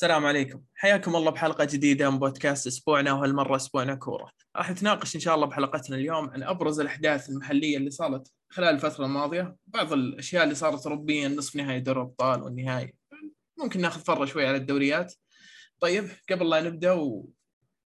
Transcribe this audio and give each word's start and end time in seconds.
السلام 0.00 0.26
عليكم. 0.26 0.62
حياكم 0.74 1.16
الله 1.16 1.30
بحلقة 1.30 1.64
جديدة 1.64 2.10
من 2.10 2.18
بودكاست 2.18 2.66
أسبوعنا 2.66 3.12
وهالمرة 3.12 3.56
أسبوعنا 3.56 3.94
كورة. 3.94 4.30
راح 4.56 4.70
نتناقش 4.70 5.14
إن 5.14 5.20
شاء 5.20 5.34
الله 5.34 5.46
بحلقتنا 5.46 5.96
اليوم 5.96 6.30
عن 6.30 6.42
أبرز 6.42 6.80
الأحداث 6.80 7.30
المحلية 7.30 7.76
اللي 7.76 7.90
صارت 7.90 8.32
خلال 8.50 8.74
الفترة 8.74 9.04
الماضية. 9.04 9.56
بعض 9.66 9.92
الأشياء 9.92 10.44
اللي 10.44 10.54
صارت 10.54 10.86
أوروبيا 10.86 11.28
نصف 11.28 11.56
نهائي 11.56 11.80
دوري 11.80 12.00
الأبطال 12.00 12.42
والنهائي. 12.42 12.94
ممكن 13.58 13.80
ناخذ 13.80 14.00
فرة 14.00 14.24
شوي 14.24 14.46
على 14.46 14.56
الدوريات. 14.56 15.14
طيب 15.80 16.08
قبل 16.30 16.50
لا 16.50 16.60
نبدأ 16.60 16.92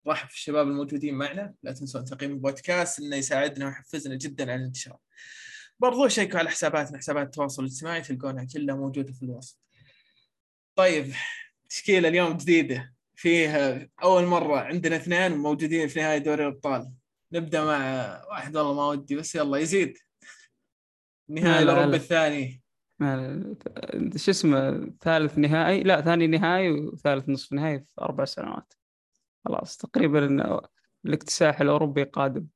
ورحب 0.06 0.30
في 0.30 0.36
الشباب 0.36 0.68
الموجودين 0.68 1.16
معنا. 1.16 1.54
لا 1.64 1.72
تنسون 1.72 2.06
تقييم 2.06 2.32
البودكاست 2.32 3.00
إنه 3.00 3.16
يساعدنا 3.16 3.66
ويحفزنا 3.66 4.16
جدا 4.16 4.44
على 4.52 4.56
الانتشار. 4.56 4.98
برضو 5.80 6.08
شيكوا 6.08 6.40
على 6.40 6.50
حساباتنا 6.50 6.98
حسابات 6.98 7.26
التواصل 7.26 7.64
الاجتماعي 7.64 8.02
تلقونها 8.02 8.48
كلها 8.54 8.76
موجوده 8.76 9.14
في 9.14 9.24
الوصف 9.24 9.58
طيب 10.76 11.14
تشكيلة 11.70 12.10
اليوم 12.10 12.38
جديدة. 12.38 12.94
فيها 13.16 13.90
أول 14.04 14.24
مرة 14.24 14.60
عندنا 14.60 14.96
اثنين 14.96 15.38
موجودين 15.38 15.88
في 15.88 16.00
نهايه 16.00 16.18
دوري 16.18 16.48
الأبطال. 16.48 16.92
نبدأ 17.34 17.64
مع 17.64 17.78
واحد 18.30 18.58
والله 18.58 18.74
ما 18.74 18.88
ودي 18.88 19.16
بس 19.16 19.36
يلا 19.36 19.58
يزيد. 19.58 19.98
النهائي 21.30 21.64
الأوروبي 21.64 21.96
الثاني. 21.96 22.62
شو 24.16 24.32
اسمه 24.32 24.92
ثالث 25.02 25.38
نهائي؟ 25.38 25.84
لا 25.84 26.02
ثاني 26.02 26.28
نهائي 26.28 26.72
وثالث 26.72 27.30
نصف 27.30 27.54
نهائي 27.54 27.80
في 27.80 28.02
أربع 28.02 28.26
سنوات. 28.26 28.74
خلاص 29.46 29.78
تقريبا 29.78 30.60
الاكتساح 31.06 31.62
الأوروبي 31.62 32.04
قادم. 32.04 32.48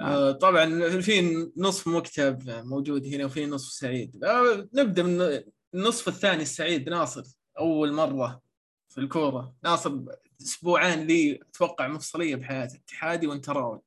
آه 0.00 0.32
طبعا 0.32 0.88
في 1.00 1.46
نصف 1.56 1.88
مكتب 1.88 2.42
موجود 2.48 3.06
هنا 3.06 3.24
وفي 3.24 3.46
نصف 3.46 3.72
سعيد. 3.72 4.24
آه 4.24 4.68
نبدأ 4.74 5.02
من 5.02 5.42
النصف 5.74 6.08
الثاني 6.08 6.42
السعيد 6.42 6.88
ناصر. 6.88 7.22
أول 7.58 7.92
مرة 7.92 8.40
في 8.88 8.98
الكورة. 8.98 9.54
ناصر 9.64 9.98
أسبوعين 10.42 11.06
لي 11.06 11.40
أتوقع 11.50 11.88
مفصلية 11.88 12.36
بحياته 12.36 12.76
اتحادي 12.76 13.26
وانت 13.26 13.50
راوي. 13.50 13.80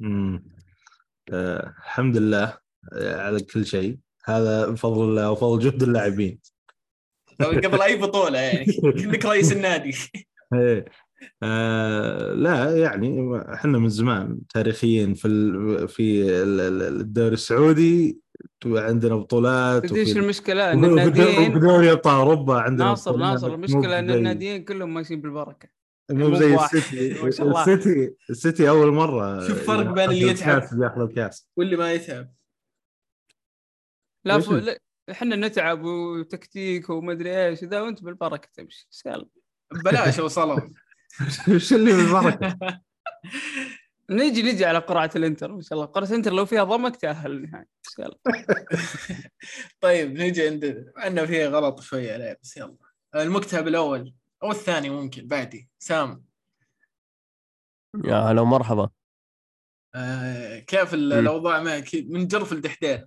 امم 0.00 0.44
آه 1.32 1.74
الحمد 1.78 2.16
لله 2.16 2.58
آه، 2.92 3.20
على 3.20 3.40
كل 3.40 3.66
شيء. 3.66 3.98
هذا 4.24 4.66
بفضل 4.66 5.04
الله 5.04 5.30
وفضل 5.30 5.58
جهد 5.58 5.82
اللاعبين. 5.82 6.40
قبل 7.40 7.82
أي 7.82 7.96
بطولة 7.96 8.38
يعني. 8.38 8.64
كانك 8.98 9.24
رئيس 9.24 9.52
النادي. 9.52 9.94
إيه. 10.54 10.84
آه 11.42 12.32
لا 12.32 12.76
يعني 12.78 13.40
إحنا 13.54 13.78
من 13.78 13.88
زمان 13.88 14.40
تاريخيين 14.48 15.14
في 15.14 15.28
في 15.88 16.30
الدوري 17.00 17.34
السعودي 17.34 18.18
عندنا 18.66 19.16
بطولات 19.16 19.92
إيش 19.92 20.16
المشكلة 20.16 20.72
إن 20.72 20.84
الناديين 20.84 21.52
في 21.52 21.58
دوري 21.58 21.92
أبطال 21.92 22.14
أوروبا 22.14 22.60
عندنا 22.60 22.88
ناصر 22.88 23.16
ناصر 23.16 23.54
المشكلة 23.54 23.98
إن 23.98 24.10
الناديين 24.10 24.64
كلهم 24.64 24.94
ماشيين 24.94 25.20
بالبركة. 25.20 25.68
مو 26.10 26.34
زي 26.34 26.54
السيتي. 26.54 27.22
السيتي 27.28 28.14
السيتي 28.30 28.68
أول 28.68 28.92
مرة 28.92 29.48
شوف 29.48 29.66
فرق 29.66 29.90
بين 29.90 30.10
اللي 30.10 30.28
يتعب 30.28 30.62
ياخذ 30.82 31.00
الكاس. 31.00 31.48
واللي 31.56 31.76
ما 31.76 31.92
يتعب. 31.92 32.32
لا 34.24 34.40
ف... 34.40 34.78
إحنا 35.10 35.36
نتعب 35.36 35.84
وتكتيك 35.84 36.90
وما 36.90 37.12
أدري 37.12 37.46
إيش 37.46 37.62
اذا 37.62 37.80
وأنت 37.80 38.02
بالبركة 38.02 38.48
تمشي. 38.54 38.88
يلا. 39.06 39.28
بلاش 39.84 40.18
وصلوا. 40.18 40.60
إيش 41.48 41.72
اللي 41.72 41.92
بالبركة؟ 41.92 42.58
نجي 44.10 44.42
نجي 44.42 44.64
على 44.64 44.78
قرعه 44.78 45.10
الانتر 45.16 45.52
ما 45.52 45.60
شاء 45.62 45.72
الله. 45.72 45.84
قرعه 45.86 46.08
الانتر 46.08 46.32
لو 46.32 46.46
فيها 46.46 46.64
ضمك 46.64 46.96
تاهل 46.96 47.30
النهائي 47.32 47.66
يلا 47.98 48.18
طيب 49.80 50.20
نجي 50.20 50.48
عند 50.48 50.92
انه 51.06 51.26
فيها 51.26 51.48
غلط 51.48 51.80
شوية 51.80 52.12
عليه 52.12 52.38
بس 52.42 52.56
يلا. 52.56 52.76
المكتب 53.16 53.68
الأول 53.68 54.14
أو 54.42 54.50
الثاني 54.50 54.90
ممكن 54.90 55.26
بعدي. 55.26 55.68
سام. 55.78 56.24
يا 58.04 58.16
هلا 58.16 58.40
ومرحبا. 58.40 58.88
آه 59.94 60.58
كيف 60.58 60.94
الأوضاع 60.94 61.62
معك؟ 61.62 61.88
من 61.94 62.26
جرف 62.26 62.52
الدحديرة 62.52 63.06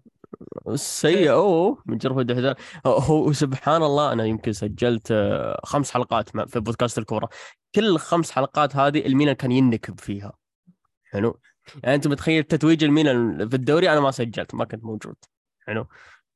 سيء 0.76 1.32
أوه 1.32 1.84
من 1.86 1.98
جرف 1.98 2.18
الدحديرة 2.18 2.54
هو 2.86 3.34
سبحان 3.34 3.84
الله 3.84 4.14
أنا 4.14 4.26
يمكن 4.26 4.54
سجلت 4.54 5.12
آه، 5.12 5.62
خمس 5.64 5.92
حلقات 5.92 6.30
في 6.30 6.60
بودكاست 6.60 6.98
الكوره 6.98 7.30
كل 7.76 7.98
خمس 7.98 8.32
حلقات 8.32 8.76
هذه 8.76 9.06
الميلان 9.06 9.36
كان 9.36 9.52
ينكب 9.52 10.00
فيها. 10.00 10.41
حلو. 11.12 11.40
يعني 11.84 11.96
انت 11.96 12.08
متخيل 12.08 12.44
تتويج 12.44 12.84
الميلان 12.84 13.50
في 13.50 13.56
الدوري؟ 13.56 13.90
أنا 13.90 14.00
ما 14.00 14.12
سجلت 14.12 14.56
ما 14.56 14.66
كنت 14.66 14.84
موجود. 14.84 15.16
حلو. 15.68 15.88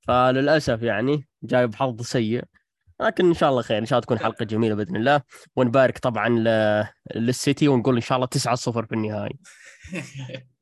فللأسف 0.08 0.82
يعني 0.82 1.28
جايب 1.44 1.76
حظ 1.76 2.02
سيء. 2.02 2.44
لكن 3.02 3.26
إن 3.26 3.34
شاء 3.34 3.50
الله 3.50 3.62
خير 3.62 3.78
إن 3.78 3.86
شاء 3.86 4.00
الله 4.00 4.06
تكون 4.06 4.20
حلقة 4.20 4.46
جميلة 4.46 4.76
بإذن 4.76 4.96
الله. 4.96 5.22
ونبارك 5.56 5.98
طبعا 5.98 6.30
للسيتي 7.16 7.68
ونقول 7.68 7.96
إن 7.96 8.02
شاء 8.02 8.16
الله 8.16 8.28
9 8.28 8.56
0 8.56 8.86
في 8.86 8.96
النهائي. 8.96 9.40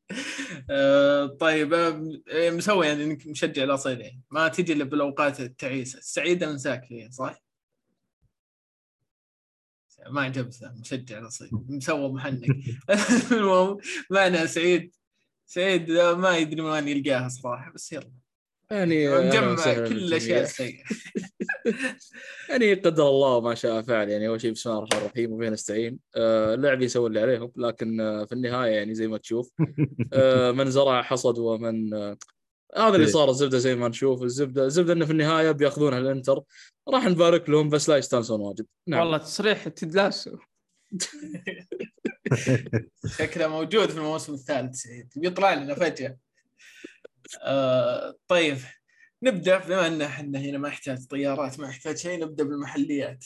آه، 0.69 1.25
طيب 1.25 1.73
آه، 1.73 2.03
إيه، 2.27 2.51
مسوي 2.51 2.87
يعني 2.87 3.03
إنك 3.03 3.27
مشجع 3.27 3.63
الاصيل 3.63 4.01
يعني. 4.01 4.21
ما 4.31 4.47
تجي 4.47 4.73
إلا 4.73 4.83
بالأوقات 4.83 5.39
التعيسة. 5.39 5.99
السعيده 5.99 6.51
ننساك 6.51 6.85
فيها 6.85 7.09
صح؟ 7.09 7.43
ما 10.09 10.21
عجبته 10.21 10.71
مشجع 10.79 11.19
الاصيل 11.19 11.49
مسوى 11.69 12.13
محنك. 12.13 12.49
المهم 13.31 13.77
معنا 14.09 14.45
سعيد 14.45 14.95
سعيد 15.45 15.91
ما 15.91 16.37
يدري 16.37 16.61
وين 16.61 16.87
يلقاها 16.87 17.29
صراحة 17.29 17.71
بس 17.71 17.93
يلا. 17.93 18.11
يعني 18.71 19.07
مجمع 19.09 19.73
كل 19.73 19.97
الأشياء 19.97 20.43
السيئة. 20.43 20.83
يعني 22.49 22.73
قدر 22.73 23.07
الله 23.07 23.41
ما 23.41 23.55
شاء 23.55 23.81
فعل 23.81 24.09
يعني 24.09 24.27
أول 24.27 24.41
شيء 24.41 24.51
بسم 24.51 24.69
الله 24.69 24.83
الرحمن 24.83 25.05
الرحيم 25.05 25.31
وبه 25.31 25.49
نستعين. 25.49 25.99
آه 26.15 26.53
اللعب 26.53 26.81
يسوي 26.81 27.07
اللي 27.07 27.21
عليهم 27.21 27.51
لكن 27.55 28.01
آه 28.01 28.25
في 28.25 28.31
النهاية 28.31 28.71
يعني 28.71 28.93
زي 28.93 29.07
ما 29.07 29.17
تشوف 29.17 29.51
آه 30.13 30.51
من 30.57 30.71
زرع 30.71 31.01
حصد 31.01 31.37
ومن 31.37 31.93
آه 31.93 32.17
هذا 32.77 32.95
اللي 32.95 33.05
إيه. 33.05 33.11
صار 33.11 33.29
الزبدة 33.29 33.57
زي 33.57 33.75
ما 33.75 33.87
نشوف 33.87 34.23
الزبده 34.23 34.65
الزبدة 34.65 34.93
إنه 34.93 35.05
في 35.05 35.11
النهاية 35.11 35.51
بيأخذونها 35.51 35.99
الإنتر. 35.99 36.43
راح 36.89 37.05
نبارك 37.05 37.49
لهم 37.49 37.69
بس 37.69 37.89
لا 37.89 37.97
يستانسون 37.97 38.41
واجد. 38.41 38.65
نعم. 38.87 38.99
والله 38.99 39.17
تصريح 39.17 39.67
تدلاسو 39.67 40.37
شكله 43.17 43.47
موجود 43.47 43.89
في 43.89 43.97
الموسم 43.97 44.33
الثالث 44.33 44.75
سعيد. 44.75 45.09
بيطلع 45.15 45.53
لنا 45.53 45.75
فجأة. 45.75 46.17
آه 47.41 48.15
طيب. 48.27 48.57
نبدأ 49.23 49.57
بما 49.57 49.87
إن 49.87 50.01
إحنا 50.01 50.39
هنا 50.39 50.57
ما 50.57 50.67
يحتاج 50.67 51.07
طيارات 51.07 51.59
ما 51.59 51.67
يحتاج 51.67 51.97
شيء 51.97 52.21
نبدأ 52.21 52.43
بالمحليات. 52.43 53.25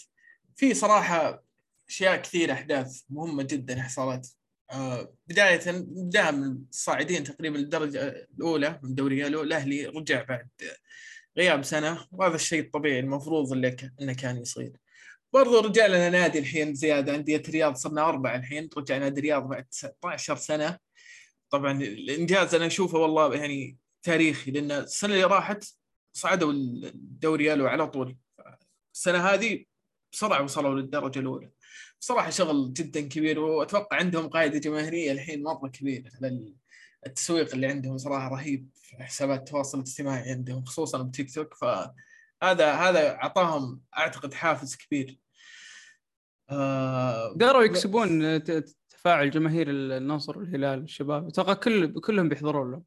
في 0.56 0.74
صراحة 0.74 1.44
أشياء 1.90 2.22
كثير 2.22 2.52
أحداث 2.52 3.02
مهمة 3.10 3.44
جدا 3.44 3.82
حصلت. 3.82 4.37
آه 4.72 5.14
بداية 5.28 5.72
نبدا 5.72 6.32
من 6.32 6.58
الصاعدين 6.70 7.24
تقريبا 7.24 7.60
الدرجه 7.60 8.08
الأولى 8.08 8.80
من 8.84 8.90
الدوري 8.90 9.28
الأهلي 9.28 9.86
رجع 9.86 10.24
بعد 10.24 10.48
غياب 11.38 11.64
سنة 11.64 12.08
وهذا 12.12 12.36
الشيء 12.36 12.62
الطبيعي 12.62 13.00
المفروض 13.00 13.52
اللي 13.52 13.76
إنه 14.02 14.14
كان 14.14 14.38
يصير. 14.38 14.72
برضو 15.34 15.60
رجع 15.60 15.88
لنا 15.88 16.10
نادي 16.10 16.40
الحين 16.40 16.76
زيادة 16.76 17.16
انديه 17.16 17.38
الرياض 17.48 17.76
صرنا 17.76 18.10
أربعة 18.10 18.36
الحين 18.36 18.70
رجع 18.78 18.98
نادي 18.98 19.20
الرياض 19.20 19.48
بعد 19.48 19.66
19 19.66 20.36
سنة. 20.36 20.80
طبعا 21.50 21.82
الإنجاز 21.82 22.56
أنا 22.56 22.66
أشوفه 22.66 22.98
والله 22.98 23.36
يعني 23.36 23.78
تاريخي 24.04 24.52
لأن 24.52 24.72
السنة 24.72 25.14
اللي 25.14 25.24
راحت 25.24 25.64
صعدوا 26.14 26.52
الدوري 26.52 27.52
على 27.52 27.88
طول. 27.88 28.18
السنة 28.94 29.18
هذه 29.18 29.66
بسرعة 30.14 30.44
وصلوا 30.44 30.80
للدرجة 30.80 31.20
الأولى. 31.20 31.52
بصراحة 32.02 32.30
شغل 32.30 32.74
جدا 32.74 33.02
كبير 33.02 33.40
وأتوقع 33.40 33.98
عندهم 33.98 34.28
قاعدة 34.28 34.60
جماهيرية 34.60 35.12
الحين 35.12 35.44
مرة 35.44 35.68
كبيرة. 35.68 36.12
التسويق 37.06 37.54
اللي 37.54 37.68
عندهم 37.68 37.98
صراحة 37.98 38.28
رهيب 38.28 38.70
في 38.74 39.04
حسابات 39.04 39.40
التواصل 39.40 39.78
الاجتماعي 39.78 40.32
عندهم 40.32 40.66
خصوصا 40.66 41.04
بتيك 41.04 41.34
توك. 41.34 41.54
فهذا 41.54 42.74
هذا 42.74 43.16
أعطاهم 43.16 43.82
أعتقد 43.98 44.34
حافز 44.34 44.76
كبير. 44.76 45.20
آه 46.50 47.30
قدروا 47.30 47.64
يكسبون 47.64 48.44
تفاعل 48.90 49.32
جماهير 49.32 49.68
النصر 49.70 50.40
والهلال 50.40 50.80
الشباب. 50.80 51.28
أتوقع 51.28 51.54
كل 51.54 52.00
كلهم 52.00 52.30
بيحضرون 52.30 52.72
له 52.72 52.82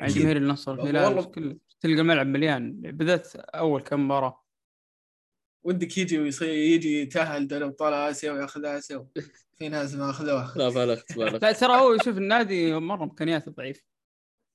يعني 0.00 0.12
جماهير 0.12 0.36
النصر 0.36 0.74
الهلال 0.74 1.30
كل 1.30 1.58
تلقى 1.80 2.00
الملعب 2.00 2.26
مليان. 2.26 2.72
بالذات 2.80 3.36
أول 3.36 3.82
كم 3.82 4.04
مباراة. 4.04 4.41
ودك 5.64 5.98
يجي 5.98 6.18
ويصير 6.18 6.48
يجي 6.48 7.00
يتأهل 7.02 7.48
دوري 7.48 7.64
أبطال 7.64 7.94
آسيا 7.94 8.32
ويأخذ 8.32 8.64
آسيا 8.64 9.06
في 9.58 9.68
ناس 9.68 9.94
ما 9.94 10.10
اخذوها 10.10 10.52
لا 10.56 10.68
بالغت 10.68 11.18
بالغت. 11.18 11.42
لا 11.42 11.52
ترى 11.52 11.72
هو 11.72 11.98
شوف 12.04 12.18
النادي 12.18 12.74
مرة 12.74 13.04
امكانياته 13.04 13.50
ضعيفه 13.50 13.82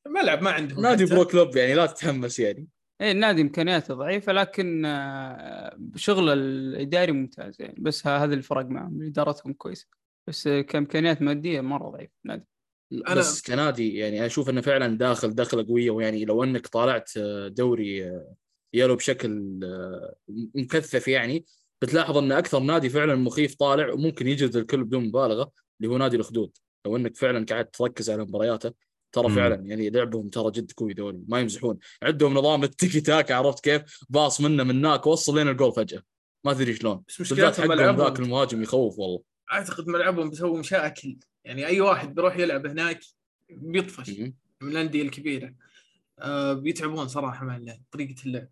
الملعب 0.07 0.41
ما 0.41 0.51
عندهم 0.51 0.81
نادي 0.81 1.05
برو 1.05 1.25
كلوب 1.25 1.55
يعني 1.55 1.73
لا 1.73 1.85
تتحمس 1.85 2.39
يعني. 2.39 2.67
إيه 3.01 3.11
النادي 3.11 3.41
إمكانياته 3.41 3.93
ضعيفة 3.93 4.33
لكن 4.33 4.85
آه، 4.85 5.79
شغل 5.95 6.29
الإداري 6.29 7.11
ممتاز 7.11 7.55
يعني. 7.59 7.75
بس 7.79 8.07
هذا 8.07 8.33
الفرق 8.33 8.65
معهم 8.65 9.01
إدارتهم 9.01 9.53
كويسة. 9.53 9.87
بس 10.27 10.47
كإمكانيات 10.47 11.21
مادية 11.21 11.61
مرة 11.61 11.89
ضعيف 11.89 12.09
النادي. 12.25 12.47
أنا... 12.93 13.15
بس 13.15 13.41
كنادي 13.41 13.97
يعني 13.97 14.25
أشوف 14.25 14.49
إنه 14.49 14.61
فعلا 14.61 14.97
داخل 14.97 15.35
دخلة 15.35 15.67
قوية. 15.67 15.91
ويعني 15.91 16.25
لو 16.25 16.43
إنك 16.43 16.67
طالعت 16.67 17.17
دوري 17.47 18.21
يلو 18.73 18.95
بشكل 18.95 19.59
مكثف 20.55 21.07
يعني. 21.07 21.45
بتلاحظ 21.81 22.17
أن 22.17 22.31
أكثر 22.31 22.59
نادي 22.59 22.89
فعلا 22.89 23.15
مخيف 23.15 23.55
طالع 23.55 23.93
وممكن 23.93 24.27
يجلد 24.27 24.55
الكل 24.55 24.83
بدون 24.83 25.07
مبالغة 25.07 25.51
اللي 25.81 25.93
هو 25.93 25.97
نادي 25.97 26.15
الاخدود 26.15 26.57
لو 26.85 26.95
أنك 26.95 27.17
فعلا 27.17 27.45
قاعد 27.45 27.69
تركز 27.69 28.09
على 28.09 28.23
مبارياته 28.23 28.73
ترى 29.11 29.27
مم. 29.27 29.35
فعلا 29.35 29.55
يعني 29.55 29.89
لعبهم 29.89 30.29
ترى 30.29 30.51
جد 30.51 30.71
قوي 30.71 30.93
ذول 30.93 31.23
ما 31.27 31.39
يمزحون. 31.39 31.77
عندهم 32.03 32.33
نظام 32.33 32.63
التيكي 32.63 33.01
تاكا 33.01 33.35
عرفت 33.35 33.63
كيف؟ 33.63 34.05
باص 34.09 34.41
منه 34.41 34.63
من 34.63 34.85
هناك 34.85 35.07
وصل 35.07 35.37
لين 35.37 35.47
الجول 35.47 35.73
فجأة. 35.73 36.01
ما 36.43 36.53
تدري 36.53 36.73
شلون. 36.73 37.03
بس 37.07 37.21
مشكلتهم 37.21 37.51
حقهم 37.51 37.67
ذاك 37.67 37.79
ملعبهم 37.79 38.25
المهاجم 38.25 38.61
يخوف 38.61 38.99
والله. 38.99 39.21
أعتقد 39.51 39.87
ملعبهم 39.87 40.29
بيسوي 40.29 40.59
مشاكل. 40.59 41.17
يعني 41.43 41.67
أي 41.67 41.81
واحد 41.81 42.15
بيروح 42.15 42.37
يلعب 42.37 42.65
هناك 42.65 42.99
بيطفش 43.49 44.09
مم. 44.09 44.35
من 44.61 44.71
الأندية 44.71 45.01
الكبيرة. 45.01 45.53
آه 46.19 46.53
بيتعبون 46.53 47.07
صراحة 47.07 47.45
مع 47.45 47.55
اللعب 47.57 47.79
طريقة 47.91 48.15
اللعب. 48.25 48.47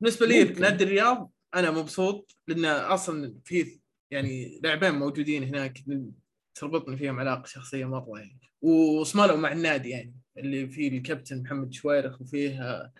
بالنسبة 0.00 0.26
لي. 0.26 0.44
نادي 0.44 0.84
الرياض 0.84 1.32
أنا 1.54 1.70
مبسوط 1.70 2.36
لأن 2.48 2.64
أصلا 2.64 3.34
في 3.44 3.80
يعني 4.10 4.60
لاعبين 4.62 4.94
موجودين 4.94 5.42
هناك 5.44 5.78
تربطني 6.54 6.96
فيهم 6.96 7.20
علاقة 7.20 7.46
شخصية 7.46 7.84
مرة 7.84 8.18
يعني. 8.18 8.40
وصملوا 8.62 9.36
مع 9.36 9.52
النادي 9.52 9.88
يعني 9.90 10.14
اللي 10.38 10.68
فيه 10.68 10.88
الكابتن 10.88 11.42
محمد 11.42 11.72
شويرخ 11.72 12.20
وفيه 12.20 12.62
آه، 12.62 12.92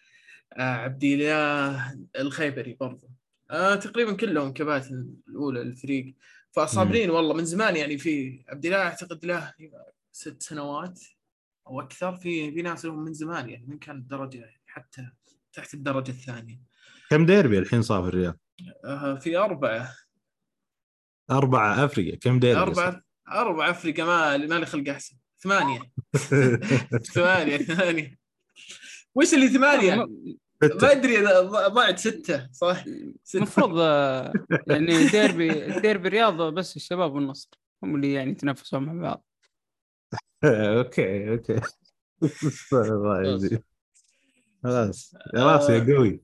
عبد 0.53 1.05
الإله 1.05 1.99
الخيبري 2.19 2.77
برضه 2.81 3.09
آه 3.51 3.75
تقريبا 3.75 4.13
كلهم 4.13 4.53
كباتن 4.53 5.15
الأولى 5.29 5.65
للفريق 5.65 6.15
فصابرين 6.53 7.11
والله 7.11 7.35
من 7.35 7.45
زمان 7.45 7.77
يعني 7.77 7.99
في 7.99 8.45
عبد 8.49 8.67
الإله 8.67 8.83
أعتقد 8.83 9.25
له 9.25 9.55
ست 10.13 10.43
سنوات. 10.43 11.01
أو 11.67 11.81
أكثر 11.81 12.17
في 12.17 12.53
في 12.53 12.63
ناس 12.63 12.85
لهم 12.85 13.05
من 13.05 13.13
زمان 13.13 13.49
يعني 13.49 13.67
من 13.67 13.79
كان 13.79 13.97
الدرجه 13.97 14.39
يعني 14.39 14.63
حتى 14.67 15.09
تحت 15.53 15.75
الدرجة 15.75 16.11
الثانية. 16.11 16.61
كم 17.11 17.27
ديربي 17.27 17.59
الحين 17.59 17.83
صار 17.83 18.03
في 18.03 18.09
الرياض؟ 18.09 18.39
آه 18.85 19.15
في 19.15 19.37
أربعة. 19.37 19.95
أربعة 21.31 21.85
أفريقيا. 21.85 22.17
كم 22.17 22.39
ديربي؟ 22.39 22.61
أربعة 22.61 23.03
أربعة 23.29 23.71
أفريقيا 23.71 24.05
ما 24.05 24.37
ما 24.37 24.55
لي 24.55 24.67
خلق 24.67 24.89
أحسن. 24.89 25.17
ثمانية. 25.39 25.81
ثمانية 27.15 27.57
ثمانية. 27.57 28.19
وش 29.15 29.35
اللي 29.35 29.49
ثمانية؟ 29.49 29.95
ما 30.63 30.93
أدري 30.93 31.19
إذا 31.19 31.41
ضاعت 31.69 31.99
ستة 31.99 32.49
صح؟ 32.53 32.85
المفروض 33.35 33.79
آه، 33.79 34.33
يعني 34.71 35.07
ديربي 35.07 35.81
ديربي 35.81 36.09
الرياض 36.09 36.55
بس 36.55 36.77
الشباب 36.77 37.15
والنصر 37.15 37.51
هم 37.83 37.97
اللي 37.97 38.13
يعني 38.13 38.31
يتنافسون 38.31 38.83
مع 38.83 38.93
بعض. 39.03 39.26
okay 40.45 41.31
okay. 41.31 41.61
الله 42.73 43.23
يزيد. 43.23 43.63
خلاص. 44.65 45.15
يا 45.35 45.45
راسي 45.47 45.95
قوي. 45.95 46.21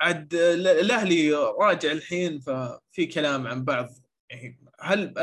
عاد 0.00 0.34
ال- 0.34 0.66
الأهلي 0.66 1.32
راجع 1.34 1.92
الحين 1.92 2.40
ففي 2.40 3.06
كلام 3.14 3.46
عن 3.46 3.64
بعض. 3.64 3.88
يعني 4.30 4.60
هل 4.80 5.14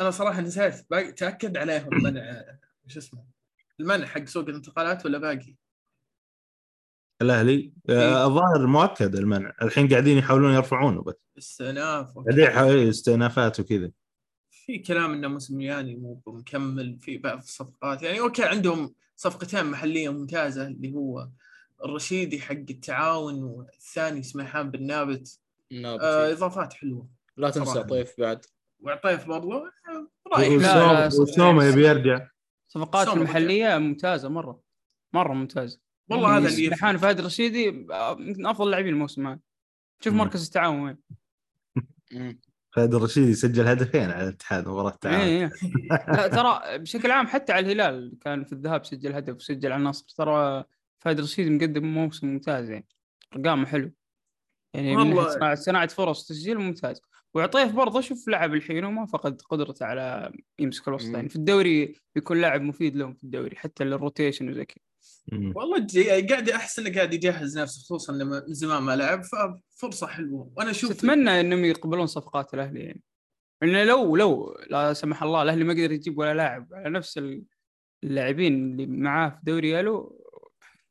أنا 0.00 0.10
صراحة 0.10 0.40
نسيت 0.40 0.74
تأكد 1.16 1.56
عليهم 1.56 2.02
منع 2.02 2.44
شو 2.86 2.98
اسمه 2.98 3.24
المنع 3.80 4.06
حق 4.06 4.24
سوق 4.24 4.48
الانتقالات 4.48 5.06
ولا 5.06 5.18
باقي؟ 5.18 5.56
الأهلي 7.22 7.72
إيه. 7.88 7.96
آه، 7.96 8.26
الظاهر 8.26 8.66
مؤكد 8.66 9.14
المنع. 9.14 9.52
الحين 9.62 9.88
قاعدين 9.88 10.18
يحاولون 10.18 10.54
يرفعونه 10.54 11.02
بس. 11.02 11.14
استئناف 11.38 12.18
قاعدين 12.18 12.44
يحاولون 12.44 12.88
استئنافات 12.88 13.60
وكذا. 13.60 13.90
في 14.66 14.78
كلام 14.78 15.12
إنه 15.12 15.28
موسمياني 15.28 15.96
مو 15.96 16.22
مكمل 16.26 16.98
في 16.98 17.18
بعض 17.18 17.38
الصفقات. 17.38 18.02
يعني 18.02 18.20
أوكي 18.20 18.44
عندهم 18.44 18.94
صفقتين 19.16 19.64
محلية 19.66 20.08
ممتازة 20.08 20.66
اللي 20.66 20.94
هو 20.94 21.28
الرشيدي 21.84 22.40
حق 22.40 22.52
التعاون 22.54 23.42
والثاني 23.42 24.20
اسمه 24.20 24.44
حام 24.44 24.70
بن 24.70 24.86
نابت 24.86 25.40
آه 25.72 26.26
فيه. 26.26 26.32
إضافات 26.32 26.72
حلوة 26.72 27.08
لا 27.36 27.50
تنسى 27.50 27.70
صراحة. 27.70 27.88
طيف 27.88 28.20
بعد. 28.20 28.46
وعطيف 28.80 29.26
برضه 29.26 29.72
رايح 30.34 30.52
لا، 30.52 30.92
لا، 30.92 31.06
وسوم- 31.06 31.22
وسومه 31.22 31.64
يبي 31.64 31.86
يرجع. 31.86 32.26
صفقات 32.68 33.08
المحلية 33.08 33.78
ممتازة 33.78 34.28
مرة 34.28 34.60
مرة 35.12 35.32
ممتازة. 35.32 35.80
والله 36.10 36.36
هذا 36.36 36.48
اللي 36.48 36.64
يفرق. 36.64 36.96
فهد 36.96 37.18
الرشيدي 37.18 37.86
آه، 37.90 38.16
يمكن 38.20 38.46
أفضل 38.46 38.70
لاعبين 38.70 38.92
الموسم 38.92 39.26
هذا. 39.26 39.40
شوف. 40.00 40.14
مركز 40.14 40.46
التعاون 40.46 40.80
وين. 40.80 40.98
مم. 42.76 42.82
فهد 42.82 42.94
الرشيد 42.94 43.28
يسجل 43.28 43.66
هدفين 43.66 44.10
على 44.10 44.22
الاتحاد 44.22 44.68
مباراة 44.68 44.90
التعاون 44.90 45.20
إيه 45.20 45.44
إيه. 45.44 45.50
لا 46.08 46.28
ترى 46.28 46.78
بشكل 46.78 47.10
عام 47.10 47.26
حتى 47.26 47.52
على 47.52 47.66
الهلال 47.66 48.18
كان 48.20 48.44
في 48.44 48.52
الذهاب 48.52 48.84
سجل 48.84 49.12
هدف 49.12 49.36
وسجل 49.36 49.72
على 49.72 49.80
النصر 49.80 50.06
ترى 50.16 50.64
فهد 50.98 51.18
الرشيد 51.18 51.48
مقدم 51.48 51.84
موسم 51.84 52.26
ممتاز 52.26 52.70
يعني 52.70 52.86
أرقامه 53.36 53.66
حلو 53.66 53.92
يعني 54.74 54.96
من 54.96 55.54
صناعة 55.54 55.86
فرص 55.86 56.28
تسجيل 56.28 56.58
ممتاز 56.58 57.00
وعطيف 57.34 57.72
برضه 57.72 58.00
شوف 58.00 58.28
لعب 58.28 58.54
الحين 58.54 58.84
وما 58.84 59.06
فقد 59.06 59.42
قدرته 59.42 59.86
على 59.86 60.32
يمسك 60.58 60.88
الوسط. 60.88 61.14
يعني 61.14 61.28
في 61.28 61.36
الدوري 61.36 61.94
بيكون 62.14 62.40
لاعب 62.40 62.62
مفيد 62.62 62.96
لهم 62.96 63.14
في 63.14 63.24
الدوري 63.24 63.56
حتى 63.56 63.84
للروتيشن 63.84 64.48
وزي 64.48 64.64
كذا. 64.64 64.89
والله 65.32 65.78
جي- 65.78 66.26
قاعد 66.26 66.48
أحس 66.50 66.78
إنه 66.78 66.94
قاعد 66.94 67.14
يجهز 67.14 67.58
نفسه 67.58 67.82
خصوصا 67.82 68.12
انه 68.12 68.24
من 68.24 68.42
زمان 68.54 68.82
ما 68.82 68.96
لعب 68.96 69.22
ففرصه 69.24 70.06
حلوة. 70.06 70.52
وأنا 70.56 70.70
أشوف 70.70 70.90
أتمنى 70.90 71.40
إنهم 71.40 71.64
يقبلون 71.64 72.06
صفقات 72.06 72.54
الأهلي 72.54 72.80
يعني. 72.80 73.02
لأن 73.62 73.86
لو 73.86 74.16
لو 74.16 74.58
لا 74.70 74.92
سمح 74.92 75.22
الله 75.22 75.42
الأهلي 75.42 75.64
ما 75.64 75.72
قدر 75.72 75.92
يجيب 75.92 76.18
ولا 76.18 76.34
لاعب 76.34 76.68
على 76.72 76.90
نفس 76.90 77.18
ال- 77.18 77.44
اللاعبين 78.04 78.54
اللي 78.72 78.86
معاه 78.86 79.28
في 79.30 79.36
دوري 79.42 79.80
ألو 79.80 80.24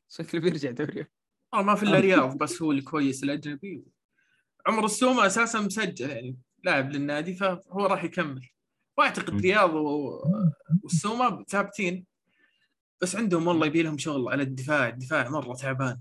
شكله 0.09 0.41
بيرجع 0.41 0.71
دوري 0.71 1.05
آه 1.53 1.61
ما 1.61 1.75
في 1.75 1.83
إلا 1.83 1.99
رياض 2.09 2.37
بس 2.37 2.61
هو 2.61 2.71
الكويس 2.71 3.23
الأجنبي. 3.23 3.83
عمر 4.67 4.85
السومة 4.85 5.25
أساسا 5.25 5.59
مسجل 5.59 6.09
يعني 6.09 6.37
لاعب 6.63 6.91
للنادي 6.91 7.33
فهو 7.33 7.85
راح 7.85 8.03
يكمل. 8.03 8.49
وأعتقد. 8.97 9.41
رياض 9.41 9.73
والسومة 10.83 11.43
ثابتين. 11.49 12.05
بس 13.01 13.15
عندهم 13.15 13.47
والله 13.47 13.67
يبي 13.67 13.83
لهم 13.83 13.97
شغل 13.97 14.29
على 14.29 14.43
الدفاع. 14.43 14.87
الدفاع 14.87 15.29
مرة 15.29 15.53
تعبان. 15.55 15.99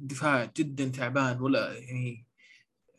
الدفاع 0.00 0.52
جدا 0.56 0.88
تعبان. 0.88 1.40
ولا 1.40 1.72
يعني 1.78 2.26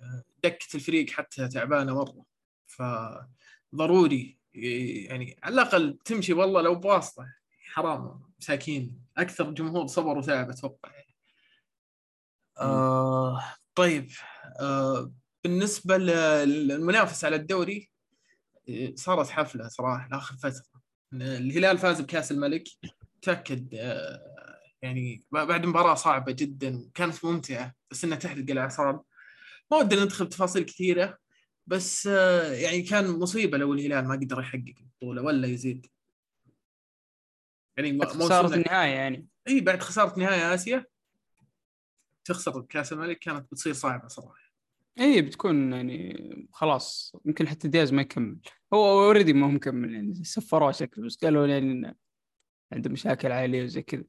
آه، 0.02 0.24
دكة 0.44 0.76
الفريق 0.76 1.10
حتى 1.10 1.48
تعبانة 1.48 1.96
مرة. 1.96 2.26
فضروري 2.68 4.40
يعني 4.54 5.40
على 5.44 5.54
الأقل 5.54 6.00
تمشي 6.06 6.34
والله 6.34 6.62
لو 6.62 6.76
بواسطة. 6.76 7.26
حرام 7.74 8.22
مساكين. 8.40 9.02
أكثر 9.18 9.52
جمهور 9.52 9.88
صبر 9.88 10.18
وتعب 10.18 10.50
أتوقع. 10.50 10.92
يعني. 10.94 11.16
آه 12.60 13.44
طيب 13.76 14.12
آه 14.60 15.12
بالنسبة 15.44 15.98
للمنافسة 15.98 17.26
على 17.26 17.36
الدوري 17.36 17.90
آه، 18.70 18.94
صارت 18.96 19.30
حفلة 19.30 19.68
صراحة 19.68 20.08
لآخر 20.12 20.36
فترة. 20.36 20.82
الهلال 21.14 21.78
فاز 21.78 22.02
بكأس 22.02 22.32
الملك. 22.32 22.64
تاكد 23.22 23.76
آه 23.76 24.62
يعني 24.82 25.24
بعد 25.32 25.66
مباراة 25.66 25.96
صعبة 25.96 26.32
جدا 26.32 26.90
كانت 26.94 27.26
ممتعة 27.26 27.76
بس 27.92 28.04
إنها 28.04 28.18
تحرق 28.18 28.46
الأعصاب. 28.50 29.04
ما 29.72 29.78
ودنا 29.78 30.04
ندخل 30.04 30.26
بتفاصيل 30.26 30.64
كثيرة 30.64 31.18
بس 31.68 32.08
آه 32.08 32.54
يعني 32.54 32.82
كان 32.82 33.20
مصيبة 33.20 33.58
لو 33.58 33.74
الهلال 33.74 34.08
ما 34.08 34.16
قدر 34.16 34.40
يحقق 34.40 34.74
البطولة 34.80 35.22
ولا 35.22 35.48
يزيد. 35.48 35.88
يعني 37.78 37.98
بعد 37.98 38.08
خسارة 38.08 38.56
النهاية 38.56 38.94
يعني. 38.94 39.28
إي 39.48 39.62
بعد 39.62 39.82
خسارة 39.82 40.20
نهائي 40.20 40.54
آسيا 40.54 40.86
تخسر 42.26 42.62
كأس 42.62 42.94
الملك 42.94 43.20
كانت 43.20 43.52
بتصير 43.52 43.74
صعبة 43.74 44.08
صراحة. 44.08 44.50
إي 45.00 45.22
بتكون 45.22 45.74
يعني 45.74 46.48
خلاص 46.52 47.16
يمكن 47.26 47.48
حتى 47.48 47.68
دياز 47.68 47.94
ما 47.94 48.02
يكمل. 48.02 48.40
هو 48.74 49.06
already 49.06 49.34
ما 49.34 49.46
هو 49.46 49.52
مكمل 49.52 49.94
يعني 49.94 50.24
سفروه 50.24 50.72
شكله 50.72 51.06
بس 51.06 51.18
قالوا 51.18 51.48
يعني 51.48 51.98
عنده 52.72 52.90
مشاكل 52.90 53.32
عائلية 53.32 53.64
وزي 53.64 53.82
كذا. 53.82 54.04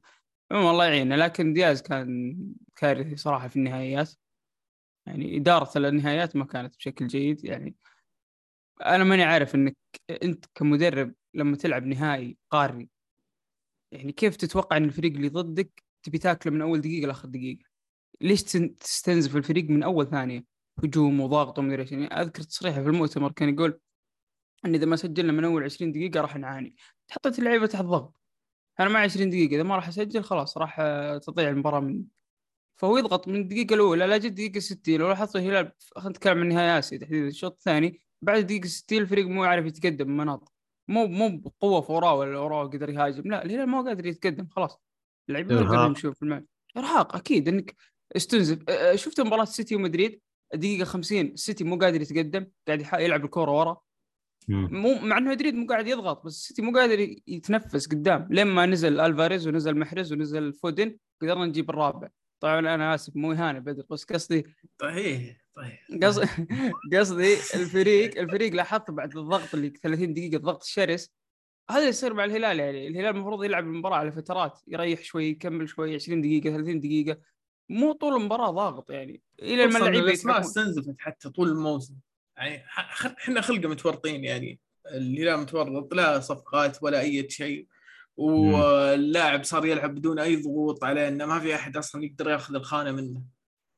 الله 0.51 0.85
يعينه. 0.85 1.15
لكن 1.15 1.53
دياز 1.53 1.81
كان 1.81 2.37
كارثي 2.75 3.15
صراحة 3.15 3.47
في 3.47 3.55
النهائيات 3.55 4.13
يعني 5.05 5.37
إدارة 5.37 5.77
النهائيات 5.77 6.35
ما 6.35 6.45
كانت 6.45 6.75
بشكل 6.77 7.07
جيد. 7.07 7.45
يعني 7.45 7.75
أنا 8.85 9.03
ماني 9.03 9.23
عارف 9.23 9.55
إنك 9.55 9.77
أنت 10.23 10.45
كمدرب 10.55 11.13
لما 11.33 11.57
تلعب 11.57 11.85
نهائي 11.85 12.37
قاري 12.49 12.89
يعني 13.91 14.11
كيف 14.11 14.35
تتوقع 14.35 14.77
إن 14.77 14.85
الفريق 14.85 15.13
اللي 15.13 15.29
ضدك 15.29 15.83
تبي 16.03 16.17
تاكله 16.17 16.53
من 16.53 16.61
أول 16.61 16.81
دقيقة 16.81 17.07
لآخر 17.07 17.27
دقيقة؟ 17.27 17.63
ليش 18.21 18.43
تن- 18.43 18.77
تستنزف 18.77 19.35
الفريق 19.35 19.69
من 19.69 19.83
أول 19.83 20.09
ثانية؟ 20.09 20.45
هجوم 20.83 21.19
وضغط 21.19 21.59
ومدري 21.59 21.81
إيش. 21.81 21.91
يعني 21.91 22.07
أذكر 22.07 22.43
تصريحه 22.43 22.81
في 22.83 22.89
المؤتمر 22.89 23.31
كان 23.31 23.49
يقول 23.49 23.79
إن 24.65 24.75
إذا 24.75 24.85
ما 24.85 24.95
سجلنا 24.95 25.31
من 25.31 25.45
أول 25.45 25.63
20 25.63 25.91
دقيقة 25.91 26.21
راح 26.21 26.35
نعاني. 26.35 26.75
حطيت 27.11 27.39
اللعيبة 27.39 27.65
تحت 27.65 27.83
ضغط. 27.83 28.20
أنا 28.81 28.89
معي 28.89 29.03
20 29.03 29.29
دقيقة 29.29 29.55
إذا 29.55 29.63
ما 29.63 29.75
راح 29.75 29.87
أسجل 29.87 30.23
خلاص 30.23 30.57
راح 30.57 30.77
آه، 30.79 31.17
تضيع 31.17 31.49
المباراة 31.49 31.79
مني. 31.79 32.05
فهو 32.77 32.97
يضغط 32.97 33.27
من 33.27 33.35
الدقيقة 33.41 33.73
الأولى 33.73 34.07
لا 34.07 34.17
جد 34.17 34.25
الدقيقه 34.25 34.59
60 34.59 34.99
لو 34.99 35.09
لاحظت 35.09 35.35
الهلال 35.35 35.71
خلينا 35.95 36.09
نتكلم 36.09 36.39
عن 36.39 36.47
نهائي 36.47 36.79
آسيا 36.79 36.97
تحديدا 36.97 37.27
الشوط 37.27 37.51
الثاني 37.51 38.01
بعد 38.21 38.37
الدقيقه 38.37 38.67
60 38.67 38.97
الفريق 38.97 39.27
مو 39.27 39.43
عارف 39.43 39.65
يتقدم 39.65 40.05
بمناطق 40.05 40.51
مو 40.87 41.07
مو 41.07 41.37
بقوة 41.37 41.81
في 41.81 41.91
وراه 41.91 42.13
ولا 42.15 42.39
وراه 42.39 42.67
قدر 42.67 42.89
يهاجم 42.89 43.31
لا 43.31 43.45
الهلال 43.45 43.69
ما 43.69 43.81
قادر 43.81 44.05
يتقدم 44.05 44.47
خلاص. 44.47 44.79
اللعيبه 45.29 45.63
ما 45.63 45.85
يمشون 45.85 46.13
في 46.13 46.21
الملعب. 46.21 46.45
إرهاق 46.77 47.15
أكيد 47.15 47.47
إنك 47.47 47.75
استنزف. 48.15 48.59
شفت 48.95 49.21
مباراة 49.21 49.43
السيتي 49.43 49.75
ومدريد؟ 49.75 50.21
دقيقة 50.53 50.85
50 50.85 51.25
السيتي 51.25 51.63
مو 51.63 51.77
قادر 51.77 52.01
يتقدم 52.01 52.47
قاعد 52.67 53.01
يلعب 53.01 53.25
الكورة 53.25 53.51
ورا. 53.51 53.77
مو 54.47 54.99
مع 54.99 55.17
إنه 55.17 55.29
مدريد 55.29 55.55
مو 55.55 55.67
قاعد 55.67 55.87
يضغط 55.87 56.25
بس 56.25 56.35
السيتي 56.35 56.61
مو 56.61 56.79
قادر 56.79 57.15
يتنفس 57.27 57.87
قدام. 57.87 58.27
لين 58.31 58.47
ما 58.47 58.65
نزل 58.65 58.99
ألفاريز 58.99 59.47
ونزل 59.47 59.77
محرز 59.77 60.13
ونزل 60.13 60.53
فودن 60.53 60.97
قدرنا 61.21 61.45
نجيب 61.45 61.69
الرابع. 61.69 62.09
طبعا 62.39 62.59
أنا 62.59 62.95
آسف 62.95 63.15
مو 63.15 63.31
اهانه 63.31 63.59
بدر 63.59 63.83
بس 63.89 64.03
قصدي 64.03 64.45
طيب 64.77 65.35
طيب 65.55 66.03
قصدي 66.03 66.27
قصدي 66.97 67.33
الفريق 67.33 68.19
الفريق 68.19 68.53
لاحظت 68.53 68.91
بعد 68.91 69.17
الضغط 69.17 69.55
اللي 69.55 69.69
30 69.69 70.13
دقيقة 70.13 70.35
الضغط 70.35 70.63
الشرس 70.63 71.11
هذا 71.69 71.79
اللي 71.79 71.89
يصير 71.89 72.13
مع 72.13 72.25
الهلال 72.25 72.59
يعني. 72.59 72.87
الهلال 72.87 73.15
المفروض 73.15 73.43
يلعب 73.43 73.63
المباراة 73.63 73.95
على 73.95 74.11
فترات 74.11 74.59
يريح 74.67 75.01
شوي 75.01 75.25
يكمل 75.25 75.69
شوي 75.69 75.95
20 75.95 76.21
دقيقة 76.21 76.49
30 76.49 76.79
دقيقة. 76.79 77.17
مو 77.69 77.91
طول 77.91 78.15
المباراة 78.15 78.51
ضاغط 78.51 78.89
يعني. 78.89 79.21
إلى 79.41 79.55
لما 79.55 79.69
خصوصاً 79.69 79.87
اللعيبه 79.87 80.07
الأسماء 80.07 80.39
يتحكمون. 80.39 80.65
استنزفت 80.65 80.95
حتى 80.99 81.29
طول 81.29 81.49
الموسم. 81.49 81.95
يعني 82.41 82.65
إحنا 83.23 83.41
خلقه 83.41 83.69
متورطين 83.69 84.23
يعني. 84.23 84.59
الهلال 84.87 85.39
متورط 85.39 85.93
لا 85.93 86.19
صفقات 86.19 86.83
ولا 86.83 86.99
أي 87.01 87.29
شيء. 87.29 87.67
واللاعب 88.17 89.43
صار 89.43 89.65
يلعب 89.65 89.95
بدون 89.95 90.19
أي 90.19 90.35
ضغوط 90.35 90.83
عليه 90.83 91.07
إنه 91.07 91.25
ما 91.25 91.39
في 91.39 91.55
أحد 91.55 91.77
أصلا 91.77 92.05
يقدر 92.05 92.29
يأخذ 92.29 92.55
الخانة 92.55 92.91
منه. 92.91 93.21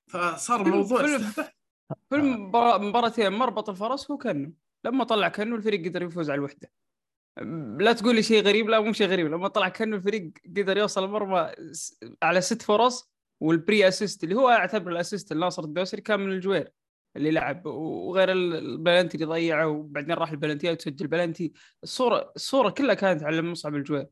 فصار 0.09 0.61
الموضوع 0.61 1.07
في- 1.07 1.15
استهبال. 1.15 1.51
في 2.09 2.15
المباراة- 2.15 2.81
مباراتين 2.81 3.29
مربط 3.33 3.69
الفرس 3.69 4.11
هو 4.11 4.17
كانه 4.17 4.51
لما 4.85 5.03
طلع 5.03 5.27
كنو 5.27 5.55
الفريق 5.55 5.85
قدر 5.89 6.01
يفوز 6.03 6.29
على 6.29 6.37
الوحدة. 6.39 6.71
لا 7.79 7.93
تقول 7.93 8.15
لي 8.15 8.23
شيء 8.23 8.43
غريب 8.43 8.69
لا 8.69 8.79
مو 8.79 8.93
شيء 8.93 9.07
غريب. 9.07 9.27
لما 9.27 9.47
طلع 9.47 9.69
كنو 9.69 9.95
الفريق 9.95 10.31
قدر 10.45 10.77
يوصل 10.77 11.03
المرمى 11.03 11.51
على 12.23 12.41
ست 12.41 12.61
فرص 12.61 13.11
وال 13.41 13.87
pre-assist 13.87 14.23
اللي 14.23 14.35
هو 14.35 14.49
اعتبر 14.49 14.91
ال 14.91 14.97
assist 14.97 15.31
الناصر 15.31 15.63
الدوسري 15.63 16.01
كان 16.01 16.19
من 16.19 16.31
الجوير. 16.31 16.71
اللي 17.17 17.31
لعب 17.31 17.65
وغير 17.65 18.31
ال- 18.31 18.55
البلنتي 18.55 19.15
اللي 19.15 19.25
ضيعه 19.25 19.67
وبعدين 19.67 20.11
راح 20.15 20.31
البلنتيات 20.31 20.81
وسجل 20.81 21.07
بلنتي. 21.07 21.53
الصورة 21.83 22.31
الصورة 22.35 22.69
كلها 22.69 22.93
كانت 22.95 23.23
على 23.23 23.41
مصعب 23.41 23.75
الجوير. 23.75 24.07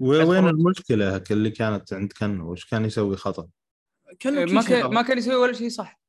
وين 0.00 0.48
المشكلة 0.48 1.22
اللي 1.30 1.50
كانت 1.50 1.92
عند 1.92 2.12
كنو؟ 2.12 2.52
وش 2.52 2.64
كان 2.70 2.84
يسوي 2.84 3.16
خطأ؟ 3.16 3.48
كان 4.20 4.54
ما 4.54 4.62
كان 4.62 4.94
ما 4.94 5.02
كان 5.02 5.18
يسوي 5.18 5.34
ولا 5.34 5.52
شيء 5.52 5.68
صح. 5.68 6.00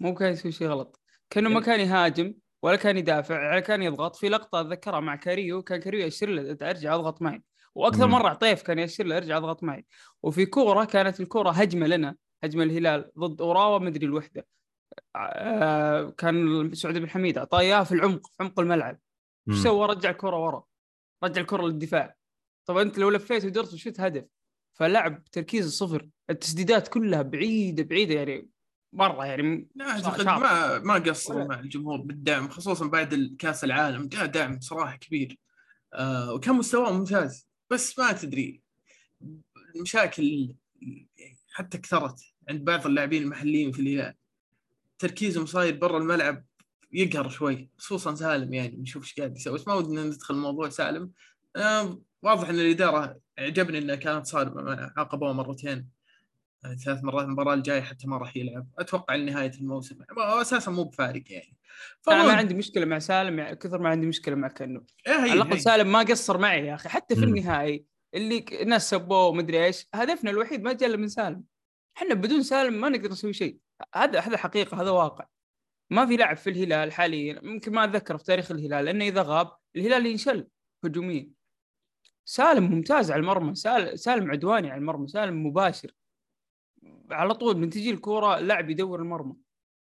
مو 0.00 0.14
كان 0.14 0.32
يسوي 0.32 0.52
شيء 0.52 0.68
غلط. 0.68 1.00
كنو 1.30 1.48
ما 1.48 1.54
يعني- 1.54 1.66
كان 1.66 1.80
يهاجم 1.80 2.34
ولا 2.62 2.76
كان 2.76 2.96
يدافع 2.98 3.50
ولا 3.50 3.60
كان 3.60 3.82
يضغط. 3.82 4.16
في 4.16 4.28
لقطة 4.28 4.60
أتذكرها 4.60 5.00
مع 5.00 5.16
كاريلو 5.16 5.62
كان 5.62 5.80
كاريلو 5.80 6.06
يشير 6.06 6.28
له 6.30 6.56
أرجع 6.70 6.94
أضغط 6.94 7.22
معي. 7.22 7.42
وأكثر 7.74 8.06
مم. 8.06 8.12
مرة 8.12 8.28
عطيف 8.28 8.62
كان 8.62 8.78
يشير 8.78 9.06
له 9.06 9.16
أرجع 9.16 9.36
أضغط 9.36 9.62
معي. 9.62 9.86
وفي 10.22 10.46
كورة 10.46 10.84
كانت 10.84 11.20
الكورة 11.20 11.50
هجمة 11.50 11.86
لنا 11.86 12.16
هجمة 12.44 12.62
الهلال 12.62 13.10
ضد 13.18 13.40
أوراوا 13.42 13.78
مدري 13.78 14.06
الوحدة. 14.06 14.46
كان 16.18 16.70
سعود 16.74 16.98
عبد 16.98 17.10
الحميد 17.10 17.38
اعطاه 17.38 17.58
اياها 17.58 17.84
في 17.84 17.92
العمق 17.92 18.26
في 18.26 18.36
عمق 18.40 18.60
الملعب. 18.60 18.98
إيش. 19.50 19.58
سوى؟ 19.58 19.88
رجع 19.88 20.10
الكرة 20.10 20.36
ورا. 20.36 20.64
رجع 21.24 21.40
الكرة 21.40 21.62
للدفاع. 21.62 22.16
طبعا 22.66 22.82
أنت 22.82 22.98
لو 22.98 23.10
لفيت 23.10 23.44
ودرت 23.44 23.74
وشت 23.74 24.00
هدف 24.00 24.24
فلعب 24.74 25.24
تركيز 25.24 25.72
صفر. 25.72 26.08
التسديدات 26.30 26.88
كلها 26.88 27.22
بعيدة 27.22 27.82
بعيدة 27.82 28.14
يعني 28.14 28.48
مرة 28.92 29.26
يعني 29.26 29.68
لا. 29.74 29.90
أعتقد 29.90 30.24
ما 30.26 30.78
ما 30.78 30.94
قصروا 30.94 31.44
مع 31.44 31.60
الجمهور 31.60 32.00
بالدعم 32.00 32.48
خصوصا 32.48 32.86
بعد 32.86 33.36
كاس 33.38 33.64
العالم. 33.64 34.08
جاء 34.08 34.26
دعم 34.26 34.60
صراحة 34.60 34.96
كبير. 34.96 35.38
آه 35.94 36.34
وكان 36.34 36.54
مستواه 36.54 36.92
ممتاز. 36.92 37.48
بس 37.70 37.98
ما 37.98 38.12
تدري 38.12 38.62
المشاكل 39.76 40.54
حتى 41.52 41.78
كثرت 41.78 42.20
عند 42.48 42.64
بعض 42.64 42.86
اللاعبين 42.86 43.22
المحليين 43.22 43.72
في 43.72 43.82
الهلال 43.82 44.14
تركيزهم 45.04 45.46
صاير 45.46 45.76
برا 45.76 45.98
الملعب 45.98 46.44
يقهر 46.92 47.28
شوي 47.28 47.70
خصوصا 47.78 48.14
سالم 48.14 48.54
يعني 48.54 48.76
نشوف 48.76 49.02
إيش 49.02 49.14
قاعد 49.14 49.36
يسوي. 49.36 49.54
بس 49.54 49.68
ما 49.68 49.74
ودنا 49.74 50.04
ندخل 50.04 50.34
موضوع 50.34 50.68
سالم. 50.68 51.10
آه 51.56 52.02
واضح 52.22 52.48
إن 52.48 52.54
الإدارة 52.54 53.18
عجبني 53.38 53.78
إنها 53.78 53.94
كانت 53.94 54.26
صارمه. 54.26 54.92
عاقبوه 54.96 55.32
مرتين. 55.32 55.88
آه، 56.64 56.74
ثلاث 56.74 57.04
مرات 57.04 57.24
المباراة 57.24 57.54
الجاية 57.54 57.80
حتى 57.80 58.06
ما 58.06 58.16
راح 58.18 58.36
يلعب. 58.36 58.66
أتوقع 58.78 59.14
لنهاية 59.14 59.52
الموسم. 59.60 59.96
هو 60.18 60.40
أساسا 60.40 60.70
مو 60.70 60.84
بفارق 60.84 61.22
يعني. 61.28 61.56
أنا 62.08 62.26
ما 62.26 62.32
عندي 62.32 62.54
مشكلة 62.54 62.84
مع 62.84 62.98
سالم 62.98 63.38
يعني 63.38 63.56
كثر 63.56 63.78
ما 63.78 63.88
عندي 63.88 64.06
مشكلة 64.06 64.34
مع 64.34 64.48
كنو. 64.48 64.86
إيه 65.06 65.12
على 65.14 65.32
الأقل. 65.32 65.60
سالم 65.60 65.92
ما 65.92 65.98
قصر 65.98 66.38
معي 66.38 66.66
يا 66.66 66.74
أخي. 66.74 66.88
حتى 66.88 67.16
في. 67.16 67.24
النهائي 67.24 67.84
اللي 68.14 68.44
الناس 68.52 68.90
سبوه 68.90 69.26
ومدري 69.26 69.64
إيش 69.64 69.88
هدفنا 69.94 70.30
الوحيد 70.30 70.62
ما 70.62 70.72
جاء 70.72 70.96
من 70.96 71.08
سالم. 71.08 71.44
إحنا 71.96 72.14
بدون 72.14 72.42
سالم 72.42 72.80
ما 72.80 72.88
نقدر 72.88 73.10
نسوي 73.10 73.32
شيء. 73.32 73.58
هذا 73.94 74.20
هذا 74.20 74.36
حقيقة 74.36 74.82
هذا 74.82 74.90
واقع. 74.90 75.26
ما 75.90 76.06
في 76.06 76.16
لاعب 76.16 76.36
في 76.36 76.50
الهلال 76.50 76.92
حاليا 76.92 77.40
ممكن 77.42 77.72
ما 77.72 77.84
اتذكر 77.84 78.18
في 78.18 78.24
تاريخ 78.24 78.50
الهلال 78.50 78.84
لأنه 78.84 79.04
إذا 79.04 79.22
غاب 79.22 79.56
الهلال 79.76 80.06
ينشل 80.06 80.48
هجوميا. 80.84 81.30
سالم 82.24 82.64
ممتاز 82.64 83.10
على 83.10 83.20
المرمى 83.20 83.54
سالم, 83.54 83.96
سالم 83.96 84.30
عدواني 84.30 84.70
على 84.70 84.78
المرمى 84.78 85.08
سالم 85.08 85.46
مباشر. 85.46 85.92
على 87.10 87.34
طول 87.34 87.56
من 87.56 87.70
تجي 87.70 87.90
الكورة 87.90 88.38
اللاعب 88.38 88.70
يدور 88.70 89.00
المرمى. 89.00 89.34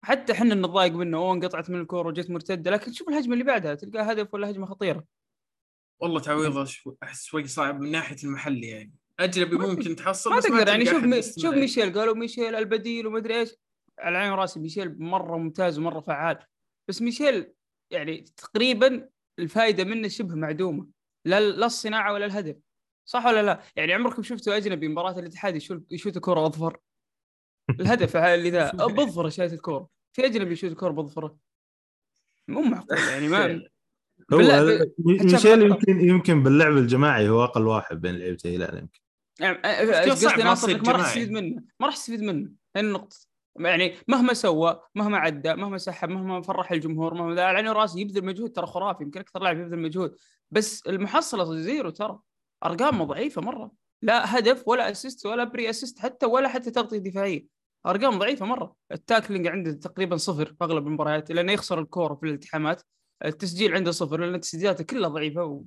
حتى 0.04 0.32
إحنا 0.32 0.54
نتضايق 0.54 0.92
منه 0.92 1.18
أوه 1.18 1.32
انقطعت 1.32 1.70
من 1.70 1.80
الكورة 1.80 2.08
وجت 2.08 2.30
مرتدة 2.30 2.70
لكن 2.70 2.92
شوف 2.92 3.08
الهجمة 3.08 3.32
اللي 3.32 3.44
بعدها 3.44 3.74
تلقى 3.74 4.12
هدف 4.12 4.34
ولا 4.34 4.50
هجمة 4.50 4.66
خطيرة. 4.66 5.04
والله 6.00 6.20
تعويضه 6.20 6.64
شو- 6.64 6.94
أحس 7.02 7.24
شوي 7.24 7.46
صعب 7.46 7.80
من 7.80 7.90
ناحية 7.90 8.16
المحلي 8.24 8.66
يعني. 8.66 8.94
أجنبي 9.20 9.56
ممكن 9.56 9.96
تحصل 9.96 10.30
ما 10.30 10.40
تقدر 10.40 10.68
يعني 10.68 10.86
شوف 10.86 11.04
مي... 11.04 11.22
شوف. 11.22 11.54
ميشيل 11.54 11.98
قالوا 11.98 12.14
ميشيل 12.14 12.54
البديل 12.54 13.06
ومدري 13.06 13.40
إيش. 13.40 13.54
على 13.98 14.18
عين 14.18 14.32
راسي 14.32 14.60
ميشيل 14.60 15.02
مرة 15.02 15.36
ممتاز 15.36 15.78
ومرة 15.78 16.00
فعال. 16.00 16.38
بس 16.88 17.02
ميشيل 17.02 17.52
يعني 17.92 18.20
تقريبا 18.20 19.08
الفائده 19.38 19.84
منه 19.84 20.08
شبه 20.08 20.34
معدومة. 20.34 20.88
لا 21.26 21.40
لا 21.40 21.66
الصناعة 21.66 22.12
ولا 22.12 22.26
الهدف. 22.26 22.56
صح 23.08 23.26
ولا 23.26 23.42
لا؟ 23.42 23.62
يعني 23.76 23.92
عمركم 23.92 24.22
شفتوا 24.22 24.56
أجنبي 24.56 24.88
مباراة 24.88 25.18
الاتحاد 25.18 25.56
يشوت 25.90 26.18
كورة 26.18 26.46
أظفر؟ 26.46 26.78
الهدف 27.80 28.16
اللي 28.16 28.50
ذا. 28.50 28.70
بظفره 28.70 29.28
شايت 29.28 29.52
الكورة. 29.52 29.88
في 30.12 30.26
أجنبي 30.26 30.52
يشوت 30.52 30.70
الكوره 30.70 30.92
بظفره؟ 30.92 31.36
مو 32.48 32.62
معقول 32.62 32.98
يعني 32.98 33.28
ما 33.28 33.46
هو 34.32 34.38
ميشيل. 34.98 35.62
يمكن 35.62 36.00
يمكن 36.00 36.42
باللعب 36.42 36.72
الجماعي 36.76 37.28
هو 37.28 37.44
أقل 37.44 37.66
واحد 37.66 38.00
بين 38.00 38.14
لعيبه 38.14 38.38
الهلال 38.44 38.78
يمكن 38.78 39.00
يعني 39.40 40.10
قصدي 40.10 40.26
ما 40.26 40.44
ناصر 40.44 40.82
ما 40.82 40.92
راح. 40.92 41.06
تستفيد 41.06 41.30
منه. 41.30 41.62
ما 41.80 41.86
راح 41.86 41.94
تستفيد 41.96 42.22
منه. 42.22 42.50
هاي 42.76 42.84
النقطة 42.84 43.16
يعني 43.60 43.94
مهما 44.08 44.34
سوى 44.34 44.80
مهما 44.94 45.18
عدى 45.18 45.54
مهما 45.54 45.78
سحب 45.78 46.08
مهما 46.08 46.42
فرح 46.42 46.72
الجمهور 46.72 47.14
مهما 47.14 47.34
ذا 47.34 47.44
على 47.44 47.56
عيني 47.56 47.68
وراسي 47.70 48.00
يبذل 48.00 48.25
مجهود 48.25 48.52
ترى 48.52 48.66
خرافي 48.66 49.02
يمكن 49.02 49.20
أكثر 49.20 49.42
لاعب 49.42 49.58
يبذل 49.58 49.78
مجهود. 49.78 50.16
بس 50.50 50.86
المحصلة 50.86 51.54
zero 51.54 51.90
ترى. 51.90 52.18
ارقامه 52.64 53.04
ضعيفة 53.04 53.42
مرة. 53.42 53.72
لا 54.02 54.38
هدف 54.38 54.68
ولا 54.68 54.90
assist 54.90 55.26
ولا 55.26 55.44
pre 55.44 55.70
assist 55.70 55.98
حتى 55.98 56.26
ولا 56.26 56.48
حتى 56.48 56.70
تغطية 56.70 56.98
دفاعية. 56.98 57.46
أرقام 57.86 58.18
ضعيفة 58.18 58.46
مرة. 58.46 58.75
ال 58.92 58.98
tackling 58.98 59.46
عنده 59.46 59.72
تقريبا 59.72 60.16
صفر 60.16 60.46
في 60.46 60.64
أغلب 60.64 60.86
المباريات 60.86 61.30
لأنه 61.30 61.52
يخسر 61.52 61.78
الكورة 61.80 62.14
في 62.14 62.26
الالتحامات. 62.26 62.82
التسجيل 63.25 63.75
عنده 63.75 63.90
صفر 63.90 64.20
لأن 64.20 64.40
تسديداته 64.40 64.84
كلها 64.84 65.08
ضعيفة. 65.08 65.64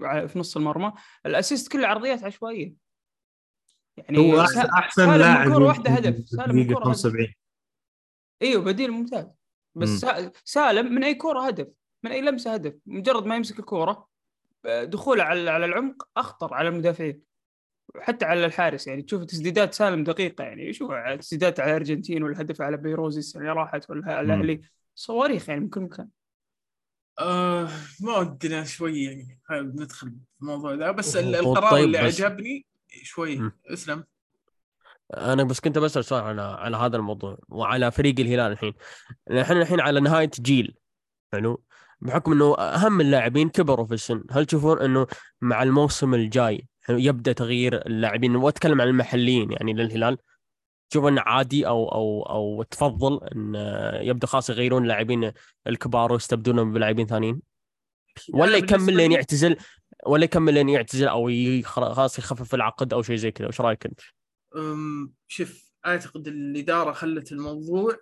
في 0.00 0.32
نص 0.36 0.56
المرمى. 0.56 0.92
ال 1.26 1.33
assist 1.33 1.72
كله 1.72 1.86
عرضيات 1.86 2.24
عشوائية. 2.24 2.89
يعني 4.04 4.18
هو 4.18 4.40
أحسن 4.40 5.18
لاعب 5.18 5.52
كرة 5.54 5.64
واحدة 5.64 5.90
يمكن 5.90 6.06
هدف، 6.08 6.28
سالم 6.28 6.56
من 6.56 6.66
دقيقة 6.66 6.78
كرة 6.80 6.88
هدف. 6.90 6.98
72 6.98 7.34
إيوه 8.42 8.62
بديل 8.64 8.90
ممتاز. 8.90 9.26
بس 9.74 9.88
مم. 9.88 9.96
سا- 9.96 10.32
سالم 10.44 10.92
من 10.94 11.04
أي 11.04 11.14
كورة 11.14 11.46
هدف؟ 11.46 11.66
من 12.04 12.10
أي 12.10 12.20
لمسة 12.20 12.54
هدف؟ 12.54 12.74
مجرد 12.86 13.26
ما 13.26 13.36
يمسك 13.36 13.58
الكورة 13.58 14.06
آه، 14.66 14.84
دخوله 14.84 15.22
على 15.24 15.50
على 15.50 15.64
العمق 15.64 16.08
أخطر 16.16 16.54
على 16.54 16.68
المدافعين. 16.68 17.22
حتى 18.00 18.24
على 18.24 18.46
الحارس 18.46 18.86
يعني 18.86 19.02
تشوف 19.02 19.24
تسديدات 19.24 19.74
سالم 19.74 20.04
دقيقة 20.04 20.44
يعني 20.44 20.72
شوف 20.72 20.90
تسديدات 21.20 21.60
على 21.60 21.70
الأرجنتين 21.70 22.22
والهدف 22.22 22.60
على 22.62 22.76
بيروزي 22.76 23.18
السنة 23.18 23.42
اللي 23.42 23.52
راحت 23.52 23.90
ولا 23.90 24.12
على. 24.12 24.20
الأهلي؟ 24.34 24.60
صواريخ 24.94 25.48
يعني 25.48 25.60
من 25.60 25.68
كل 25.68 25.80
مكان. 25.80 26.08
آه 27.18 27.68
ما 28.00 28.16
ودنا 28.18 28.64
شوي 28.64 29.04
يعني 29.04 29.40
ندخل 29.52 30.08
في 30.10 30.42
الموضوع 30.42 30.74
ذا 30.74 30.90
بس 30.90 31.16
هو 31.16 31.22
القرار 31.50 31.70
طيب 31.70 31.84
اللي 31.84 32.02
بس- 32.06 32.20
عجبني 32.20 32.66
شوي. 33.02 33.36
مم. 33.36 33.52
اسلم. 33.66 34.04
أنا 35.16 35.44
بس 35.44 35.60
كنت 35.60 35.78
بسأل 35.78 36.04
سؤال 36.04 36.22
على 36.22 36.42
على 36.42 36.76
هذا 36.76 36.96
الموضوع 36.96 37.38
وعلى 37.48 37.90
فريق 37.90 38.20
الهلال 38.20 38.52
الحين. 38.52 38.74
إحنا 39.40 39.62
الحين 39.62 39.80
على 39.80 40.00
نهاية 40.00 40.30
جيل. 40.40 40.76
حلو؟ 41.32 41.62
بحكم 42.00 42.32
إنه 42.32 42.58
أهم 42.58 43.00
اللاعبين 43.00 43.48
كبروا 43.48 43.86
في 43.86 43.94
السن. 43.94 44.24
هل 44.30 44.46
تشوفون 44.46 44.80
إنه 44.82 45.06
مع 45.40 45.62
الموسم 45.62 46.14
الجاي 46.14 46.68
يبدأ 46.88 47.32
تغيير 47.32 47.86
اللاعبين؟ 47.86 48.36
وأتكلم 48.36 48.80
عن 48.80 48.88
المحليين 48.88 49.52
يعني 49.52 49.72
للهلال. 49.72 50.18
تشوف 50.90 51.04
انه 51.06 51.20
عادي 51.20 51.66
أو 51.66 51.88
أو 51.88 52.22
أو 52.22 52.62
تفضل 52.62 53.20
إن 53.24 53.54
يبدأ 54.06 54.26
خلاص 54.26 54.50
يغيرون 54.50 54.82
اللاعبين 54.82 55.32
الكبار 55.66 56.12
ويستبدلونهم 56.12 56.72
بلاعبين 56.72 57.06
ثانيين؟ 57.06 57.42
ولا 58.32 58.56
يكمل 58.56 58.96
لين 58.96 59.10
لي- 59.10 59.14
يعتزل 59.14 59.56
ولا 60.06 60.24
يكمل 60.24 60.54
لين 60.54 60.68
يعتزل 60.68 61.08
أو 61.08 61.30
خلاص 61.64 62.18
يخفف 62.18 62.54
العقد 62.54 62.92
أو 62.92 63.02
شيء 63.02 63.16
زي 63.16 63.30
كذا 63.30 63.48
وش 63.48 63.60
رأيك 63.60 63.86
أنت؟ 63.86 64.00
شوف 65.28 65.70
أعتقد 65.86 66.28
الإدارة 66.28 66.92
خلت 66.92 67.32
الموضوع 67.32 67.96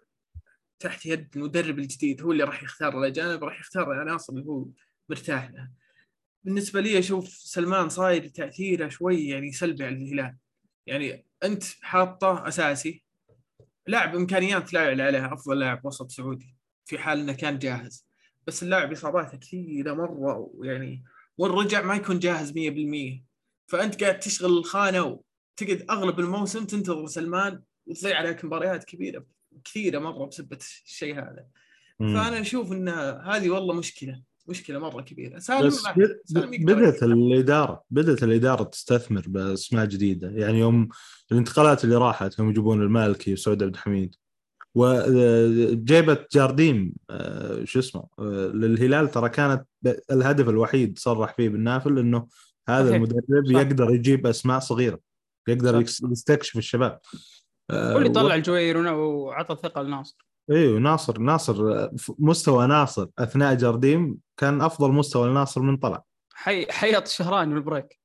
تحت 0.79 1.07
يد 1.07 1.29
المدرب 1.37 1.79
الجديد 1.79 2.23
هو 2.23 2.33
اللي 2.33 2.45
راح 2.45 2.63
يختار 2.63 2.99
الاجانب 2.99 3.45
راح 3.45 3.61
يختار 3.61 3.93
العناصر 3.93 4.33
اللي 4.33 4.47
هو 4.47 4.67
مرتاح 5.09 5.51
لها 5.51 5.73
بالنسبة 6.45 6.81
لي 6.81 6.99
أشوف 6.99 7.29
سلمان 7.29 7.89
صاير 7.89 8.27
تأثيره 8.27 8.89
شوي 8.89 9.29
يعني 9.29 9.53
سلبي 9.53 9.85
على 9.85 9.97
الهلال. 9.97 10.37
يعني 10.87 11.27
أنت 11.45 11.65
حاطه 11.81 12.49
أساسي 12.49 13.05
لاعب 13.87 14.17
إمكانيات 14.17 14.73
لا 14.73 14.85
يعلى 14.85 15.03
عليها 15.03 15.35
أفضل 15.35 15.59
لاعب 15.59 15.87
وسط 15.87 16.11
سعودي 16.11 16.57
في 16.85 16.99
حال 16.99 17.21
إنه 17.21 17.33
كان 17.33 17.59
جاهز. 17.59 18.07
بس 18.47 18.63
اللاعب 18.63 18.93
إصاباته 18.93 19.39
كثيرة 19.39 19.93
مرة 19.93 20.51
ويعني 20.55 21.05
وان 21.39 21.51
رجع 21.51 21.83
ما 21.83 21.95
يكون 21.95 22.19
جاهز 22.19 22.53
100% 22.53 23.23
فأنت 23.67 24.05
قاعد 24.05 24.19
تشغل 24.19 24.59
الخانة 24.59 25.03
وتقعد 25.03 25.87
أغلب 25.91 26.21
الموسم 26.21 26.65
تنتظر 26.65 27.07
سلمان 27.07 27.63
وتضيع 27.87 28.19
عليك 28.19 28.45
مباريات 28.45 28.85
كبيره 28.85 29.27
كثيرة 29.65 29.99
مرة 29.99 30.27
بسبه 30.27 30.59
الشيء 30.85 31.15
هذا. 31.15 31.47
مم. 32.01 32.15
فأنا 32.15 32.41
أشوف 32.41 32.73
إن 32.73 32.89
هذه 33.25 33.51
والله 33.51 33.75
مشكلة 33.75 34.23
مشكلة 34.47 34.79
مرة 34.79 35.03
كبيرة. 35.03 35.39
سالم 35.39 35.67
بس 35.67 35.83
سالم 36.25 36.65
بدأت. 36.65 37.03
الاداره 37.03 37.85
بدأت 37.91 38.23
الإدارة 38.23 38.63
تستثمر 38.63 39.25
بأسماء 39.29 39.87
جديدة. 39.87 40.31
يعني 40.31 40.59
يوم 40.59 40.89
الانتقالات 41.33 41.85
اللي 41.85 41.97
راحت 41.97 42.41
هم 42.41 42.51
يجيبون 42.51 42.83
المالكي 42.83 43.33
وسعود 43.33 43.63
عبد 43.63 43.75
الحميد. 43.75 44.15
وجيبت 44.79 46.27
جارديم 46.33 46.93
آه، 47.11 47.65
شو 47.65 47.79
اسمه 47.79 48.07
آه، 48.19 48.23
للهلال 48.55 49.11
ترى 49.11 49.29
كانت 49.29 49.67
الهدف 50.11 50.49
الوحيد 50.49 50.99
صرح 50.99 51.35
فيه 51.35 51.49
بالنافل 51.49 51.99
إنه 51.99 52.27
هذا. 52.69 52.97
المدرب 52.97 53.47
صح. 53.47 53.61
يقدر 53.61 53.91
يجيب 53.91 54.27
أسماء 54.27 54.59
صغيرة 54.59 54.99
يقدر 55.49 55.85
صح. 55.85 56.11
يستكشف 56.11 56.57
الشباب 56.57 57.01
آه، 57.71 57.93
هو 57.93 57.99
اللي 57.99 58.09
طلع 58.09 58.35
الجوير 58.35 58.93
وعطى 58.93 59.57
ثقه 59.63 59.83
لناصر 59.83 60.29
أيوه 60.51 60.79
ناصر 60.79 61.19
ناصر 61.19 61.89
مستوى 62.19 62.67
ناصر 62.67 63.07
أثناء 63.19 63.55
جارديم 63.55 64.19
كان 64.37 64.61
أفضل 64.61 64.93
مستوى 64.93 65.31
لناصر 65.31 65.61
من 65.61 65.77
طلع 65.77 66.05
حي 66.35 66.67
حيط 66.71 67.03
الشهراني 67.03 67.55
بالبريك 67.55 68.01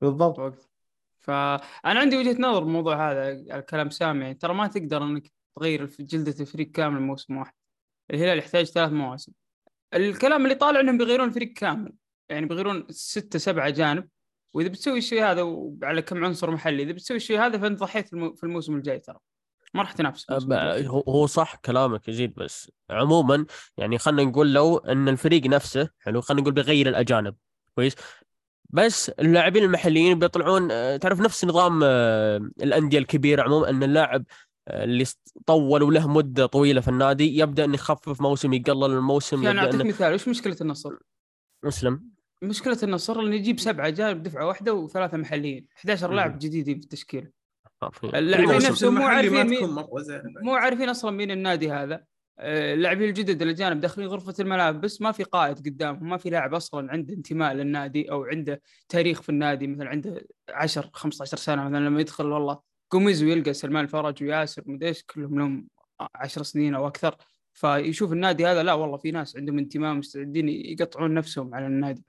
بالضبط 0.00 0.54
فأنا 1.20 2.00
عندي 2.00 2.16
وجهة 2.16 2.36
نظر 2.40 2.64
بالموضوع 2.64 3.10
هذا 3.10 3.44
على 3.50 3.62
كلام 3.62 3.90
سامي 3.90 4.34
ترى 4.34 4.54
ما 4.54 4.66
تقدر 4.66 5.02
إنك 5.02 5.32
تغير 5.56 5.86
جلدة 6.00 6.34
الفريق 6.40 6.70
كامل 6.70 7.00
موسم 7.00 7.36
واحد. 7.36 7.52
الهلال 8.10 8.38
يحتاج 8.38 8.64
ثلاث 8.64 8.92
مواسم. 8.92 9.32
الكلام 9.94 10.44
اللي 10.44 10.54
طالع 10.54 10.80
إنهم 10.80 10.98
بيغيرون 10.98 11.28
الفريق 11.28 11.52
كامل. 11.52 11.92
يعني 12.28 12.46
بيغيرون 12.46 12.86
ستة 12.90 13.38
سبعة 13.38 13.70
جانب. 13.70 14.08
وإذا 14.54 14.68
بتسوي 14.68 14.98
الشيء 14.98 15.24
هذا 15.24 15.42
وعلى 15.42 16.02
كم 16.02 16.24
عنصر 16.24 16.50
محلي 16.50 16.82
إذا 16.82 16.92
بتسوي 16.92 17.16
الشيء 17.16 17.40
هذا 17.40 17.58
فأنت 17.58 17.80
ضحيت 17.80 18.08
في 18.08 18.42
الموسم 18.44 18.76
الجاي 18.76 18.98
ترى. 18.98 19.18
ما 19.74 19.82
راح 19.82 19.92
تنافس. 19.92 20.26
هو 21.08 21.26
صح 21.26 21.54
كلامك 21.54 22.08
يزيد 22.08 22.34
بس 22.34 22.70
عموما 22.90 23.46
يعني 23.76 23.98
خلينا 23.98 24.30
نقول 24.30 24.54
لو 24.54 24.78
إن 24.78 25.08
الفريق 25.08 25.46
نفسه 25.46 25.88
حلو 25.98 26.20
خلينا 26.20 26.42
نقول 26.42 26.54
بيغير 26.54 26.88
الأجانب 26.88 27.34
كويس؟ 27.74 27.94
بس 28.70 29.08
اللاعبين 29.08 29.64
المحليين 29.64 30.18
بيطلعون 30.18 30.68
آه، 30.70 30.96
تعرف 30.96 31.20
نفس 31.20 31.44
نظام 31.44 31.80
آه، 31.84 32.36
الأندية 32.36 32.98
الكبيرة 32.98 33.42
عموما 33.42 33.70
إن 33.70 33.82
اللاعب 33.82 34.24
اللي 34.68 35.02
است- 35.02 35.32
طول 35.46 35.82
وله 35.82 36.08
مدة 36.08 36.46
طويلة 36.46 36.80
في 36.80 36.88
النادي 36.88 37.38
يبدأ 37.38 37.64
إنه 37.64 37.74
يخفف 37.74 38.20
موسم 38.20 38.52
يقلل 38.52 38.84
الموسم 38.84 39.36
يبدأ 39.44 39.58
أعطيك 39.58 39.74
إنه 39.74 39.84
مثال 39.84 40.14
وش 40.14 40.28
مشكلة 40.28 40.56
النصر؟ 40.60 40.90
مسلم 41.64 42.08
مشكلة 42.42 42.78
النصر 42.82 43.20
إنه 43.20 43.34
يجيب 43.34 43.60
سبعة 43.60 43.88
جانب 43.90 44.22
دفعه 44.22 44.46
واحدة 44.46 44.74
وثلاثة 44.74 45.16
محليين 45.16 45.66
11 45.76 46.10
مم. 46.10 46.16
لاعب 46.16 46.38
جديدين 46.38 46.78
في 46.78 46.84
التشكيلة 46.84 47.30
حرفياً. 47.82 48.18
اللاعبين 48.18 48.56
نفسهم 48.56 48.94
مو 48.94 49.02
عارفين 49.02 49.46
مين 49.46 49.76
مو 50.42 50.54
عارفين 50.54 50.88
أصلا 50.88 51.10
مين 51.10 51.30
النادي 51.30 51.70
هذا 51.72 52.04
آه، 52.38 52.74
اللاعبين 52.74 53.08
الجدد 53.08 53.42
الاجانب 53.42 53.80
داخلين 53.80 54.08
غرفة 54.08 54.34
الملعب 54.40 54.80
بس 54.80 55.00
ما 55.00 55.12
في 55.12 55.22
قائد 55.22 55.58
قدامهم 55.58 56.08
ما 56.08 56.16
في 56.16 56.30
لاعب 56.30 56.54
أصلا 56.54 56.92
عنده 56.92 57.14
انتماء 57.14 57.52
للنادي 57.54 58.10
أو 58.10 58.24
عنده 58.24 58.62
تاريخ 58.88 59.22
في 59.22 59.28
النادي 59.28 59.66
مثلا 59.66 59.88
عنده 59.88 60.26
10 60.50 60.90
15 60.92 61.36
سنة 61.36 61.64
مثلا 61.68 61.78
لما 61.84 62.00
يدخل 62.00 62.26
والله 62.26 62.73
قوميزو 62.90 63.26
يلقى 63.26 63.52
سلمان 63.52 63.84
الفرج 63.84 64.22
وياسر 64.22 64.62
مدري 64.66 64.88
إيش 64.88 65.02
كلهم 65.02 65.38
لهم 65.38 65.68
10 66.14 66.42
سنين 66.42 66.74
أو 66.74 66.86
أكثر. 66.86 67.16
فيشوف 67.52 68.12
النادي 68.12 68.46
هذا 68.46 68.62
لا 68.62 68.72
والله 68.74 68.96
في 68.96 69.10
ناس 69.10 69.36
عندهم 69.36 69.58
انتماء 69.58 69.94
مستعدين 69.94 70.48
يقطعون 70.48 71.14
نفسهم 71.14 71.54
على 71.54 71.66
النادي. 71.66 72.02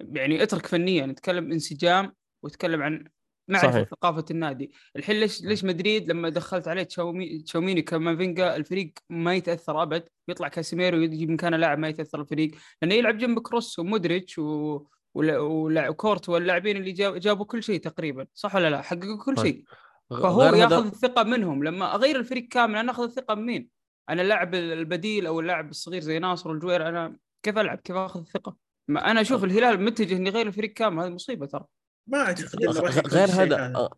يعني 0.00 0.42
اترك 0.42 0.66
فنيا 0.66 1.06
نتكلم 1.06 1.52
انسجام 1.52 2.12
وتكلم 2.42 2.82
عن 2.82 3.04
معرفة 3.48 3.70
صحيح. 3.72 3.88
ثقافة 3.88 4.24
النادي. 4.30 4.72
الحين 4.96 5.16
ليش 5.20 5.42
ليش 5.42 5.64
مدريد 5.64 6.10
لما 6.10 6.28
دخلت 6.28 6.68
عليه 6.68 6.82
تشاومي 6.82 7.38
تشاوميني 7.38 7.82
كامافينجا 7.82 8.56
الفريق 8.56 8.92
ما 9.10 9.34
يتأثر 9.34 9.82
أبد. 9.82 10.04
يطلع 10.28 10.48
كاسيميرو 10.48 10.98
يجي 11.00 11.26
مكانه 11.26 11.56
لاعب 11.56 11.78
ما 11.78 11.88
يتأثر 11.88 12.20
الفريق. 12.20 12.50
لأنه 12.82 12.94
يلعب 12.94 13.18
جنب 13.18 13.38
كروس 13.38 13.78
ومودريتش 13.78 14.38
و 14.38 14.82
ولا- 15.14 15.38
ولا- 15.38 15.88
وكورت 15.88 16.28
واللاعبين 16.28 16.76
اللي 16.76 16.92
جاب 16.92 17.16
جابوا 17.16 17.44
كل 17.44 17.62
شيء 17.62 17.80
تقريبا 17.80 18.26
صح 18.34 18.54
ولا 18.54 18.70
لا؟ 18.70 18.82
حققوا 18.82 19.24
كل. 19.24 19.38
شيء. 19.38 19.64
فهو 20.10 20.42
غير 20.42 20.54
ياخذ 20.54 20.72
هذا 20.72 20.88
الثقة 20.88 21.22
منهم. 21.22 21.64
لما 21.64 21.94
أغير 21.94 22.16
الفريق 22.16 22.48
كامل 22.48 22.76
أنا 22.76 22.92
أخذ 22.92 23.02
الثقة 23.02 23.34
من 23.34 23.46
مين؟ 23.46 23.68
أنا 24.10 24.22
اللاعب 24.22 24.54
البديل 24.54 25.26
أو 25.26 25.40
اللاعب 25.40 25.70
الصغير 25.70 26.00
زي 26.00 26.18
ناصر 26.18 26.50
والجوير 26.50 26.88
أنا 26.88 27.16
كيف 27.42 27.58
ألعب؟ 27.58 27.78
كيف 27.78 27.96
أخذ 27.96 28.20
الثقة؟ 28.20 28.56
ما 28.88 29.10
أنا 29.10 29.20
أشوف 29.20 29.44
الهلال 29.44 29.84
متجه 29.84 30.16
انه 30.16 30.28
يغير 30.28 30.46
الفريق 30.46 30.72
كامل. 30.72 31.02
هذه 31.02 31.10
مصيبة 31.10 31.46
ترى. 31.46 31.64
ما 32.06 32.18
أعتقد 32.18 32.62
إنه 32.62 32.80
غير 33.00 33.28
هذا. 33.28 33.72
آه، 33.74 33.90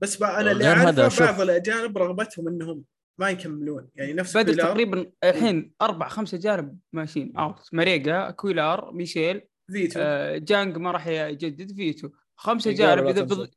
بس 0.00 0.16
بقى 0.16 0.40
أنا 0.40 0.50
اللي 0.50 0.64
غير 0.64 0.76
هذا، 0.76 1.02
اعرفه 1.02 1.08
شوف. 1.08 1.30
بعض 1.30 1.40
الأجانب 1.40 1.98
رغبتهم 1.98 2.48
إنهم 2.48 2.84
ما 3.18 3.30
يكملون. 3.30 3.88
يعني 3.94 4.12
نفس 4.12 4.36
بدر 4.36 4.52
كويلار، 4.52 4.66
تقريبا 4.66 5.12
الحين 5.24 5.72
أربع 5.82 6.08
خمسة 6.08 6.38
جانب 6.38 6.78
ماشيين. 6.92 7.36
أوت. 7.36 7.68
ماريجا 7.72 8.30
كويلار 8.30 8.92
ميشيل 8.92 9.42
فيتو. 9.72 10.00
آه، 10.02 10.38
جانج 10.38 10.76
ما 10.76 10.90
راح 10.90 11.06
يجدد. 11.06 11.72
فيتو. 11.72 12.08
خمسة 12.36 12.72
جانب. 12.72 13.06
إذا. 13.06 13.22
بض... 13.22 13.50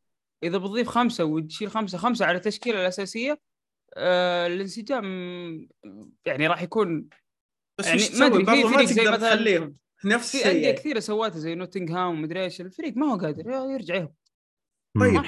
إذا 0.43 0.57
بتضيف 0.57 0.87
خمسة 0.87 1.23
وتشيل 1.25 1.71
خمسة 1.71 1.97
خمسة 1.97 2.25
على 2.25 2.37
التشكيله 2.37 2.81
الأساسية 2.81 3.39
آه 3.97 4.47
الانسجام 4.47 5.05
يعني 6.25 6.47
راح 6.47 6.61
يكون 6.61 7.09
بس 7.79 7.85
يعني 7.87 8.01
ما 8.19 8.25
أدري، 8.25 8.45
في 8.63 8.73
فريق 8.73 8.85
زي 8.87 9.03
تقدر 9.03 9.17
مثلاً- 9.17 9.21
تخليهم 9.33 9.75
نفس 10.05 10.31
في 10.31 10.37
الشيء 10.37 10.51
أندية. 10.55 10.71
كثيرة 10.71 10.99
سواتها 10.99 11.39
زي 11.39 11.55
نوتنغهام 11.55 12.09
ومدري 12.13 12.43
إيش 12.43 12.61
الفريق 12.61 12.97
ما 12.97 13.13
هو 13.13 13.17
قادر 13.17 13.49
يا- 13.49 13.65
يرجع 13.73 13.95
يهبط 13.95 14.15
طيب. 14.99 15.21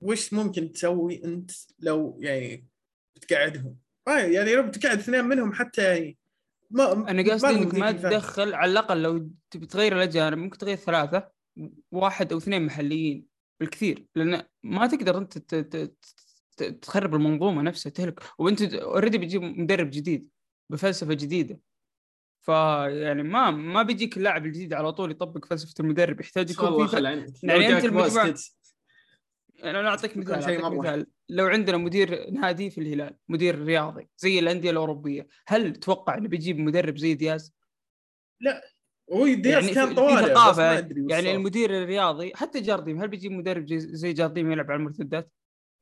وش 0.00 0.32
ممكن 0.32 0.72
تسوي 0.72 1.24
أنت 1.24 1.50
لو 1.78 2.18
يعني 2.20 2.66
بتقعدهم 3.16 3.76
ما 4.08 4.20
يعني 4.20 4.54
لو 4.54 4.62
بتقعد 4.62 4.98
اثنين 4.98 5.24
منهم 5.24 5.52
حتى 5.52 5.82
يعني 5.82 6.18
ما 6.70 7.10
أنا 7.10 7.32
قصدي 7.32 7.50
إنك 7.50 7.74
ما. 7.74 7.92
تدخل 7.92 8.54
على 8.54 8.72
الأقل 8.72 9.02
لو 9.02 9.30
تبي 9.50 9.66
تغير 9.66 9.96
الأجانب 9.96 10.38
ممكن 10.38 10.58
تغير 10.58 10.76
ثلاثة 10.76 11.28
واحد 11.92 12.32
أو 12.32 12.38
اثنين 12.38 12.66
محليين 12.66 13.26
بالكثير 13.66 14.06
لأن 14.16 14.42
ما 14.62 14.86
تقدر 14.86 15.18
أنت 15.18 15.38
ت- 15.38 15.54
ت- 15.54 15.96
ت- 16.56 16.62
تخرب 16.62 17.14
المنظومة 17.14 17.62
نفسها 17.62 17.90
تهلك. 17.90 18.20
وأنت 18.38 18.62
already 18.74 19.18
بتجيب 19.18 19.42
مدرب 19.42 19.90
جديد 19.90 20.28
بفلسفة 20.70 21.14
جديدة. 21.14 21.60
فيعني 22.40 23.22
ما 23.22 23.50
ما 23.50 23.82
بيجيك 23.82 24.16
اللاعب 24.16 24.46
الجديد 24.46 24.72
على 24.74 24.92
طول 24.92 25.10
يطبق 25.10 25.44
فلسفة 25.44 25.74
المدرب. 25.80 26.20
يحتاج 26.20 26.50
يكون 26.50 26.86
في 26.86 27.46
يعني 27.46 27.68
جاك 27.68 27.82
المجموعة- 27.84 27.92
باسكتس 27.94 28.58
يعني 29.54 29.80
أنا 29.80 29.88
أعطيك 29.88 30.16
مثال 30.16 30.44
شيء 30.44 30.64
أعطيك. 30.64 30.78
مثال. 30.78 31.06
لو 31.28 31.46
عندنا 31.46 31.76
مدير 31.76 32.30
نادي 32.30 32.70
في 32.70 32.80
الهلال 32.80 33.16
مدير 33.28 33.58
رياضي 33.64 34.08
زي 34.16 34.38
الأندية 34.38 34.70
الأوروبية 34.70 35.26
هل 35.46 35.72
تتوقع 35.72 36.18
إنه 36.18 36.28
بيجيب 36.28 36.58
مدرب 36.58 36.96
زي 36.98 37.14
دياز؟ 37.14 37.54
هو 39.12 39.26
دياز 39.26 39.46
يعني 39.64 39.74
كان 39.74 39.94
ما 39.94 40.22
ثقافه 40.22 40.72
يعني. 41.10 41.34
المدير 41.34 41.82
الرياضي 41.82 42.32
حتى 42.34 42.60
جارديم 42.60 43.00
هل 43.00 43.08
بيجيب 43.08 43.32
مدرب 43.32 43.66
زي- 43.66 43.78
زي 43.78 44.12
جارديم 44.12 44.52
يلعب 44.52 44.70
على 44.70 44.78
المرتدات؟ 44.78 45.32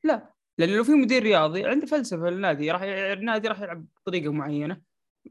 لا 0.04 0.34
لأن 0.58 0.68
لو 0.70 0.84
في 0.84 0.92
مدير 0.92 1.22
رياضي 1.22 1.64
عنده 1.66 1.86
فلسفة 1.86 2.30
للنادي 2.30 2.70
راح 2.70 2.82
النادي 2.82 3.48
راح 3.48 3.60
يلعب 3.60 3.86
بطريقة 3.96 4.32
معينة 4.32 4.80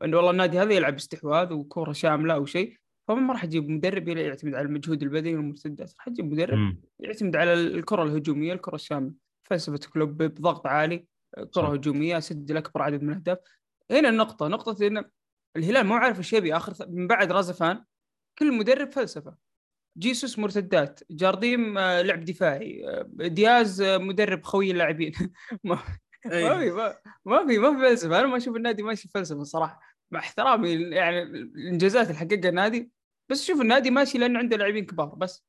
انه 0.04 0.18
والله 0.18 0.32
النادي 0.32 0.60
هذا 0.60 0.74
يلعب 0.74 0.96
استحواذ 0.96 1.54
وكورة 1.54 1.92
شاملة 1.92 2.34
أو 2.34 2.46
شيء 2.46 2.74
فما 3.08 3.34
راح 3.34 3.46
تجيب 3.46 3.70
مدرب 3.70 4.08
يعتمد 4.08 4.56
على 4.56 4.66
المجهود 4.66 5.04
البدني 5.04 5.36
والمرتدات 5.36 5.94
راح 6.00 6.10
تجيب 6.10 6.26
مدرب 6.32 6.58
مم. 6.58 6.82
يعتمد 7.00 7.36
على 7.36 7.54
الكرة 7.54 8.04
الهجومية 8.04 8.54
الكرة 8.54 8.76
الشاملة 8.76 9.14
فلسفة 9.44 9.80
كلوب 9.94 10.18
بضغط 10.24 10.68
عالي 10.68 11.06
كرة. 11.54 11.68
هجومية 11.74 12.18
اسجل 12.18 12.58
اكبر 12.58 12.82
عدد 12.82 13.04
من 13.04 13.10
الأهداف 13.10 13.38
هنا 13.92 14.10
النقطة 14.10 14.48
نقطة 14.48 14.88
إن 14.88 15.04
الهلال 15.56 15.86
مو 15.88 15.94
عارف 15.94 16.18
إيش 16.18 16.34
يبي. 16.34 16.56
آخر 16.56 16.74
من 16.90 17.08
بعد 17.08 17.32
رازفان 17.32 17.86
كل 18.40 18.58
مدرب 18.58 18.92
فلسفة. 18.92 19.38
جيسوس 19.98 20.40
مرتدات 20.40 21.00
جارديم 21.12 21.78
آه، 21.78 22.02
لعب 22.02 22.26
دفاعي 22.26 22.88
آه، 22.90 23.10
دياز 23.12 23.82
آه، 23.82 23.98
مدرب 23.98 24.44
خوي 24.44 24.72
اللاعبين. 24.72 25.14
ما 25.64 25.80
أي. 26.32 26.44
ما 26.50 26.60
في 26.60 26.72
ما- 26.72 26.96
ما 27.26 27.48
في 27.48 27.58
ما 27.58 27.74
في 27.74 27.80
فلسفة. 27.90 28.20
أنا 28.20 28.28
ما 28.28 28.38
أشوف 28.38 28.56
النادي 28.56 28.84
ماشي 28.84 29.08
فلسفة 29.10 29.42
الصراحه 29.42 29.80
مع 30.12 30.20
احترامي 30.20 30.72
يعني 30.72 31.22
الإنجازات 31.24 32.08
اللي 32.08 32.18
حققها 32.20 32.50
النادي. 32.50 32.92
بس 33.30 33.46
شوف 33.46 33.62
النادي 33.62 33.92
ماشي 33.92 34.18
لأنه 34.18 34.40
عنده 34.40 34.58
لاعبين 34.58 34.86
كبار 34.86 35.08
بس. 35.16 35.46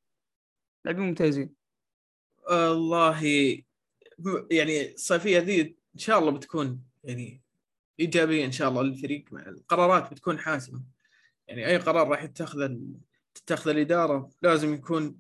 لاعبين 0.85 1.05
ممتازين. 1.05 1.55
والله 2.51 3.23
يعني 4.51 4.93
الصيفيه 4.95 5.39
ذي 5.39 5.61
إن 5.95 5.99
شاء 5.99 6.19
الله 6.19 6.31
بتكون 6.31 6.83
يعني 7.05 7.43
إيجابية 8.01 8.45
إن 8.45 8.53
شاء 8.53 8.69
الله 8.69 8.83
للفريق. 8.83 9.25
القرارات 9.35 10.11
بتكون 10.11 10.39
حاسمة. 10.39 10.83
يعني 11.49 11.67
أي 11.67 11.77
قرار 11.77 12.09
راح 12.09 12.23
يتخذ 12.23 12.75
تتخذ 13.35 13.71
الإدارة 13.71 14.31
لازم 14.43 14.75
يكون 14.75 15.17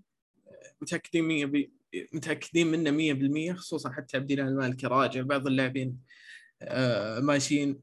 متأكدين 0.82 1.24
100 1.24 1.44
ب... 1.46 1.70
متأكدين 2.12 2.66
منه 2.66 3.52
100% 3.52 3.56
خصوصا 3.56 3.92
حتى 3.92 4.16
الله 4.18 4.42
المالكي 4.48 4.86
راجع 4.86 5.22
بعض 5.22 5.46
اللاعبين 5.46 5.98
آه 6.62 7.20
ماشيين. 7.20 7.80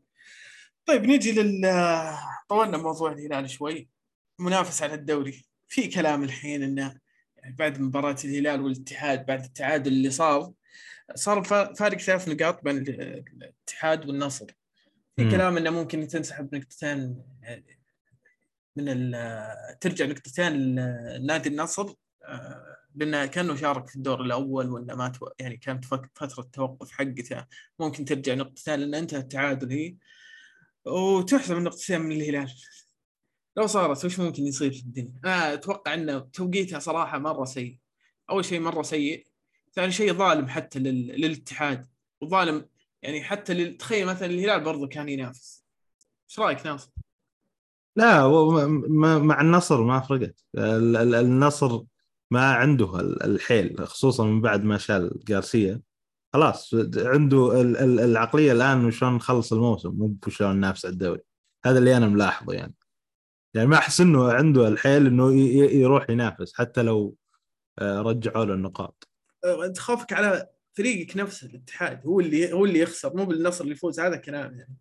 طيب 0.85 1.05
نيجي 1.05 1.31
لل 1.31 1.61
طولنا 2.49 2.77
موضوع 2.77 3.11
الهلال 3.11 3.49
شوي. 3.49 3.89
منافس 4.39 4.83
على 4.83 4.93
الدوري. 4.93 5.45
في 5.67 5.87
كلام 5.87 6.23
الحين 6.23 6.63
إنه 6.63 6.99
يعني 7.37 7.55
بعد 7.55 7.79
مباراة 7.81 8.15
الهلال 8.25 8.61
والاتحاد 8.61 9.25
بعد 9.25 9.43
التعادل 9.43 9.91
اللي 9.91 10.09
صار 10.09 10.53
صار 11.15 11.43
فا- 11.43 11.73
فارق 11.73 11.97
ثلاث 11.97 12.29
نقاط 12.29 12.63
بين 12.63 12.77
ال- 12.77 13.23
الاتحاد 13.33 14.07
والنصر. 14.07 14.45
في. 15.19 15.31
كلام 15.31 15.57
إنه 15.57 15.69
ممكن 15.69 16.07
تنسحب 16.07 16.55
نقطتين 16.55 17.23
من 18.75 18.89
ال- 18.89 19.79
ترجع 19.79 20.05
نقطتين 20.05 20.51
لنادي 20.51 21.49
النصر 21.49 21.93
آه، 22.25 22.77
لأنه 22.95 23.25
كأنه 23.25 23.55
شارك 23.55 23.87
في 23.87 23.95
الدور 23.95 24.21
الأول 24.21 24.69
ولا 24.69 24.95
ما 24.95 25.09
تو... 25.09 25.29
يعني 25.39 25.57
كانت 25.57 25.85
فترة 25.85 26.49
توقف 26.53 26.91
حقته 26.91 27.45
ممكن 27.79 28.05
ترجع 28.05 28.33
نقطتين 28.33 28.79
لأن 28.79 28.95
انتهى 28.95 29.19
التعادل 29.19 29.71
هي 29.71 29.95
وتحسب 30.85 31.57
النقطتين 31.57 32.01
من 32.01 32.11
الهلال 32.11 32.53
لو 33.57 33.67
صارت 33.67 34.05
وش 34.05 34.19
ممكن 34.19 34.43
يصير 34.47 34.71
في 34.73 34.79
الدنيا؟ 34.79 35.19
أنا 35.25 35.53
أتوقع 35.53 35.93
إنه 35.93 36.19
توقيتها 36.19 36.79
صراحة 36.79 37.19
مرة 37.19 37.45
سيء. 37.45 37.79
أول 38.29 38.45
شيء 38.45 38.59
مرة 38.59 38.81
سيء، 38.81 39.27
ثاني 39.73 39.91
شيء 39.91 40.13
ظالم 40.13 40.47
حتى 40.47 40.79
لل... 40.79 41.07
للاتحاد 41.21 41.87
وظالم 42.21 42.69
يعني 43.01 43.23
حتى 43.23 43.53
لل... 43.53 43.77
تخيل 43.77 44.07
مثلا 44.07 44.25
الهلال 44.25 44.63
برضو 44.63 44.87
كان 44.87 45.09
ينافس. 45.09 45.65
إيش 46.29 46.39
رأيك 46.39 46.65
ناصر؟ 46.65 46.89
لا 47.95 48.27
مع 49.19 49.41
النصر 49.41 49.83
ما 49.83 49.99
فرقت. 49.99 50.45
ال- 50.57 50.97
ال- 50.97 51.15
النصر 51.15 51.81
ما 52.31 52.51
عنده 52.51 52.99
ال- 52.99 53.23
الحيل 53.23 53.87
خصوصا 53.87 54.25
من 54.25 54.41
بعد 54.41 54.63
ما 54.63 54.77
شال 54.77 55.19
جارسيا. 55.27 55.81
خلاص 56.33 56.73
عنده 56.97 57.61
ال- 57.61 57.77
ال- 57.77 57.99
العقلية 57.99 58.51
الآن 58.51 58.85
وشلون 58.85 59.15
نخلص 59.15 59.53
الموسم 59.53 59.89
مو 59.89 60.07
بشلون 60.07 60.55
ننافس 60.55 60.85
على 60.85 60.93
الدوري. 60.93 61.21
هذا 61.65 61.79
اللي 61.79 61.97
أنا 61.97 62.07
ملاحظه 62.07 62.53
يعني. 62.53 62.75
يعني 63.53 63.67
ما 63.67 63.77
أحس 63.77 64.01
إنه 64.01 64.31
عنده 64.31 64.67
الحيل 64.67 65.07
إنه 65.07 65.33
ي- 65.33 65.37
ي- 65.37 65.81
يروح 65.81 66.09
ينافس 66.09 66.53
حتى 66.53 66.81
لو 66.81 67.15
آه، 67.79 68.01
رجعوا 68.01 68.45
له 68.45 68.53
النقاط. 68.53 69.07
أه، 69.45 69.65
أنت 69.65 69.79
خوفك 69.79 70.13
على 70.13 70.49
فريقك 70.77 71.17
نفسه 71.17 71.47
الاتحاد 71.47 72.01
هو 72.07 72.19
اللي 72.19 72.53
هو 72.53 72.65
اللي 72.65 72.79
يخسر 72.79 73.15
مو 73.17 73.25
بالنصر 73.25 73.63
اللي 73.63 73.73
يفوز 73.75 73.99
هذا 73.99 74.15
كلام 74.15 74.57
يعني. 74.59 74.75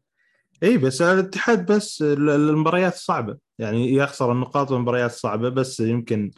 إي 0.62 0.78
بس 0.78 1.02
الاتحاد 1.02 1.72
بس 1.72 2.02
ال- 2.02 2.30
المباريات 2.30 2.94
الصعبه 2.94 3.36
يعني 3.58 3.92
يخسر 3.94 4.32
النقاط 4.32 4.70
والمباريات 4.70 5.10
الصعبه 5.10 5.48
بس 5.48 5.80
يمكن 5.80 6.30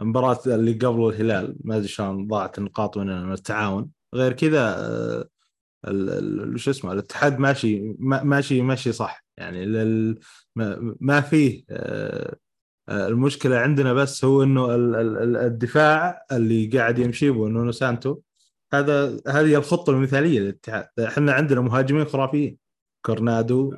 المباراة 0.00 0.38
اللي 0.46 0.72
قبل 0.72 1.08
الهلال 1.08 1.56
ما 1.64 1.76
أدري 1.76 1.88
شلون 1.88 2.26
ضاعت 2.26 2.58
النقاط 2.58 2.98
من 2.98 3.32
التعاون. 3.32 3.90
غير 4.14 4.32
كذا 4.32 4.76
آه، 4.78 5.28
شو 6.56 6.70
اسمه 6.70 6.92
الاتحاد 6.92 7.38
ماشي 7.38 7.94
ما- 7.98 8.22
ماشي 8.22 8.62
ماشي 8.62 8.92
صح. 8.92 9.24
يعني 9.36 9.66
ما- 10.56 11.20
فيه 11.20 11.64
آه، 11.70 12.36
آه، 12.88 13.08
المشكلة 13.08 13.56
عندنا 13.58 13.92
بس 13.92 14.24
هو 14.24 14.42
إنه 14.42 14.74
ال- 14.74 14.94
ال- 14.94 15.16
ال- 15.22 15.36
الدفاع 15.36 16.22
اللي 16.32 16.66
قاعد 16.66 16.98
يمشي 16.98 17.30
به 17.30 17.48
نونو 17.48 17.72
سانتو 17.72 18.18
هذا 18.72 19.20
هذه 19.28 19.54
الخطة 19.54 19.90
المثالية 19.90 20.40
للاتحاد. 20.40 20.88
إحنا 21.00 21.32
عندنا 21.32 21.60
مهاجمين 21.60 22.04
خرافيين. 22.04 22.58
كورونادو 23.06 23.74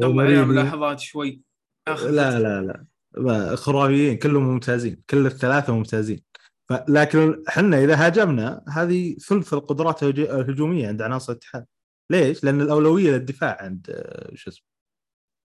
الله 0.00 0.22
عليها. 0.22 0.44
ملاحظات 0.44 1.00
شوي. 1.00 1.40
آخر 1.88 2.10
لا. 2.10 2.38
لا 2.38 2.84
لا. 3.16 3.56
خرافيين 3.56 4.18
كلهم 4.18 4.42
ممتازين. 4.42 5.02
كل 5.10 5.26
الثلاثة 5.26 5.74
ممتازين. 5.74 6.22
ف- 6.68 6.84
لكن 6.88 7.42
إحنا 7.48 7.84
إذا 7.84 8.06
هاجمنا 8.06 8.64
هذه 8.68 9.16
ثلث 9.16 9.54
القدرات 9.54 10.02
الهج- 10.02 10.30
الهجومية 10.30 10.88
عند 10.88 11.02
عناصر 11.02 11.32
الاتحاد. 11.32 11.66
ليش؟ 12.10 12.44
لأن 12.44 12.60
الأولوية 12.60 13.10
للدفاع 13.10 13.58
عند 13.60 14.04
شو 14.34 14.50
اسمه 14.50 14.66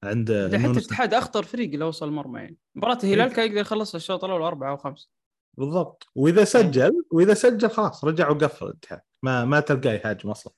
عند 0.04 0.32
حتى 0.54 0.68
الاتحاد 0.68 1.14
أخطر 1.14 1.44
فريق 1.44 1.76
لو 1.76 1.88
وصل 1.88 2.08
المرمى 2.08 2.40
يعني. 2.40 2.58
مباراة 2.76 2.98
الهلال 3.04 3.34
كان 3.34 3.46
يقدر 3.46 3.62
يخلص 3.62 3.96
الشوط 3.96 4.24
الأول 4.24 4.42
أربعة 4.42 4.72
أو 4.72 4.78
خمسه 4.78 5.10
بالضبط. 5.58 6.08
وإذا 6.16 6.44
سجل 6.44 7.04
وإذا 7.12 7.34
سجل 7.34 7.70
خلاص 7.70 8.04
رجع 8.06 8.30
وقفل 8.30 8.66
الاتحاد 8.66 9.00
ما 9.24 9.46
ما 9.46 9.60
تلقاه 9.60 9.92
يهاجم 9.94 10.30
أصلا. 10.30 10.54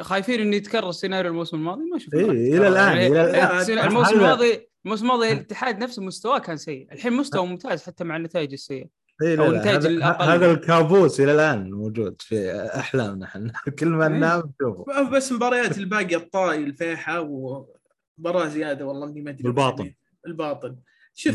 خايفين 0.00 0.40
إنه 0.40 0.56
يتكرر 0.56 0.92
سيناريو 0.92 1.30
الموسم 1.30 1.56
الماضي؟ 1.56 1.82
ما 1.92 1.98
شفنا. 1.98 2.20
إيه، 2.20 2.50
يتكرر. 2.50 2.68
الآن، 2.68 2.96
يعني 2.96 3.06
إلى 3.06 3.30
الآن. 3.30 3.64
السنة- 3.64 3.84
الموسم 3.84 4.14
الماضي 4.14 4.68
الموسم 4.84 5.04
الماضي 5.04 5.32
الاتحاد 5.32 5.78
نفسه 5.82 6.02
مستواه 6.02 6.38
كان 6.38 6.56
سيء. 6.56 6.88
الحين 6.92 7.12
مستوى 7.12 7.46
ممتاز 7.46 7.82
حتى 7.82 8.04
مع 8.04 8.16
النتائج 8.16 8.52
السيئة. 8.52 8.86
إيه 9.22 9.34
لا 9.36 9.46
النتائج 9.48 9.76
هذا, 9.76 9.88
الأقل. 9.88 10.24
هذا 10.30 10.50
الكابوس 10.50 11.20
إلى 11.20 11.34
الآن 11.34 11.70
موجود 11.70 12.16
في 12.22 12.50
أحلامنا 12.76 13.26
إحنا. 13.26 13.52
كل 13.78 13.88
ما 13.88 14.06
إيه. 14.06 14.12
ننام 14.12 14.52
نشوفه. 14.60 15.10
بس 15.10 15.32
مباريات 15.32 15.78
الباقيه 15.78 16.16
الطائي 16.16 16.64
الفيحة 16.64 17.20
ومباراة 17.20 18.48
زيادة 18.48 18.86
والله 18.86 19.06
إني 19.08 19.20
ما 19.20 19.30
أدري. 19.30 19.42
بالباطن. 19.42 19.84
وش 19.84 19.92
الباطن. 20.26 20.76
شوف 21.14 21.34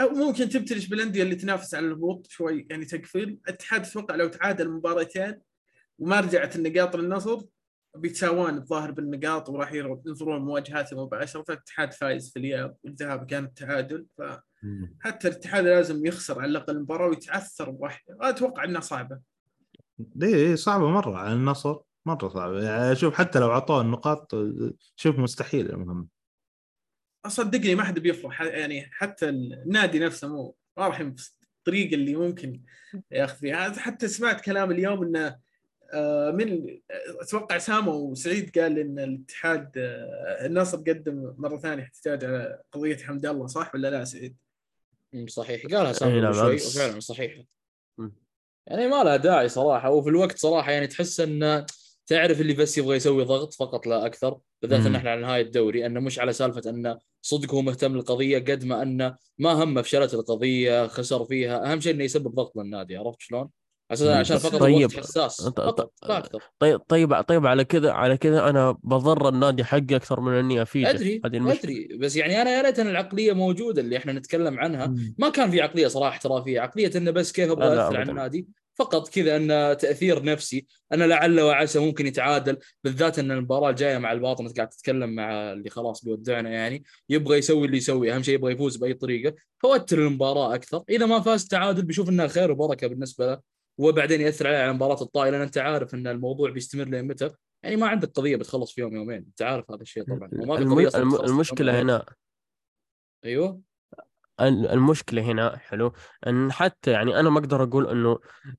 أو 0.00 0.08
ممكن 0.08 0.48
تبتلش 0.48 0.86
بالاندية 0.86 1.22
اللي 1.22 1.34
تنافس 1.34 1.74
على 1.74 1.86
الهبوط 1.86 2.26
شوي 2.30 2.66
يعني 2.70 2.84
تقفيل 2.84 3.40
الاتحاد 3.48 3.80
أتوقع 3.80 4.14
لو 4.14 4.28
تعادل 4.28 4.66
المباراتين 4.66 5.40
وما 5.98 6.20
رجعت 6.20 6.56
النقاط 6.56 6.96
للنصر 6.96 7.40
بيتساوون 7.96 8.56
الظاهر 8.56 8.90
بالنقاط 8.90 9.48
وراح 9.48 9.72
ينظرون 9.72 10.40
مواجهاتهم 10.40 11.00
مباشره 11.00 11.42
فالاتحاد 11.42 11.92
فايز 11.92 12.32
في 12.32 12.38
الاياب 12.38 12.76
والذهاب 12.84 13.26
كان 13.26 13.44
التعادل. 13.44 14.06
فحتى 14.18 15.28
الاتحاد 15.28 15.64
لازم 15.64 16.06
يخسر 16.06 16.40
على 16.40 16.50
الأقل 16.50 16.76
المباراه 16.76 17.08
ويتعثر 17.08 17.70
بواحده 17.70 18.16
أتوقع 18.20 18.64
إنها 18.64 18.80
صعبة. 18.80 19.20
دي 19.98 20.26
إيه، 20.26 20.54
صعبة 20.54 20.90
مرة. 20.90 21.16
على 21.16 21.32
النصر 21.32 21.76
مرة 22.06 22.28
صعبة. 22.28 22.62
يعني 22.62 22.96
شوف 22.96 23.14
حتى 23.14 23.38
لو 23.38 23.50
عطوه 23.50 23.80
النقاط 23.80 24.34
شوف 24.96 25.18
مستحيل. 25.18 25.70
المهم. 25.70 26.08
صدقني 27.28 27.74
ما 27.74 27.84
حد 27.84 27.98
بيفرح 27.98 28.42
يعني 28.42 28.90
حتى 28.92 29.28
النادي 29.28 29.98
نفسه 29.98 30.28
مو 30.28 30.56
ما 30.76 30.86
راح 30.86 31.00
ينبسط 31.00 31.38
الطريقة 31.58 31.94
اللي 31.94 32.14
ممكن 32.14 32.62
ياخذ 33.10 33.36
فيها 33.36 33.72
حتى 33.72 34.08
سمعت 34.08 34.40
كلام 34.40 34.70
اليوم 34.70 35.02
إنه 35.02 35.38
آه، 35.92 36.30
من 36.30 36.78
أتوقع 37.20 37.58
سامو 37.58 37.92
وسعيد 37.92 38.58
قال 38.58 38.78
إن 38.78 38.98
الاتحاد 38.98 39.72
آه، 39.76 40.46
النصر 40.46 40.78
قدم 40.78 41.34
مرة 41.38 41.58
ثانية 41.58 41.82
احتجاج 41.82 42.24
على 42.24 42.62
قضية 42.72 42.96
حمد 42.96 43.26
الله 43.26 43.46
صح 43.46 43.74
ولا 43.74 43.90
لا 43.90 44.04
سعيد؟ 44.04 44.36
صحيح 45.28 45.62
قالها 45.62 45.92
قبل 45.92 46.34
شوي. 46.34 46.54
وفعلا 46.54 47.00
صحيحه 47.00 47.44
مم. 47.98 48.12
يعني 48.66 48.88
ما 48.88 49.04
لها 49.04 49.16
داعي 49.16 49.48
صراحة 49.48 49.90
وفي 49.90 50.08
الوقت 50.08 50.38
صراحة 50.38 50.72
يعني 50.72 50.86
تحس 50.86 51.20
إنه 51.20 51.66
تعرف 52.08 52.40
اللي 52.40 52.52
بس 52.54 52.78
يبغى 52.78 52.96
يسوي 52.96 53.24
ضغط 53.24 53.54
فقط 53.54 53.86
لا 53.86 54.06
أكثر 54.06 54.38
بالذات. 54.62 54.86
إن 54.86 54.94
إحنا 54.94 55.10
على 55.10 55.20
نهاية 55.20 55.42
الدوري 55.42 55.86
إنه 55.86 56.00
مش 56.00 56.18
على 56.18 56.32
سالفة 56.32 56.70
انه 56.70 56.98
صدق 57.22 57.54
هو 57.54 57.62
مهتم 57.62 57.94
للقضية 57.94 58.38
قد 58.38 58.64
ما 58.64 58.82
إنه 58.82 59.16
ما 59.38 59.52
همه 59.64 59.82
فشلت 59.82 60.14
القضية 60.14 60.86
خسر 60.86 61.24
فيها 61.24 61.72
أهم 61.72 61.80
شيء 61.80 61.94
إنه 61.94 62.04
يسبب 62.04 62.34
ضغط 62.34 62.56
للنادي 62.56 62.96
عرفت 62.96 63.20
شلون؟ 63.20 63.48
عشان 63.90 64.06
مم. 64.06 64.12
عشان 64.12 64.38
فقط 64.38 64.56
طيب. 64.56 64.76
الوقت 64.76 64.96
حساس 64.96 65.42
فقط 65.42 65.92
طيب 66.58 66.80
طيب 66.88 67.20
طيب 67.20 67.46
على 67.46 67.64
كذا 67.64 67.92
على 67.92 68.16
كذا 68.16 68.48
أنا 68.50 68.70
بضر 68.82 69.28
النادي 69.28 69.64
حقي 69.64 69.96
أكثر 69.96 70.20
من 70.20 70.32
إني 70.32 70.62
أفيده 70.62 70.90
أدري 70.90 71.20
أدري 71.24 71.88
بس 72.00 72.16
يعني 72.16 72.42
أنا 72.42 72.50
يا 72.50 72.62
ريت 72.62 72.78
ان 72.78 72.88
العقلية 72.88 73.32
موجودة 73.32 73.82
اللي 73.82 73.96
إحنا 73.96 74.12
نتكلم 74.12 74.58
عنها 74.58 74.94
ما 75.18 75.28
كان 75.28 75.50
في 75.50 75.60
عقلية 75.60 75.88
صراحة 75.88 76.08
احترافية 76.08 76.60
عقلية 76.60 76.90
إنه 76.96 77.10
بس 77.10 77.32
كيف 77.32 77.50
أبغى 77.50 77.66
اثر 77.66 77.96
على. 77.96 78.10
النادي 78.10 78.48
فقط 78.78 79.08
كذا 79.08 79.36
انه 79.36 79.74
تأثير 79.74 80.22
نفسي 80.24 80.66
انه 80.94 81.06
لعل 81.06 81.40
وعسى 81.40 81.78
ممكن 81.78 82.06
يتعادل 82.06 82.58
بالذات 82.84 83.18
أن 83.18 83.30
المباراة 83.30 83.70
الجاية 83.70 83.98
مع 83.98 84.12
الباطن 84.12 84.46
أنت 84.46 84.56
قاعد 84.56 84.68
تتكلم 84.68 85.14
مع 85.14 85.52
اللي 85.52 85.70
خلاص 85.70 86.04
بيودعنا 86.04 86.50
يعني 86.50 86.84
يبغى 87.08 87.38
يسوي 87.38 87.66
اللي 87.66 87.76
يسوي 87.76 88.12
أهم 88.14 88.22
شيء 88.22 88.34
يبغى 88.34 88.52
يفوز 88.52 88.76
بأي 88.76 88.94
طريقة 88.94 89.34
فوتر 89.62 89.98
المباراة 89.98 90.54
أكثر. 90.54 90.82
إذا 90.90 91.06
ما 91.06 91.20
فاز 91.20 91.44
تعادل 91.48 91.82
بيشوف 91.84 92.08
انها 92.08 92.26
خير 92.26 92.50
وبركة 92.50 92.86
بالنسبة 92.86 93.26
له 93.26 93.40
وبعدين 93.78 94.20
يأثر 94.20 94.46
عليه 94.46 94.58
على 94.58 94.72
مباراة 94.72 95.02
الطائي 95.02 95.30
لأن 95.30 95.40
أنت 95.40 95.58
عارف 95.58 95.94
أن 95.94 96.06
الموضوع 96.06 96.50
بيستمر 96.50 96.84
لين 96.84 97.04
متى 97.06 97.30
يعني 97.62 97.76
ما 97.76 97.86
عندك 97.86 98.08
قضية 98.10 98.36
بتخلص 98.36 98.72
في 98.74 98.80
يوم 98.80 98.96
يومين 98.96 99.16
أنت 99.18 99.42
عارف 99.42 99.70
هذا 99.70 99.82
الشيء 99.82 100.02
طبعا. 100.02 100.30
وما 100.32 100.56
في 100.56 100.62
الم- 100.62 100.78
الم- 100.78 101.14
المشكلة. 101.24 101.82
هنا. 101.82 102.06
أيوه. 103.24 103.60
المشكلة 104.40 105.22
هنا 105.22 105.56
حلو 105.56 105.92
إن 106.26 106.52
حتى 106.52 106.90
يعني 106.90 107.20
أنا 107.20 107.30
ما 107.30 107.38
أقدر 107.38 107.62
أقول 107.62 107.88
إنه 107.88 108.18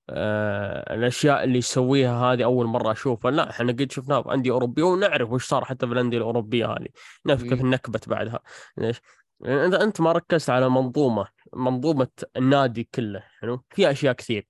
آه 0.09 0.95
الأشياء 0.95 1.43
اللي 1.43 1.57
يسويها 1.57 2.33
هذه 2.33 2.43
أول 2.43 2.65
مرة 2.65 2.91
أشوفها 2.91 3.31
لا 3.31 3.49
إحنا 3.49 3.71
قد 3.71 3.91
شفناها 3.91 4.21
في 4.21 4.33
انديه 4.33 4.51
أوروبية 4.51 4.83
ونعرف 4.83 5.31
وش 5.31 5.45
صار 5.45 5.65
حتى 5.65 5.87
في 5.87 5.93
الانديه 5.93 6.17
الأوروبية 6.17 6.65
هذه 6.65 6.87
نعرف 7.25 7.43
كيف. 7.43 7.61
نكبت 7.61 8.09
بعدها 8.09 8.39
ليش؟ 8.77 9.01
لأن 9.39 9.73
إذا 9.73 9.83
أنت 9.83 10.01
ما 10.01 10.11
ركزت 10.11 10.49
على 10.49 10.69
منظومة 10.69 11.27
منظومة 11.53 12.07
النادي 12.37 12.89
كله 12.95 13.23
حلو 13.39 13.63
في 13.69 13.91
أشياء 13.91 14.13
كثير 14.13 14.47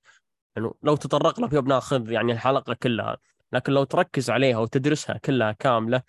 حلو 0.56 0.78
لو 0.82 0.96
تطرق 0.96 1.40
لها 1.40 1.48
فيها 1.48 1.60
بناخذ 1.60 2.10
يعني 2.10 2.32
الحلقة 2.32 2.74
كلها 2.74 3.16
لكن 3.52 3.72
لو 3.72 3.84
تركز 3.84 4.30
عليها 4.30 4.58
وتدرسها 4.58 5.18
كلها 5.18 5.52
كاملة 5.52 6.02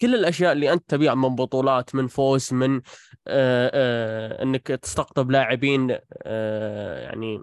كل 0.00 0.14
الأشياء 0.14 0.52
اللي 0.52 0.72
أنت 0.72 0.90
تبيها 0.90 1.14
من 1.14 1.34
بطولات 1.34 1.94
من 1.94 2.06
فوز 2.06 2.54
من 2.54 2.76
آه 3.28 3.70
آه 3.74 4.42
إنك 4.42 4.66
تستقطب 4.66 5.30
لاعبين 5.30 5.98
آه 6.22 6.98
يعني 6.98 7.42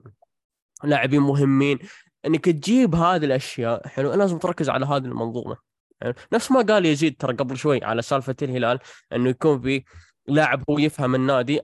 لاعبين 0.84 1.22
مهمين 1.22 1.80
إنك 2.26 2.46
تجيب 2.46 2.96
هذه 2.96 3.26
الأشياء. 3.26 3.88
حلو 3.88 4.14
لازم 4.14 4.38
تركز 4.38 4.70
على 4.70 4.86
هذه 4.86 5.06
المنظومة. 5.06 5.58
يعني 6.02 6.16
نفس 6.34 6.52
ما 6.52 6.62
قال 6.62 6.86
يزيد 6.86 7.16
ترى 7.18 7.36
قبل 7.36 7.58
شوي 7.58 7.84
على 7.84 8.02
سالفة 8.02 8.36
الهلال 8.42 8.80
إنه 9.14 9.30
يكون 9.30 9.62
في 9.62 9.84
لاعب 10.28 10.64
هو 10.70 10.80
يفهم 10.80 11.16
النادي. 11.16 11.62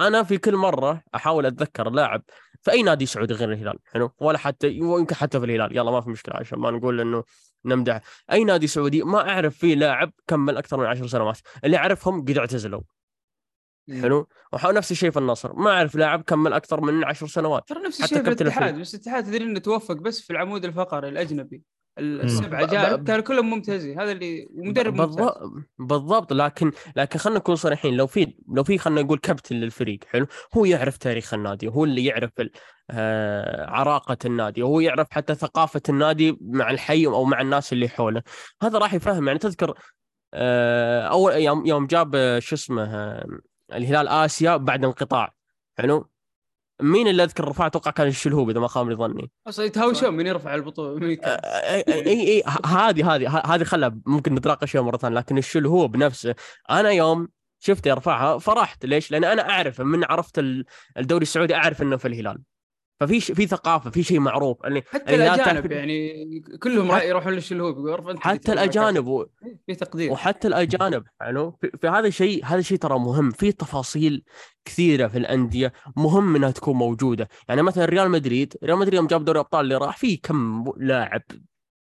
أنا 0.00 0.22
في 0.22 0.38
كل 0.38 0.56
مرة 0.56 1.02
أحاول 1.14 1.46
أتذكر 1.46 1.90
لاعب 1.90 2.22
في 2.64 2.70
اي 2.70 2.82
نادي 2.82 3.06
سعودي 3.06 3.34
غير 3.34 3.52
الهلال؟ 3.52 3.78
حلو 3.84 4.10
ولا 4.20 4.38
حتى 4.38 4.68
يمكن 4.68 5.14
حتى 5.14 5.40
في 5.40 5.46
الهلال. 5.46 5.76
يلا 5.76 5.90
ما 5.90 6.00
في 6.00 6.10
مشكلة 6.10 6.36
عشان 6.36 6.58
ما 6.58 6.70
نقول 6.70 7.00
إنه 7.00 7.24
نمدح. 7.64 8.00
أي 8.32 8.44
نادي 8.44 8.66
سعودي 8.66 9.02
ما 9.02 9.30
أعرف 9.30 9.58
فيه 9.58 9.74
لاعب 9.74 10.12
كمل 10.26 10.56
أكثر 10.56 10.76
من 10.76 10.86
عشر 10.86 11.06
سنوات. 11.06 11.38
اللي 11.64 11.76
أعرفهم 11.76 12.20
قد 12.20 12.38
اعتزلوا. 12.38 12.80
حلو؟ 14.00 14.28
وحاول 14.52 14.74
نفس 14.74 14.90
الشيء 14.90 15.10
في 15.10 15.18
النصر. 15.18 15.52
ما 15.52 15.70
أعرف 15.70 15.94
لاعب 15.94 16.22
كمل 16.22 16.52
أكثر 16.52 16.80
من 16.80 17.04
عشر 17.04 17.26
سنوات. 17.26 17.68
ترى 17.68 17.82
نفس 17.86 18.04
الشيء 18.04 18.22
في 18.22 18.28
الاتحاد. 18.28 18.80
بس 18.80 18.94
الاتحاد 18.94 19.24
تدري 19.24 19.44
إنه 19.44 19.58
توفق 19.58 19.94
بس 19.94 20.20
في 20.20 20.30
العمود 20.30 20.64
الفقري 20.64 21.08
الأجنبي. 21.08 21.62
السبعة 21.98 22.66
جانب 22.66 23.06
كانوا 23.06 23.22
كلهم 23.24 23.50
ممتازين. 23.50 24.00
هذا 24.00 24.12
اللي 24.12 24.48
ومدرب 24.50 24.94
ممتاز. 24.94 25.16
بالضبط 25.16 25.40
بالضبط. 25.78 26.32
لكن 26.32 26.70
لكن 26.96 27.18
خلينا 27.18 27.38
نكون 27.38 27.56
صريحين. 27.56 27.94
لو 27.96 28.06
في 28.06 28.34
لو 28.48 28.64
في 28.64 28.78
خلينا 28.78 29.02
نقول 29.02 29.18
كابتن 29.18 29.56
للفريق 29.56 29.98
حلو؟ 30.06 30.26
هو 30.56 30.64
يعرف 30.64 30.96
تاريخ 30.96 31.34
النادي 31.34 31.68
هو 31.68 31.84
اللي 31.84 32.04
يعرف 32.04 32.30
ال- 32.40 32.50
آه، 32.90 33.70
عراقة 33.70 34.16
النادي 34.24 34.62
هو 34.62 34.80
يعرف 34.80 35.06
حتى 35.10 35.34
ثقافة 35.34 35.82
النادي 35.88 36.38
مع 36.40 36.70
الحي 36.70 37.06
أو 37.06 37.24
مع 37.24 37.40
الناس 37.40 37.72
اللي 37.72 37.88
حوله. 37.88 38.22
هذا 38.62 38.78
راح 38.78 38.94
يفهم 38.94 39.26
يعني 39.26 39.38
تذكر 39.38 39.74
آه، 40.34 41.02
أول 41.02 41.32
يوم 41.32 41.66
يوم 41.66 41.86
جاب 41.86 42.14
آه، 42.14 42.38
شو 42.38 42.54
اسمه 42.54 42.82
آه، 42.84 43.26
الهلال 43.72 44.08
آسيا 44.08 44.56
بعد 44.56 44.84
انقطاع 44.84 45.34
حلو؟ 45.78 46.08
مين 46.84 47.08
اللي 47.08 47.22
أذكر 47.24 47.48
رفع 47.48 47.66
أتوقع 47.66 47.90
كان 47.90 48.06
الشلهوب 48.06 48.50
إذا 48.50 48.60
ما 48.60 48.68
خاب 48.68 48.92
ظني 48.94 49.30
أصلا 49.48 49.64
يتهاوشون 49.64 50.14
من 50.14 50.26
يرفع 50.26 50.54
البطولة 50.54 50.94
من 51.00 51.10
يكمل. 51.10 51.30
إي 51.44 51.84
إي 51.88 52.28
اي 52.36 52.42
هذه 52.66 53.14
هذه 53.14 53.38
هذه 53.54 53.64
خلها 53.64 53.96
ممكن 54.06 54.34
نتناقش 54.34 54.70
فيها 54.70 54.80
مرة 54.82 54.96
ثانية 54.96 55.16
لكن 55.16 55.38
الشل 55.38 55.66
هو 55.66 55.88
بنفسه 55.88 56.34
أنا 56.70 56.90
يوم 56.90 57.28
شفته 57.58 57.88
يرفعها 57.88 58.38
فرحت 58.38 58.86
ليش؟ 58.86 59.10
لأن 59.10 59.24
أنا 59.24 59.50
أعرف 59.50 59.80
من 59.80 60.04
عرفت 60.04 60.38
ال- 60.38 60.64
الدوري 60.98 61.22
السعودي 61.22 61.54
أعرف 61.54 61.82
إنه 61.82 61.96
في 61.96 62.08
الهلال 62.08 62.38
ففي 63.00 63.20
ش- 63.20 63.32
في 63.32 63.46
ثقافة 63.46 63.90
في 63.90 64.02
شيء 64.02 64.20
معروف. 64.20 64.58
يعني 64.64 64.82
حتى 64.82 65.14
الهلال 65.14 65.22
الأجانب 65.34 65.60
تعرف- 65.60 65.70
يعني 65.70 66.24
كلهم 66.62 66.92
حتى- 66.98 67.02
يروحون 67.04 67.32
للشلهوب 67.32 68.16
حتى 68.20 68.52
الأجانب 68.52 69.06
و- 69.06 69.24
كاس. 69.24 69.52
في 69.66 69.74
تقدير. 69.74 70.12
وحتى 70.12 70.48
الأجانب 70.48 71.04
حلو 71.20 71.50
في, 71.60 71.70
في 71.80 71.88
هذا 71.88 72.06
الشيء 72.06 72.44
هذا 72.44 72.58
الشيء 72.58 72.78
ترى 72.78 72.98
مهم. 72.98 73.30
في 73.30 73.52
تفاصيل 73.52 74.24
كثيرة 74.64 75.06
في 75.06 75.18
الأندية 75.18 75.72
مهم 75.96 76.36
إنها 76.36 76.50
تكون 76.50 76.76
موجودة. 76.76 77.28
يعني 77.48 77.62
مثلا 77.62 77.84
ريال 77.84 78.10
مدريد 78.10 78.54
ريال 78.64 78.78
مدريد 78.78 78.94
يوم 78.94 79.06
جاب 79.06 79.24
دوري 79.24 79.38
الأبطال 79.38 79.60
اللي 79.60 79.76
راح 79.76 79.96
فيه 79.96 80.20
كم 80.22 80.64
لاعب 80.76 81.22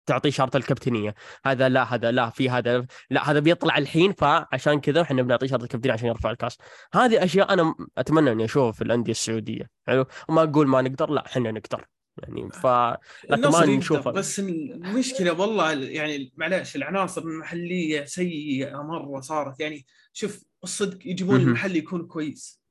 تعطيه 0.07 0.29
شرط 0.29 0.55
الكابتنية. 0.55 1.15
هذا 1.45 1.69
لا 1.69 1.93
هذا 1.93 2.11
لا 2.11 2.29
في 2.29 2.49
هذا 2.49 2.85
لا 3.09 3.31
هذا 3.31 3.39
بيطلع 3.39 3.77
الحين 3.77 4.13
فعشان 4.13 4.79
كذا 4.79 5.01
إحنا 5.01 5.21
بنعطيه 5.21 5.47
شرط 5.47 5.63
الكابتنية 5.63 5.93
عشان 5.93 6.07
يرفع 6.07 6.31
الكاس. 6.31 6.57
هذه 6.93 7.23
أشياء 7.23 7.53
أنا 7.53 7.75
أتمنى 7.97 8.31
إني 8.31 8.45
أشوفها 8.45 8.71
في 8.71 8.81
الأندية 8.81 9.11
السعودية. 9.11 9.69
حلو؟ 9.87 10.05
وما 10.29 10.43
أقول 10.43 10.67
ما 10.67 10.81
نقدر 10.81 11.09
لا 11.09 11.25
إحنا 11.25 11.51
نقدر. 11.51 11.85
يعني 12.23 12.49
ف 12.49 12.65
لكن 12.65 12.97
ما 13.29 13.35
النصر 13.35 13.63
يقدر 13.63 13.77
نشوفه. 13.77 14.11
بس 14.11 14.39
المشكلة 14.39 15.39
والله 15.39 15.73
يعني 15.73 16.33
معلش 16.37 16.75
العناصر 16.75 17.21
المحلية 17.21 18.05
سيئة 18.05 18.81
مرة 18.81 19.21
صارت. 19.21 19.59
يعني 19.59 19.85
شوف 20.13 20.43
الصدق 20.63 21.07
يجيبون 21.07 21.35
مهم. 21.39 21.47
المحلي 21.47 21.77
يكون 21.77 22.07
كويس. 22.07 22.61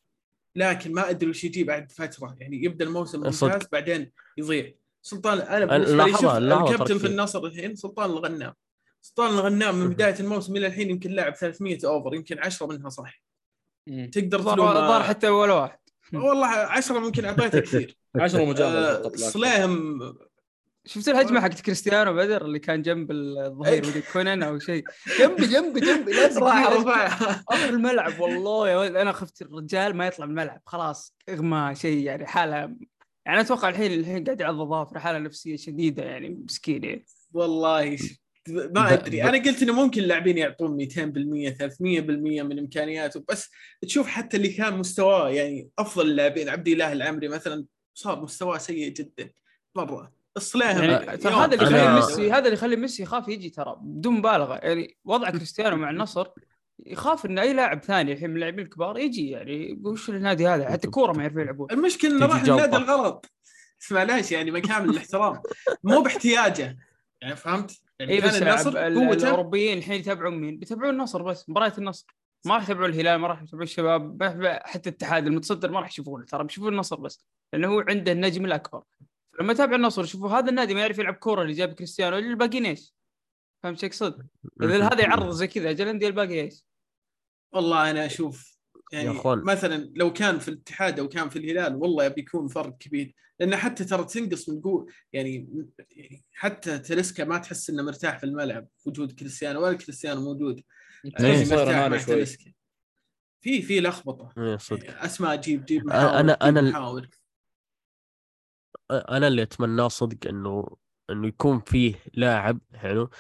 لكن 0.57 0.92
ما 0.92 1.11
أدري 1.11 1.31
وش 1.31 1.44
يجي 1.44 1.64
بعد 1.64 1.92
فترة. 1.92 2.37
يعني 2.40 2.64
يبدأ 2.64 2.85
الموسم. 2.85 3.20
ممتاز 3.20 3.68
بعدين 3.72 4.12
يضيع. 4.38 4.72
سلطان 5.07 5.38
أنا 5.40 5.77
الكابتن 6.38 6.99
في. 6.99 7.07
النصر 7.07 7.45
الحين 7.45 7.75
سلطان 7.75 8.11
الغنام 8.11 8.55
سلطان 9.01 9.31
الغنام 9.35 9.75
من. 9.75 9.88
بداية 9.90 10.21
الموسم 10.21 10.57
إلى 10.57 10.66
الحين 10.66 10.90
يمكن 10.90 11.11
لاعب 11.11 11.35
300 11.35 11.79
أوفر 11.85 12.14
يمكن 12.14 12.38
10 12.38 12.66
منها 12.66 12.88
صح. 12.88 13.23
مم. 13.87 14.11
تقدر 14.12 14.38
تلوم 14.38 14.57
ضار 14.57 15.03
حتى 15.03 15.29
ولا 15.29 15.53
واحد. 15.53 15.79
والله 16.14 16.47
10 16.47 16.99
ممكن 16.99 17.25
أعطيته 17.25 17.61
كثير. 17.61 17.97
10 18.21 18.45
مجاملة 18.45 18.92
فقط 18.92 19.03
لا 19.03 19.07
أكثر. 19.07 19.31
صليهم. 19.31 19.99
شفت 20.87 21.09
الهجمه 21.09 21.40
حقت 21.40 21.61
كريستيانو 21.61 22.14
بدر 22.14 22.45
اللي 22.45 22.59
كان 22.59 22.83
جنب 22.83 23.11
الظهير 23.11 23.87
مدري 23.87 24.03
كونان 24.12 24.42
أو 24.42 24.59
شيء. 24.59 24.85
جنبي 25.21 25.47
جنبي 25.47 25.81
جنبي 25.81 26.12
لازم 26.12 26.42
اخر 26.45 27.69
الملعب 27.69 28.21
والله. 28.21 28.69
يا 28.69 28.77
ولد 28.77 28.97
أنا 28.97 29.12
خفت 29.12 29.42
الرجال 29.42 29.97
ما 29.97 30.07
يطلع 30.07 30.27
من 30.27 30.31
الملعب 30.31 30.61
خلاص 30.66 31.16
اغمى 31.29 31.75
شيء 31.75 31.99
يعني 31.99 32.27
حالة 32.27 32.77
يعني 33.27 33.41
أتوقع 33.41 33.69
الحين 33.69 33.93
الحين 33.93 34.25
قاعد 34.25 34.41
يعض 34.41 34.69
ظافر 34.69 34.99
حالة 34.99 35.19
نفسية 35.19 35.57
شديدة 35.57 36.05
يعني 36.05 36.29
مسكين 36.29 36.85
يعني. 36.85 37.05
والله 37.33 37.99
ما 38.49 38.93
أدري. 38.93 39.23
أنا 39.23 39.39
قلت 39.39 39.62
إنه 39.62 39.73
ممكن 39.73 40.03
اللاعبين 40.03 40.39
يعطون 40.39 40.87
200% 40.87 40.91
300% 40.95 41.81
من 42.43 42.59
إمكانياته 42.59 43.25
بس 43.29 43.51
تشوف 43.83 44.07
حتى 44.07 44.37
اللي 44.37 44.49
كان 44.49 44.79
مستواه 44.79 45.31
يعني 45.31 45.69
أفضل 45.79 46.11
اللاعبين 46.11 46.49
عبد 46.49 46.69
الله 46.69 46.93
العمري 46.93 47.29
مثلا 47.29 47.65
صار 47.95 48.23
مستواه 48.23 48.59
سيء 48.59 48.93
جدا 48.93 49.31
مرة. 49.77 50.12
الصلاهم 50.37 50.85
يعني 50.85 51.17
ترى 51.17 51.33
يوم 51.33 51.43
هذا 51.43 51.55
اللي 51.55 51.65
يخلي 51.65 51.95
ميسي 51.95 52.31
هذا 52.33 52.39
اللي 52.39 52.53
يخلي 52.53 52.77
ميسي 52.77 53.03
يخاف 53.03 53.29
يجي 53.29 53.51
ترى 53.51 53.77
بدون 53.81 54.15
مبالغة. 54.15 54.55
يعني 54.55 54.97
وضع 55.05 55.31
كريستيانو 55.31 55.77
مع 55.77 55.91
النصر 55.91 56.29
يخاف 56.87 57.27
إن 57.27 57.39
أي 57.39 57.53
لاعب 57.53 57.83
ثاني 57.83 58.12
الحين 58.12 58.31
من 58.31 58.37
اللاعبين 58.37 58.65
الكبار 58.65 58.99
يجي 58.99 59.31
يعني 59.31 59.81
وش 59.85 60.11
النادي 60.11 60.49
هذا 60.49 60.71
حتى 60.71 60.89
كورة 60.89 61.12
ما 61.12 61.23
يعرفون 61.23 61.43
يلعبون 61.43 61.71
المشكلة 61.71 62.11
إنه 62.11 62.27
راح. 62.27 62.43
النادي 62.43 62.77
الغلط 62.77 63.27
معليش 63.91 64.33
يعني 64.33 64.51
بكامل 64.51 64.91
الاحترام 64.91 65.41
مو 65.85 66.01
باحتياجه 66.01 66.77
يعني 67.21 67.37
فهمت؟ 67.37 67.81
يعني 68.01 68.21
كان 68.21 68.29
بس 68.29 68.43
النصر 68.43 68.87
الأوروبيين 68.87 69.79
الحين 69.79 70.01
يتابعون 70.01 70.35
مين؟ 70.35 70.59
بيتابعون 70.59 70.91
النصر 70.91 71.23
بس 71.23 71.49
مباريات 71.49 71.79
النصر 71.79 72.07
ما 72.47 72.55
راح 72.55 72.62
يتابعون 72.62 72.91
الهلال 72.91 73.21
ما 73.21 73.29
راح 73.29 73.43
يتابعون 73.43 73.62
الشباب 73.62 74.23
ما 74.23 74.29
راح- 74.29 74.62
حتى 74.65 74.91
الاتحاد 74.91 75.27
المتصدر 75.27 75.71
ما 75.71 75.81
راح 75.81 75.89
يشوفونه 75.89 76.25
ترى 76.25 76.45
بيشوفون 76.45 76.73
النصر 76.73 77.01
بس 77.01 77.27
لأنه 77.53 77.69
هو 77.69 77.81
عنده 77.81 78.12
النجم 78.12 78.45
الأكبر 78.45 78.83
لما 79.41 79.53
يتابع 79.53 79.77
النصر 79.77 80.05
يشوفوا 80.05 80.31
هذا 80.31 80.51
النادي 80.51 80.75
ما 80.75 80.81
يعرف 80.81 80.99
يلعب 80.99 81.15
كورة 81.15 81.43
اللي 81.43 81.53
جاب 81.53 81.73
كريستيانو 81.73 82.19
الباقيين 82.19 82.67
إيش؟ 82.67 82.95
فهمت 83.67 83.85
إيش 83.85 83.93
اقصد؟ 84.03 84.27
إذا 84.63 84.85
هذا 84.87 85.01
يعرض 85.01 85.31
زي 85.31 85.47
كذا 85.47 85.71
أجل 85.71 85.85
الانديه 85.85 86.07
الباقيه 86.07 86.43
إيش؟ 86.43 86.65
والله 87.55 87.91
أنا 87.91 88.07
أشوف 88.07 88.57
يعني 88.93 89.11
أخوان. 89.11 89.39
مثلا 89.45 89.93
لو 89.95 90.13
كان 90.13 90.39
في 90.39 90.49
الاتحاد 90.49 90.99
أو 90.99 91.09
كان 91.09 91.29
في 91.29 91.39
الهلال 91.39 91.75
والله 91.75 92.09
بيكون 92.09 92.49
فرق 92.49 92.79
كبير. 92.79 93.15
لأن 93.41 93.57
حتى 93.57 93.85
ترى 93.85 94.05
تنقص 94.05 94.49
من 94.49 94.61
قوه 94.61 94.87
يعني 95.13 95.49
يعني 95.91 96.25
حتى 96.33 96.79
تلسكا 96.79 97.25
ما 97.25 97.39
تحس 97.39 97.71
إنه 97.71 97.83
مرتاح 97.83 98.19
في 98.19 98.25
الملعب 98.25 98.69
وجود 98.87 99.13
كريستيانو 99.13 99.63
ولا 99.65 99.77
كريستيانو 99.77 100.21
موجود. 100.21 100.63
إيه، 101.21 101.51
مرتاح 101.51 101.89
مع 101.91 101.99
في 103.41 103.63
في 103.63 103.81
لخبطة. 103.81 104.33
إيه، 104.39 104.57
صدق. 104.57 104.85
يعني 104.85 105.05
أسماء 105.05 105.37
جيب 105.37 105.65
جيب 105.65 105.83
أنا- 105.83 105.87
محاور 105.87 106.21
أنا 106.21 106.61
ال- 106.61 106.71
محاور. 106.71 107.09
أنا 108.91 109.29
اللي 109.29 109.43
أتمناه 109.43 109.89
صدق 109.89 110.29
انه 110.29 110.77
إنه 111.11 111.29
يكون 111.29 111.61
فيه 111.61 111.95
لاعب 112.15 112.61
حلو؟ 112.75 113.11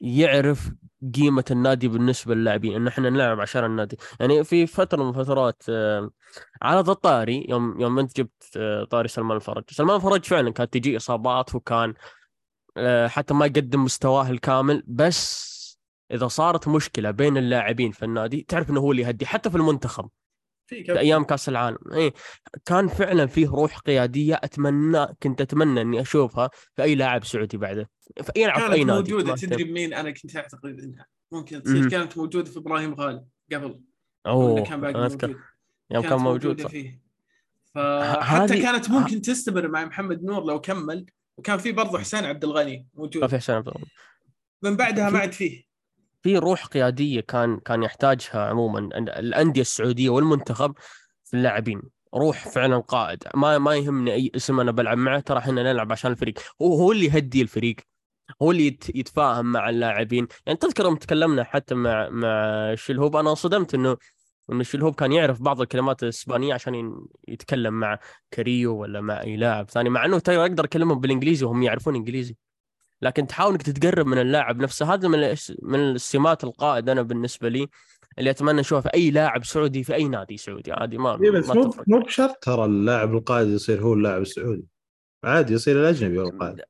يعرف 0.00 0.70
قيمة 1.14 1.44
النادي 1.50 1.88
بالنسبة 1.88 2.34
للاعبين 2.34 2.74
انه 2.76 2.88
إحنا 2.90 3.10
نلعب 3.10 3.40
عشان 3.40 3.64
النادي. 3.64 3.96
يعني 4.20 4.44
في 4.44 4.66
فترة 4.66 5.04
من 5.04 5.12
فترات 5.12 5.62
آه، 5.68 6.10
على 6.62 6.80
ذا 6.80 6.92
الطاري 6.92 7.46
يوم 7.48 7.80
يوم 7.80 7.98
أنت 7.98 8.16
جبت 8.16 8.50
آه، 8.56 8.84
طاري 8.84 9.08
سلمان 9.08 9.36
الفرج 9.36 9.64
سلمان 9.70 9.96
الفرج 9.96 10.24
فعلا 10.24 10.50
كانت 10.52 10.72
تجي 10.72 10.96
إصابات 10.96 11.54
وكان 11.54 11.94
آه، 12.76 13.08
حتى 13.08 13.34
ما 13.34 13.46
يقدم 13.46 13.84
مستواه 13.84 14.30
الكامل 14.30 14.82
بس 14.86 15.48
إذا 16.10 16.28
صارت 16.28 16.68
مشكلة 16.68 17.10
بين 17.10 17.36
اللاعبين 17.36 17.92
في 17.92 18.04
النادي 18.04 18.42
تعرف 18.48 18.70
إنه 18.70 18.80
هو 18.80 18.92
اللي 18.92 19.02
يهدي 19.02 19.26
حتى 19.26 19.50
في 19.50 19.56
المنتخب. 19.56 20.10
في. 20.68 20.98
أيام 20.98 21.24
كأس 21.24 21.48
العالم. 21.48 21.78
اي 21.94 22.12
كان 22.64 22.88
فعلا 22.88 23.26
فيه 23.26 23.48
روح 23.48 23.78
قيادية 23.78 24.40
أتمنى 24.44 25.06
كنت 25.22 25.40
أتمنى 25.40 25.80
إني 25.80 26.00
أشوفها 26.00 26.50
في 26.76 26.82
أي 26.82 26.94
لاعب 26.94 27.24
سعودي 27.24 27.56
بعده. 27.56 27.90
في 28.22 28.32
أي 28.36 28.42
يلعب 28.42 28.60
في 28.60 28.72
أي 28.72 28.78
كانت 28.78 28.90
نادي 28.90 29.12
موجودة. 29.12 29.34
تدري. 29.34 29.64
بمين 29.64 29.94
أنا 29.94 30.10
كنت 30.10 30.36
أعتقد 30.36 30.80
إنها؟ 30.80 31.06
ممكن. 31.32 31.62
تصير. 31.62 31.88
كانت 31.88 32.18
موجودة 32.18 32.50
في 32.50 32.58
إبراهيم 32.58 32.94
غالي 32.94 33.24
قبل. 33.52 33.80
أوه 34.26 34.62
كان 34.64 34.80
باقي 34.80 34.92
موجود. 34.94 35.36
يوم 35.90 36.02
كان 36.02 36.18
موجود. 36.18 36.66
فيه. 36.66 37.00
فحتى 37.74 38.54
هذه- 38.54 38.62
كانت 38.62 38.90
ممكن 38.90 39.20
تستمر 39.20 39.68
مع 39.68 39.84
محمد 39.84 40.24
نور 40.24 40.44
لو 40.44 40.60
كمل. 40.60 41.06
وكان 41.36 41.58
في 41.58 41.72
برضه 41.72 41.98
حسين 41.98 42.24
عبد 42.24 42.44
الغني 42.44 42.76
ما 42.76 43.02
موجود 43.02 43.26
في 43.26 43.36
حسين 43.36 43.54
عبد 43.54 43.68
الله. 43.68 43.86
من 44.62 44.76
بعدها 44.76 45.10
ما 45.10 45.18
عاد 45.18 45.32
فيه. 45.32 45.67
في 46.28 46.38
روح 46.38 46.66
قيادية 46.66 47.20
كان 47.20 47.58
كان 47.58 47.82
يحتاجها 47.82 48.48
عموما 48.48 48.78
الأندية 48.98 49.60
السعودية 49.60 50.10
والمنتخب 50.10 50.74
في 51.24 51.36
اللاعبين. 51.36 51.82
روح 52.14 52.48
فعلا 52.48 52.78
قائد. 52.78 53.24
ما 53.34 53.58
ما 53.58 53.74
يهمني 53.76 54.12
أي 54.14 54.30
اسم 54.36 54.60
أنا 54.60 54.70
بلعب 54.72 54.98
معه 54.98 55.20
ترى 55.20 55.38
إحنا 55.38 55.62
نلعب 55.62 55.92
عشان 55.92 56.10
الفريق. 56.10 56.34
هو 56.62 56.74
هو 56.74 56.92
اللي 56.92 57.06
يهدي 57.06 57.42
الفريق. 57.42 57.76
هو 58.42 58.50
اللي 58.50 58.66
يت- 58.66 58.96
يتفاهم 58.96 59.52
مع 59.52 59.68
اللاعبين. 59.70 60.28
يعني 60.46 60.58
تذكر 60.58 60.84
يوم 60.84 60.96
تكلمنا 60.96 61.44
حتى 61.44 61.74
مع 61.74 62.08
مع 62.08 62.74
شلهوب 62.74 63.16
أنا 63.16 63.30
انصدمت 63.30 63.74
إنه 63.74 63.96
إنه 64.52 64.62
شلهوب 64.62 64.94
كان 64.94 65.12
يعرف 65.12 65.42
بعض 65.42 65.60
الكلمات 65.60 66.02
الإسبانية 66.02 66.54
عشان 66.54 67.06
يتكلم 67.28 67.74
مع 67.74 67.98
كاريو 68.30 68.76
ولا 68.76 69.00
مع 69.00 69.20
أي 69.20 69.36
لاعب 69.36 69.70
ثاني 69.70 69.88
مع 69.90 70.04
إنه 70.04 70.18
ترى 70.18 70.36
أقدر 70.40 70.64
اكلمهم 70.64 71.00
بالإنجليزي 71.00 71.44
وهم 71.46 71.62
يعرفون 71.62 71.96
إنجليزي. 71.96 72.36
لكن 73.02 73.26
تحاول 73.26 73.52
إنك 73.52 73.62
تتقرب 73.62 74.06
من 74.06 74.18
اللاعب 74.18 74.62
نفسه. 74.62 74.94
هذا 74.94 75.08
من 75.08 75.34
من 75.62 75.80
السمات 75.80 76.44
القائد 76.44 76.88
أنا 76.88 77.02
بالنسبة 77.02 77.48
لي 77.48 77.68
اللي 78.18 78.30
أتمنى 78.30 78.60
اشوفها 78.60 78.80
في 78.80 78.94
أي 78.94 79.10
لاعب 79.10 79.44
سعودي 79.44 79.84
في 79.84 79.94
أي 79.94 80.08
نادي 80.08 80.36
سعودي. 80.36 80.72
عادي 80.72 80.98
ما 80.98 81.22
إيه 81.22 81.30
بس 81.30 81.50
مو 81.50 81.74
مو 81.86 81.98
بشرط. 82.00 82.38
ترى 82.42 82.64
اللاعب 82.64 83.14
القائد 83.14 83.48
يصير 83.48 83.82
هو 83.82 83.92
اللاعب 83.92 84.22
السعودي. 84.22 84.64
عادي 85.24 85.54
يصير 85.54 85.80
الأجنبي 85.80 86.18
هو 86.18 86.28
القائد. 86.28 86.60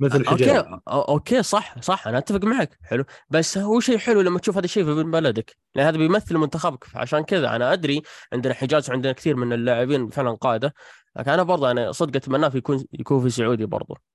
مثل 0.00 0.24
okay 0.24 0.62
أو- 0.62 0.76
okay 0.88 1.42
صح 1.42 1.80
صح 1.80 2.08
أنا 2.08 2.18
أتفق 2.18 2.44
معك. 2.44 2.78
حلو. 2.82 3.04
بس 3.30 3.58
هو 3.58 3.80
شيء 3.80 3.98
حلو 3.98 4.20
لما 4.20 4.38
تشوف 4.38 4.56
هذا 4.56 4.64
الشيء 4.64 4.84
في 4.84 5.02
بلدك. 5.02 5.56
لأن 5.74 5.86
هذا 5.86 5.96
بيمثل 5.96 6.36
منتخبك. 6.36 6.84
عشان 6.94 7.20
كذا 7.20 7.56
أنا 7.56 7.72
أدري 7.72 8.02
عندنا 8.32 8.54
حجاز 8.54 8.90
وعندنا 8.90 9.12
كثير 9.12 9.36
من 9.36 9.52
اللاعبين 9.52 10.08
فعلا 10.08 10.30
قادة. 10.30 10.74
لكن 11.16 11.30
أنا 11.30 11.42
برضه 11.42 11.70
أنا 11.70 11.92
صدق 11.92 12.16
اتمناه 12.16 12.48
في 12.48 12.58
يكون 12.58 12.84
يكون 12.92 13.22
في 13.22 13.30
سعودي 13.30 13.66
برضه. 13.66 14.13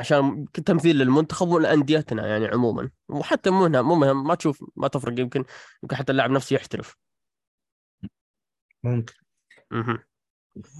عشان 0.00 0.46
تمثيل 0.52 0.98
للمنتخب 0.98 1.48
ولأنديتنا 1.48 2.26
يعني 2.26 2.46
عموما. 2.46 2.90
وحتى 3.08 3.50
مو 3.50 3.64
هنا 3.64 3.82
مو 3.82 3.94
مهم 3.94 4.26
ما 4.26 4.34
تشوف 4.34 4.64
ما 4.76 4.88
تفرق 4.88 5.20
يمكن 5.20 5.44
يمكن 5.82 5.96
حتى 5.96 6.12
اللاعب 6.12 6.30
نفسه 6.30 6.54
يحترف. 6.54 6.96
ممكن. 8.84 9.14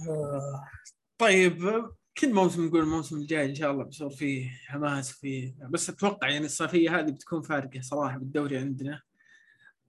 آه، 0.09 0.67
طيب 1.17 1.85
كل 2.17 2.33
موسم 2.33 2.65
نقول 2.65 2.81
الموسم 2.81 3.17
الجاي 3.17 3.45
إن 3.45 3.55
شاء 3.55 3.71
الله 3.71 3.83
بيصير 3.83 4.09
فيه 4.09 4.49
حماس 4.67 5.11
فيه 5.11 5.55
بس 5.69 5.89
أتوقع 5.89 6.29
يعني 6.29 6.45
الصيفية 6.45 6.99
هذه 6.99 7.11
بتكون 7.11 7.41
فارقة 7.41 7.81
صراحة 7.81 8.17
بالدوري 8.17 8.57
عندنا. 8.57 9.01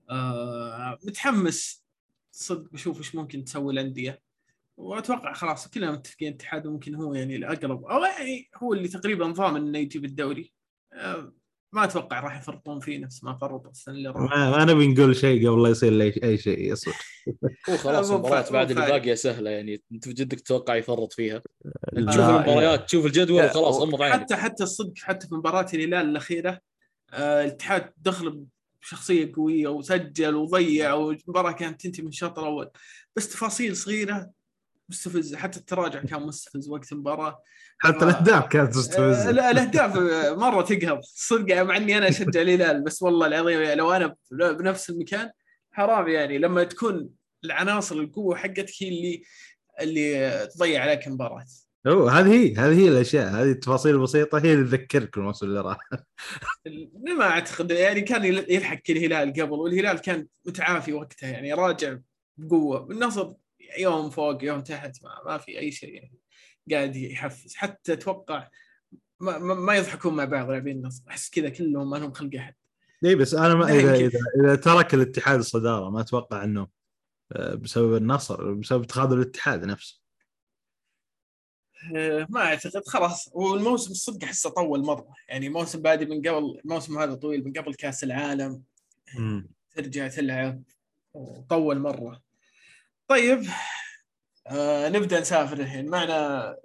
آه 0.09 0.99
متحمس 1.03 1.85
صدق 2.31 2.71
بشوف 2.71 2.97
إيش 2.97 3.15
ممكن 3.15 3.43
تسوي 3.43 3.73
الأندية. 3.73 4.21
وأتوقع 4.77 5.33
خلاص 5.33 5.67
كلنا 5.67 5.91
متفقين 5.91 6.27
الاتحاد 6.27 6.67
ممكن 6.67 6.95
هو 6.95 7.13
يعني 7.13 7.35
الأقرب. 7.35 7.85
أو 7.85 8.03
يعني 8.03 8.49
هو 8.63 8.73
اللي 8.73 8.87
تقريبا 8.87 9.27
ضامن 9.27 9.61
إنه 9.67 9.79
يجيب 9.79 10.05
الدوري. 10.05 10.53
ما 11.73 11.83
أتوقع 11.83 12.19
راح 12.19 12.37
يفرطون 12.39 12.79
فيه 12.79 12.97
نفس 12.99 13.23
ما 13.23 13.37
فرطوا 13.37 13.71
السنة 13.71 13.95
اللي 13.95 14.09
راحت 14.09 14.29
ما 14.37 14.51
ما 14.57 14.65
نبي 14.73 14.87
نقول 14.87 15.15
شيء 15.15 15.49
قبل 15.49 15.63
لا 15.63 15.69
يصير 15.69 15.91
لي 15.91 16.13
أي 16.23 16.37
شيء 16.37 16.71
يصير. 16.71 16.93
هو 17.69 17.77
خلاص 17.77 18.09
المباريات 18.11 18.51
بعد 18.51 18.71
اللي. 18.71 18.85
باقيه 18.87 19.13
سهلة 19.13 19.49
يعني. 19.49 19.83
أنت 19.91 20.07
جدك 20.09 20.39
تتوقع 20.39 20.75
يفرط 20.75 21.13
فيها؟ 21.13 21.41
تشوف 21.95 22.19
المباريات 22.19 22.85
تشوف 22.85 23.05
الجدول 23.05 23.45
وخلاص 23.45 23.75
و- 23.75 23.79
غمض 23.79 24.01
عينك 24.01 24.15
حتى 24.21 24.35
حتى 24.35 24.63
الصدق 24.63 24.93
حتى 24.97 25.27
في 25.27 25.35
مباراة 25.35 25.65
الهلال 25.73 26.09
الأخيرة 26.09 26.59
آه، 27.13 27.41
الاتحاد 27.43 27.93
دخل 27.97 28.45
بشخصية 28.81 29.31
قوية 29.35 29.67
وسجل 29.67 30.35
وضيع 30.35 30.93
والمباراة 30.93 31.51
كانت 31.51 31.81
تنتهي 31.81 32.03
من 32.03 32.09
الشوط 32.09 32.39
الأول 32.39 32.69
بس 33.15 33.29
تفاصيل 33.29 33.75
صغيرة 33.75 34.31
مستفزه 34.89 35.37
حتى 35.37 35.59
التراجع 35.59 36.01
كان 36.01 36.21
مستفز 36.21 36.69
وقت 36.69 36.91
المباراة. 36.91 37.41
حتى 37.79 38.05
الأهداف 38.05 38.47
كانت 38.47 38.73
آه، 38.75 38.79
مستفزه 38.79 39.31
لا 39.31 39.51
الأهداف 39.51 39.97
آه، 39.97 40.35
مرة 40.35 40.61
تقهر. 40.61 40.99
صدق 41.03 41.61
مع 41.61 41.77
إني 41.77 41.97
أنا 41.97 42.09
أشجع 42.09 42.41
الهلال 42.41 42.83
بس 42.83 43.01
والله 43.03 43.27
العظيم 43.27 43.61
يعني 43.61 43.75
لو 43.75 43.91
أنا 43.91 44.15
بنفس 44.31 44.89
المكان 44.89 45.29
حرام 45.71 46.07
يعني. 46.07 46.37
لما 46.37 46.63
تكون 46.63 47.09
العناصر 47.45 47.95
القوة 47.95 48.35
حقتك 48.35 48.73
هي 48.79 48.87
اللي 48.89 49.23
اللي 49.81 50.47
تضيع 50.55 50.81
عليك 50.81 51.07
المباراة. 51.07 51.45
هو 51.87 52.07
هذه 52.07 52.33
هي 52.33 52.55
هذه 52.55 52.79
هي 52.79 52.87
الأشياء. 52.87 53.27
هذه 53.29 53.51
التفاصيل 53.51 53.95
البسيطة 53.95 54.37
هي 54.39 54.53
اللي 54.53 54.65
تذكرك 54.77 55.17
الموسم 55.17 55.45
اللي 55.45 55.61
راح 55.61 55.77
ما 57.17 57.23
أعتقد 57.25 57.71
يعني 57.71 58.01
كان 58.01 58.25
يل- 58.25 58.45
يلحق 58.49 58.79
الهلال 58.89 59.33
قبل 59.33 59.51
والهلال 59.51 59.97
كان 59.99 60.27
متعافي 60.45 60.93
وقتها 60.93 61.29
يعني 61.29 61.53
راجع 61.53 61.97
بقوة. 62.37 62.91
النصر 62.91 63.33
يوم 63.79 64.09
فوق 64.09 64.43
يوم 64.43 64.61
تحت 64.61 65.03
ما, 65.03 65.21
ما 65.25 65.37
في 65.37 65.59
أي 65.59 65.71
شيء 65.71 65.93
يعني 65.93 66.19
قاعد 66.71 66.95
يحفز. 66.95 67.55
حتى 67.55 67.93
أتوقع 67.93 68.49
ما, 69.19 69.37
ما, 69.37 69.53
ما 69.53 69.75
يضحكون 69.75 70.15
مع 70.15 70.25
بعض 70.25 70.49
لاعبين 70.49 70.77
النصر. 70.77 71.03
أحس 71.09 71.29
كذا 71.29 71.49
كلهم 71.49 71.89
ما 71.89 71.97
لهم 71.97 72.13
خلق 72.13 72.35
أحد. 72.35 72.55
إي 73.05 73.15
بس 73.15 73.33
أنا 73.33 73.55
ما 73.55 73.73
اذا. 73.73 73.95
اذا, 73.95 74.19
إذا 74.43 74.55
ترك 74.55 74.93
الاتحاد 74.93 75.39
الصدارة 75.39 75.89
ما 75.89 76.01
أتوقع 76.01 76.43
إنه 76.43 76.67
آه، 77.31 77.55
بسبب 77.55 77.95
النصر 77.95 78.53
بسبب 78.53 78.85
تخاذل 78.85 79.13
الاتحاد 79.13 79.65
نفسه. 79.65 80.01
آه، 81.95 82.27
ما 82.29 82.39
أعتقد. 82.39 82.87
خلاص. 82.87 83.29
والموسم 83.33 83.91
الصدق 83.91 84.23
أحسه 84.23 84.49
طول 84.49 84.85
مرة. 84.85 85.13
يعني 85.29 85.49
موسم 85.49 85.81
بادي 85.81 86.05
من 86.05 86.17
قبل 86.17 86.59
الموسم 86.65 86.97
هذا 86.97 87.15
طويل 87.15 87.45
من 87.45 87.53
قبل 87.53 87.73
كأس 87.73 88.03
العالم. 88.03 88.63
ترجع 89.75 90.07
تلعب. 90.07 90.63
وطول 91.13 91.79
مرة. 91.79 92.24
طيب 93.07 93.43
آه 94.47 94.89
نبدأ 94.89 95.19
نسافر 95.19 95.59
الحين. 95.59 95.89
معنا 95.89 96.55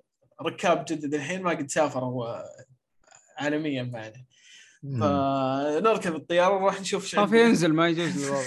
ركاب 0.42 0.84
جدد 0.88 1.14
الحين 1.14 1.42
ما 1.42 1.50
قد 1.50 1.70
سافروا 1.70 2.26
آه، 2.26 2.44
عالميا 3.38 3.82
معنا 3.82 4.24
فنركب 4.82 6.14
الطيارة 6.14 6.54
ونروح 6.56 6.80
نشوف 6.80 7.02
إيش 7.04 7.14
خاف. 7.16 7.32
ينزل 7.32 7.72
ما 7.72 7.88
يجوز 7.88 8.24
الوضع. 8.28 8.42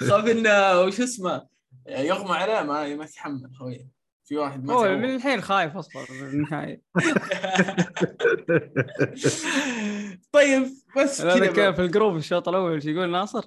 خاف 0.00 0.26
انه 0.30 0.80
وش 0.80 1.00
اسمه؟ 1.00 1.46
يغمى 1.88 2.36
عليه 2.36 2.62
ما 2.62 2.96
ما 2.96 3.04
يتحمل 3.04 3.50
خوي. 3.58 3.88
في 4.24 4.36
واحد 4.36 4.64
ما 4.64 4.74
هو. 4.74 4.98
من 4.98 5.14
الحين 5.14 5.40
خايف 5.40 5.76
أصلا 5.76 6.06
من 6.10 6.28
النهاية. 6.28 6.82
طيب 10.32 10.62
بس 10.96 11.22
كذا 11.22 11.46
كان 11.52 11.74
في 11.74 11.82
الجروب 11.82 12.16
الشوط 12.16 12.48
الأول 12.48 12.72
إيش 12.72 12.84
يقول 12.84 13.10
ناصر؟ 13.10 13.44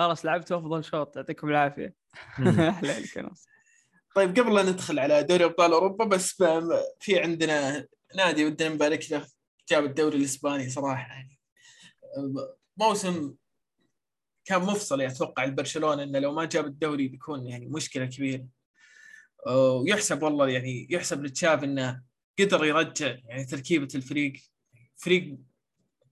خلاص 0.00 0.24
لعبت 0.26 0.52
أفضل 0.52 0.84
شوط 0.84 1.16
يعطيكم 1.16 1.48
العافية. 1.48 1.94
أحلى 2.68 3.04
ناصر 3.16 3.50
طيب 4.14 4.38
قبل 4.38 4.54
لا 4.54 4.62
ندخل 4.62 4.98
على 4.98 5.22
دوري 5.22 5.44
أبطال 5.44 5.72
أوروبا 5.72 6.04
بس 6.04 6.42
ب- 6.42 6.82
في 7.00 7.20
عندنا 7.20 7.86
نادي 8.16 8.44
ودنا 8.46 8.68
نبارك 8.68 9.10
له 9.10 9.26
جاب 9.68 9.84
الدوري 9.84 10.16
الإسباني 10.16 10.70
صراحة. 10.70 11.08
يعني 11.08 11.38
موسم 12.76 13.34
كان 14.44 14.62
مفصل 14.62 15.00
أتوقع 15.00 15.44
لبرشلونة 15.44 16.02
إنه 16.02 16.18
لو 16.18 16.32
ما 16.32 16.44
جاب 16.44 16.66
الدوري 16.66 17.08
بيكون 17.08 17.46
يعني 17.46 17.66
مشكلة 17.66 18.06
كبيرة. 18.06 18.46
ويحسب 19.46 20.22
والله 20.22 20.48
يعني 20.48 20.86
يحسب 20.90 21.24
لتشافي 21.24 21.64
إنه 21.64 22.02
قدر 22.38 22.64
يرجع 22.64 23.16
يعني 23.24 23.44
تركيبة 23.44 23.88
الفريق. 23.94 24.32
فريق 24.96 25.38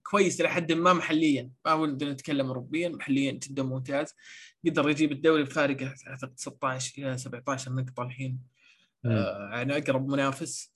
كويس 0.09 0.41
إلى 0.41 0.49
حد 0.49 0.71
ما 0.71 0.93
محليا. 0.93 1.51
ما 1.65 1.73
ودنا 1.73 2.11
نتكلم 2.11 2.47
اوروبيا 2.47 2.89
محليا 2.89 3.31
جدا 3.31 3.63
ممتاز. 3.63 4.13
قدر 4.65 4.89
يجيب 4.89 5.11
الدوري 5.11 5.43
بفارق 5.43 5.93
أعتقد 6.07 6.39
16 6.39 6.93
إلى 6.97 7.17
17 7.17 7.71
نقطة 7.71 8.03
الحين. 8.03 8.39
آه 9.05 9.49
عن 9.51 9.71
أقرب 9.71 10.07
منافس. 10.07 10.73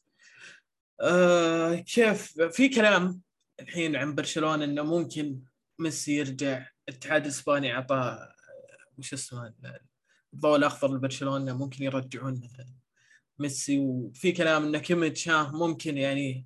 آه 1.02 1.76
كيف؟ 1.76 2.42
في 2.42 2.70
كلام 2.70 3.22
الحين 3.60 3.96
عن 3.96 4.16
برشلونة 4.16 4.64
إنه 4.64 4.84
ممكن 4.84 5.40
ميسي 5.80 6.18
يرجع 6.18 6.68
الاتحاد 6.90 7.24
الإسباني 7.24 7.74
اعطاه 7.74 8.34
وش 8.98 9.14
اسمه 9.14 9.54
الضوء 10.34 10.56
الأخضر 10.56 10.96
لبرشلونة 10.96 11.58
ممكن 11.58 11.84
يرجعون 11.84 12.42
ميسي. 13.40 13.80
وفي 13.80 14.32
كلام 14.32 14.64
ان 14.64 14.78
كيميتش 14.78 15.30
ممكن 15.30 15.98
يعني 15.98 16.46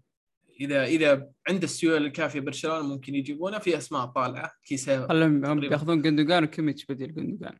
اذا 0.59 0.83
إذا 0.83 1.29
عنده 1.47 1.63
السيولة 1.63 1.97
الكافية 1.97 2.39
برشلونة 2.39 2.87
ممكن 2.87 3.15
يجيبونه 3.15 3.59
في 3.59 3.77
أسماء 3.77 4.05
طالعة. 4.05 4.51
كيسيه 4.63 5.07
خلهم 5.07 5.45
هم 5.45 5.57
تقريباً. 5.57 5.75
ياخذون 5.75 6.01
جندوجان 6.01 6.43
وكيميتش 6.43 6.85
بديل 6.85 7.15
جندوجان. 7.15 7.57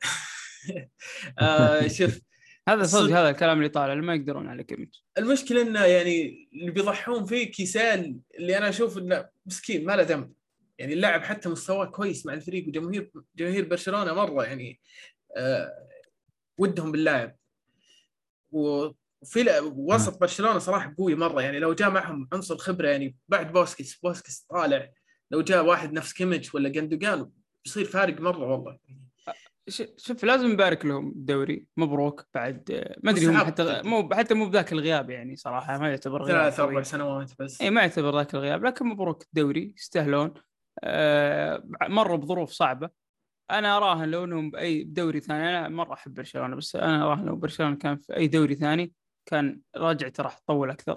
آه 1.38 1.88
شوف 1.88 2.20
هذا 2.68 2.84
صدق. 2.84 3.16
هذا 3.16 3.30
الكلام 3.30 3.58
اللي 3.58 3.68
طالع 3.68 3.92
اللي 3.92 4.04
ما 4.04 4.14
يقدرون 4.14 4.48
على 4.48 4.64
كيميتش. 4.64 5.04
المشكلة 5.18 5.62
إنه 5.62 5.84
يعني 5.84 6.48
اللي 6.52 6.70
بيضحون 6.70 7.24
فيه 7.24 7.50
كيسيه 7.50 8.20
اللي 8.38 8.58
أنا 8.58 8.68
أشوف 8.68 8.98
إنه 8.98 9.28
مسكين 9.46 9.84
ما 9.84 9.96
له 9.96 10.02
ذنب 10.02 10.32
يعني 10.78 10.94
اللاعب 10.94 11.22
حتى 11.22 11.48
مستواه 11.48 11.84
كويس 11.86 12.26
مع 12.26 12.34
الفريق 12.34 12.68
وجماهير 12.68 13.10
جماهير 13.36 13.68
برشلونة 13.68 14.14
مرة 14.14 14.44
يعني 14.44 14.80
آه 15.36 15.88
ودهم 16.58 16.92
باللاعب. 16.92 17.36
وفي 19.24 19.42
لا- 19.42 19.60
وسط 19.60 20.20
برشلونة 20.20 20.58
صراحة 20.58 20.94
قوي 20.98 21.14
مرة 21.14 21.42
يعني 21.42 21.58
لو 21.58 21.72
جاء 21.74 21.90
معهم 21.90 22.28
عنصر 22.32 22.56
خبرة 22.56 22.88
يعني 22.88 23.16
بعد 23.28 23.52
بوسكيتس 23.52 23.94
بوسكيتس 23.96 24.46
طالع 24.50 24.90
لو 25.30 25.40
جاء 25.42 25.64
واحد 25.66 25.92
نفس 25.92 26.12
كيميتش 26.12 26.54
ولا 26.54 26.68
جندوجان 26.68 27.30
بيصير 27.64 27.84
فارق 27.84 28.20
مرة 28.20 28.46
والله. 28.52 28.78
شوف 29.96 30.24
لازم 30.24 30.52
نبارك 30.52 30.84
لهم 30.86 31.08
الدوري 31.08 31.66
مبروك 31.76 32.26
بعد 32.34 32.92
ما 33.02 33.10
أدري 33.10 33.26
هم 33.26 33.36
حتى. 33.36 33.82
مو 33.84 34.08
حتى 34.12 34.34
مو 34.34 34.48
بذاك 34.48 34.72
الغياب 34.72 35.10
يعني 35.10 35.36
صراحة 35.36 35.78
ما 35.78 35.88
يعتبر 35.90 36.22
غياب 36.22 36.38
ثلاث 36.40 36.60
أربع. 36.60 36.82
سنوات 36.82 37.32
بس. 37.38 37.60
اي 37.62 37.70
ما 37.70 37.80
يعتبر 37.80 38.16
ذاك 38.18 38.34
الغياب 38.34 38.64
لكن 38.64 38.86
مبروك 38.86 39.22
الدوري 39.22 39.74
يستاهلون. 39.76 40.34
آه 40.84 41.62
مروا 41.82 42.16
بظروف 42.16 42.50
صعبة. 42.50 42.90
أنا 43.50 43.76
أراهن 43.76 44.08
لو 44.10 44.24
إنهم 44.24 44.50
بأي 44.50 44.84
دوري 44.84 45.20
ثاني 45.20 45.48
أنا 45.58 45.68
مرة 45.68 45.92
أحب 45.94 46.14
برشلونة 46.14 46.56
بس 46.56 46.76
أنا 46.76 47.04
أراهن 47.04 47.24
لو 47.26 47.36
برشلونة 47.36 47.76
كان 47.76 47.96
في 47.96 48.16
أي 48.16 48.26
دوري 48.28 48.54
ثاني 48.54 48.92
كان 49.26 49.60
راجعته 49.76 50.22
راح 50.22 50.38
تطول 50.38 50.70
أكثر 50.70 50.96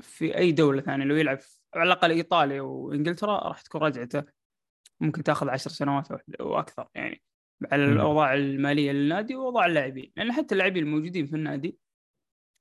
في 0.00 0.38
أي 0.38 0.52
دولة 0.52 0.80
ثانية 0.82 1.04
لو 1.04 1.16
يلعب 1.16 1.38
في- 1.40 1.58
على 1.74 1.86
الأقل 1.92 2.10
إيطاليا 2.10 2.60
وإنجلترا 2.60 3.48
راح 3.48 3.60
تكون 3.60 3.80
رجعته 3.80 4.24
ممكن 5.00 5.22
تاخذ 5.22 5.48
عشر 5.48 5.70
سنوات 5.70 6.08
وأكثر 6.40 6.88
يعني 6.94 7.22
على. 7.72 7.84
الأوضاع 7.84 8.34
المالية 8.34 8.92
للنادي 8.92 9.36
وأوضاع 9.36 9.66
اللاعبين 9.66 10.12
لأن 10.16 10.32
حتى 10.32 10.54
اللاعبين 10.54 10.82
الموجودين 10.82 11.26
في 11.26 11.36
النادي 11.36 11.78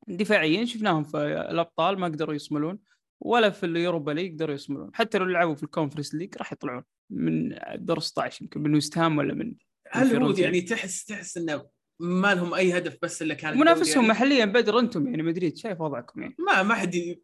دفاعيا 0.08 0.66
شفناهم 0.66 1.04
في 1.04 1.18
الأبطال 1.52 2.00
ما 2.00 2.08
قدروا 2.08 2.36
يصملون 2.36 2.80
ولا 3.22 3.50
في 3.50 3.66
اليوروبا 3.66 4.12
ليج 4.12 4.34
قدروا 4.34 4.56
يصملون 4.56 4.92
حتى 4.94 5.18
لو 5.18 5.26
لعبوا 5.26 5.56
في 5.56 5.64
الكونفرنس 5.64 6.16
ليج 6.16 6.38
راح 6.38 6.54
يطلعون 6.54 6.84
من 7.10 7.60
دور 7.76 8.00
16 8.00 8.42
يمكن 8.44 8.62
من 8.62 8.76
وست 8.76 8.98
هام 8.98 9.18
ولا 9.18 9.34
من 9.34 9.54
هل 9.92 10.24
هو. 10.24 10.32
يعني 10.32 10.62
تحس 10.62 11.06
تحس 11.06 11.38
إنه 11.38 11.70
ما 12.00 12.34
لهم 12.36 12.54
أي 12.54 12.78
هدف 12.78 12.98
بس 13.02 13.22
الا 13.22 13.34
كان 13.34 13.58
منافسهم 13.60 13.96
يعني؟ 13.96 14.08
محليا 14.08 14.46
بدر 14.46 14.80
أنتم 14.80 15.08
يعني 15.08 15.24
مدريد 15.24 15.58
شايف 15.58 15.82
وضعكم 15.82 16.22
يعني 16.22 16.36
ما 16.40 16.64
ما 16.64 16.76
حد 16.76 16.96
ي- 16.96 17.22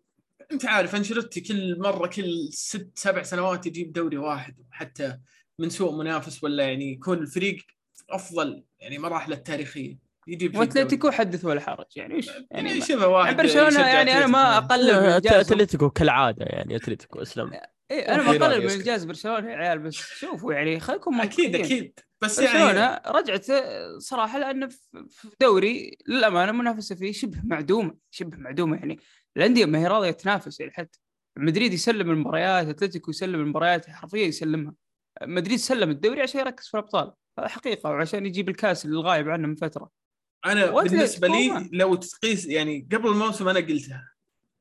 أنت 0.52 0.66
عارف 0.66 0.96
أنشيلوتي 0.96 1.42
كل 1.42 1.80
مرة 1.80 2.08
كل 2.08 2.48
ست 2.52 2.92
سبع 2.96 3.24
سنوات 3.24 3.66
يجيب 3.66 3.94
دوري 3.94 4.18
واحد 4.18 4.56
حتى 4.72 5.18
من 5.60 5.70
سوء 5.70 5.96
منافس 5.96 6.44
ولا 6.44 6.64
يعني 6.64 6.92
يكون 6.92 7.18
الفريق 7.18 7.58
أفضل 8.10 8.64
يعني 8.80 9.00
مراحله 9.00 9.36
التاريخيه 9.36 9.98
يجيب 10.28 10.58
وأتلتيكو 10.58 11.12
حدث 11.12 11.46
ولا 11.46 11.62
حرج 11.62 11.86
يعني 11.96 12.20
الدوري. 12.20 12.48
يعني 12.52 12.70
يعني 12.70 12.82
شبه 12.82 13.08
واحد 13.08 13.38
برشلونة 13.38 13.68
يشجع 13.68 13.88
يعني 13.88 14.18
أنا 14.18 14.28
ما. 14.28 14.58
أقلل 14.58 14.90
أتلتيكو 15.28 15.90
كالعادة 15.90 16.46
يعني 16.46 16.76
أتلتيكو 16.76 17.22
أسلم 17.22 17.52
إيه 17.94 18.16
أنا 18.16 18.30
اقلل 18.30 18.64
من. 18.66 18.70
انجاز 18.70 19.04
برشلونة 19.06 19.52
يا 19.52 19.56
عيال 19.56 19.80
بس 19.80 19.94
شوفوا 19.94 20.54
يعني 20.54 20.80
خليكم 20.80 21.22
أكيد. 21.22 21.56
أكيد 21.56 22.00
بس 22.22 22.40
يعني 22.40 22.60
برشلونة 22.60 23.02
رجعت 23.08 23.46
صراحة 23.98 24.40
لأنه 24.40 24.68
في 24.68 25.30
دوري 25.42 25.98
للأمانة 26.08 26.52
منافسة 26.52 26.96
فيه 26.96 27.12
شبه 27.12 27.42
معدومة 27.44 27.96
شبه 28.12 28.38
معدومة 28.38 28.78
يعني 28.78 29.00
الأندية 29.38 29.66
ما 29.66 29.80
هي 29.80 29.88
راضية 29.88 30.12
تنافس 30.12 30.60
يعني 30.60 30.72
حتى 30.72 31.00
مدريد 31.38 31.74
يسلم 31.74 32.12
المباريات 32.12 32.68
أتلتيكو 32.68 33.12
يسلم 33.12 33.40
المباريات 33.40 33.90
حرفيا 33.90 34.26
يسلمها 34.26 34.74
مدريد 35.22 35.60
سلم 35.60 35.90
الدوري 35.90 36.22
عشان 36.22 36.40
يركز 36.40 36.68
في 36.68 36.74
الأبطال 36.74 37.14
هذا 37.40 37.48
حقيقة 37.48 37.90
وعشان 37.90 38.26
يجيب 38.26 38.50
الكاس 38.50 38.86
اللي 38.86 38.96
الغايب 38.96 39.30
عنه 39.30 39.48
من 39.48 39.56
فترة 39.56 39.90
أنا 40.46 40.72
بالنسبة 40.72 41.28
لي. 41.28 41.70
لو 41.74 41.96
تقيس 41.96 42.46
يعني 42.46 42.88
قبل 42.92 43.10
الموسم 43.10 43.48
أنا 43.48 43.60
قلتها 43.60 44.13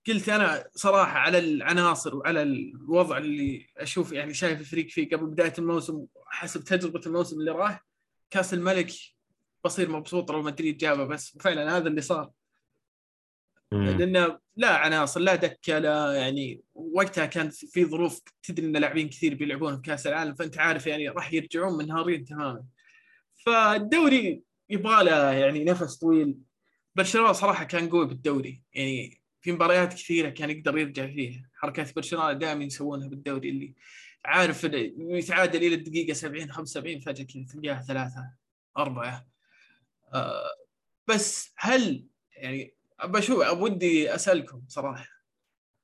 قلت 0.06 0.28
أنا 0.28 0.64
صراحة 0.74 1.18
على 1.18 1.38
العناصر 1.38 2.16
وعلى 2.16 2.42
الوضع 2.42 3.18
اللي 3.18 3.66
أشوف 3.76 4.12
يعني 4.12 4.34
شايف 4.34 4.60
الفريق 4.60 4.88
فيه 4.88 5.08
قبل 5.10 5.26
بداية 5.26 5.52
الموسم 5.58 6.06
حسب 6.26 6.64
تجربة 6.64 7.00
الموسم 7.06 7.40
اللي 7.40 7.50
راح 7.50 7.86
كأس 8.30 8.54
الملك 8.54 8.90
بصير 9.64 9.90
مبسوط 9.90 10.30
لو 10.30 10.42
مدريد 10.42 10.76
جابه 10.76 11.04
بس 11.04 11.38
فعلا 11.40 11.76
هذا 11.76 11.88
اللي 11.88 12.00
صار. 12.00 12.30
لأنه 13.72 14.38
لا 14.56 14.76
عناصر 14.76 15.20
لا 15.20 15.34
دكة 15.34 15.78
لا 15.78 16.12
يعني 16.12 16.62
وقتها 16.74 17.26
كان 17.26 17.50
في 17.50 17.84
ظروف 17.84 18.20
تدري 18.42 18.66
إن 18.66 18.76
لاعبين 18.76 19.08
كثير 19.08 19.34
بيلعبون 19.34 19.76
في 19.76 19.82
كأس 19.82 20.06
العالم 20.06 20.34
فأنت 20.34 20.58
عارف 20.58 20.86
يعني 20.86 21.08
راح 21.08 21.32
يرجعون 21.32 21.78
منهارين 21.78 22.24
تماما. 22.24 22.64
فالدوري 23.46 24.42
يبغى 24.70 25.04
له 25.04 25.32
يعني 25.32 25.64
نفس 25.64 25.96
طويل. 25.96 26.38
برشلونة 26.94 27.32
صراحة 27.32 27.64
كان 27.64 27.88
قوي 27.88 28.06
بالدوري 28.06 28.62
يعني 28.74 29.21
في 29.42 29.52
مباريات 29.52 29.94
كثيرة 29.94 30.28
كان 30.28 30.50
يقدر 30.50 30.78
يرجع 30.78 31.06
فيها. 31.06 31.50
حركات 31.54 31.96
برشلونة 31.96 32.32
دائما 32.32 32.64
يسوونها 32.64 33.08
بالدوري 33.08 33.48
اللي 33.48 33.74
عارف 34.24 34.64
يتعادل 34.64 35.64
إلى 35.64 35.74
الدقيقة 35.74 36.12
70 36.12 36.52
75 36.52 37.00
فجأة 37.00 37.24
كذا 37.24 37.44
تلقاها 37.52 37.82
ثلاثة 37.82 38.30
أربعة. 38.78 39.26
آه 40.14 40.50
بس 41.08 41.52
هل 41.56 42.06
يعني 42.36 42.74
بشوف 43.04 43.48
ودي 43.52 44.14
أسألكم 44.14 44.62
صراحة. 44.68 45.08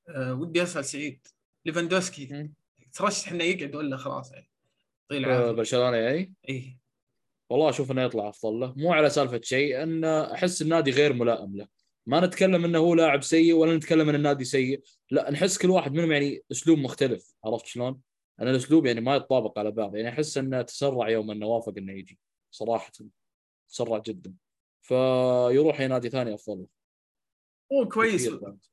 أه 0.09 0.33
ودي 0.33 0.63
أسأل 0.63 0.85
سعيد. 0.85 1.27
ليفاندوسكي. 1.65 2.49
ترشح 2.93 3.31
إنه 3.31 3.43
يقعد 3.43 3.75
ولا 3.75 3.97
خلاص 3.97 4.31
يعني؟ 4.31 4.49
طيب 5.09 5.23
العافية. 5.23 5.51
برشلونة 5.51 5.97
يعني؟ 5.97 6.33
اي 6.49 6.77
والله 7.49 7.69
أشوف 7.69 7.91
إنه 7.91 8.01
يطلع 8.01 8.29
أفضل 8.29 8.59
له. 8.59 8.73
مو 8.77 8.93
على 8.93 9.09
سالفة 9.09 9.41
شيء 9.43 9.83
ان 9.83 10.05
أحس 10.05 10.61
النادي 10.61 10.91
غير 10.91 11.13
ملائم 11.13 11.57
له. 11.57 11.67
ما 12.09 12.25
نتكلم 12.25 12.65
إنه 12.65 12.79
هو 12.79 12.93
لاعب 12.95 13.23
سيء 13.23 13.53
ولا 13.53 13.77
نتكلم 13.77 14.09
إن 14.09 14.15
النادي 14.15 14.43
سيء. 14.43 14.81
لا 15.11 15.31
نحس 15.31 15.57
كل 15.57 15.69
واحد 15.69 15.93
منهم 15.93 16.11
يعني 16.11 16.43
أسلوب 16.51 16.79
مختلف 16.79 17.33
عرفت 17.45 17.65
شلون؟ 17.65 18.01
أنا 18.41 18.51
الأسلوب 18.51 18.85
يعني 18.85 19.01
ما 19.01 19.15
يتطابق 19.15 19.59
على 19.59 19.71
بعض. 19.71 19.95
يعني 19.95 20.09
أحس 20.09 20.37
إنه 20.37 20.61
تسرع 20.61 21.09
يوم 21.09 21.31
إنه 21.31 21.45
وافق 21.45 21.73
إنه 21.77 21.93
يجي 21.93 22.19
صراحة. 22.51 22.91
تسرع 23.69 23.97
جدا. 23.97 24.33
فيروح 24.81 25.79
أي 25.81 25.87
نادي 25.87 26.09
ثاني 26.09 26.33
أفضل. 26.33 26.65
هو 27.73 27.87
كويس. 27.87 28.29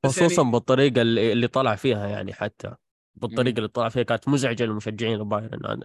خصوصا 0.07 0.43
يعني- 0.43 0.53
بالطريقة 0.53 1.03
اللي, 1.03 1.32
اللي 1.32 1.49
طلع 1.49 1.74
فيها 1.76 2.07
يعني 2.09 2.32
حتى. 2.34 2.74
بالطريقة 3.17 3.57
اللي 3.57 3.69
طلع 3.69 3.89
فيها 3.89 4.03
كانت 4.03 4.29
مزعجة 4.29 4.64
للمشجعين 4.64 5.21
البايرن. 5.21 5.81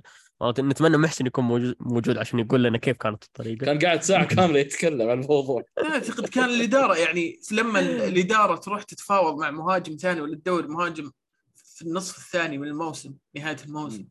نتمنى 0.59 0.97
محسن 0.97 1.25
يكون 1.25 1.43
موجود- 1.43 1.75
موجود 1.79 2.17
عشان 2.17 2.39
يقول 2.39 2.63
لنا 2.63 2.77
كيف 2.77 2.97
كانت 2.97 3.23
الطريقة. 3.23 3.65
كان 3.65 3.79
قاعد 3.79 4.03
ساعة 4.03 4.25
كاملة 4.25 4.59
يتكلم 4.59 5.09
عن 5.09 5.21
الموضوع. 5.23 5.63
أعتقد 5.93 6.27
كان 6.29 6.49
الإدارة 6.49 6.95
يعني 6.97 7.39
لما 7.51 7.79
ال- 7.79 8.01
الإدارة 8.01 8.55
تروح 8.55 8.83
تتفاوض 8.83 9.39
مع 9.39 9.51
مهاجم 9.51 9.95
ثاني 9.95 10.21
ولا 10.21 10.35
تدور 10.35 10.67
مهاجم 10.67 11.11
في 11.55 11.81
النصف 11.81 12.17
الثاني 12.17 12.57
من 12.57 12.67
الموسم 12.67 13.13
نهاية 13.35 13.57
الموسم 13.65 14.05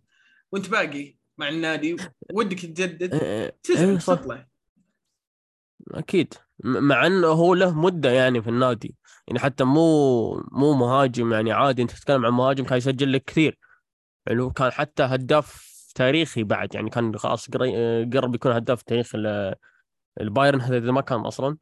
وأنت 0.52 0.68
باقي 0.68 1.16
مع 1.38 1.48
النادي 1.48 1.96
ودك 2.32 2.60
تجدد 2.60 3.10
تزعل. 3.62 3.98
تطلع 3.98 4.46
أكيد. 5.94 6.34
مع 6.64 7.06
إنه 7.06 7.26
هو 7.26 7.54
له 7.54 7.78
مدة 7.80 8.10
يعني 8.10 8.42
في 8.42 8.50
النادي. 8.50 8.94
يعني 9.28 9.38
حتى 9.40 9.64
مو 9.64 10.34
مو 10.52 10.74
مهاجم 10.74 11.32
يعني 11.32 11.52
عادي. 11.52 11.82
أنت 11.82 11.90
تتكلم 11.90 12.26
عن 12.26 12.32
مهاجم 12.32 12.64
كان 12.64 12.78
يسجل 12.78 13.12
لك 13.12 13.24
كثير. 13.24 13.58
يعني 14.26 14.42
هو 14.42 14.50
كان 14.50 14.70
حتى 14.70 15.02
هداف 15.02 15.70
تاريخي 15.94 16.44
بعد. 16.44 16.74
يعني 16.74 16.90
كان 16.90 17.18
خلاص 17.18 17.50
قرب 18.14 18.34
يكون 18.34 18.52
هداف 18.52 18.82
تاريخ 18.82 19.14
ال- 19.14 19.54
البايرن 20.20 20.60
إذا 20.60 20.92
ما 20.92 21.00
كان 21.00 21.20
أصلا. 21.20 21.56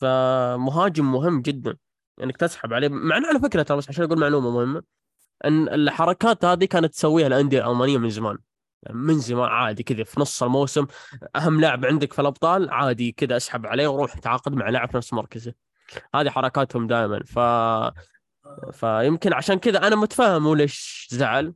فمهاجم 0.00 1.12
مهم 1.12 1.42
جدا. 1.42 1.76
إنك 2.22 2.36
تسحب 2.36 2.72
عليه. 2.72 2.88
مع 2.88 3.16
على 3.16 3.40
فكرة 3.40 3.62
ترى 3.62 3.76
بس 3.76 3.88
عشان 3.88 4.04
أقول 4.04 4.18
معلومة 4.18 4.50
مهمة. 4.50 4.82
إن 5.44 5.68
الحركات 5.68 6.44
هذه 6.44 6.64
كانت 6.64 6.94
تسويها 6.94 7.26
الأندية 7.26 7.58
الألمانية 7.58 7.98
من 7.98 8.10
زمان. 8.10 8.38
من 8.90 9.18
زمان 9.18 9.48
عادي 9.48 9.82
كذا 9.82 10.04
في 10.04 10.20
نص 10.20 10.42
الموسم 10.42 10.86
أهم 11.36 11.60
لاعب 11.60 11.84
عندك 11.84 12.12
في 12.12 12.18
الأبطال 12.18 12.70
عادي 12.70 13.12
كذا 13.12 13.36
أسحب 13.36 13.66
عليه 13.66 13.88
وروح 13.88 14.18
تعاقد 14.18 14.52
مع 14.54 14.68
لاعب 14.68 14.90
في 14.90 14.96
نفس 14.96 15.12
مركزه. 15.12 15.54
هذه 16.14 16.30
حركاتهم 16.30 16.86
دائما. 16.86 17.22
ف 17.24 17.38
فيمكن 18.72 19.32
عشان 19.32 19.58
كذا 19.58 19.86
أنا 19.86 19.96
متفاهم 19.96 20.54
ليش 20.54 21.08
زعل. 21.10 21.54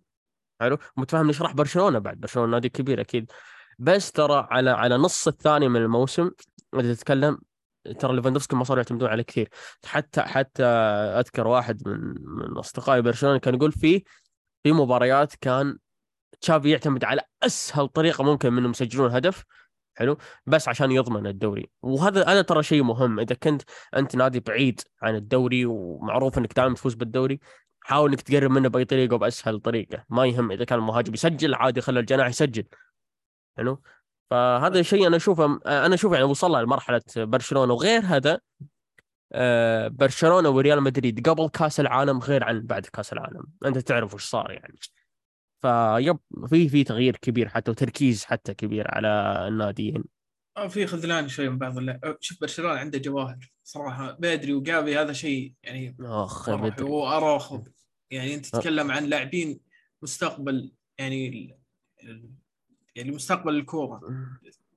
حلو؟ 0.60 0.78
متفاهم 0.96 1.26
ليش 1.26 1.42
راح 1.42 1.52
برشلونة 1.52 1.98
بعد. 1.98 2.20
برشلونة 2.20 2.50
نادي 2.50 2.68
كبير 2.68 3.00
أكيد. 3.00 3.32
بس 3.78 4.12
ترى 4.12 4.48
على 4.50 4.70
على 4.70 4.96
نص 4.96 5.28
الثاني 5.28 5.68
من 5.68 5.80
الموسم 5.80 6.30
إذا 6.74 6.94
تتكلم 6.94 7.38
ترى 7.98 8.16
ليفاندوفسكي 8.16 8.56
ما 8.56 8.64
صاروا 8.64 8.82
يعتمدون 8.82 9.08
عليه 9.08 9.22
كثير. 9.22 9.48
حتى 9.84 10.22
حتى 10.22 10.64
أذكر 10.64 11.46
واحد 11.46 11.88
من 11.88 12.14
من 12.20 12.58
أصدقائي 12.58 13.02
برشلونة 13.02 13.38
كان 13.38 13.54
يقول 13.54 13.72
في 13.72 14.04
في 14.62 14.72
مباريات 14.72 15.34
كان 15.34 15.78
تشافي 16.40 16.70
يعتمد 16.70 17.04
على 17.04 17.22
أسهل 17.42 17.88
طريقة 17.88 18.24
ممكن 18.24 18.52
منهم 18.52 18.70
يسجلون 18.70 19.10
هدف 19.10 19.44
حلو؟ 19.98 20.16
بس 20.46 20.68
عشان 20.68 20.90
يضمن 20.90 21.26
الدوري. 21.26 21.70
وهذا 21.82 22.24
هذا 22.24 22.42
ترى 22.42 22.62
شيء 22.62 22.82
مهم. 22.82 23.20
إذا 23.20 23.34
كنت 23.34 23.62
أنت 23.96 24.16
نادي 24.16 24.40
بعيد 24.40 24.80
عن 25.02 25.14
الدوري 25.16 25.66
ومعروف 25.66 26.38
إنك 26.38 26.52
دائما 26.54 26.74
تفوز 26.74 26.94
بالدوري 26.94 27.40
حاول 27.80 28.10
إنك 28.10 28.22
تقرب 28.22 28.50
منه 28.50 28.68
بأي 28.68 28.84
طريقة 28.84 29.14
وبأسهل 29.14 29.60
طريقة. 29.60 30.04
ما 30.08 30.26
يهم 30.26 30.52
إذا 30.52 30.64
كان 30.64 30.78
المهاجم 30.78 31.14
يسجل 31.14 31.54
عادي 31.54 31.80
خلى 31.80 32.00
الجناح 32.00 32.28
يسجل. 32.28 32.64
حلو؟ 33.56 33.82
فهذا 34.30 34.80
الشيء 34.80 35.06
أنا 35.06 35.16
أشوفه 35.16 35.60
أنا 35.66 35.94
أشوف 35.94 36.12
يعني 36.12 36.24
وصل 36.24 36.62
لمرحلة 36.62 37.02
برشلونة. 37.16 37.72
وغير 37.72 38.02
هذا 38.04 38.40
آه، 39.32 39.88
برشلونة 39.88 40.48
وريال 40.48 40.82
مدريد 40.82 41.28
قبل 41.28 41.48
كأس 41.48 41.80
العالم 41.80 42.18
غير 42.18 42.44
عن 42.44 42.60
بعد 42.60 42.86
كأس 42.86 43.12
العالم. 43.12 43.44
أنت 43.66 43.78
تعرف 43.78 44.14
وش 44.14 44.24
صار 44.24 44.50
يعني. 44.50 44.78
فيب 45.62 46.18
في 46.48 46.68
في 46.68 46.84
تغيير 46.84 47.16
كبير 47.16 47.48
حتى 47.48 47.70
وتركيز 47.70 48.24
حتى 48.24 48.54
كبير 48.54 48.84
على 48.94 49.08
الناديين. 49.48 50.04
آه، 50.56 50.68
في 50.68 50.86
خذلان 50.86 51.28
شوي 51.28 51.48
من 51.48 51.58
بعض 51.58 51.78
اللعب 51.78 52.16
شوف 52.20 52.40
برشلونة 52.40 52.74
عنده 52.78 52.98
جواهر 52.98 53.52
صراحة. 53.64 54.12
بدري 54.12 54.52
وجافي 54.52 54.96
هذا 54.96 55.12
شيء 55.12 55.54
يعني 55.62 55.96
آخ. 56.00 56.48
وأراخو. 56.82 57.64
يعني 58.10 58.34
أنت 58.34 58.46
تتكلم 58.46 58.90
عن 58.90 59.04
لاعبين 59.04 59.60
مستقبل 60.02 60.72
يعني 60.98 61.28
ال- 61.28 62.30
يعني 62.96 63.10
مستقبل 63.10 63.54
الكورة. 63.56 64.00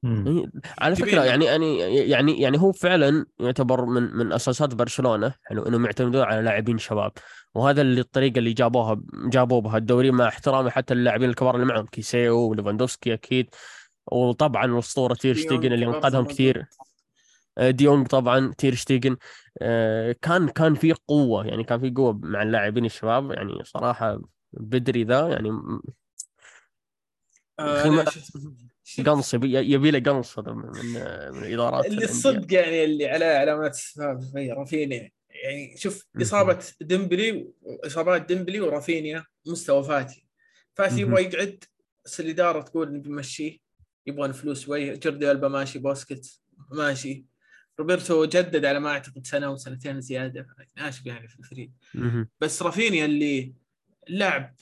مم. 0.03 0.27
إيه، 0.27 0.45
على. 0.79 0.95
فكرة 0.95 1.23
يعني 1.23 1.45
يعني 1.45 1.79
يعني 2.09 2.41
يعني 2.41 2.59
هو 2.61 2.71
فعلا 2.71 3.25
يعتبر 3.39 3.85
من 3.85 4.03
من 4.15 4.33
أساسات 4.33 4.73
برشلونة 4.75 5.33
حلو 5.43 5.63
إنهم 5.63 5.85
يعتمدون 5.85 6.21
على 6.21 6.41
لاعبين 6.41 6.77
شباب 6.77 7.11
وهذا 7.55 7.81
اللي 7.81 8.01
الطريقة 8.01 8.39
اللي 8.39 8.53
جابوها 8.53 9.01
جابوا 9.13 9.61
بها 9.61 9.77
الدوري 9.77 10.11
مع 10.11 10.27
احترامي 10.27 10.69
حتى 10.71 10.93
اللاعبين 10.93 11.29
الكبار 11.29 11.55
اللي 11.55 11.65
معهم 11.65 11.85
كيسيو 11.85 12.39
وليفاندوفسكي 12.49 13.13
أكيد 13.13 13.49
وطبعا 14.11 14.65
الاسطوره 14.65 15.13
تير 15.13 15.35
شتيجن 15.35 15.73
اللي 15.73 15.85
أنقذهم. 15.85 16.25
كثير 16.25 16.65
آه، 17.57 17.69
ديونج 17.71 18.07
طبعا 18.07 18.53
تير 18.57 18.75
شتيجن 18.75 19.17
آه، 19.61 20.15
كان 20.21 20.47
كان 20.49 20.75
في 20.75 20.93
قوة 21.07 21.45
يعني 21.47 21.63
كان 21.63 21.79
في 21.79 21.89
قوة 21.91 22.19
مع 22.23 22.41
اللاعبين 22.43 22.85
الشباب 22.85 23.31
يعني 23.31 23.63
صراحة 23.63 24.21
بدري 24.53 25.03
ذا 25.03 25.27
يعني 25.27 25.51
م- 25.51 25.81
قنص 29.05 29.33
يبي 29.33 29.53
يبي 29.73 29.91
له 29.91 29.99
قنص 29.99 30.39
هذا 30.39 30.51
من 30.51 30.65
من 30.65 30.93
من 31.31 31.53
إدارات 31.53 31.85
اللي. 31.85 32.03
الصدق 32.03 32.53
يعني 32.53 32.83
اللي 32.83 33.07
على 33.07 33.25
علامات 33.25 33.71
استفهام 33.71 34.21
شوي 34.31 34.51
رافينيا 34.51 35.11
يعني 35.29 35.77
شوف. 35.77 36.07
إصابة 36.21 36.59
ديمبلي 36.81 37.47
إصابات 37.85 38.25
ديمبلي 38.25 38.59
ورافينيا 38.59 39.25
مستوى 39.45 39.83
فاتي 39.83 40.25
فاتي. 40.73 41.01
يبغى 41.01 41.23
يقعد 41.23 41.63
بس 42.05 42.19
الإدارة 42.19 42.61
تقول 42.61 42.87
إنه 42.87 42.99
بيمشيه 42.99 43.57
يبغون 44.07 44.31
فلوس 44.31 44.65
شوي 44.65 44.97
جوردي 44.97 45.31
ألبا 45.31 45.47
ماشي 45.47 45.79
بوسكيت 45.79 46.31
ماشي 46.71 47.25
روبرتو 47.79 48.25
جدد 48.25 48.65
على 48.65 48.79
ما 48.79 48.89
أعتقد 48.89 49.25
سنة 49.25 49.51
وسنتين 49.51 50.01
زيادة 50.01 50.47
ناشب 50.77 51.07
يعني 51.07 51.27
في 51.27 51.39
الفريق. 51.39 51.71
بس 52.41 52.61
رافينيا 52.63 53.05
اللي 53.05 53.53
لاعب 54.07 54.55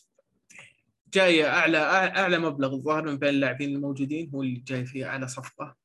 جاي 1.14 1.48
اعلى 1.48 1.78
أعلى 1.78 2.40
مبلغ 2.40 2.74
الظاهر 2.74 3.06
من 3.06 3.18
بين 3.18 3.30
اللاعبين 3.30 3.76
الموجودين 3.76 4.32
هو 4.34 4.42
اللي 4.44 4.64
جاي 4.68 4.86
فيه 4.86 5.06
أعلى 5.06 5.28
صفقة. 5.28 5.76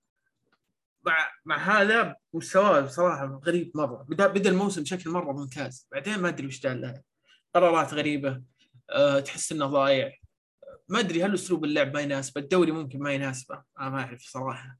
مع 1.06 1.16
مع 1.44 1.56
هذا 1.56 2.16
مستواه 2.34 2.80
بصراحه 2.80 3.40
غريب 3.46 3.72
مرة. 3.74 4.06
بدا 4.08 4.26
بدأ 4.26 4.50
الموسم 4.50 4.82
بشكل 4.82 5.10
مرة 5.10 5.32
ممتاز. 5.32 5.88
بعدين 5.92 6.18
ما 6.18 6.28
أدري 6.28 6.46
وش 6.46 6.60
جاء 6.60 6.74
له. 6.74 7.02
قرارات 7.54 7.94
غريبة. 7.94 8.42
أه 8.90 9.20
تحس 9.20 9.52
إنه 9.52 9.66
ضايع. 9.66 10.12
ما 10.88 11.00
أدري 11.00 11.24
هل 11.24 11.34
أسلوب 11.34 11.64
اللعب 11.64 11.94
ما 11.94 12.00
يناسبه. 12.00 12.40
الدوري 12.40 12.72
ممكن 12.72 12.98
ما 12.98 13.12
يناسبه. 13.12 13.62
أنا 13.80 13.90
ما 13.90 14.00
أعرف 14.00 14.22
صراحة. 14.22 14.78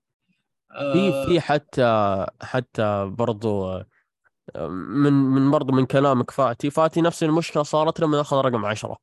في 0.69 1.09
أه 1.13 1.27
في 1.27 1.41
حتى 1.41 2.27
حتى 2.43 3.05
برضو 3.05 3.69
آه، 3.69 3.87
من 4.69 5.13
من 5.13 5.51
برضو 5.51 5.73
من 5.73 5.87
كلامك 5.87 6.31
فاتي. 6.31 6.71
فاتي 6.71 7.01
نفس 7.01 7.23
المشكلة 7.23 7.63
صارت 7.63 8.01
لما 8.01 8.21
أخذ 8.21 8.37
رقم 8.37 8.65
10 8.65 8.99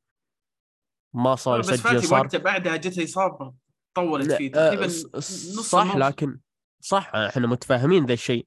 ما 1.14 1.34
صار 1.34 1.60
بس 1.60 1.68
يسجل 1.68 1.82
فاتي 1.82 2.06
صار 2.06 2.20
وقتها 2.20 2.38
بعدها 2.38 2.76
جته 2.76 3.04
اصابه 3.04 3.54
طولت 3.94 4.32
فيه 4.32 4.48
آه، 4.48 4.50
تقريبا 4.50 4.86
نص 4.86 5.70
صح. 5.70 5.96
لكن 5.96 6.38
صح 6.80 7.14
إحنا 7.14 7.46
متفاهمين 7.46 8.06
ذا 8.06 8.12
الشيء 8.12 8.46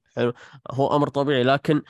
هو 0.70 0.96
أمر 0.96 1.08
طبيعي 1.08 1.42
لكن 1.42 1.82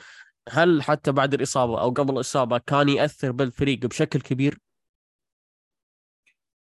هل 0.49 0.83
حتى 0.83 1.11
بعد 1.11 1.33
الإصابة 1.33 1.81
أو 1.81 1.89
قبل 1.89 2.13
الإصابة 2.13 2.57
كان 2.57 2.89
يأثر 2.89 3.31
بالفريق 3.31 3.79
بشكل 3.79 4.21
كبير؟ 4.21 4.59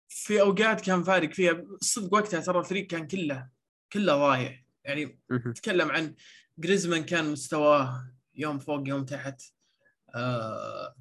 في 0.10 0.42
أوقات 0.42 0.82
كان 0.82 1.04
فارق 1.04 1.34
فيها 1.34 1.64
صدق 1.82 2.14
وقتها 2.14 2.40
ترى 2.40 2.60
الفريق 2.60 2.88
كان 2.88 3.08
كله 3.08 3.50
كله 3.94 4.16
ضايع 4.16 4.64
يعني 4.84 5.20
مهم. 5.30 5.54
تكلم 5.54 5.92
عن 5.92 6.16
جريزمان 6.58 7.04
كان 7.04 7.32
مستواه 7.32 8.12
يوم 8.36 8.60
فوق 8.60 8.88
يوم 8.88 9.06
تحت 9.06 9.42
آه 10.16 10.96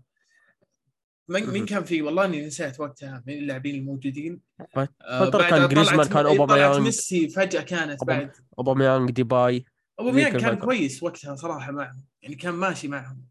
من. 1.31 1.51
مين 1.51 1.67
كان 1.67 1.85
فيه 1.85 2.03
والله 2.03 2.25
إني 2.25 2.47
نسيت 2.47 2.81
وقتها 2.81 3.23
من 3.27 3.35
اللاعبين 3.35 3.75
الموجودين 3.75 4.41
آه 4.77 5.31
بعد 5.31 5.51
كان 5.51 5.69
جريزمان، 5.69 5.97
كان 5.97 6.09
طلعت 6.09 6.27
أوباميانغ. 6.27 6.81
ميسي 6.81 7.29
فجأة 7.29 7.61
كانت 7.61 8.05
بعد 8.05 8.33
أوباميانج 8.59 9.11
ديباي 9.11 9.65
اوباميانغ 9.99 10.33
ذيك 10.33 10.41
كان. 10.41 10.59
كويس 10.59 11.03
وقتها 11.03 11.37
صراحة 11.37 11.73
معهم 11.73 12.05
يعني 12.23 12.35
كان 12.35 12.55
ماشي 12.55 12.89
معهم 12.89 13.25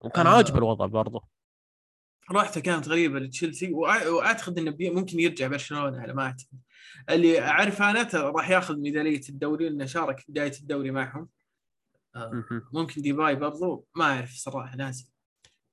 وكان 0.00 0.26
آه. 0.26 0.36
عاجب 0.36 0.56
الوضع 0.56 0.86
برضه 0.86 1.22
روحته 2.30 2.60
كانت 2.60 2.88
غريبة 2.88 3.18
لتشيلسي 3.18 3.72
وأعتقد 3.72 4.58
إنه 4.58 4.76
ممكن 4.80 5.20
يرجع 5.20 5.46
برشلونة 5.46 6.00
على 6.00 6.14
ما 6.14 6.22
أعتقد 6.22 6.58
اللي 7.10 7.40
أعرف 7.40 7.82
أنا 7.82 8.08
راح 8.14 8.50
ياخذ 8.50 8.76
ميدالية 8.76 9.20
الدوري 9.28 9.68
لأنه 9.68 9.86
شارك 9.86 10.18
في 10.18 10.32
بداية 10.32 10.52
الدوري 10.60 10.90
معهم 10.90 11.28
آه،. 12.16 12.44
ممكن 12.72 13.02
ديباي 13.02 13.34
برضو 13.34 13.86
ما 13.96 14.04
أعرف 14.04 14.34
صراحة 14.34 14.76
ناسي 14.76 15.12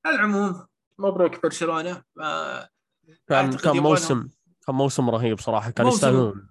على 0.05 0.16
العموم 0.16 0.68
مبروك 0.99 1.43
برشلونة 1.43 2.03
كان 3.27 3.53
كان 3.57 3.77
موسم 3.77 4.27
كان 4.67 4.75
موسم 4.75 5.09
رهيب 5.09 5.39
صراحة 5.39 5.69
كان 5.69 5.87
يستاهلون. 5.87 6.47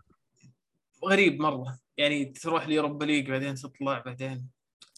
غريب 1.04 1.40
مرة 1.40 1.78
يعني 1.96 2.24
تروح 2.24 2.68
ليوروبا 2.68 3.04
ليج 3.04 3.30
بعدين 3.30 3.54
تطلع 3.54 3.98
بعدين 4.06 4.48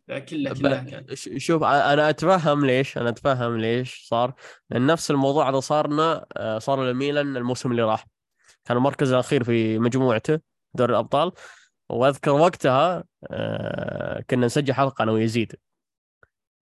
كله 0.09 0.55
كله 0.55 0.85
كان. 0.85 1.07
شوف 1.39 1.63
أنا 1.63 2.11
أتفهم 2.11 2.67
ليش 2.67 2.99
أنا 2.99 3.09
أتفهم 3.09 3.57
ليش 3.57 4.07
صار 4.09 4.35
لأن 4.71 4.87
نفس 4.87 5.11
الموضوع 5.11 5.51
هذا 5.51 5.61
صار 5.61 5.89
لنا 5.89 6.27
آه، 6.37 6.59
صار 6.59 6.85
لميلان 6.85 7.37
الموسم 7.37 7.71
اللي 7.71 7.83
راح. 7.83 8.07
كان 8.65 8.77
المركز 8.77 9.13
الأخير 9.13 9.45
في 9.45 9.79
مجموعته 9.79 10.41
دوري 10.75 10.93
الأبطال. 10.93 11.33
وأذكر 11.89 12.31
وقتها 12.31 13.05
آه، 13.31 14.25
كنا 14.31 14.47
نسجل 14.47 14.75
حلقة 14.75 15.03
أنا 15.03 15.13
ويزيد. 15.13 15.57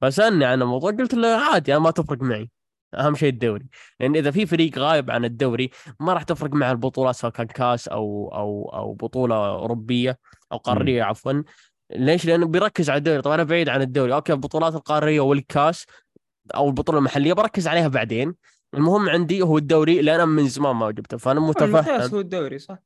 فسألني 0.00 0.44
عن 0.44 0.62
الموضوع 0.62 0.90
قلت 0.90 1.14
له 1.14 1.28
عادي 1.28 1.72
أنا 1.72 1.80
ما 1.80 1.90
تفرق 1.90 2.22
معي. 2.22 2.50
أهم 2.94 3.14
شيء 3.14 3.28
الدوري. 3.28 3.66
لأن 4.00 4.16
إذا 4.16 4.30
في 4.30 4.46
فريق 4.46 4.78
غايب 4.78 5.10
عن 5.10 5.24
الدوري 5.24 5.70
ما 6.00 6.12
راح 6.12 6.22
تفرق 6.22 6.52
مع 6.52 6.70
البطولات 6.70 7.14
سواء 7.14 7.32
كان 7.32 7.46
كاس 7.46 7.88
أو 7.88 8.30
أو 8.34 8.70
أو 8.74 8.94
بطولة 8.94 9.48
أوروبية 9.48 10.18
أو 10.52 10.56
قارية 10.56 11.02
عفوا. 11.02 11.42
ليش؟ 11.90 12.26
لأنه 12.26 12.46
بيركز 12.46 12.90
على 12.90 12.98
الدوري. 12.98 13.22
طبعا 13.22 13.34
أنا 13.34 13.44
بعيد 13.44 13.68
عن 13.68 13.82
الدوري. 13.82 14.14
أوكي 14.14 14.32
البطولات 14.32 14.74
القارية 14.74 15.20
والكاس 15.20 15.86
أو 16.54 16.68
البطولة 16.68 16.98
المحلية 16.98 17.32
بركز 17.32 17.68
عليها 17.68 17.88
بعدين. 17.88 18.34
المهم 18.74 19.08
عندي 19.08 19.42
هو 19.42 19.58
الدوري 19.58 20.00
اللي 20.00 20.14
أنا 20.14 20.24
من 20.24 20.48
زمان 20.48 20.76
ما 20.76 20.90
جبته 20.90 21.16
فأنا 21.16 21.40
متفهم. 21.40 21.68
المقياس 21.68 22.14
هو 22.14 22.20
الدوري 22.20 22.58
صح. 22.58 22.78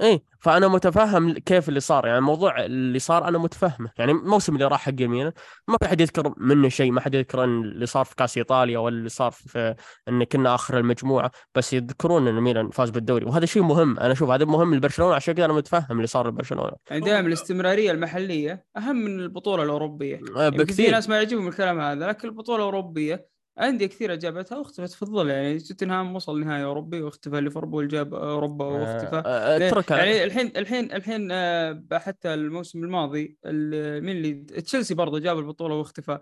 إيه 0.00 0.22
فأنا 0.40 0.68
متفهم 0.68 1.32
كيف 1.32 1.68
اللي 1.68 1.80
صار. 1.80 2.06
يعني 2.06 2.18
الموضوع 2.18 2.64
اللي 2.64 2.98
صار 2.98 3.28
أنا 3.28 3.38
متفهمه. 3.38 3.90
يعني 3.98 4.12
الموسم 4.12 4.54
اللي 4.54 4.64
راح 4.64 4.80
حق 4.80 4.92
يمينه 5.00 5.32
ما 5.68 5.76
في 5.82 5.88
حد 5.88 6.00
يذكر 6.00 6.34
منه 6.36 6.68
شيء. 6.68 6.90
ما 6.92 7.00
حد 7.00 7.14
يذكر 7.14 7.44
اللي 7.44 7.86
صار 7.86 8.04
في 8.04 8.14
كأس 8.16 8.36
إيطاليا 8.38 8.78
ولا 8.78 8.96
اللي 8.96 9.08
صار 9.08 9.30
في 9.30 9.74
إن 10.08 10.24
كنا 10.24 10.54
آخر 10.54 10.78
المجموعة. 10.78 11.30
بس 11.54 11.72
يذكرون 11.72 12.28
إن 12.28 12.40
ميلان 12.40 12.70
فاز 12.70 12.90
بالدوري. 12.90 13.24
وهذا 13.24 13.46
شيء 13.46 13.62
مهم. 13.62 13.98
أنا 13.98 14.12
أشوف 14.12 14.30
هذا 14.30 14.44
مهم 14.44 14.74
لبرشلونة. 14.74 15.14
عشان 15.14 15.34
كذا 15.34 15.44
أنا 15.44 15.52
متفهم 15.52 15.96
اللي 15.96 16.06
صار 16.06 16.28
لبرشلونة. 16.28 16.72
يعني 16.90 17.04
دائما 17.04 17.28
الاستمرارية 17.28 17.90
المحلية 17.90 18.64
أهم 18.76 18.96
من 18.96 19.20
البطولة 19.20 19.62
الأوروبية. 19.62 20.20
آه، 20.36 20.44
يمكن 20.46 20.56
في 20.58 20.64
بكثير. 20.64 20.90
ناس 20.90 21.08
ما 21.08 21.16
يعجبهم 21.16 21.48
الكلام 21.48 21.80
هذا 21.80 22.06
لكن 22.06 22.28
البطولة 22.28 22.58
الأوروبية 22.58 23.35
انديه 23.60 23.86
كثيره 23.86 24.14
جابتها 24.14 24.58
واختفت 24.58 24.92
في 24.92 25.02
الظل 25.02 25.30
يعني 25.30 25.58
توتنهام 25.58 26.14
وصل 26.16 26.40
نهائي 26.40 26.64
أوروبي 26.64 27.02
واختفى 27.02 27.40
ليفربول 27.40 27.88
جاب 27.88 28.14
أوروبا 28.14 28.64
واختفى. 28.64 29.22
آه، 29.26 29.58
ليه؟ 29.58 29.68
اترك 29.68 29.90
يعني 29.90 30.24
الحين 30.24 30.52
الحين 30.56 30.92
الحين 30.92 31.28
آه، 31.32 31.84
حتى 31.92 32.34
الموسم 32.34 32.84
الماضي 32.84 33.36
ال- 33.44 34.04
مين 34.04 34.16
اللي 34.16 34.34
تشيلسي 34.34 34.94
برضه 34.94 35.18
جاب 35.18 35.38
البطولة 35.38 35.74
واختفى. 35.74 36.18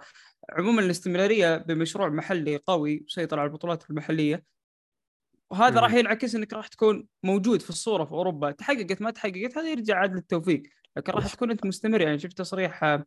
عموما 0.53 0.83
الاستمرارية 0.83 1.57
بمشروع 1.57 2.09
محلي 2.09 2.57
قوي 2.57 3.05
يسيطر 3.09 3.41
على 3.41 3.47
البطولات 3.47 3.91
المحلية. 3.91 4.45
وهذا. 5.51 5.81
راح 5.81 5.95
ينعكس 5.95 6.35
إنك 6.35 6.53
راح 6.53 6.69
تكون 6.69 7.07
موجود 7.23 7.63
في 7.63 7.71
الصورة 7.71 8.05
في 8.05 8.13
أوروبا. 8.13 8.51
تحققت 8.51 9.03
ما 9.03 9.11
تحققت 9.11 9.59
هذا 9.59 9.71
يرجع 9.71 9.97
عاد 9.99 10.15
للتوفيق. 10.15 10.63
لكن 10.97 11.13
راح 11.13 11.35
تكون 11.35 11.51
أنت 11.51 11.67
مستمر. 11.67 12.01
يعني 12.01 12.19
شفت 12.19 12.39
تصريح 12.39 12.85
آه، 12.85 13.05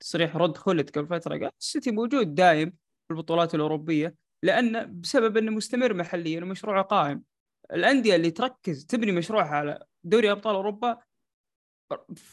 تصريح 0.00 0.36
رد 0.36 0.56
خلت 0.56 0.98
قبل 0.98 1.06
فترة 1.06 1.38
قال 1.38 1.50
السيتي 1.60 1.90
موجود 1.90 2.34
دايم. 2.34 2.87
في 3.08 3.12
البطولات 3.14 3.54
الأوروبية 3.54 4.14
لأن 4.42 5.00
بسبب 5.00 5.36
إنه 5.36 5.50
مستمر 5.50 5.94
محليا 5.94 6.40
ومشروعه 6.42 6.82
قائم 6.82 7.22
الأندية 7.72 8.16
اللي 8.16 8.30
تركز 8.30 8.84
تبني 8.86 9.12
مشروعها 9.12 9.48
على 9.48 9.84
دوري 10.04 10.30
أبطال 10.32 10.54
أوروبا 10.54 10.98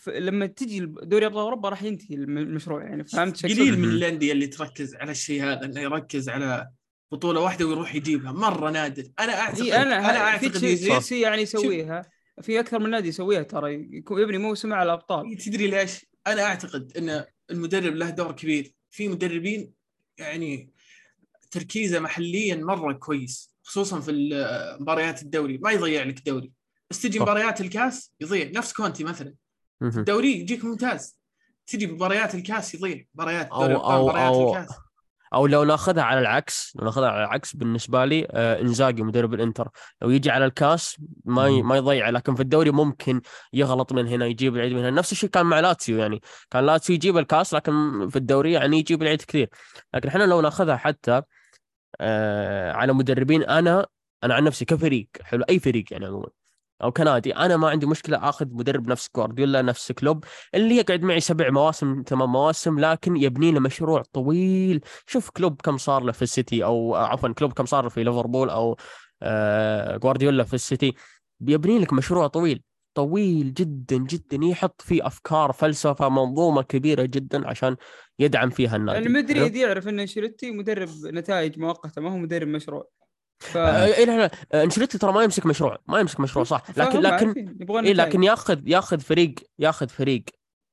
لما 0.08 0.46
تجي 0.46 0.80
دوري 0.86 1.26
أبطال 1.26 1.42
أوروبا 1.42 1.70
راح 1.70 1.84
ينتهي 1.84 2.16
الم- 2.16 2.38
المشروع 2.38 2.84
يعني 2.84 3.04
فهمت 3.06 3.46
قليل؟ 3.46 3.80
من. 3.80 3.90
الأندية 3.90 4.32
اللي 4.32 4.48
تركز 4.48 4.96
على 4.96 5.12
الشيء 5.12 5.44
هذا 5.44 5.66
انه 5.66 5.82
يركز 5.82 6.30
على 6.30 6.70
بطولة 7.12 7.40
واحدة 7.42 7.66
ويروح 7.66 7.96
يجيبها 7.96 8.32
مرة 8.32 8.70
نادر 8.72 9.04
أنا 9.20 9.40
اعتقد 9.40 9.62
هي 9.62 9.76
أنا 9.82 10.00
أنا 10.00 10.14
في 10.14 10.20
أعتقد 10.20 10.52
تشيلسي 10.52 11.22
يعني 11.22 11.42
يسويها 11.42 12.10
في 12.42 12.60
أكثر 12.60 12.80
من 12.80 12.90
نادي 12.90 13.08
يسويها 13.08 13.44
ترى 13.44 13.74
يكون 13.98 14.22
يبني 14.22 14.38
موسمه 14.38 14.76
على 14.76 14.88
الابطال 14.88 15.38
تدري 15.38 15.68
ليش؟ 15.68 16.06
أنا 16.28 16.44
أعتقد 16.44 16.98
إن 16.98 17.26
المدرب 17.52 17.96
له 17.96 18.10
دور 18.10 18.32
كبير، 18.32 18.74
في 18.90 19.08
مدربين 19.08 19.72
يعني 20.18 20.70
تركيزه 21.52 22.00
محليا 22.00 22.56
مرة 22.56 22.94
كويس 22.94 23.56
خصوصا 23.64 24.00
في 24.00 24.12
مباريات 24.80 25.22
الدوري. 25.22 25.58
ما 25.58 25.72
يضيع 25.72 26.04
لك 26.04 26.26
دوري. 26.26 26.52
بس 26.90 27.02
تجي. 27.02 27.20
مباريات 27.20 27.62
الكاس 27.62 28.12
يضيع. 28.22 28.50
نفس 28.54 28.74
كونتي 28.74 29.04
مثلا. 29.04 29.34
الدوري 29.82 30.40
يجيك 30.40 30.66
ممتاز. 30.66 31.20
تجي 31.68 31.88
مباريات 31.88 32.36
الكاس 32.36 32.76
يضيع. 32.76 33.06
مباريات 33.16 33.50
أو- 33.50 33.54
دوري 33.54 33.66
الأبطال، 33.72 33.98
أو- 33.98 34.10
مباريات 34.10 34.34
أو- 34.34 34.58
الكاس. 34.58 34.78
أو 35.34 35.48
لو 35.48 35.64
ناخذها 35.64 36.04
على 36.04 36.20
العكس 36.20 36.74
لو 36.76 36.86
ناخذها 36.86 37.10
على 37.10 37.24
العكس 37.24 37.56
بالنسبة 37.56 38.06
لي 38.06 38.28
آه 38.32 38.62
إنزاجي 38.62 39.04
مدرب 39.04 39.34
الإنتر. 39.34 39.70
لو 40.02 40.10
يجي 40.10 40.32
على 40.32 40.46
الكاس 40.46 41.02
ما 41.26 41.48
ي... 41.48 41.62
ما 41.62 41.78
يضيع 41.78 42.10
لكن 42.10 42.36
في 42.36 42.42
الدوري 42.42 42.72
ممكن 42.72 43.22
يغلط 43.54 43.94
من 43.94 44.08
هنا 44.08 44.26
يجيب 44.26 44.56
العيد 44.56 44.74
من 44.74 44.80
هنا. 44.80 44.90
نفس 44.90 45.12
الشيء 45.12 45.30
كان 45.30 45.46
مع 45.46 45.60
لاتسيو 45.60 45.98
يعني. 45.98 46.22
كان 46.52 46.66
لاتسيو 46.66 46.94
يجيب 46.96 47.18
الكاس 47.18 47.54
لكن 47.54 47.74
في 48.10 48.16
الدوري 48.16 48.52
يعني 48.52 48.78
يجيب 48.80 49.02
العيد 49.02 49.22
كثير. 49.22 49.50
لكن 49.94 50.10
إحنا 50.10 50.24
لو 50.24 50.42
نأخذها 50.42 50.78
حتى 50.78 51.22
آه 52.02 52.72
على 52.72 52.94
مدربين 52.94 53.44
أنا 53.44 53.88
أنا 54.24 54.34
عن 54.34 54.44
نفسي 54.44 54.66
كفريق 54.66 55.08
حلو 55.22 55.44
أي 55.50 55.60
فريق 55.60 55.86
يعني 55.92 56.06
عموما. 56.06 56.28
أو 56.84 56.92
كنادي. 56.92 57.36
أنا 57.36 57.58
ما 57.58 57.70
عندي 57.70 57.86
مشكلة 57.86 58.30
أخذ 58.30 58.46
مدرب 58.52 58.88
نفس 58.88 59.10
جوارديولا 59.16 59.62
نفس 59.62 59.92
كلوب 59.92 60.24
اللي 60.56 60.76
يقعد 60.78 61.02
معي 61.02 61.20
سبع 61.20 61.50
مواسم 61.50 62.04
ثمان 62.08 62.30
مواسم 62.30 62.80
لكن 62.80 63.18
يبني 63.18 63.52
له 63.52 63.60
مشروع 63.60 64.04
طويل. 64.14 64.82
شوف 65.08 65.30
كلوب 65.30 65.62
كم 65.62 65.78
صار 65.78 66.04
له 66.04 66.12
في 66.12 66.22
السيتي 66.22 66.64
أو 66.64 66.96
عفوا 66.96 67.30
كلوب 67.30 67.54
كم 67.54 67.66
صار 67.66 67.84
له 67.84 67.90
في 67.90 68.04
ليفربول 68.04 68.50
أو 68.50 68.78
آه 69.22 69.98
جوارديولا 69.98 70.44
في 70.44 70.54
السيتي. 70.54 70.94
بيبني 71.40 71.80
لك 71.80 71.94
مشروع 71.94 72.28
طويل 72.28 72.62
طويل 72.94 73.54
جدا 73.54 73.98
جدا. 73.98 74.46
يحط 74.46 74.82
فيه 74.82 75.08
أفكار 75.08 75.52
فلسفة 75.52 76.10
منظومة 76.10 76.62
كبيرة 76.62 77.04
جدا 77.04 77.48
عشان 77.48 77.76
يدعم 78.20 78.50
فيها 78.50 78.76
النادي. 78.76 78.98
يعني 78.98 79.14
مدريد 79.14 79.56
يعرف 79.56 79.88
إن 79.88 80.00
أنشيلوتي 80.00 80.52
مدرب 80.52 80.90
نتائج 81.06 81.60
مؤقتة 81.60 82.02
ما 82.02 82.12
هو 82.12 82.18
مدرب 82.18 82.48
مشروع. 82.48 82.88
ف 83.40 83.58
آه، 83.58 83.86
إيه 83.86 84.06
لا 84.06 84.18
لا 84.18 84.32
آه، 84.54 84.64
أنشيلوتي 84.64 84.98
ترى 84.98 85.12
ما 85.12 85.24
يمسك 85.24 85.46
مشروع 85.46 85.78
ما 85.88 86.00
يمسك 86.00 86.20
مشروع 86.20 86.46
صح. 86.46 86.64
لكن 86.78 87.00
لكن 87.00 87.30
نتائج. 87.30 87.96
لكن 87.96 88.24
ياخذ 88.24 88.68
ياخذ 88.68 89.00
فريق 89.00 89.36
ياخذ 89.60 89.88
فريق 89.88 90.24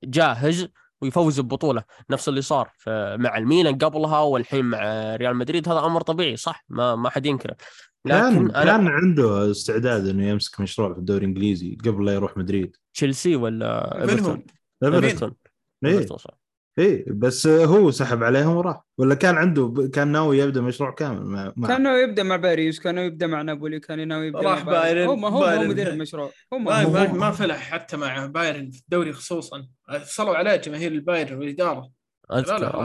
جاهز 0.04 0.68
ويفوز 1.02 1.40
ببطوله 1.40 1.84
نفس 2.10 2.28
اللي 2.28 2.42
صار 2.42 2.70
مع 3.16 3.38
الميلان 3.38 3.78
قبلها 3.78 4.20
والحين 4.20 4.64
مع 4.64 4.78
ريال 5.16 5.36
مدريد 5.36 5.68
هذا 5.68 5.78
أمر 5.78 6.00
طبيعي 6.00 6.36
صح؟ 6.36 6.64
ما 6.68 6.96
ما 6.96 7.10
حد 7.10 7.26
ينكره. 7.26 7.56
كان 8.08 8.32
لكن 8.32 8.50
أنا 8.50 8.64
كان 8.64 8.86
عنده 8.86 9.50
استعداد 9.50 10.06
إنه 10.06 10.28
يمسك 10.28 10.60
مشروع 10.60 10.92
في 10.92 10.98
الدوري 10.98 11.24
الإنجليزي 11.24 11.78
قبل 11.84 12.04
لا 12.04 12.14
يروح 12.14 12.36
مدريد. 12.36 12.76
تشيلسي 12.94 13.36
ولا 13.36 14.02
إيفرتون؟ 14.02 14.46
إيفرتون. 14.84 15.34
إيفرتون 15.84 16.18
صح. 16.18 16.41
إيه 16.78 17.04
بس 17.08 17.46
هو 17.46 17.90
سحب 17.90 18.22
عليهم 18.22 18.56
وراح. 18.56 18.82
ولا 18.98 19.14
كان 19.14 19.36
عنده 19.36 19.90
كان 19.92 20.08
ناوي 20.08 20.38
يبدأ 20.38 20.60
مشروع 20.60 20.94
كامل 20.94 21.24
مع, 21.24 21.52
مع 21.56 21.68
كان 21.68 21.82
ناوي 21.82 22.00
يبدأ 22.00 22.22
مع 22.22 22.36
باريس 22.36 22.80
كان 22.80 22.94
ناوي 22.94 23.06
يبدأ 23.06 23.26
مع 23.26 23.42
نابولي 23.42 23.80
كان 23.80 24.08
ناوي 24.08 24.26
يبدأ 24.26 24.40
راح 24.40 24.66
مع 24.66 24.72
بايرن، 24.72 25.06
هو 25.06 25.16
ما 25.16 25.28
هو 25.28 25.40
ما 25.40 25.46
هو 25.46 25.54
بايرن. 25.56 25.68
مدرب 25.68 25.94
مشروع 25.94 26.30
هو 26.52 26.58
ما 26.58 27.12
ما 27.12 27.30
فلح 27.30 27.56
حتى 27.56 27.96
مع 27.96 28.26
بايرن 28.26 28.70
في 28.70 28.78
الدوري 28.78 29.12
خصوصا. 29.12 29.66
صلوا 30.02 30.36
عليه 30.36 30.56
جماهير 30.56 30.92
البايرن 30.92 31.38
والإدارة. 31.38 31.90
لا، 32.30 32.38
اذكر 32.38 32.84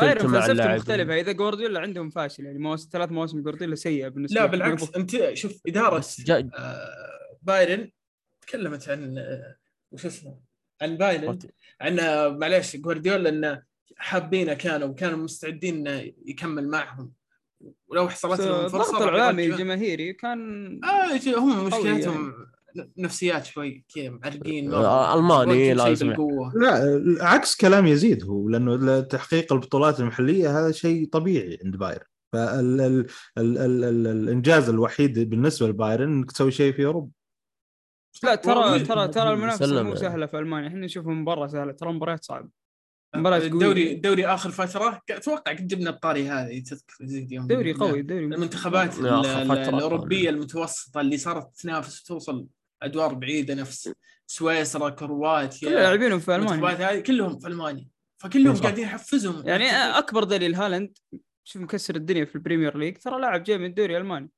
بايرن 0.00 0.26
مع 0.30 0.46
اللاعبين. 0.46 0.76
مختلفة. 0.76 1.20
إذا 1.20 1.32
جوارديولا 1.32 1.80
عندهم 1.80 2.10
فاشل 2.10 2.44
يعني 2.44 2.58
مواسم 2.58 2.88
ثلاث 2.92 3.12
مواسم 3.12 3.42
جوارديولا 3.42 3.74
سيئه 3.74 4.08
بالنسبة 4.08 4.40
لا. 4.40 4.46
بالعكس. 4.46 4.96
أنت 4.96 5.34
شوف 5.34 5.60
إدارة. 5.66 6.04
آه، 6.30 7.28
بايرن 7.42 7.90
تكلمت 8.40 8.88
عن 8.88 9.18
آه، 9.18 9.56
وش 9.90 10.06
اسمه؟ 10.06 10.45
عن 10.82 10.96
بايرن 10.96 11.38
عن 11.80 11.98
آه، 12.00 12.28
معليش 12.28 12.76
جوارديولا 12.76 13.28
انه 13.28 13.62
حابينه 13.96 14.54
كانوا 14.54 14.88
وكانوا 14.88 15.18
مستعدين 15.18 15.88
إنه 15.88 16.12
يكمل 16.26 16.68
معهم. 16.68 17.12
ولو 17.88 18.08
حصلت 18.08 18.40
لهم 18.40 18.68
فرصة 18.68 18.90
الضغط 18.96 19.02
الاعلامي 19.02 19.42
يرجعون. 19.42 19.60
الجماهيري 19.60 20.12
كان 20.12 20.80
آه 20.84 21.14
يجي- 21.14 21.34
هم 21.34 21.64
مشكلتهم 21.66 22.32
نفسيات 22.98 23.44
شوي 23.44 23.84
كذا 23.94 24.10
معرقين 24.10 24.74
آه، 24.74 25.12
شيء 25.74 25.74
لازم. 25.88 26.06
لا 26.54 27.00
عكس 27.20 27.56
كلام 27.56 27.86
يزيد 27.86 28.24
هو 28.24 28.48
لأنه 28.48 29.00
تحقيق 29.00 29.52
البطولات 29.52 30.00
المحلية 30.00 30.58
هذا 30.60 30.72
شيء 30.72 31.08
طبيعي 31.08 31.58
عند 31.64 31.76
بايرن. 31.76 32.04
فالانجاز 33.36 34.68
الوحيد 34.68 35.30
بالنسبة 35.30 35.68
لبايرن 35.68 36.12
إنك 36.12 36.32
تسوي 36.32 36.50
شيء 36.50 36.72
في 36.72 36.84
أوروبا. 36.86 37.10
لا 38.22 38.34
ترى 38.34 38.78
ترى 38.78 39.08
ترى 39.08 39.32
المنافسة 39.32 39.82
مو. 39.82 39.94
سهلة 39.94 40.26
في 40.26 40.38
ألمانيا 40.38 40.68
إحنا 40.68 40.84
نشوفها 40.86 41.14
من 41.14 41.24
برا 41.24 41.46
سهلة 41.46 41.72
ترى 41.72 41.92
مباريات 41.92 42.24
صعبة 42.24 42.48
مباريات. 43.16 43.52
الدوري 43.52 43.92
الدوري 43.92 44.26
آخر 44.26 44.50
فترة 44.50 45.02
أتوقع 45.10 45.52
قد 45.52 45.66
جبنا 45.66 45.90
الطاري 45.90 46.28
هذه 46.28 46.62
تذكر 46.62 46.94
زيد 47.00 47.32
يوم 47.32 47.46
دوري. 47.46 47.72
قوي 47.72 48.02
دوري 48.02 48.24
المنتخبات 48.24 48.98
الأوروبية 48.98 50.30
المتوسطة 50.30 51.00
اللي 51.00 51.16
صارت 51.16 51.56
تنافس 51.56 52.02
وتوصل 52.02 52.46
أدوار 52.82 53.14
بعيدة 53.14 53.54
نفس 53.54 53.92
سويسرا 54.26 54.90
كرواتيا 54.90 55.70
لاعبينهم 55.70 56.18
في 56.18 56.36
ألمانيا 56.36 57.00
كلهم 57.00 57.38
في 57.38 57.46
ألمانيا 57.48 57.86
فكلهم. 58.22 58.56
قاعدين 58.56 58.84
يحفزهم 58.84 59.48
يعني 59.48 59.70
أكبر 59.70 60.24
دليل 60.24 60.54
هالاند 60.54 60.98
شوف 61.44 61.62
مكسر 61.62 61.96
الدنيا 61.96 62.24
في 62.24 62.34
البريمير 62.34 62.78
ليج 62.78 62.96
ترى 62.96 63.20
لاعب 63.20 63.42
جاي 63.42 63.58
من 63.58 63.64
الدوري 63.64 63.96
الألماني 63.96 64.30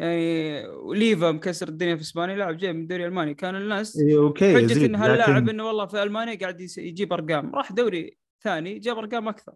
يعني 0.00 0.66
وليفا 0.68 1.30
مكسر 1.30 1.68
الدنيا 1.68 1.96
في 1.96 2.02
إسبانيا 2.02 2.36
لاعب 2.36 2.56
جاي 2.56 2.72
من 2.72 2.82
الدوري 2.82 3.02
الألماني. 3.02 3.34
كان 3.34 3.56
الناس 3.56 3.98
أوكي 4.16 4.54
حجة 4.54 4.86
ان 4.86 4.94
هاللاعب 4.94 5.36
لكن 5.36 5.48
إنه 5.48 5.66
والله 5.66 5.86
في 5.86 6.02
ألمانيا 6.02 6.38
قاعد 6.38 6.60
يس- 6.60 6.78
يجيب 6.78 7.12
أرقام. 7.12 7.54
راح 7.54 7.72
دوري 7.72 8.16
ثاني 8.44 8.78
جاب 8.78 8.98
أرقام 8.98 9.28
أكثر. 9.28 9.52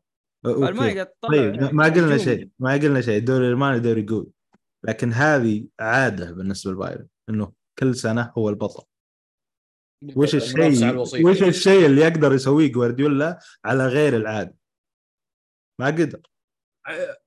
المانيا 0.47 0.95
قاعد 0.95 1.07
تطلع 1.07 1.29
طيب 1.31 1.55
يعني 1.55 1.73
ما 1.73 1.85
قلنا. 1.85 2.19
شيء 2.19 2.49
ما 2.59 2.73
قلنا 2.73 3.01
شيء. 3.01 3.17
الدوري 3.19 3.47
الألماني 3.47 3.81
دوري 3.81 4.07
قوي. 4.07 4.27
لكن 4.85 5.13
هذه 5.13 5.67
عادة 5.81 6.33
بالنسبة 6.33 6.73
لبايرن 6.73 7.07
إنه 7.31 7.53
كل 7.79 7.95
سنة 7.95 8.33
هو 8.39 8.49
البطل. 8.49 8.83
وش 10.17 10.35
الشيء. 10.35 10.97
وش 11.27 11.43
الشيء 11.43 11.87
اللي 11.87 12.01
يقدر 12.01 12.33
يسويه 12.35 12.73
جوارديولا 12.73 13.39
على 13.65 13.87
غير 13.87 14.17
العادة؟ 14.17 14.57
ما 15.81 15.87
قدر. 15.87 16.21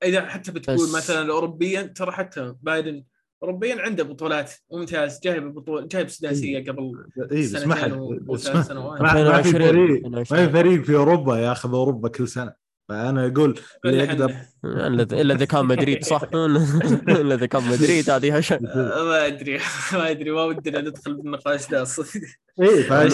إذا 0.03 0.25
حتى 0.25 0.51
بتقول 0.51 0.75
بس- 0.87 0.95
مثلا 0.95 1.31
اوروبيا 1.31 1.81
ترى 1.81 2.11
حتى 2.11 2.55
بايدن 2.61 3.03
اوروبيا 3.43 3.81
عنده 3.81 4.03
بطولات 4.03 4.53
ممتاز 4.71 5.19
جايب 5.23 5.53
بطولة 5.53 5.87
جايب 5.87 6.09
سداسية 6.09 6.59
قبل 6.71 7.05
اي 7.31 7.41
بس 7.41 7.65
ما 7.65 7.75
حد 7.75 7.89
سنتين 7.91 8.17
بس 8.19 8.29
وثلاث 8.29 8.55
ما, 8.55 8.61
سنوات. 8.63 9.01
ما 9.01 9.13
ما 9.13 9.41
في 9.41 9.49
2020. 9.49 9.87
فريق 9.87 10.05
ما 10.07 10.19
2020. 10.19 10.45
في 10.47 10.51
فريق 10.53 10.83
في 10.83 10.95
أوروبا 10.95 11.37
ياخذ 11.37 11.69
أوروبا 11.73 12.09
كل 12.09 12.27
سنة. 12.27 12.67
فأنا 12.89 13.27
أقول 13.27 13.59
اللي 13.85 14.03
يقدر. 14.03 14.35
إلا 14.65 15.33
اذا 15.33 15.45
كان 15.45 15.65
مدريد 15.65 16.03
صح؟ 16.05 16.21
إلا 16.33 17.33
إذا 17.35 17.45
كان 17.45 17.63
مدريد 17.63 18.09
هذه 18.09 18.43
ما 18.61 19.25
أدري 19.25 19.59
ما 19.93 20.09
أدري 20.11 20.31
ما 20.31 20.43
ودنا 20.43 20.81
ندخل 20.81 21.13
بالنقاش 21.13 21.69
ده 21.69 21.83
صدق 21.83 22.21
اي 22.61 23.07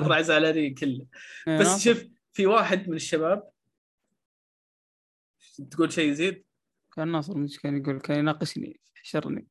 نطلع 0.00 0.20
زعلانين 0.20 0.74
كله. 0.74 1.06
يعني 1.46 1.60
بس 1.60 1.84
شوف 1.84 2.04
في 2.32 2.46
واحد 2.46 2.88
من 2.88 2.96
الشباب 2.96 3.42
تقول 5.70 5.92
شيء 5.92 6.10
يزيد؟ 6.10 6.44
كان 6.96 7.12
ناصر 7.12 7.38
مش 7.38 7.58
كان 7.58 7.76
يقول 7.76 8.00
كان 8.00 8.18
يناقشني 8.18 8.80
حشرني 8.94 9.46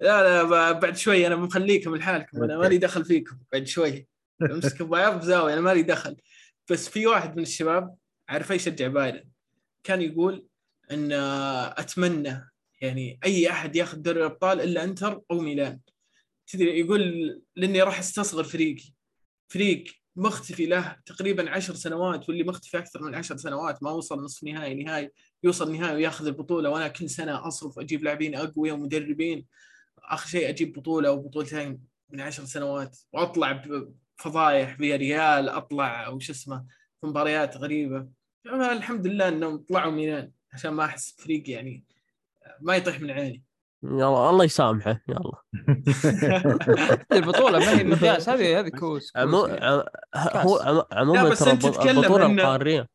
لا 0.00 0.22
لا 0.22 0.42
ب- 0.72 0.80
بعد 0.80 0.96
شوي 0.96 1.26
أنا 1.26 1.36
مخليكم 1.36 1.96
لحالكم 1.96 2.42
أنا 2.44 2.58
مالي 2.58 2.78
دخل 2.78 3.04
فيكم. 3.04 3.38
بعد 3.52 3.66
شوي. 3.66 4.08
أمسك 4.42 4.82
بعض 4.82 5.18
بزاوية 5.20 5.52
أنا 5.52 5.60
مالي 5.60 5.82
دخل. 5.82 6.16
بس 6.70 6.88
في 6.88 7.06
واحد 7.06 7.36
من 7.36 7.42
الشباب 7.42 7.94
عارف 8.28 8.50
يشجع 8.50 8.88
بايرن 8.88 9.24
كان 9.84 10.02
يقول 10.02 10.46
إن 10.90 11.12
آه، 11.12 11.74
أتمنى 11.80 12.50
يعني 12.80 13.18
أي 13.24 13.50
أحد 13.50 13.76
ياخذ 13.76 13.98
دوري 13.98 14.18
الأبطال 14.20 14.60
إلا 14.60 14.84
إنتر 14.84 15.20
أو 15.30 15.38
ميلان. 15.40 15.80
تدري 16.46 16.80
يقول 16.80 17.02
لأني 17.56 17.82
راح 17.82 17.98
أستصغر 17.98 18.44
فريقي. 18.44 18.84
فريق 19.48 19.84
مختفي 20.16 20.66
له 20.66 20.96
تقريبا 21.06 21.50
عشر 21.50 21.74
سنوات 21.74 22.28
واللي 22.28 22.44
مختفي 22.44 22.78
أكثر 22.78 23.02
من 23.02 23.14
عشر 23.14 23.36
سنوات 23.36 23.82
ما 23.82 23.90
وصل 23.90 24.22
نصف 24.24 24.44
نهائي 24.44 24.74
نهائي. 24.74 25.10
يوصل 25.44 25.72
نهائي 25.72 25.94
وياخذ 25.96 26.26
البطولة 26.26 26.70
وأنا 26.70 26.88
كل 26.88 27.10
سنة 27.10 27.48
أصرف 27.48 27.78
أجيب 27.78 28.04
لاعبين 28.04 28.34
اقوياء 28.34 28.74
ومدربين. 28.74 29.46
آخر 30.04 30.28
شيء 30.28 30.48
أجيب 30.48 30.72
بطولة 30.72 31.08
أو 31.08 31.22
بطولتين 31.22 31.80
من 32.10 32.20
عشر 32.20 32.44
سنوات 32.44 32.98
وأطلع 33.12 33.62
بفضايح 34.18 34.76
في 34.76 34.96
ريال 34.96 35.48
أطلع 35.48 36.08
وش 36.08 36.30
اسمه 36.30 36.64
في 37.00 37.06
مباريات 37.06 37.56
غريبة. 37.56 38.08
الحمد 38.46 39.06
لله 39.06 39.28
إنهم 39.28 39.58
طلعوا 39.58 39.92
ميلان 39.92 40.30
عشان 40.52 40.70
ما 40.70 40.84
أحس 40.84 41.16
فريق 41.18 41.50
يعني 41.50 41.84
ما 42.60 42.76
يطيح 42.76 43.00
من 43.00 43.10
عيني. 43.10 43.42
يلا 43.82 44.30
الله 44.30 44.44
يسامحه 44.44 45.00
يلا. 45.08 45.42
البطولة 47.18 47.58
ما 47.58 47.78
هي 47.78 47.84
مقياس 47.84 48.28
هذه 48.28 48.60
هذه 48.60 48.68
كؤوس, 48.68 48.80
كؤوس 48.80 49.16
عمو... 49.16 49.46
يعني. 49.46 49.84
هو 50.16 50.86
عموما 50.92 51.28
بس 51.28 51.38
ترى 51.38 51.90
البطولة 51.90 52.26
القاريه 52.26 52.88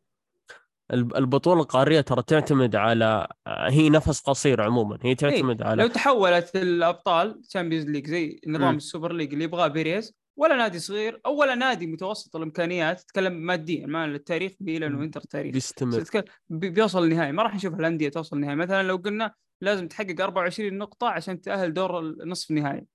البطولة 0.93 1.61
القارية 1.61 2.01
ترى 2.01 2.23
تعتمد 2.27 2.75
على 2.75 3.27
هي 3.47 3.89
نفس 3.89 4.21
قصير 4.21 4.61
عموما 4.61 4.97
هي 5.01 5.15
تعتمد 5.15 5.61
لو 5.61 5.67
على 5.67 5.89
تحولت 5.89 6.55
الأبطال 6.55 7.41
Champions 7.41 7.85
League 7.85 8.07
زي 8.07 8.39
نظام. 8.47 8.75
ال 8.75 8.82
Super 8.82 9.13
League 9.13 9.33
اللي 9.33 9.43
يبغاه 9.43 9.67
بيريز 9.67 10.13
ولا 10.37 10.55
نادي 10.55 10.79
صغير 10.79 11.21
أو 11.25 11.41
ولا 11.41 11.55
نادي 11.55 11.87
متوسط 11.87 12.35
الإمكانيات 12.35 13.01
تتكلم 13.01 13.33
ماديا 13.33 13.87
ما 13.87 14.05
التاريخ 14.05 14.51
ميلان 14.59 14.95
وإنتر 14.95 15.21
تاريخ. 15.21 15.53
بيستمر. 15.53 16.03
بيوصل 16.49 17.03
النهائي 17.03 17.31
ما 17.31 17.43
راح 17.43 17.55
نشوف 17.55 17.73
الأندية 17.73 18.09
توصل 18.09 18.35
النهائي. 18.35 18.55
مثلا 18.55 18.83
لو 18.83 18.95
قلنا 18.95 19.33
لازم 19.61 19.87
تحقق 19.87 20.21
24 20.21 20.77
نقطة 20.77 21.07
عشان 21.07 21.41
تأهل 21.41 21.73
دور 21.73 21.99
النصف 21.99 22.51
النهائي. 22.51 22.85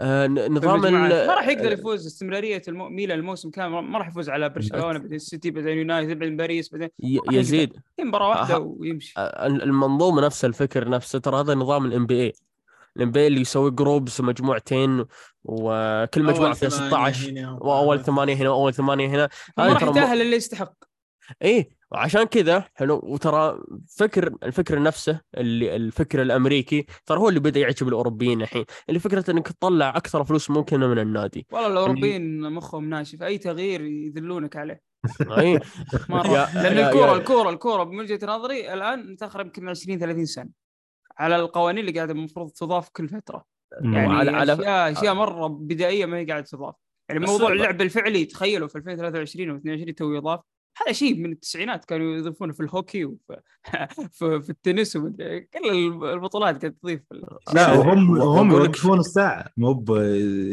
آه 0.00 0.26
ن- 0.26 0.52
نظام. 0.54 0.80
ما 1.02 1.34
راح 1.34 1.48
يقدر 1.48 1.72
يفوز 1.72 2.06
استمرارية 2.06 2.62
المو... 2.68 2.88
ميلان 2.88 3.18
الموسم 3.18 3.50
كامل 3.50 3.82
ما 3.82 3.98
راح 3.98 4.08
يفوز 4.08 4.28
على 4.30 4.48
برشلونة 4.48 4.98
بعدين 4.98 5.14
السيتي 5.14 5.50
بعدين 5.50 5.78
يونايتد 5.78 6.18
بعدين 6.18 6.36
باريس 6.36 6.72
بعدين 6.72 6.88
يزيد. 7.32 7.72
مباراة 8.00 8.28
واحدة 8.28 8.54
أها. 8.54 8.58
ويمشي. 8.58 9.14
آه، 9.16 9.46
المنظومة 9.46 10.22
نفس 10.26 10.44
الفكر 10.44 10.88
نفسه 10.88 11.18
ترى 11.18 11.40
هذا 11.40 11.54
نظام 11.54 11.86
ال 11.86 12.06
NBA 12.06 12.22
ال 12.22 13.10
NB 13.10 13.26
اللي 13.26 13.40
يسوي 13.40 13.70
groups 13.70 14.20
ومجموعتين 14.20 15.04
وكل 15.44 16.22
مجموعة 16.22 16.52
فيها 16.52 16.68
ثمانية 16.68 16.88
16 17.12 17.30
هنا 17.30 17.50
وأول 17.60 18.00
ثمانية 18.04 18.34
هنا 18.34 18.50
وأول 18.50 18.74
ثمانية 18.74 19.08
هنا. 19.08 19.28
ما 19.58 19.64
هذه 19.66 19.72
راح 19.72 19.82
يتأهل 19.82 20.20
اللي 20.22 20.36
يستحق. 20.36 20.72
إيه. 21.42 21.77
وعشان 21.92 22.24
كذا 22.24 22.64
حلو 22.74 23.00
وترى 23.04 23.58
فكر 23.96 24.34
الفكر 24.42 24.82
نفسه 24.82 25.20
اللي 25.36 25.76
الفكر 25.76 26.22
الأمريكي 26.22 26.86
ترى 27.06 27.18
هو 27.18 27.28
اللي 27.28 27.40
بدأ 27.40 27.60
يعجب 27.60 27.88
الأوروبيين 27.88 28.42
الحين. 28.42 28.64
اللي 28.88 29.00
فكرة 29.00 29.30
إنك 29.30 29.48
تطلع 29.48 29.88
أكثر 29.96 30.24
فلوس 30.24 30.50
ممكنة 30.50 30.86
من 30.86 30.98
النادي. 30.98 31.46
والله 31.52 31.66
الأوروبيين 31.68 32.40
مخهم 32.52 32.88
ناشف. 32.90 33.22
أي 33.22 33.38
تغيير 33.38 33.80
يذلونك 33.80 34.56
عليه. 34.56 34.80
أي. 35.38 35.60
مرة. 36.08 36.54
لأن 36.62 36.78
الكورة 36.86 37.16
الكورة 37.16 37.50
الكورة 37.50 37.84
من 37.84 37.98
وجهه 38.00 38.18
نظري 38.26 38.72
الآن 38.74 39.12
متاخره 39.12 39.42
يمكن 39.42 39.68
20 39.68 39.98
30 39.98 40.24
سنة. 40.24 40.48
على 41.18 41.36
القوانين 41.36 41.80
اللي 41.88 41.92
قاعدة 41.96 42.12
المفروض 42.12 42.50
تضاف 42.50 42.88
كل 42.88 43.08
فترة. 43.08 43.44
يعني 43.82 44.08
وعلى- 44.08 44.46
على- 44.46 44.50
أشياء 44.60 44.92
أشياء 44.92 45.14
مرة 45.14 45.46
بدائية 45.46 46.06
ما 46.06 46.16
هي 46.18 46.24
قاعدة 46.24 46.44
تضاف. 46.46 46.74
يعني 47.08 47.20
موضوع 47.26 47.52
اللعب 47.52 47.80
الفعلي 47.80 48.24
تخيلوا 48.24 48.68
في 48.68 48.78
2023 48.78 49.50
و 49.50 49.56
22 49.56 49.94
تو 49.94 50.12
يضاف. 50.14 50.40
هذا 50.82 50.92
شيء 50.92 51.16
من 51.16 51.32
التسعينات 51.32 51.84
كانوا 51.84 52.16
يضيفونه 52.16 52.52
في 52.52 52.60
الهوكي 52.60 53.04
وفي 53.04 53.40
في, 54.18 54.42
في 54.42 54.50
التنس 54.50 54.96
ومدري 54.96 55.40
كل 55.40 55.68
البطولات 56.04 56.60
قاعد 56.60 56.74
تضيف 56.82 57.00
لا 57.54 57.72
وهم 57.72 58.20
هم 58.20 58.50
يوقفون 58.50 58.98
الساعة. 58.98 59.48
مو 59.56 59.84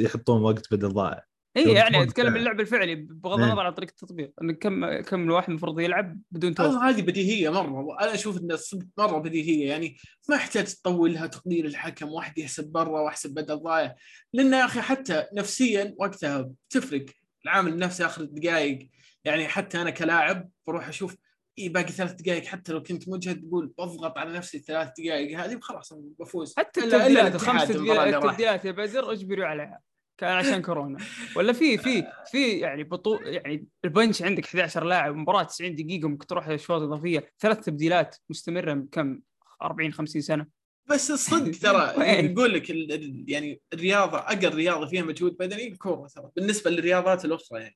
يحطون 0.03 0.41
وقت 0.41 0.73
بدل 0.73 0.89
ضائع. 0.89 1.23
اي 1.57 1.73
يعني 1.73 2.03
أتكلم. 2.03 2.35
اللعب 2.35 2.59
الفعلي 2.59 2.95
بغض 2.95 3.39
إيه. 3.39 3.45
النظر 3.45 3.65
عن 3.65 3.73
طريقه 3.73 3.89
التطبيق. 3.89 4.33
إن 4.41 4.51
كم 4.51 5.01
كم 5.01 5.23
الواحد 5.23 5.49
المفروض 5.49 5.79
يلعب 5.79 6.19
بدون 6.31 6.55
توقف. 6.55 6.83
هذه 6.83 7.01
بديهية 7.01 7.49
مرة. 7.49 7.97
أنا 8.01 8.13
أشوف 8.13 8.37
انها 8.37 8.55
صدق 8.55 8.85
مرة 8.97 9.19
بديهية. 9.19 9.67
يعني 9.67 9.97
ما 10.29 10.35
يحتاج 10.35 10.65
تطولها 10.65 11.27
تقدير 11.27 11.65
الحكم 11.65 12.09
واحد 12.09 12.37
يحسب 12.37 12.71
برا 12.71 13.01
واحسب 13.01 13.33
بدل 13.33 13.57
ضايع. 13.57 13.95
لأن 14.33 14.53
يا 14.53 14.65
أخي 14.65 14.81
حتى 14.81 15.25
نفسيا 15.33 15.95
وقتها 15.99 16.51
تفرق 16.69 17.05
العامل 17.45 17.73
النفسي 17.73 18.05
آخر 18.05 18.21
الدقائق 18.21 18.89
يعني 19.25 19.47
حتى 19.47 19.81
أنا 19.81 19.89
كلاعب 19.89 20.49
بروح 20.67 20.87
أشوف 20.87 21.15
إيه 21.57 21.69
باقي 21.73 21.87
ثلاث 21.91 22.11
دقائق 22.11 22.45
حتى 22.45 22.71
لو 22.71 22.83
كنت 22.83 23.09
مجهد 23.09 23.41
بقول 23.49 23.73
بضغط 23.77 24.17
على 24.17 24.33
نفسي 24.33 24.57
الثلاث 24.57 24.89
دقائق 24.99 25.39
هذه 25.39 25.59
خلاص 25.61 25.91
أنا 25.93 26.01
بفوز. 26.19 26.53
حتى 26.57 26.79
التبديلات 26.83 27.35
الخمس 27.35 27.67
تبديلات 27.67 28.65
يا 28.65 28.71
بدر 28.71 29.11
اجبروا 29.11 29.45
عليها 29.45 29.79
كان 30.17 30.29
عشان 30.31 30.61
كورونا. 30.61 30.97
ولا 31.35 31.53
في 31.53 31.77
في 31.77 32.03
في 32.31 32.59
يعني 32.59 32.83
بطو 32.83 33.15
يعني 33.15 33.67
البنش 33.85 34.21
عندك 34.21 34.45
11 34.45 34.83
لاعب 34.83 35.15
مباراة 35.15 35.43
90 35.43 35.75
دقيقة 35.75 36.07
ممكن 36.07 36.27
تروح 36.27 36.47
اشواط 36.47 36.81
اضافيه 36.81 37.31
ثلاث 37.39 37.59
تبديلات 37.59 38.15
مستمرة 38.29 38.85
كم؟ 38.91 39.19
40 39.61 39.93
50 39.93 40.21
سنة. 40.21 40.47
بس 40.89 41.11
الصدق 41.11 41.51
ترى 41.71 41.93
وين؟ 41.97 42.31
يقول 42.31 42.53
لك 42.53 42.71
ال- 42.71 43.25
يعني 43.27 43.61
الرياضة 43.73 44.17
أقل 44.17 44.55
رياضة 44.55 44.85
فيها 44.87 45.03
مجهود 45.03 45.37
بدني 45.39 45.67
الكورة 45.67 46.07
ترى 46.07 46.29
بالنسبة 46.35 46.71
للرياضات 46.71 47.25
الأخرى 47.25 47.61
يعني. 47.61 47.75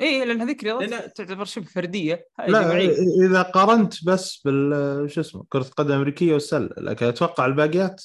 اي 0.00 0.24
لأن 0.24 0.40
هذيك 0.40 0.64
رياضات 0.64 0.90
لأن- 0.90 1.12
تعتبر 1.12 1.44
شبه 1.44 1.64
فردية 1.66 2.26
لا 2.48 2.62
جماعيه 2.62 2.96
إذا 3.26 3.42
قارنت 3.42 4.04
بس 4.04 4.42
بال 4.44 5.10
شو 5.10 5.20
اسمه 5.20 5.44
كرة 5.48 5.62
القدم 5.62 5.90
الامريكيه 5.90 6.32
والسله 6.32 6.70
لكن 6.78 7.06
أتوقع 7.06 7.46
الباقيات 7.46 8.02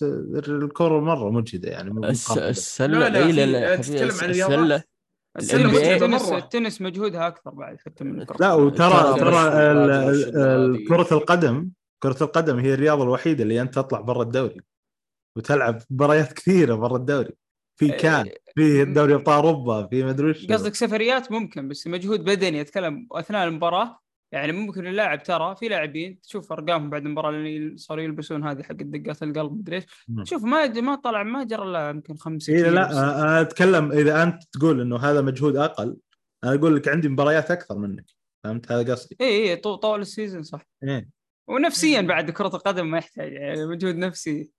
الكره 0.47 0.99
مرة 0.99 1.29
مجهدة 1.31 1.69
يعني 1.69 2.09
الس-. 2.09 2.31
السلة 2.37 2.99
لا، 3.07 3.09
لا، 3.31 3.45
لأن 3.45 3.81
تتكلم 3.81 4.01
عن 4.21 4.29
السلة 4.29 4.83
التنس. 5.95 6.31
التنس 6.31 6.81
مجهودها 6.81 7.27
أكثر 7.27 7.49
بعد 7.49 7.77
حتى 7.85 8.03
من 8.03 8.21
الكرة. 8.21 8.37
لا 8.39 8.53
وترى 8.53 9.19
ترى 9.19 9.33
كرة 10.87 11.07
القدم 11.17 11.69
كرة 12.03 12.17
القدم 12.23 12.59
هي 12.59 12.73
الرياضة 12.73 13.03
الوحيدة 13.03 13.43
اللي 13.43 13.61
أنت 13.61 13.75
تطلع 13.75 14.01
برا 14.01 14.23
الدوري 14.23 14.61
وتلعب 15.37 15.81
مباريات 15.89 16.33
كثيرة 16.33 16.75
برا 16.75 16.97
الدوري 16.97 17.31
في 17.75 17.89
كان 17.89 18.29
في 18.55 18.85
دوري 18.85 19.13
أبطال 19.15 19.33
أوروبا 19.35 19.87
في 19.87 20.03
مدري 20.03 20.29
وش 20.29 20.45
قصدك 20.45 20.75
سفريات 20.75 21.31
ممكن 21.31 21.67
بس 21.67 21.87
مجهود 21.87 22.23
بدني 22.23 22.61
أتكلم 22.61 23.07
أثناء 23.11 23.47
المباراة. 23.47 23.99
يعني 24.31 24.51
ممكن 24.51 24.87
اللاعب 24.87 25.23
ترى 25.23 25.55
في 25.55 25.67
لاعبين 25.67 26.21
تشوف 26.21 26.51
أرقامهم 26.51 26.89
بعد 26.89 27.05
المباراة 27.05 27.31
لأن 27.31 27.77
صاروا 27.77 28.03
يلبسون 28.03 28.43
هذه 28.47 28.63
حق 28.63 28.73
دقات 28.73 29.23
القلب 29.23 29.51
مدري 29.53 29.75
إيش. 29.75 29.85
مم. 30.07 30.25
شوف 30.25 30.43
ما 30.43 30.67
ما 30.67 30.95
طلع 30.95 31.23
ما 31.23 31.43
جرى 31.43 31.63
إلا 31.63 31.89
يمكن 31.89 32.15
خمسة 32.15 32.53
إيه 32.53 32.63
كيلو 32.63 32.75
لا. 32.75 32.91
أنا 33.21 33.41
أتكلم 33.41 33.91
إذا 33.91 34.23
أنت 34.23 34.43
تقول 34.51 34.81
إنه 34.81 34.97
هذا 34.97 35.21
مجهود 35.21 35.55
أقل 35.55 35.97
أنا 36.43 36.53
أقول 36.53 36.75
لك 36.75 36.87
عندي 36.87 37.09
مباريات 37.09 37.51
أكثر 37.51 37.77
منك 37.77 38.05
فهمت؟ 38.43 38.71
هذا 38.71 38.93
قصدي. 38.93 39.15
اي 39.21 39.51
اي 39.51 39.55
طو- 39.55 39.75
طول 39.75 40.01
ال 40.01 40.07
season 40.07 40.43
صح. 40.43 40.67
إيه. 40.83 41.09
ونفسيا 41.47 42.01
بعد 42.01 42.31
كرة 42.31 42.47
القدم 42.55 42.91
ما 42.91 42.97
يحتاج 42.97 43.33
يعني 43.33 43.65
مجهود 43.65 43.95
نفسي. 43.95 44.51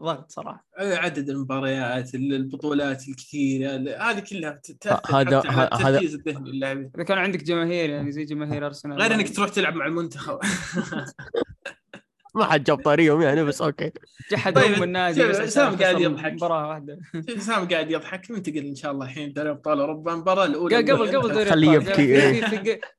ضغط 0.00 0.30
صراحة. 0.32 0.66
عدد 0.78 1.30
المباريات 1.30 2.14
البطولات 2.14 3.08
الكثيرة 3.08 3.70
هذه 4.10 4.20
كلها 4.20 4.60
هذا- 5.10 5.42
هذا- 5.50 5.64
التركيز 5.74 6.14
الذهني 6.14 6.52
للاعبين. 6.52 6.90
إذا 6.94 7.04
كان 7.04 7.18
عندك 7.18 7.42
جماهير 7.44 7.90
يعني 7.90 8.12
زي 8.12 8.24
جماهير 8.24 8.66
أرسنال. 8.66 8.98
غير 9.02 9.14
إنك 9.14 9.34
تروح 9.36 9.48
تلعب 9.48 9.74
مع 9.74 9.86
المنتخب. 9.86 10.38
ما 12.34 12.44
حد 12.44 12.64
جاب 12.64 12.82
طاريهم 12.82 13.22
يعني 13.22 13.44
بس 13.44 13.62
okay 13.62 13.90
جحد 14.32 14.54
طيب، 14.54 14.72
أم 14.74 14.82
النادي 14.82 15.20
شوف، 15.20 15.30
بس 15.30 15.54
سام 15.54 15.76
قاعد 15.76 16.00
يضحك. 16.00 16.32
مباراة 16.32 16.68
واحدة 16.68 16.98
سام 17.46 17.68
قاعد 17.68 17.90
يضحك 17.90 18.30
ننتقل 18.30 18.66
إن 18.66 18.74
شاء 18.74 18.92
الله 18.92 19.04
الحين 19.06 19.32
دوري 19.32 19.50
أبطال 19.50 19.80
أوروبا 19.80 20.12
المباراة 20.14 20.44
الأولى 20.44 20.76
قبل 20.76 21.16
قبل 21.18 21.32
دوري 21.32 21.44
خليه. 21.50 21.70
يبكي. 21.70 22.34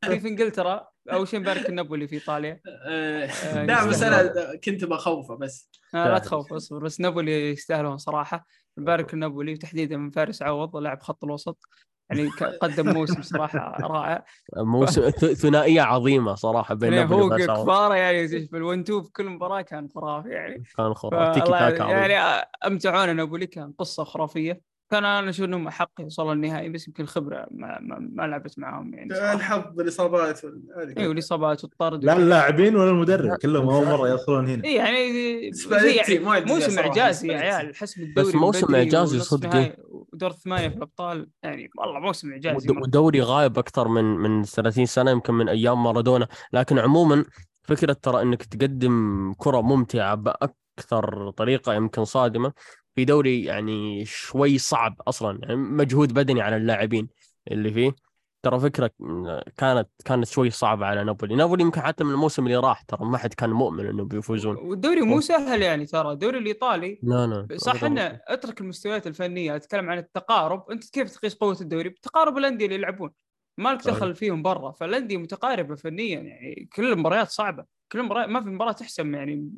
في 0.05 0.19
في 0.19 0.27
إنجلترا 0.27 0.87
أول 1.11 1.27
شيء 1.27 1.39
نبارك 1.39 1.69
النابولي 1.69 2.07
في 2.07 2.15
إيطاليا 2.15 2.59
آه، 2.87 3.25
آه، 3.25 3.65
لا 3.65 3.85
بس. 3.85 4.03
أنا 4.03 4.33
كنت 4.63 4.85
بخوفه 4.85 5.35
بس 5.35 5.69
آه 5.95 6.07
لا 6.13 6.19
تخوف 6.19 6.53
اصبر 6.53 6.79
بس 6.79 6.99
نابولي 7.01 7.51
يستاهلون 7.51 7.97
صراحة 7.97 8.45
نبارك 8.77 9.13
النابولي 9.13 9.53
وتحديدا 9.53 9.97
من 9.97 10.11
فارس 10.11 10.41
عوض 10.41 10.77
لاعب 10.77 11.01
خط 11.01 11.23
الوسط 11.23 11.57
يعني 12.11 12.29
قدم 12.61 12.93
موسم 12.93 13.21
صراحة 13.21 13.77
رائع. 13.81 14.25
موسم 14.57 15.09
ثنائية 15.33 15.81
عظيمة 15.81 16.35
صراحة 16.35 16.75
بين 16.75 16.93
يعني 16.93 17.15
هو. 17.15 17.29
كفارة 17.37 17.95
يعني 17.95 18.27
في 18.27 18.57
الون 18.57 18.83
تو 18.83 19.01
في 19.03 19.11
كل 19.11 19.25
مباراة 19.29 19.61
كان 19.61 19.87
خرافي 19.95 20.29
يعني. 20.29 20.63
كان 20.77 20.93
خرافي. 20.93 21.39
تيكي 21.39 21.51
تاكا 21.51 21.83
عظيم. 21.83 21.97
يعني 21.97 22.45
أمتعونا 22.67 23.13
نابولي 23.13 23.47
كان 23.47 23.71
قصة 23.71 24.03
خرافية. 24.03 24.71
كان 24.91 25.05
أنا 25.05 25.29
أشوف 25.29 25.45
إنهم 25.45 25.67
احق 25.67 25.91
يوصلوا 25.99 26.33
النهائي 26.33 26.69
بس 26.69 26.87
يمكن 26.87 27.03
الخبره 27.03 27.47
ما, 27.51 27.77
ما, 27.81 27.97
ما 28.13 28.23
لعبت 28.27 28.59
معاهم 28.59 28.93
يعني. 28.93 29.13
الحظ 29.33 29.61
بالاصابات 29.75 30.43
وال- 30.45 30.63
هذه 30.77 30.93
اي 30.97 31.07
والاصابات 31.07 31.63
والطرد. 31.63 32.05
لا 32.05 32.17
اللاعبين 32.17 32.75
ولا 32.75 32.89
المدرب 32.89 33.37
كلهم 33.37 33.69
أول 33.69 33.85
مرة 33.85 34.09
يدخلون 34.09 34.47
هنا. 34.49 34.63
اي 34.63 34.73
يعني 34.75 35.51
يعني 36.19 36.45
موسم 36.45 36.79
إعجازي 36.79 37.27
يا. 37.27 37.37
عيال 37.37 37.75
حسم 37.75 38.01
الدوري 38.01 38.27
بس 38.27 38.35
موسم 38.35 38.67
بدري 38.67 38.79
إعجازي 38.79 39.19
ودور 40.21 40.31
الثمانيه 40.31 40.67
في 40.69 40.75
الأبطال 40.75 41.29
يعني 41.43 41.69
والله 41.77 41.99
موسم 41.99 42.31
إعجازي. 42.31 42.69
ودوري 42.71 43.21
غايب 43.21 43.57
أكثر 43.59 43.87
من 43.87 44.03
من 44.03 44.43
30 44.43 44.85
سنة 44.85 45.11
يمكن 45.11 45.33
من 45.33 45.49
أيام 45.49 45.83
مارادونا 45.83 46.27
لكن 46.53 46.79
عموما 46.79 47.25
فكرة 47.63 47.93
ترى 47.93 48.21
إنك 48.21 48.43
تقدم 48.43 49.33
كرة 49.37 49.61
ممتعة 49.61 50.15
بأكثر 50.15 51.31
طريقة 51.31 51.73
يمكن 51.73 52.05
صادمة 52.05 52.53
في 52.95 53.05
دوري 53.05 53.43
يعني 53.43 54.05
شوي 54.05 54.57
صعب 54.57 55.01
أصلا 55.07 55.39
يعني 55.41 55.55
مجهود 55.55 56.13
بدني 56.13 56.41
على 56.41 56.57
اللاعبين 56.57 57.09
اللي 57.51 57.71
فيه 57.71 57.95
ترى 58.43 58.59
فكره 58.59 58.91
كانت 59.57 59.89
كانت 60.05 60.27
شوي 60.27 60.49
صعبة 60.49 60.85
على 60.85 61.03
نابولي. 61.03 61.35
نابولي 61.35 61.63
يمكن 61.63 61.81
حتى 61.81 62.03
من 62.03 62.11
الموسم 62.11 62.45
اللي 62.45 62.57
راح 62.57 62.81
ترى 62.81 63.05
ما 63.05 63.17
حد 63.17 63.33
كان 63.33 63.49
مؤمن 63.49 63.85
انه 63.85 64.03
بيفوزون. 64.03 64.55
والدوري 64.55 65.01
مو 65.01 65.21
سهل 65.21 65.61
يعني 65.61 65.85
ترى. 65.85 66.11
الدوري 66.11 66.37
الإيطالي 66.37 66.99
لا 67.03 67.27
لا 67.27 67.57
صح 67.57 67.83
إنه 67.83 68.21
اترك 68.27 68.61
المستويات 68.61 69.07
الفنية 69.07 69.55
أتكلم 69.55 69.89
عن 69.89 69.97
التقارب. 69.97 70.71
أنت 70.71 70.89
كيف 70.89 71.11
تقيس 71.11 71.35
قوة 71.35 71.57
الدوري؟ 71.61 71.89
بتقارب 71.89 72.37
الأندية 72.37 72.65
اللي 72.65 72.75
يلعبون. 72.75 73.11
مالك 73.57 73.81
صحيح. 73.81 73.95
دخل 73.95 74.15
فيهم 74.15 74.43
برا. 74.43 74.71
فالأندية 74.71 75.17
متقاربة 75.17 75.75
فنيا 75.75 76.19
يعني. 76.19 76.69
كل 76.75 76.91
المباريات 76.91 77.29
صعبة. 77.29 77.65
كل 77.91 77.99
المباريات 77.99 78.29
ما 78.29 78.41
في 78.41 78.49
مباراة 78.49 78.71
تحسم 78.71 79.15
يعني 79.15 79.49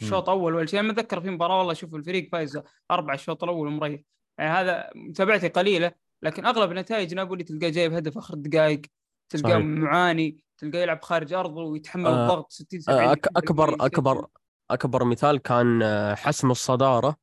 شوط 0.00 0.28
أول 0.28 0.54
ولا 0.54 0.66
شيء. 0.66 0.80
أنا 0.80 0.88
متذكر 0.88 1.20
في 1.20 1.30
مباراة 1.30 1.58
والله. 1.58 1.74
شوف 1.74 1.94
الفريق 1.94 2.28
فايز 2.32 2.60
أربع 2.90 3.14
الشوط 3.14 3.44
الأول 3.44 3.66
ومريح. 3.66 4.00
يعني 4.38 4.50
هذا 4.50 4.90
متابعتي 4.94 5.48
قليلة. 5.48 5.92
لكن 6.22 6.46
أغلب 6.46 6.72
نتائج 6.72 7.14
نابولي 7.14 7.44
تلقاه 7.44 7.68
جايب 7.68 7.92
هدف 7.92 8.18
آخر 8.18 8.34
الدقائق 8.34 8.80
تلقاه. 9.28 9.58
معاني 9.58 10.44
تلقاه 10.58 10.78
يلعب 10.80 11.02
خارج 11.02 11.32
أرضه 11.32 11.62
ويتحمل 11.62 12.06
آه، 12.06 12.22
الضغط 12.24 12.52
60 12.52 12.80
70 12.80 13.14
أك- 13.14 13.18
اكبر 13.36 13.74
اكبر 13.80 14.26
أكبر 14.70 15.04
مثال 15.04 15.38
كان 15.38 15.82
آه، 15.82 16.14
حسم 16.14 16.50
الصدارة. 16.50 17.16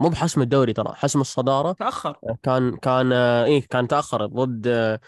مو 0.00 0.08
بحسم 0.08 0.42
الدوري 0.42 0.72
ترى 0.72 0.94
حسم 0.94 1.20
الصدارة 1.20 1.72
تأخر. 1.72 2.16
كان 2.42 2.76
كان 2.76 3.12
آه، 3.12 3.44
إيه 3.44 3.66
كان 3.70 3.88
تأخر 3.88 4.26
ضد 4.26 4.66
آه، 4.66 5.00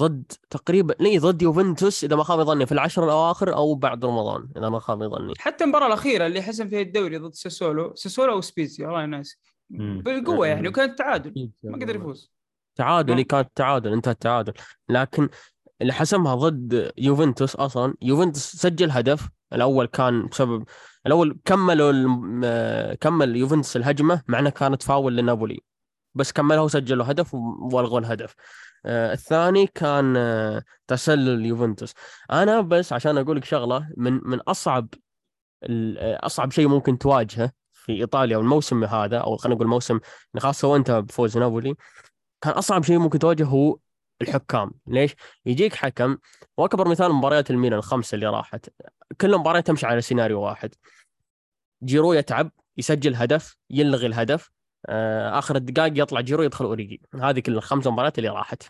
ضد 0.00 0.32
تقريبا 0.50 0.94
اي 1.00 1.18
ضد 1.18 1.42
يوفنتوس 1.42 2.04
إذا 2.04 2.16
ما 2.16 2.22
خاب 2.24 2.40
ظني 2.40 2.66
في 2.66 2.72
العشر 2.72 3.04
الأواخر 3.04 3.54
أو 3.54 3.74
بعد 3.74 4.04
رمضان 4.04 4.48
إذا 4.56 4.68
ما 4.68 4.78
خاب 4.78 5.02
ظني 5.04 5.34
حتى 5.38 5.64
المباراة 5.64 5.86
الأخيرة 5.86 6.26
اللي 6.26 6.42
حسم 6.42 6.68
فيها 6.68 6.80
الدوري 6.80 7.18
ضد 7.18 7.34
ساسولو 7.34 7.94
ساسولو 7.94 8.32
أو 8.32 8.40
سبيزيا 8.40 8.86
والله 8.86 9.06
ناسي. 9.06 9.38
بالقوة 9.70 10.46
يعني 10.46 10.62
مم. 10.62 10.68
وكانت 10.68 10.98
تعادل. 10.98 11.50
ما 11.62 11.76
قدر 11.78 11.96
يفوز. 11.96 12.32
تعادل 12.78 13.12
ما- 13.12 13.18
هي 13.18 13.24
كانت 13.24 13.48
تعادل 13.54 13.92
انتهى 13.92 14.12
التعادل. 14.12 14.52
لكن 14.88 15.28
اللي 15.82 15.92
حسمها 15.92 16.34
ضد 16.34 16.92
يوفنتوس 16.98 17.56
أصلا 17.56 17.94
يوفنتوس 18.02 18.42
سجل 18.42 18.90
هدف 18.90 19.28
الأول 19.52 19.86
كان 19.86 20.26
بسبب 20.26 20.64
الأول 21.06 21.38
كملوا 21.44 21.90
الم- 21.90 22.94
كمل 23.00 23.36
يوفنتوس 23.36 23.76
الهجمة 23.76 24.22
مع 24.28 24.38
انها 24.38 24.50
كانت 24.50 24.82
فاول 24.82 25.16
لنابولي. 25.16 25.60
كملها 26.34 26.60
وسجلوا 26.60 27.10
هدف 27.10 27.34
وألغوا 27.72 27.98
الهدف. 28.00 28.34
آه 28.86 29.12
الثاني 29.12 29.66
كان 29.66 30.16
آه 30.16 30.62
تسلل 30.86 31.46
يوفنتوس. 31.46 31.92
أنا 32.32 32.60
بس 32.60 32.92
عشان 32.92 33.18
أقول 33.18 33.36
لك 33.36 33.44
شغلة 33.44 33.88
من 33.96 34.20
من 34.24 34.40
أصعب 34.40 34.88
أصعب 36.26 36.50
شيء 36.52 36.68
ممكن 36.68 36.98
تواجهه 36.98 37.52
في 37.72 37.92
إيطاليا 37.92 38.36
والموسم 38.36 38.84
هذا 38.84 39.18
أو 39.18 39.36
خلينا 39.36 39.54
نقول 39.56 39.68
موسم 39.68 40.00
خاصة 40.38 40.68
وأنت 40.68 40.90
بفوز 40.90 41.38
نابولي 41.38 41.74
كان 42.40 42.52
أصعب 42.52 42.84
شيء 42.84 42.98
ممكن 42.98 43.18
تواجهه 43.18 43.46
هو 43.46 43.78
الحكام. 44.22 44.70
ليش؟ 44.86 45.14
يجيك 45.46 45.74
حكم 45.74 46.18
واكبر 46.56 46.88
مثال 46.88 47.12
مباريات 47.12 47.50
الميلان 47.50 47.78
الخمسة 47.78 48.14
اللي 48.14 48.26
راحت. 48.26 48.70
كل 49.20 49.38
مباراة 49.38 49.60
تمشي 49.60 49.86
على 49.86 50.00
سيناريو 50.00 50.40
واحد. 50.40 50.74
جيرو 51.84 52.12
يتعب 52.12 52.50
يسجل 52.76 53.14
هدف 53.14 53.56
يلغي 53.70 54.06
الهدف. 54.06 54.50
آه، 54.86 55.38
آخر 55.38 55.56
الدقائق 55.56 56.02
يطلع 56.02 56.20
جيرو 56.20 56.42
يدخل 56.42 56.64
أوريجي. 56.64 57.02
هذه 57.14 57.40
كل 57.40 57.52
الخمس 57.52 57.86
مباريات 57.86 58.18
اللي 58.18 58.28
راحت. 58.28 58.62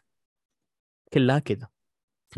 كلها 1.13 1.39
كذا. 1.39 1.69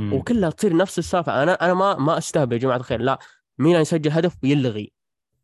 وكلها 0.01 0.51
تصير 0.51 0.77
نفس 0.77 0.99
السالفه 0.99 1.43
أنا 1.43 1.53
أنا 1.53 1.75
ما 1.75 1.95
ما 1.95 2.19
أستهبل 2.19 2.53
يا 2.53 2.59
جماعة 2.59 2.77
الخير. 2.77 3.01
لا 3.01 3.19
ميلان 3.59 3.83
يسجل 3.83 4.11
هدف 4.11 4.37
ويلغي. 4.43 4.93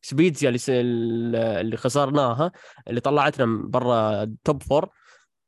سبيتزيا 0.02 0.48
اللي 0.48 0.58
س- 0.58 0.70
اللي 0.70 1.76
خسرناها 1.76 2.52
اللي 2.88 3.00
طلعتنا 3.00 3.46
برا 3.68 4.22
ال 4.22 4.32
top 4.32 4.62
four 4.62 4.88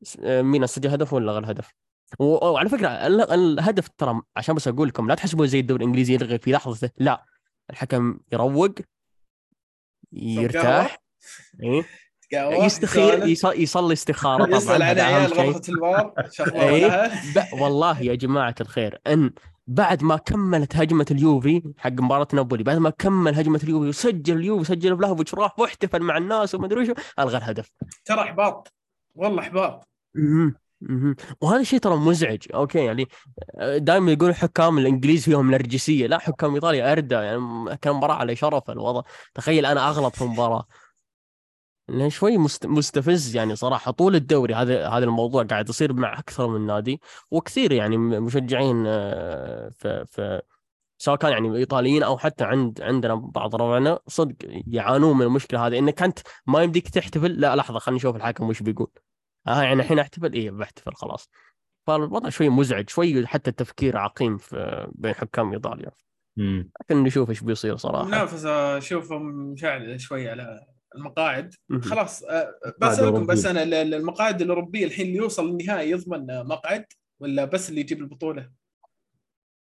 س- 0.03 0.17
ميلان 0.23 0.67
سجل 0.67 0.91
هدف 0.91 1.13
ولغى 1.13 1.39
الهدف؟ 1.39 1.71
و- 2.19 2.47
وعلى 2.47 2.69
فكرة 2.69 2.89
ال- 2.89 3.31
الهدف 3.31 3.89
ترى 3.89 4.21
عشان 4.37 4.55
بس 4.55 4.69
أقول 4.69 4.89
لكم 4.89 5.09
لا 5.09 5.15
تحسبوا 5.15 5.47
زي 5.47 5.61
الدوري 5.61 5.83
الإنجليزي 5.85 6.15
يلغي 6.15 6.39
في 6.39 6.53
لحظته 6.53 6.91
لا 6.99 7.25
الحكم 7.71 8.19
يروق 8.33 8.75
يرتاح 10.13 10.99
إيه؟ 11.63 11.85
يستخير 12.65 13.27
يصلي 13.57 13.93
استخارة 13.93 14.45
طبعا 14.45 14.57
يسال 14.57 14.83
عن 14.83 14.99
عيال 15.01 15.33
غرفة 15.33 15.61
شغلة 16.31 16.63
إيه. 16.63 17.11
والله 17.63 18.01
يا 18.03 18.15
جماعة 18.15 18.55
الخير 18.61 19.01
أن 19.07 19.31
بعد 19.67 20.03
ما 20.03 20.17
كملت 20.17 20.77
هجمة 20.77 21.07
اليوفي 21.11 21.63
حق 21.79 21.91
مباراة 21.93 22.29
نابولي 22.33 22.63
بعد 22.65 22.77
ما 22.79 22.91
كمل 22.91 23.35
هجمة 23.35 23.61
اليوفي 23.65 23.89
وسجل 23.89 24.37
اليوفي 24.37 24.65
سجل 24.65 24.97
بلافوفيتش 24.97 25.35
راح 25.35 25.59
واحتفل 25.59 26.03
مع 26.03 26.17
الناس 26.17 26.55
وما 26.55 26.67
أدري 26.67 26.81
وشو 26.83 26.93
ألغى 27.19 27.37
الهدف. 27.37 27.71
ترى 28.05 28.21
إحباط. 28.23 28.73
والله 29.19 29.43
احباط. 29.43 29.89
وهذا 31.41 31.63
شيء 31.63 31.79
ترى 31.79 31.97
مزعج. 31.97 32.43
okay 32.55 32.79
يعني 32.85 33.09
دائما 33.77 34.13
يقولون 34.13 34.35
حكام 34.35 34.79
الإنجليز 34.79 35.25
فيهم 35.25 35.51
نرجسيه 35.51 36.07
لا 36.07 36.19
حكام 36.19 36.55
إيطاليا 36.55 36.93
أردى. 36.93 37.15
يعني 37.15 37.77
كان 37.77 37.95
مباراة 37.95 38.15
على 38.15 38.37
شرف 38.37 38.71
الوضع. 38.71 39.03
تخيل 39.35 39.67
أنا 39.67 39.89
أغلط 39.89 40.17
في 40.17 40.25
مباراه 40.25 40.67
لأن 41.89 42.11
شوي 42.11 42.39
مست... 42.39 42.67
مستفز 42.67 43.37
يعني 43.37 43.57
صراحة. 43.57 43.91
طول 43.91 44.15
الدوري 44.15 44.55
هذا 44.55 44.89
هذا 44.89 45.05
الموضوع 45.05 45.45
قاعد 45.45 45.69
يصير 45.69 45.93
مع 45.93 46.19
أكثر 46.19 46.49
من 46.49 46.67
نادي. 46.67 47.01
وكثير 47.31 47.73
يعني 47.73 47.97
مشجعين 47.97 48.85
آه، 48.87 49.69
في 49.69 50.05
في 50.07 50.43
سواء 50.99 51.17
كان 51.17 51.33
يعني 51.33 51.57
إيطاليين 51.57 52.03
أو 52.03 52.19
حتى 52.19 52.45
عند 52.45 52.81
عندنا 52.83 53.15
بعض 53.15 53.55
ربعنا 53.55 53.99
صدق 54.07 54.37
يعانون 54.67 55.17
من 55.17 55.23
المشكلة 55.23 55.67
هذه. 55.67 55.79
إنك 55.79 56.03
أنت 56.03 56.19
ما 56.47 56.63
يمديك 56.63 56.89
تحتفل. 56.89 57.41
لا 57.41 57.57
لحظة 57.57 57.79
خلينا 57.79 57.97
نشوف 57.97 58.17
الحكم 58.17 58.49
وش 58.49 58.63
بيقول. 58.63 58.91
آه 59.49 59.63
يعني 59.63 59.83
الحين 59.83 59.99
احتفل 59.99 60.33
إيه 60.33 60.51
بحتفل 60.51 60.95
خلاص 60.95 61.29
فالوضع 61.87 62.29
شوي 62.29 62.49
مزعج 62.49 62.91
شوي 62.91 63.27
حتى 63.27 63.51
التفكير 63.51 63.97
عقيم 63.97 64.39
في 64.39 64.87
بين 64.93 65.15
حكام 65.15 65.53
إيطاليا 65.53 65.91
مم. 66.37 66.71
لكن 66.81 67.03
نشوف 67.03 67.31
إيش 67.31 67.41
بيصير 67.41 67.77
صراحة 67.77 68.03
المنافسه 68.03 68.79
اشوفهم 68.79 69.23
مشعل 69.53 70.01
شوي 70.01 70.29
على 70.29 70.67
المقاعد. 70.97 71.55
خلاص 71.83 72.23
آه، 72.23 72.55
بسألكم 72.81 73.27
بس. 73.27 73.47
أنا 73.47 73.63
ال- 73.63 73.95
المقاعد 73.95 74.43
الأوروبية 74.43 74.85
الحين 74.87 75.07
اللي 75.07 75.17
يوصل 75.17 75.51
للنهائي 75.51 75.91
يضمن 75.91 76.27
مقعد 76.27 76.85
ولا 77.21 77.45
بس 77.45 77.71
اللي 77.71 77.81
يجيب 77.81 78.01
البطولة؟ 78.01 78.51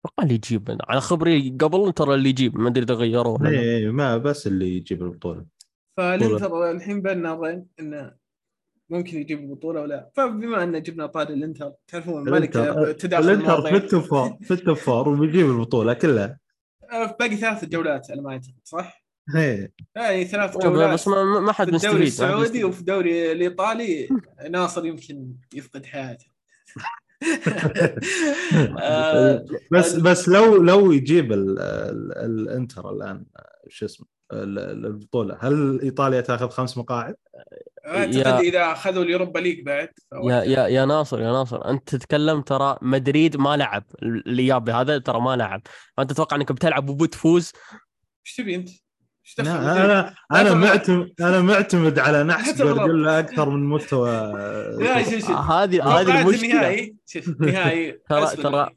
أتوقع 0.05 0.23
اللي 0.23 0.33
يجيب 0.35 0.77
على 0.89 1.01
خبري 1.01 1.57
قبل 1.59 1.93
ترى 1.93 2.15
اللي 2.15 2.29
يجيب 2.29 2.57
ما 2.57 2.69
أدري 2.69 2.83
إذا 2.83 2.93
غيروه 2.93 3.43
لا. 3.43 3.49
إيه 3.49 3.91
ما 3.91 4.17
بس 4.17 4.47
اللي 4.47 4.75
يجيب 4.77 5.03
البطولة 5.03 5.45
فالإنتر 5.97 6.71
الحين 6.71 7.01
بين 7.01 7.21
نارين 7.21 7.65
انه 7.79 8.20
ممكن 8.91 9.17
يجيب 9.17 9.39
البطولة 9.39 9.81
ولا 9.81 10.09
فبما 10.15 10.63
أن 10.63 10.83
جبنا 10.83 11.05
طاري 11.05 11.33
الإنتر 11.33 11.73
تعرفون 11.87 12.27
الملك 12.27 12.55
الانتر 12.55 12.91
تداخل 12.91 13.29
الإنتر 13.29 13.61
في 13.61 13.75
التوب 13.75 14.01
فور 14.01 14.37
في 14.41 14.51
التوب 14.51 14.77
فور 14.77 15.09
وبيجيب 15.09 15.45
البطولة 15.45 15.93
كلها 15.93 16.39
آه، 16.91 17.15
باقي 17.19 17.35
ثلاث 17.35 17.65
جولات 17.65 18.11
على 18.11 18.21
ما 18.21 18.31
أعتقد 18.31 18.53
صح؟ 18.63 19.03
إيه 19.35 19.73
يعني 19.95 20.25
ثلاث 20.25 20.57
جولات 20.57 20.93
بس 20.93 21.07
ما, 21.07 21.23
ما 21.39 21.51
حد 21.51 21.69
في 21.69 21.75
الدوري 21.87 22.03
السعودي. 22.03 22.63
وفي 22.63 22.79
الدوري 22.79 23.31
الإيطالي 23.31 24.09
ناصر 24.49 24.85
يمكن 24.85 25.33
يفقد 25.53 25.85
حياته 25.85 26.25
آه، 28.79 29.45
بس 29.71 29.95
بس 29.95 30.29
لو 30.29 30.63
لو 30.63 30.91
يجيب 30.91 31.31
ال 31.31 31.59
ال 31.59 32.17
الإنتر 32.17 32.89
الآن 32.89 33.25
شو 33.67 33.85
اسمه 33.85 34.07
ال- 34.33 34.59
ال- 34.59 34.85
البطولة 34.85 35.37
هل 35.41 35.81
إيطاليا 35.81 36.21
تأخذ 36.21 36.49
خمس 36.49 36.77
مقاعد؟ 36.77 37.15
أعتقد 37.87 38.15
يا- 38.15 38.39
إذا 38.39 38.71
أخذوا 38.71 39.03
اليوروبا 39.03 39.39
ليج 39.39 39.65
بعد 39.65 39.89
يا 40.23 40.43
يا 40.43 40.67
يا 40.67 40.85
ناصر 40.85 41.21
يا 41.21 41.31
ناصر 41.31 41.69
أنت 41.69 41.89
تتكلم 41.95 42.41
ترى 42.41 42.77
مدريد 42.81 43.37
ما 43.37 43.57
لعب 43.57 43.83
الايابي 44.03 44.71
هذا 44.71 44.97
ترى 44.97 45.21
ما 45.21 45.35
لعب 45.35 45.61
فأنت 45.97 46.11
تتوقع 46.13 46.37
إنك 46.37 46.51
بتلعب 46.51 46.89
وبتفوز 46.89 47.51
إيش 48.25 48.35
تبي 48.35 48.55
أنت؟ 48.55 48.69
إيش 48.69 49.35
دخل 49.37 49.47
لا؟ 49.49 49.75
أنا 49.91 50.13
أنا. 50.31 50.53
معتمد 50.53 51.11
أنا 51.21 51.41
معتمد 51.41 51.99
على 51.99 52.23
نحس. 52.23 52.61
جوارديولا 52.61 53.19
أكثر 53.19 53.49
من 53.49 53.69
مستوى 53.69 54.11
لا 54.79 55.03
شوف 55.03 55.13
شوف 55.19 55.31
هذه 55.31 55.99
هذه 55.99 56.21
المشكلة 56.21 56.51
النهائي 56.51 56.95
شوف 57.05 57.29
نهائي 57.41 57.91
ترى- 58.13 58.41
ترى 58.43 58.69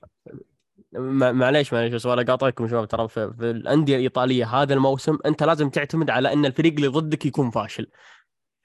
مع- 0.93 1.33
معليش 1.33 1.73
معليش 1.73 1.93
بس 1.95 2.07
ولا 2.07 2.23
قاطعكم 2.23 2.69
شباب 2.69 2.89
ترى 2.89 3.09
في, 3.09 3.33
في 3.39 3.51
الأندية 3.51 3.97
الإيطالية 3.97 4.47
هذا 4.47 4.75
الموسم 4.75 5.19
أنت 5.27 5.43
لازم 5.43 5.71
تعتمد 5.71 6.11
على 6.11 6.33
إن 6.33 6.47
الفريق 6.47 6.73
اللي 6.75 6.87
ضدك 6.89 7.27
يكون 7.27 7.51
فاشل 7.51 7.87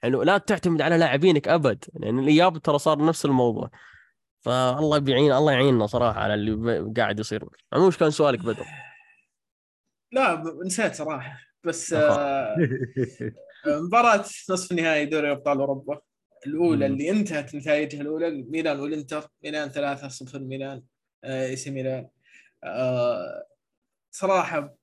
حلو. 0.02 0.22
لا 0.22 0.38
تعتمد 0.38 0.82
على 0.82 0.98
لاعبينك 0.98 1.48
أبد 1.48 1.84
لأن 1.94 2.18
الإياب 2.18 2.58
ترى 2.58 2.78
صار 2.78 3.04
نفس 3.04 3.24
الموضوع. 3.24 3.70
فالله 4.40 4.98
بيعين 4.98 5.32
الله 5.32 5.52
يعيننا 5.52 5.86
صراحة 5.86 6.20
على 6.20 6.34
اللي 6.34 6.92
قاعد 6.96 7.20
يصير. 7.20 7.44
عمو 7.72 7.86
وش 7.86 7.96
كان 7.96 8.10
سؤالك 8.10 8.38
بدر؟ 8.38 8.66
لا 10.12 10.44
نسيت 10.66 10.94
صراحة. 10.94 11.38
بس. 11.64 11.92
آه، 11.92 12.56
مباراة 13.66 14.24
نصف 14.50 14.72
نهائي 14.72 15.06
دوري 15.06 15.32
أبطال 15.32 15.58
أوروبا. 15.60 16.00
الأولى 16.46 16.88
مم. 16.88 16.94
اللي 16.94 17.10
انتهت 17.10 17.54
نتائجها 17.54 18.00
الأولى 18.00 18.42
ميلان 18.42 18.80
والإنتر. 18.80 19.28
ميلان 19.44 19.68
3 19.68 20.08
0 20.08 20.38
ميلان 20.38 20.82
آه، 21.24 21.46
AC 21.46 21.70
ميلان. 21.70 22.08
آه، 22.64 23.46
صراحة 24.10 24.74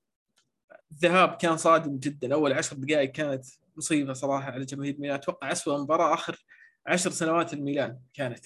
الذهاب 0.92 1.36
كان 1.36 1.56
صادم 1.56 1.98
جدا. 1.98 2.34
أول 2.34 2.52
عشر 2.52 2.76
دقائق 2.76 3.12
كانت 3.12 3.44
مصيبة 3.78 4.12
صراحة 4.12 4.50
على 4.50 4.64
جماهير 4.64 4.96
ميلان 4.98 5.14
أتوقع 5.14 5.52
اسوء 5.52 5.80
مباراة 5.80 6.14
آخر 6.14 6.44
عشر 6.86 7.10
سنوات 7.10 7.52
الميلان 7.52 7.98
كانت 8.14 8.44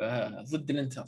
آه، 0.00 0.44
ضد 0.50 0.70
الإنتر 0.70 1.04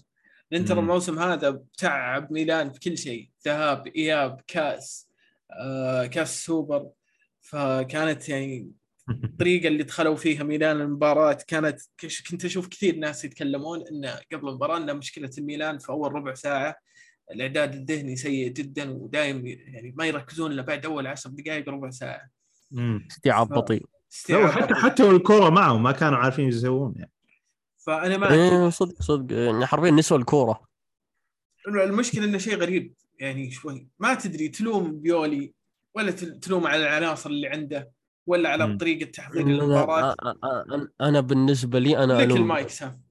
الإنتر 0.53 0.75
مم. 0.75 0.81
الموسم 0.81 1.19
هذا 1.19 1.63
تعب 1.79 2.33
ميلان 2.33 2.73
في 2.73 2.81
كل 2.81 2.99
شيء 2.99 3.31
ذهاب 3.47 3.87
إياب 3.87 4.41
كأس 4.47 5.09
آه، 5.51 6.07
كأس 6.07 6.45
سوبر 6.45 6.91
فكانت 7.41 8.29
يعني 8.29 8.73
الطريقة 9.25 9.69
اللي 9.69 9.83
دخلوا 9.83 10.17
فيها 10.17 10.43
ميلان 10.43 10.81
المباراة 10.81 11.39
كانت 11.47 11.81
كنت 12.31 12.45
أشوف 12.45 12.69
كثير 12.69 12.97
ناس 12.97 13.25
يتكلمون 13.25 13.85
إن 13.93 14.07
قبل 14.33 14.49
المباراة 14.49 14.77
إن 14.77 14.97
مشكلة 14.97 15.31
الميلان 15.39 15.79
في 15.79 15.89
أول 15.89 16.13
ربع 16.13 16.35
ساعة 16.35 16.77
الإعداد 17.31 17.75
الذهني 17.75 18.17
سيء 18.17 18.49
جدا 18.49 18.91
ودايم 18.91 19.47
يعني 19.47 19.95
ما 19.97 20.07
يركزون 20.07 20.53
إلا 20.53 20.63
بعد 20.63 20.87
أول 20.87 21.07
عشر 21.07 21.31
دقائق 21.31 21.69
ربع 21.69 21.91
ساعة. 21.91 22.40
استيعاب 23.11 23.47
ف- 23.49 23.53
بطيء. 23.53 23.87
حتى. 24.31 24.75
حتى 24.75 25.03
والكورة 25.03 25.51
معهم 25.51 25.83
ما 25.83 25.93
كانوا 25.93 26.19
عارفين 26.19 26.45
إيش 26.45 26.55
يسوون 26.55 26.95
يعني. 26.97 27.13
فأنا 27.87 28.17
ما 28.17 28.33
إيه 28.33 28.69
صدق 28.69 29.03
صدق. 29.03 29.33
يعني 29.37 29.67
حرفيا 29.67 29.91
نسوا 29.91 30.17
الكورة. 30.19 30.61
المشكلة 31.69 32.25
إنه 32.25 32.39
شيء 32.39 32.57
غريب. 32.57 32.95
يعني 33.19 33.51
شوي. 33.51 33.89
ما 33.99 34.15
تدري 34.15 34.49
تلوم 34.49 35.01
بيولي 35.01 35.53
ولا 35.95 36.11
تل- 36.11 36.41
تلوم 36.41 36.67
على 36.67 36.83
العناصر 36.83 37.31
اللي 37.31 37.49
عنده 37.49 37.93
ولا 38.27 38.49
على 38.49 38.67
مم. 38.67 38.79
طريقة 38.79 39.11
تحضير 39.11 39.47
المباراة. 39.47 40.17
أنا 41.01 41.21
بالنسبة 41.21 41.79
لي 41.79 42.05
أنا 42.05 42.13
لك 42.13 42.25
ألوم. 42.25 42.37
المايك 42.39 42.69
سام. 42.69 43.03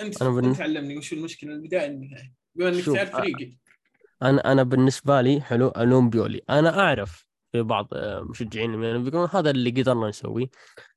أنت 0.00 0.22
أنا 0.22 0.30
بالن- 0.30 0.44
انت 0.48 0.60
علمني 0.60 0.98
وش 0.98 1.12
المشكلة 1.12 1.50
من 1.50 1.56
البداية 1.56 1.86
للنهايه 1.86 2.32
بما 2.54 2.68
إنك 2.68 2.84
تعرف 2.84 3.10
فريقي. 3.10 3.56
أنا 4.22 4.52
أنا 4.52 4.62
بالنسبة 4.62 5.20
لي 5.20 5.40
حلو 5.40 5.68
ألوم 5.68 6.10
بيولي. 6.10 6.40
أنا 6.50 6.80
أعرف 6.80 7.26
في 7.54 7.62
بعض 7.62 7.88
آه، 7.92 8.20
مشجعين 8.20 9.02
بيقولون 9.04 9.28
هذا 9.32 9.50
اللي 9.50 9.70
قدرنا 9.70 10.08
نسويه 10.08 10.46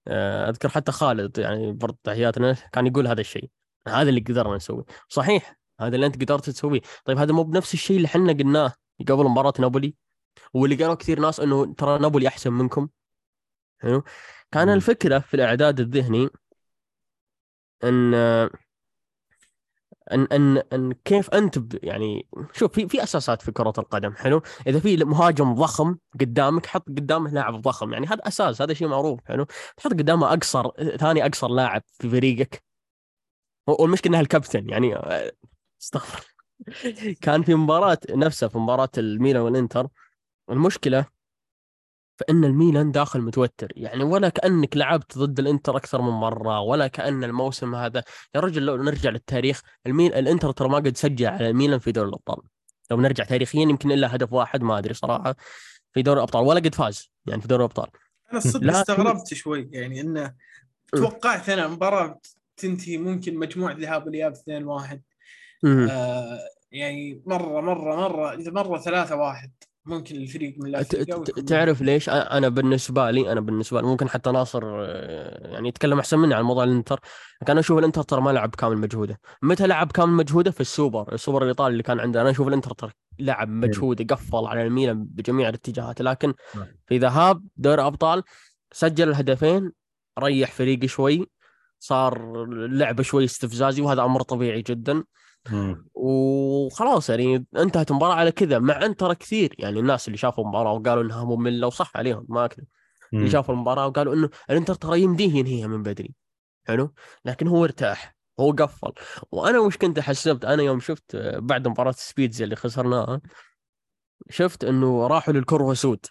آه، 0.08 0.50
أذكر 0.50 0.70
حتى 0.70 0.92
خالد 0.92 1.38
يعني 1.38 1.72
برضه 1.72 1.98
تحياتنا 2.04 2.54
كان 2.74 2.88
يقول 2.88 3.08
هذا 3.08 3.22
الشيء. 3.22 3.50
هذا 3.88 4.10
اللي 4.10 4.22
قدرنا 4.22 4.56
نسويه 4.56 4.84
صحيح 5.10 5.60
هذا 5.82 5.96
اللي 5.96 6.06
أنت 6.06 6.16
قدرت 6.24 6.50
تسويه. 6.50 6.82
طيب 7.06 7.18
هذا 7.18 7.34
مو 7.34 7.44
بنفس 7.44 7.74
الشيء 7.74 7.98
اللي 7.98 8.06
إحنا 8.08 8.34
قلناه 8.34 8.74
قبل 9.10 9.26
مباراة 9.26 9.54
نابولي 9.60 9.96
واللي 10.54 10.76
قالوا 10.76 10.96
كثير 10.96 11.20
ناس 11.20 11.40
إنه 11.40 11.74
ترى 11.76 12.00
نابولي 12.00 12.28
أحسن 12.28 12.54
منكم. 12.54 12.90
حلو؟ 13.80 14.04
كان. 14.52 14.70
الفكرة 14.70 15.20
في 15.20 15.34
الإعداد 15.34 15.80
الذهني 15.80 16.30
إن 17.84 18.14
ان 20.14 20.28
ان 20.32 20.58
أن 20.74 20.94
كيف 21.06 21.30
أنت 21.30 21.60
يعني 21.84 22.28
شوف 22.54 22.72
في 22.72 22.88
في 22.88 23.04
أساسات 23.04 23.42
في 23.42 23.52
كرة 23.52 23.74
القدم 23.78 24.14
حلو؟ 24.16 24.42
إذا 24.68 24.80
في 24.80 24.98
مهاجم 24.98 25.54
ضخم 25.54 25.98
قدامك 26.22 26.66
حط 26.66 26.88
قدامه 26.88 27.32
لاعب 27.32 27.62
ضخم 27.62 27.94
يعني 27.94 28.08
هذا 28.08 28.28
أساس 28.28 28.62
هذا 28.62 28.74
شيء 28.74 28.88
معروف 28.88 29.20
حلو؟ 29.26 29.46
تحط 29.78 29.92
قدامه 29.92 30.34
أقصر 30.34 30.70
ثاني 30.98 31.26
أقصر 31.26 31.48
لاعب 31.48 31.82
في 32.00 32.10
فريقك. 32.10 32.64
والمشكلة 33.68 34.10
انها 34.10 34.22
الكابتن 34.22 34.70
يعني 34.70 34.96
آه، 34.96 35.32
استغفر 35.82 36.26
كان 37.22 37.44
في 37.44 37.56
مباراة 37.56 37.98
نفسها 38.10 38.50
في 38.50 38.58
مباراة 38.58 38.90
الميلان 38.98 39.42
والإنتر. 39.42 39.88
المشكلة 40.50 41.06
فإن 42.18 42.46
الميلان 42.46 42.92
داخل 42.92 43.22
متوتر. 43.22 43.68
يعني 43.76 44.04
ولا 44.04 44.30
كأنك 44.30 44.78
لعبت 44.78 45.18
ضد 45.18 45.40
الإنتر 45.40 45.78
أكثر 45.78 46.02
من 46.02 46.10
مرة 46.10 46.60
ولا 46.60 46.88
كأن 46.88 47.24
الموسم 47.24 47.76
هذا 47.76 48.04
يا 48.36 48.40
رجل 48.40 48.66
لو 48.66 48.78
نرجع 48.84 49.10
للتاريخ 49.10 49.62
الميل 49.86 50.14
الإنتر 50.14 50.52
ترى 50.52 50.70
ما 50.70 50.78
قد 50.78 50.98
سجل 50.98 51.26
على 51.26 51.50
الميلان 51.50 51.80
في 51.80 51.92
دوري 51.92 52.10
الأبطال. 52.10 52.38
لو 52.92 53.02
نرجع 53.02 53.24
تاريخيا 53.24 53.62
يمكن 53.62 53.92
إلا 53.92 54.16
هدف 54.16 54.34
واحد 54.34 54.62
ما 54.62 54.78
أدري 54.78 54.94
صراحة 54.94 55.36
في 55.94 56.02
دوري 56.02 56.18
الأبطال 56.18 56.46
ولا 56.46 56.60
قد 56.60 56.76
فاز 56.76 57.12
يعني 57.26 57.42
في 57.42 57.48
دوري 57.48 57.60
الأبطال. 57.60 57.88
أنا 58.32 58.38
الصدق 58.38 58.78
استغربت 58.78 59.34
شوي 59.34 59.70
يعني 59.72 60.02
إنه 60.02 60.34
توقعت 60.92 61.50
أنا 61.50 61.68
مباراة 61.68 62.20
تنتهي 62.58 62.98
ممكن 62.98 63.36
مجموع 63.36 63.72
ذهاب 63.72 64.06
والإياب 64.06 64.34
2-1 64.36 64.40
مم. 65.64 65.88
آه 65.92 66.40
يعني 66.72 67.22
مرة 67.26 67.62
مرة 67.62 67.96
مرة 67.96 68.34
إذا 68.34 68.52
مرة 68.52 68.80
3-1 68.80 69.50
ممكن 69.88 70.16
الفريق 70.16 70.56
من 70.58 70.84
ت- 70.84 71.40
تعرف 71.40 71.82
ليش؟ 71.82 72.10
أنا 72.10 72.50
بالنسبة 72.50 73.12
لي 73.12 73.32
أنا 73.32 73.40
بالنسبة 73.42 73.82
لي 73.82 73.88
ممكن 73.88 74.10
حتى 74.10 74.32
ناصر 74.32 74.62
آه، 74.66 75.48
يعني 75.54 75.68
يتكلم 75.70 76.00
أحسن 76.00 76.20
مني 76.20 76.34
عن 76.34 76.44
موضوع 76.44 76.64
الإنتر، 76.64 77.00
لكن 77.42 77.52
أنا 77.52 77.60
أشوف 77.60 77.80
الإنتر 77.80 78.02
ترى 78.02 78.22
ما 78.22 78.30
لعب 78.30 78.56
كامل 78.56 78.78
مجهوده، 78.78 79.20
متى 79.42 79.68
لعب 79.68 79.92
كامل 79.92 80.14
مجهوده؟ 80.14 80.52
في 80.52 80.62
السوبر، 80.62 81.14
السوبر 81.14 81.44
الإيطالي 81.44 81.72
اللي 81.72 81.84
كان 81.84 82.00
عندنا، 82.00 82.22
أنا 82.22 82.30
أشوف 82.30 82.48
الإنتر 82.48 82.72
ترى 82.72 82.92
لعب 83.20 83.50
مجهوده 83.50 84.16
قفل 84.16 84.46
على 84.46 84.64
الميلان 84.64 85.04
بجميع 85.04 85.50
الاتجاهات، 85.50 86.02
لكن 86.02 86.34
نعم. 86.56 86.66
في 86.88 86.98
ذهاب 86.98 87.44
دوري 87.58 87.82
أبطال 87.82 88.24
سجل 88.72 89.10
الهدفين 89.10 89.72
ريح 90.20 90.52
فريقي 90.52 90.88
شوي 90.88 91.28
صار 91.80 92.44
اللعبه 92.44 93.04
شوي 93.04 93.26
استفزازي 93.26 93.82
وهذا 93.82 94.04
أمر 94.04 94.22
طبيعي 94.22 94.62
جدا. 94.62 95.04
وخلاص 95.94 97.10
يعني 97.10 97.46
انتهت 97.58 97.92
المباراة 97.92 98.16
على 98.16 98.32
كذا 98.32 98.60
مع 98.60 98.86
ان 98.86 98.96
ترى 98.96 99.16
كثير 99.16 99.56
يعني 99.60 99.80
الناس 99.80 100.08
اللي 100.08 100.18
شافوا 100.18 100.44
المباراة 100.44 100.74
وقالوا 100.74 101.04
إنها 101.04 101.24
ممله 101.24 101.68
وصح 101.68 101.92
عليهم 101.98 102.26
ما 102.30 102.46
اكذب 102.46 102.66
اللي. 103.14 103.30
شافوا 103.30 103.54
المباراة 103.54 103.88
وقالوا 103.88 104.14
إنه 104.14 104.30
الإنتر 104.50 104.76
ترى 104.76 105.02
يمديه 105.02 105.34
ينهيها 105.34 105.68
من 105.68 105.84
بدري 105.84 106.14
حلو؟ 106.68 106.94
لكن 107.26 107.48
هو 107.48 107.64
ارتاح 107.64 108.16
هو 108.40 108.52
قفل. 108.52 108.92
وأنا 109.32 109.60
وش 109.60 109.78
كنت 109.78 110.00
حسبت؟ 110.00 110.46
أنا 110.46 110.64
يوم 110.64 110.80
شفت 110.80 111.16
آه، 111.16 111.40
بعد 111.40 111.68
مباراة 111.68 111.92
سبيتزا 111.92 112.44
اللي 112.44 112.56
خسرناها 112.56 113.22
شفت 114.30 114.64
إنه 114.64 115.08
راحوا 115.08 115.34
للكورفا 115.34 115.74
سود. 115.74 116.06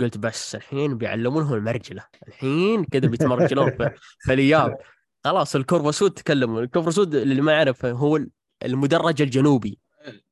قلت 0.00 0.18
بس 0.18 0.54
الحين 0.54 0.98
بيعلمونهم 0.98 1.54
المرجلة. 1.54 2.04
الحين 2.28 2.84
كذا 2.84 3.08
بيتمرجلون 3.08 3.70
في, 3.70 3.90
في 4.18 4.32
الاياب 4.34 4.78
خلاص 5.24 5.56
الكورفا 5.56 5.90
سود 5.90 6.10
تكلموا 6.10 6.60
الكورفا 6.60 6.90
سود 6.90 7.14
اللي 7.14 7.42
ما 7.42 7.52
يعرف 7.52 7.84
هو 7.86 8.18
المدرج 8.64 9.22
الجنوبي. 9.22 9.78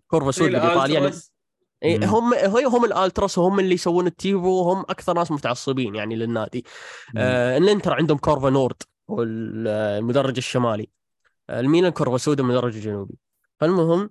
كورفا 0.07 0.31
سود 0.31 0.51
بإيطاليا. 0.51 1.01
يعني 1.01 2.05
إيه. 2.05 2.11
هم 2.11 2.35
هي 2.35 2.65
هم 2.65 2.85
الألتراس 2.85 3.39
وهم 3.39 3.61
اللي 3.61 3.75
يسوون 3.75 4.07
التيفو 4.07 4.49
وهم 4.49 4.81
أكثر 4.81 5.13
ناس 5.13 5.31
متعصبين 5.31 5.95
يعني 5.95 6.17
للنادي. 6.17 6.65
آه 7.17 7.59
الانتر 7.59 7.93
عندهم 7.95 8.19
كورفا 8.19 8.51
نورد 8.51 8.83
هو 9.11 9.23
ال- 9.23 9.69
المدرج 9.69 10.37
الشمالي. 10.37 10.89
آه، 11.51 11.61
الميلان 11.61 11.93
كورفا 11.93 12.17
سود 12.17 12.41
المدرج 12.41 12.75
الجنوبي. 12.77 13.15
فالمهم 13.61 14.11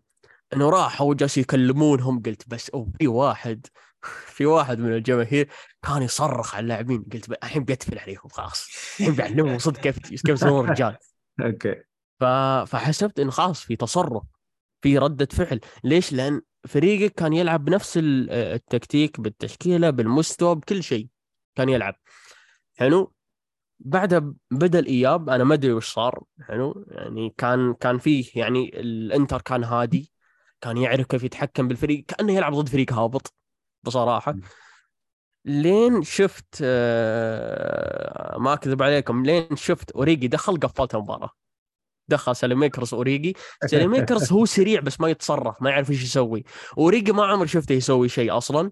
إنه 0.53 0.69
راحوا 0.69 1.09
وجالسوا 1.09 1.41
يكلمونهم 1.41 2.21
قلت 2.25 2.43
بس 2.49 2.69
أو 2.69 2.87
في 2.99 3.07
واحد 3.07 3.67
في 4.25 4.45
واحد 4.45 4.79
من 4.79 4.93
الجماهير 4.93 5.49
كان 5.83 6.01
يصرخ 6.01 6.55
على 6.55 6.63
اللاعبين. 6.63 7.05
قلت 7.13 7.29
الحين 7.43 7.63
بيقفل 7.63 7.99
عليهم 7.99 8.27
خلاص. 8.31 8.67
الحين 8.99 9.15
بيعلمهم 9.15 9.59
صدق 9.59 9.79
كيف 9.79 9.99
كيف 9.99 10.29
يسوون 10.29 10.69
رجال 10.69 10.97
أوكي. 11.45 11.75
ف... 12.19 12.23
فحسبت 12.67 13.19
انه 13.19 13.31
خلاص 13.31 13.61
في 13.61 13.75
تصرف 13.75 14.23
في 14.81 14.97
ردة 14.97 15.27
فعل. 15.31 15.59
ليش؟ 15.83 16.13
لأن 16.13 16.41
فريقك 16.67 17.13
كان 17.13 17.33
يلعب 17.33 17.65
بنفس 17.65 17.97
ال- 17.97 18.29
التكتيك 18.31 19.21
بالتشكيلة 19.21 19.89
بالمستوى 19.89 20.55
بكل 20.55 20.83
شيء 20.83 21.07
كان 21.55 21.69
يلعب. 21.69 21.95
حلو؟ 22.77 23.13
بعدها 23.79 24.33
بدأ 24.51 24.79
الاياب 24.79 25.29
أنا 25.29 25.43
ما 25.43 25.53
أدري 25.53 25.73
وش 25.73 25.93
صار. 25.93 26.23
حلو؟ 26.41 26.85
يعني 26.87 27.33
كان 27.37 27.73
كان 27.73 27.97
فيه 27.97 28.31
يعني 28.35 28.79
الإنتر 28.79 29.41
كان 29.41 29.63
هادي 29.63 30.11
كان 30.61 30.77
يعرف 30.77 31.07
كيف 31.07 31.23
يتحكم 31.23 31.67
بالفريق 31.67 32.05
كأنه 32.05 32.33
يلعب 32.33 32.53
ضد 32.53 32.69
فريق 32.69 32.93
هابط 32.93 33.33
بصراحة. 33.83 34.35
لين 35.45 36.03
شفت 36.03 36.59
آه، 36.63 38.37
ما 38.37 38.53
أكذب 38.53 38.83
عليكم 38.83 39.25
لين 39.25 39.55
شفت 39.55 39.91
أوريجي 39.91 40.27
دخل 40.27 40.59
قفلت 40.59 40.95
المباراة. 40.95 41.29
دخل 42.09 42.35
ساليميكرز 42.35 42.93
اوريجي 42.93 43.35
ساليميكرز 43.65 44.31
هو 44.31 44.45
سريع 44.45 44.79
بس 44.81 45.01
ما 45.01 45.09
يتصرف 45.09 45.61
ما 45.61 45.69
يعرف 45.69 45.91
إيش 45.91 46.03
يسوي. 46.03 46.43
اوريجي 46.77 47.11
ما 47.11 47.25
عمري 47.25 47.47
شفته 47.47 47.73
يسوي 47.73 48.09
شيء 48.09 48.37
أصلا. 48.37 48.71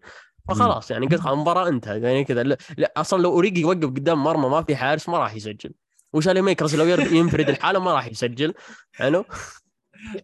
فخلاص 0.49 0.91
يعني 0.91 1.07
قلت 1.07 1.25
المباراه 1.25 1.67
انتهت. 1.67 2.01
يعني 2.01 2.23
كذا. 2.23 2.43
لا, 2.43 2.57
لا 2.77 2.93
أصلا 2.97 3.21
لو 3.21 3.31
اوريجي 3.31 3.61
يوقف 3.61 3.85
قدام 3.85 4.23
مرمى 4.23 4.49
ما 4.49 4.61
في 4.61 4.75
حارس 4.75 5.09
ما 5.09 5.17
راح 5.17 5.35
يسجل. 5.35 5.71
وسالي 6.13 6.41
ميكرز 6.41 6.75
لو 6.75 6.85
ينفرد 6.97 7.49
لحاله 7.49 7.80
ما 7.79 7.93
راح 7.93 8.07
يسجل. 8.07 8.53
حلو؟ 8.91 9.25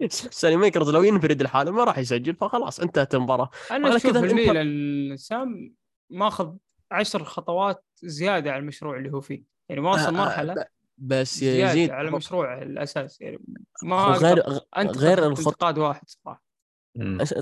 سالي 0.09 0.55
ميكرز 0.55 0.89
لو 0.89 1.03
ينفرد 1.03 1.41
الحالة 1.41 1.71
ما 1.71 1.83
راح 1.83 1.97
يسجل. 1.97 2.35
فخلاص 2.35 2.79
انتهت 2.79 3.15
المباراة. 3.15 3.49
أنا 3.71 3.95
أشوف 3.95 4.17
الميلان 4.17 5.17
سام 5.17 5.73
ماخذ 6.09 6.53
عشر 6.91 7.23
خطوات 7.23 7.85
زيادة 8.03 8.51
على 8.51 8.59
المشروع 8.59 8.97
اللي 8.97 9.11
هو 9.11 9.21
فيه. 9.21 9.43
يعني 9.69 9.81
واصل 9.81 10.03
آه، 10.03 10.07
آه، 10.07 10.25
مرحلة 10.25 10.65
بس 10.97 11.41
يا 11.41 11.65
يزيد 11.65 11.89
على 11.91 12.07
المشروع 12.07 12.61
الاساسي 12.61 13.23
يعني 13.23 13.39
ما 13.83 13.95
غير 14.05 14.43
أنت 14.77 14.97
غير 14.97 15.27
الخط 15.27 15.47
انتقاد 15.47 15.77
واحد 15.77 16.01
صراحة. 16.07 16.43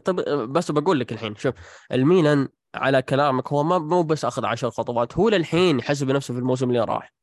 طب 0.05 0.15
بس 0.53 0.71
بقول 0.71 0.99
لك 0.99 1.11
الحين 1.11 1.35
شوف 1.35 1.55
الميلان 1.91 2.47
على 2.75 3.01
كلامك 3.01 3.47
هو 3.53 3.63
ما 3.63 3.77
مو 3.79 4.03
بس 4.03 4.25
أخذ 4.25 4.45
عشر 4.45 4.69
خطوات 4.69 5.17
هو 5.17 5.29
للحين 5.29 5.79
يحسب 5.79 6.11
نفسه 6.11 6.33
في 6.33 6.39
الموسم 6.39 6.69
اللي 6.69 6.79
راح. 6.79 7.13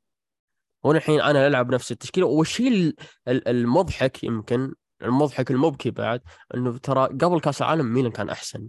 هو 0.86 0.92
الحين 0.92 1.20
أنا 1.20 1.46
ألعب 1.46 1.74
نفس 1.74 1.92
التشكيلة. 1.92 2.26
والشيء 2.26 2.68
ال- 2.72 2.94
ال- 3.28 3.48
المضحك 3.48 4.24
يمكن 4.24 4.74
المضحك 5.02 5.50
المبكي 5.50 5.90
بعد 5.90 6.20
إنه 6.54 6.78
ترى 6.78 7.06
قبل 7.06 7.40
كأس 7.40 7.62
العالم 7.62 7.86
ميلان 7.94 8.12
كان 8.12 8.30
أحسن. 8.30 8.68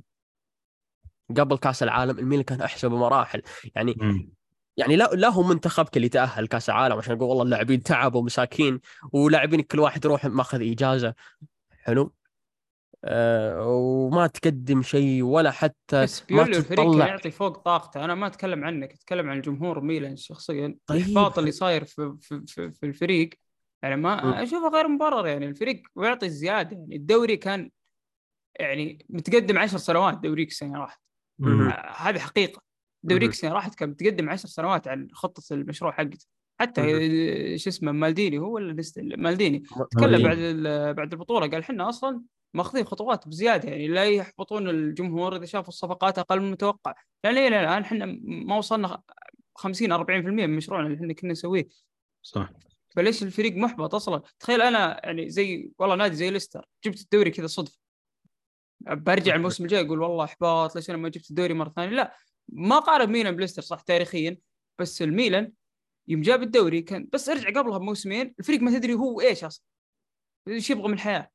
قبل 1.37 1.57
كأس 1.57 1.83
العالم 1.83 2.19
الميلان 2.19 2.43
كان 2.43 2.61
أحسن 2.61 2.89
بمراحل. 2.89 3.41
يعني 3.75 3.95
مم. 3.97 4.31
يعني 4.79 4.95
لا 4.95 5.09
لا 5.13 5.29
هو 5.29 5.43
منتخبك 5.43 5.97
اللي 5.97 6.09
تاهل 6.09 6.47
كأس 6.47 6.69
العالم 6.69 6.97
عشان 6.97 7.15
نقول 7.15 7.29
والله 7.29 7.43
اللاعبين 7.43 7.83
تعبوا 7.83 8.23
مساكين 8.23 8.79
ولاعبين 9.13 9.61
كل 9.61 9.79
واحد 9.79 10.05
يروح 10.05 10.25
مأخذ 10.25 10.61
إجازة. 10.71 11.13
حلو. 11.83 12.13
أه 13.05 13.67
وما 13.67 14.27
تقدم 14.27 14.81
شيء 14.81 15.23
ولا 15.23 15.51
حتى 15.51 16.03
بس 16.03 16.31
ما 16.31 16.43
تطلع. 16.43 17.07
يعطي 17.07 17.31
فوق 17.31 17.57
طاقته. 17.57 18.05
أنا 18.05 18.15
ما 18.15 18.27
أتكلم 18.27 18.63
عنك 18.63 18.93
أتكلم 18.93 19.29
عن 19.29 19.41
جمهور 19.41 19.81
ميلان 19.81 20.17
شخصيا. 20.17 20.77
طيب. 20.87 21.01
الإحباط 21.01 21.39
اللي 21.39 21.51
صاير 21.51 21.83
في, 21.83 22.15
في, 22.21 22.43
في, 22.47 22.71
في 22.71 22.85
الفريق 22.85 23.29
يعني. 23.83 23.95
ما 23.95 24.43
أشوفه 24.43 24.69
غير 24.69 24.87
مبرر. 24.87 25.27
يعني 25.27 25.45
الفريق 25.45 25.81
يعطي 25.97 26.25
الزياده 26.25 26.77
يعني 26.77 26.95
الدوري 26.95 27.37
كان 27.37 27.69
يعني 28.59 29.05
متقدم 29.09 29.57
عشر 29.57 29.77
سنوات 29.77 30.17
دوريك 30.17 30.49
راحت 30.63 30.99
مم. 31.39 31.69
آه، 31.69 31.91
هذه 31.91 32.19
حقيقة. 32.19 32.68
دوريك 33.03 33.23
مهم. 33.23 33.29
السنة 33.29 33.53
راحت 33.53 33.75
كان 33.75 33.89
متقدم 33.89 34.29
عشر 34.29 34.47
سنوات 34.47 34.87
عن 34.87 35.07
خطة 35.11 35.43
المشروع 35.51 35.91
حقته. 35.91 36.25
حتى 36.59 36.81
شو 37.57 37.69
اسمه 37.69 37.91
مالديني 37.91 38.39
هو 38.39 38.55
ولا 38.55 38.83
مالديني. 38.97 39.63
تكلم. 39.91 40.23
بعد 40.23 40.37
بعد 40.95 41.13
البطولة 41.13 41.47
قال 41.47 41.59
إحنا 41.59 41.89
أصلا 41.89 42.21
ماخذين 42.53 42.85
خطوات 42.85 43.27
بزيادة 43.27 43.69
يعني 43.69 43.87
لا 43.87 44.05
يحبطون 44.05 44.69
الجمهور 44.69 45.35
إذا 45.35 45.45
شافوا 45.45 45.69
الصفقات 45.69 46.19
أقل 46.19 46.39
من 46.39 46.45
المتوقع. 46.45 46.93
لأن 47.23 47.37
إلى 47.37 47.59
الآن 47.59 47.81
إحنا 47.81 48.05
ما 48.23 48.57
وصلنا 48.57 49.01
50 49.55 49.93
40% 49.93 50.01
من 50.11 50.55
مشروعنا 50.55 50.87
اللي 50.87 50.97
إحنا 50.97 51.13
كنا 51.13 51.31
نسويه. 51.31 51.67
صح. 52.21 52.49
فليش 52.95 53.23
الفريق 53.23 53.55
محبط 53.55 53.95
أصلا؟ 53.95 54.21
تخيل 54.39 54.61
أنا 54.61 55.01
يعني 55.03 55.29
زي 55.29 55.71
والله 55.79 55.95
نادي 55.95 56.15
زي 56.15 56.29
ليستر 56.29 56.65
جبت 56.85 57.01
الدوري 57.01 57.31
كذا 57.31 57.47
صدفة. 57.47 57.79
برجع 58.81 59.35
الموسم 59.35 59.63
الجاي 59.63 59.85
أقول 59.85 60.01
والله 60.01 60.23
إحباط 60.23 60.75
ليش 60.75 60.89
أنا 60.89 60.97
ما 60.97 61.09
جبت 61.09 61.29
الدوري 61.29 61.53
مرة 61.53 61.69
ثانية؟ 61.75 61.95
لا 61.95 62.15
ما 62.53 62.79
قارب 62.79 63.09
ميلان 63.09 63.35
بليستر 63.35 63.61
صح 63.61 63.81
تاريخيا 63.81 64.37
بس 64.79 65.01
الميلان 65.01 65.51
يوم 66.07 66.21
جاب 66.21 66.43
الدوري 66.43 66.81
كان 66.81 67.07
بس 67.13 67.29
ارجع 67.29 67.59
قبلها 67.59 67.77
بموسمين 67.77 68.33
الفريق 68.39 68.61
ما 68.61 68.71
تدري 68.71 68.93
هو 68.93 69.21
إيش 69.21 69.43
أصلا 69.43 69.65
إيش 70.47 70.69
يبغى 70.69 70.87
من 70.87 70.93
الحياة. 70.93 71.29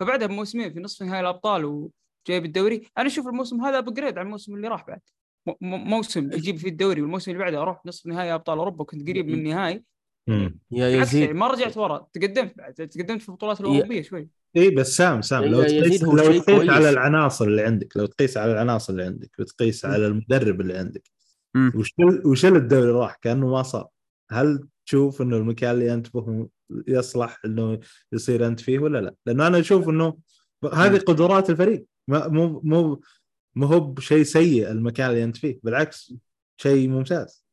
فبعدها 0.00 0.26
بموسمين 0.26 0.72
في 0.72 0.80
نصف 0.80 1.02
نهائي 1.02 1.20
الأبطال 1.20 1.64
وجايب 1.64 2.44
الدوري. 2.44 2.90
أنا 2.98 3.06
أشوف 3.06 3.26
الموسم 3.26 3.60
هذا 3.60 3.78
upgrade 3.78 4.18
على 4.18 4.26
الموسم 4.26 4.54
اللي 4.54 4.68
راح 4.68 4.86
بعد. 4.86 5.00
موسم 5.60 6.32
يجيب 6.32 6.56
فيه 6.56 6.68
الدوري 6.68 7.02
والموسم 7.02 7.30
اللي 7.30 7.44
بعده 7.44 7.62
أروح 7.62 7.86
نصف 7.86 8.06
نهائي 8.06 8.34
أبطال 8.34 8.58
أوروبا 8.58 8.84
كنت 8.84 9.08
قريب 9.08 9.26
من 9.26 9.34
النهائي. 9.34 9.84
مم. 10.30 10.58
يا 10.70 10.88
بالعكس 10.88 10.88
يعني 10.88 11.02
يزيد 11.02 11.30
ما 11.30 11.48
رجعت 11.48 11.76
ورا. 11.76 12.08
تقدمت 12.12 12.56
بعد 12.56 12.74
تقدمت 12.74 13.22
في 13.22 13.28
البطولات 13.28 13.60
الأوروبية 13.60 14.02
شوي. 14.02 14.28
إي 14.56 14.70
بس 14.70 14.96
سام 14.96 15.22
سام 15.22 15.44
لو 15.44 15.60
يا 15.60 15.66
يزيد 15.66 15.82
تقيس 15.82 16.02
لو 16.02 16.16
تقيس 16.16 16.44
كويس. 16.44 16.70
على 16.70 16.90
العناصر 16.90 17.44
اللي 17.44 17.62
عندك 17.62 17.96
لو 17.96 18.06
تقيس 18.06 18.36
على 18.36 18.52
العناصر 18.52 18.92
اللي 18.92 19.04
عندك 19.04 19.30
وتقيس 19.38 19.84
على 19.84 20.06
المدرب 20.06 20.60
اللي 20.60 20.76
عندك. 20.78 21.02
وش 21.74 21.94
وش 22.24 22.44
الدوري 22.44 22.90
راح؟ 22.90 23.16
كأنه 23.22 23.46
ما 23.46 23.62
صار. 23.62 23.88
هل 24.30 24.68
تشوف 24.86 25.22
إنه 25.22 25.36
المكان 25.36 25.70
اللي 25.70 25.94
أنت 25.94 26.14
به 26.14 26.48
يصلح 26.88 27.38
إنه 27.44 27.78
يصير 28.12 28.46
أنت 28.46 28.60
فيه 28.60 28.78
ولا 28.78 28.98
لا؟ 28.98 29.14
لأنه 29.26 29.46
أنا 29.46 29.60
أشوف 29.60 29.88
إنه 29.88 30.18
هذه 30.72 30.98
قدرات 30.98 31.50
الفريق. 31.50 31.86
ما 32.08 32.28
مو 32.28 32.60
مو 32.64 33.00
مو 33.54 33.66
هو 33.66 33.80
بشيء 33.80 34.22
سيء 34.22 34.70
المكان 34.70 35.10
اللي 35.10 35.24
أنت 35.24 35.36
فيه 35.36 35.60
بالعكس 35.62 36.14
شيء 36.56 36.88
ممتاز. 36.88 37.44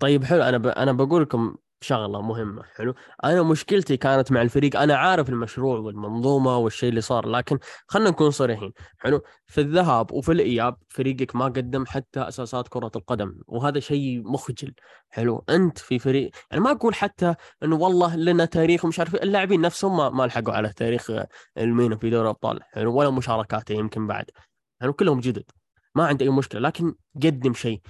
طيب 0.00 0.24
حلو. 0.24 0.42
أنا 0.42 0.58
ب... 0.58 0.66
أنا 0.66 0.92
بقول 0.92 1.22
لكم 1.22 1.56
شغلة 1.84 2.22
مهمة 2.22 2.62
حلو؟ 2.76 2.94
أنا 3.24 3.42
مشكلتي 3.42 3.96
كانت 3.96 4.32
مع 4.32 4.42
الفريق 4.42 4.80
أنا 4.80 4.96
عارف 4.96 5.28
المشروع 5.28 5.78
والمنظومة 5.78 6.56
والشيء 6.58 6.88
اللي 6.88 7.00
صار 7.00 7.28
لكن 7.28 7.58
خلينا 7.88 8.10
نكون 8.10 8.30
صريحين 8.30 8.72
حلو؟ 8.98 9.22
في 9.46 9.60
الذهاب 9.60 10.12
وفي 10.12 10.32
الإياب 10.32 10.76
فريقك 10.88 11.36
ما 11.36 11.44
قدم 11.44 11.86
حتى 11.86 12.20
أساسات 12.20 12.68
كرة 12.68 12.90
القدم 12.96 13.34
وهذا 13.46 13.80
شيء 13.80 14.22
مخجل 14.24 14.74
حلو؟ 15.10 15.44
أنت 15.48 15.78
في 15.78 15.98
فريق 15.98 16.30
يعني 16.50 16.62
ما 16.62 16.70
أقول 16.70 16.94
حتى 16.94 17.34
إنه 17.62 17.76
والله 17.76 18.16
لنا 18.16 18.44
تاريخ 18.44 18.84
ومش 18.84 18.98
عارف 18.98 19.14
إيه، 19.14 19.22
اللاعبين 19.22 19.60
نفسهم 19.60 19.96
ما, 19.96 20.10
ما 20.10 20.26
لحقوا 20.26 20.54
على 20.54 20.68
تاريخ 20.68 21.10
المينا 21.58 21.96
في 21.96 22.10
دوري 22.10 22.22
الأبطال 22.22 22.60
حلو؟ 22.62 22.94
ولا 22.98 23.10
مشاركاته 23.10 23.72
يمكن 23.72 24.06
بعد 24.06 24.24
حلو 24.80 24.92
كلهم 24.92 25.20
جدد. 25.20 25.44
ما 25.94 26.06
عندي 26.06 26.24
أي 26.24 26.30
مشكلة 26.30 26.60
لكن 26.60 26.94
قدم 27.16 27.54
شيء. 27.54 27.80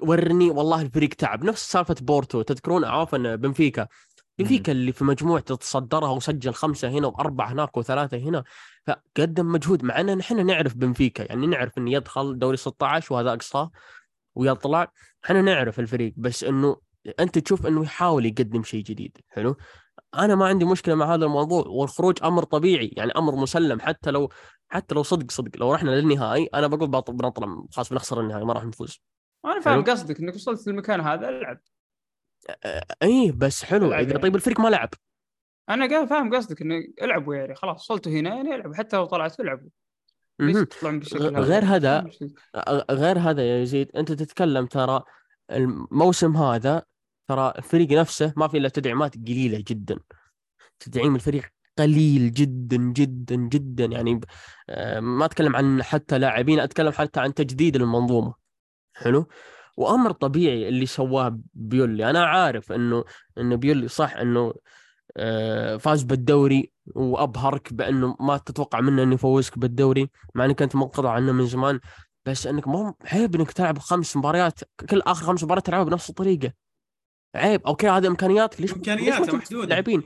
ورني 0.00 0.50
والله 0.50 0.82
الفريق 0.82 1.08
تعب. 1.08 1.44
نفس 1.44 1.72
سالفة 1.72 1.96
بورتو 2.00 2.42
تذكرون 2.42 2.84
عفوا 2.84 3.36
بنفيكا. 3.36 3.88
بنفيكا 4.38 4.72
اللي 4.72 4.92
في 4.92 5.04
مجموعة 5.04 5.40
تصدرها 5.40 6.10
وسجل 6.10 6.54
خمسة 6.54 6.88
هنا 6.88 7.06
وأربعة 7.06 7.52
هناك 7.52 7.76
وثلاثة 7.76 8.16
هنا 8.16 8.44
فقدم 8.86 9.52
مجهود 9.52 9.84
مع 9.84 10.00
أن 10.00 10.18
نحن 10.18 10.46
نعرف 10.46 10.76
بنفيكا. 10.76 11.22
يعني 11.22 11.46
نعرف 11.46 11.78
أنه 11.78 11.90
يدخل 11.92 12.38
دوري 12.38 12.56
16 12.56 13.14
وهذا 13.14 13.32
أقصاه 13.32 13.70
ويطلع. 14.34 14.92
إحنا 15.24 15.42
نعرف 15.42 15.80
الفريق 15.80 16.14
بس 16.16 16.44
أنه 16.44 16.76
أنت 17.20 17.38
تشوف 17.38 17.66
أنه 17.66 17.82
يحاول 17.82 18.26
يقدم 18.26 18.62
شيء 18.62 18.82
جديد. 18.84 19.18
حلو؟ 19.28 19.56
أنا 20.14 20.34
ما 20.34 20.46
عندي 20.46 20.64
مشكلة 20.64 20.94
مع 20.94 21.14
هذا 21.14 21.24
الموضوع 21.24 21.64
والخروج 21.66 22.18
أمر 22.24 22.42
طبيعي 22.42 22.90
يعني 22.96 23.12
أمر 23.12 23.34
مسلم. 23.36 23.80
حتى 23.80 24.10
لو 24.10 24.28
حتى 24.68 24.94
لو 24.94 25.02
صدق 25.02 25.30
صدق. 25.30 25.50
لو 25.56 25.74
رحنا 25.74 25.90
للنهائي 25.90 26.48
أنا 26.54 26.66
بقول 26.66 26.88
بنطلع 26.88 27.62
خلاص 27.72 27.90
بنخسر 27.90 28.20
النهائي 28.20 28.44
ما 28.44 28.52
راح 28.52 28.64
نفوز. 28.64 29.02
أنا 29.44 29.60
فاهم. 29.60 29.84
قصدك 29.84 30.20
إنك 30.20 30.34
وصلت 30.34 30.68
للمكان 30.68 31.00
هذا 31.00 31.28
العب. 31.28 31.60
اي 33.02 33.32
بس 33.32 33.64
حلو. 33.64 33.86
إذا 33.86 34.00
يعني. 34.00 34.18
طيب 34.18 34.36
الفريق 34.36 34.60
ما 34.60 34.68
لعب. 34.68 34.88
أنا 35.68 35.88
قاعد 35.90 36.06
فاهم 36.08 36.34
قصدك 36.34 36.62
انه 36.62 36.74
العبوا 37.02 37.34
يعني 37.34 37.54
خلاص 37.54 37.80
وصلتوا 37.80 38.12
هنا 38.12 38.34
يعني 38.34 38.54
العبوا 38.54 38.74
حتى 38.74 38.96
لو 38.96 39.04
طلعتوا 39.04 39.44
العبوا؟ 39.44 39.68
غير 40.40 41.64
هذا- 41.64 42.10
غير 42.90 43.18
هذا 43.18 43.42
يا 43.42 43.62
يزيد 43.62 43.96
أنت 43.96 44.12
تتكلم 44.12 44.66
ترى 44.66 45.02
الموسم 45.50 46.36
هذا 46.36 46.82
ترى 47.28 47.52
الفريق 47.58 47.92
نفسه 47.92 48.32
ما 48.36 48.48
في 48.48 48.58
إلا 48.58 48.68
تدعيمات 48.68 49.14
قليلة 49.16 49.64
جدا. 49.68 49.98
تدعيم 50.80 51.14
الفريق 51.14 51.44
قليل 51.78 52.32
جدا 52.32 52.76
جدا 52.76 53.36
جدا. 53.36 53.84
يعني 53.84 54.20
آه، 54.68 55.00
ما 55.00 55.24
أتكلم 55.24 55.56
عن 55.56 55.82
حتى 55.82 56.18
لاعبين 56.18 56.60
أتكلم 56.60 56.92
حتى 56.92 57.20
عن 57.20 57.34
تجديد 57.34 57.76
المنظومة. 57.76 58.34
حلو؟ 58.94 59.28
وأمر 59.76 60.12
طبيعي 60.12 60.68
اللي 60.68 60.86
سواه 60.86 61.38
بيولي. 61.54 62.10
أنا 62.10 62.24
عارف 62.24 62.72
إنه 62.72 63.04
إنه 63.38 63.56
بيولي 63.56 63.88
صح 63.88 64.16
إنه 64.16 64.54
آه، 65.16 65.76
فاز 65.76 66.02
بالدوري 66.02 66.72
وأبهرك 66.94 67.72
بأنه 67.72 68.16
ما 68.20 68.36
تتوقع 68.38 68.80
منه 68.80 69.02
إنه 69.02 69.14
يفوزك 69.14 69.58
بالدوري 69.58 70.10
مع 70.34 70.44
إنك 70.44 70.62
أنت 70.62 70.76
منقطع 70.76 71.10
عنه 71.10 71.32
من 71.32 71.46
زمان. 71.46 71.80
بس 72.26 72.46
إنك 72.46 72.68
مو 72.68 72.94
عيب 73.04 73.34
انك 73.34 73.52
تلعب 73.52 73.78
خمس 73.78 74.16
مباريات 74.16 74.60
كل 74.90 75.00
آخر 75.00 75.26
خمس 75.26 75.44
مباريات 75.44 75.66
تلعبها 75.66 75.84
بنفس 75.84 76.10
الطريقة. 76.10 76.52
عيب. 77.34 77.66
okay 77.66 77.88
هذه 77.88 78.06
امكانياتك 78.06 78.60
ليش 78.60 78.70
ليش 78.70 78.78
ما 78.78 78.92
امكانياته 78.94 79.24
جبت 79.24 79.34
محدودة. 79.34 79.66
لاعبين؟ 79.68 80.02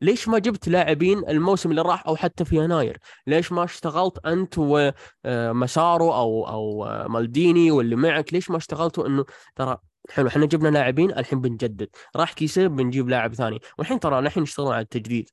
ليش 0.00 0.28
ما 0.28 0.38
جبت 0.38 0.68
لاعبين 0.68 1.18
الموسم 1.28 1.70
اللي 1.70 1.82
راح 1.82 2.06
أو 2.06 2.16
حتى 2.16 2.44
في 2.44 2.56
يناير؟ 2.56 2.98
ليش 3.26 3.52
ما 3.52 3.64
اشتغلت 3.64 4.26
أنت 4.26 4.54
وماسارا 4.58 6.14
أو 6.14 6.48
أو 6.48 6.84
آه، 6.84 7.08
مالديني 7.08 7.70
واللي 7.70 7.96
معك؟ 7.96 8.32
ليش 8.32 8.50
ما 8.50 8.56
اشتغلتوا 8.56 9.06
انه 9.06 9.24
ترى 9.56 9.78
حلو 10.10 10.28
إحنا 10.28 10.46
جبنا 10.46 10.68
لاعبين 10.68 11.10
الحين 11.10 11.40
بنجدد. 11.40 11.88
راح 12.16 12.32
كيسيه 12.32 12.66
بنجيب 12.66 13.08
لاعب 13.08 13.34
ثاني. 13.34 13.60
والحين 13.78 14.00
ترى 14.00 14.18
الحين 14.18 14.42
نشتغل 14.42 14.72
على 14.72 14.82
التجديد. 14.82 15.30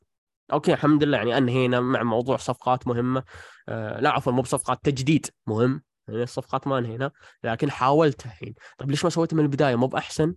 okay 0.54 0.74
الحمد 0.74 1.04
لله. 1.04 1.18
يعني 1.18 1.38
أنهينا 1.38 1.80
مع 1.80 2.04
موضوع 2.04 2.38
صفقات 2.38 2.88
مهمة. 2.88 3.24
آه 3.70 4.00
لا 4.00 4.10
عفوا 4.10 4.32
مو 4.32 4.42
بصفقات 4.42 4.80
تجديد 4.84 5.26
مهم. 5.48 5.82
يعني 6.08 6.24
الصفقات 6.24 6.68
ما 6.68 6.78
أنهينا 6.78 7.12
لكن 7.44 7.72
حاولت 7.72 8.26
الحين. 8.26 8.54
طيب 8.78 8.90
ليش 8.90 9.04
ما 9.04 9.10
سويت 9.10 9.34
من 9.34 9.40
البداية؟ 9.44 9.76
مو 9.76 9.88
بأحسن؟ 9.88 10.36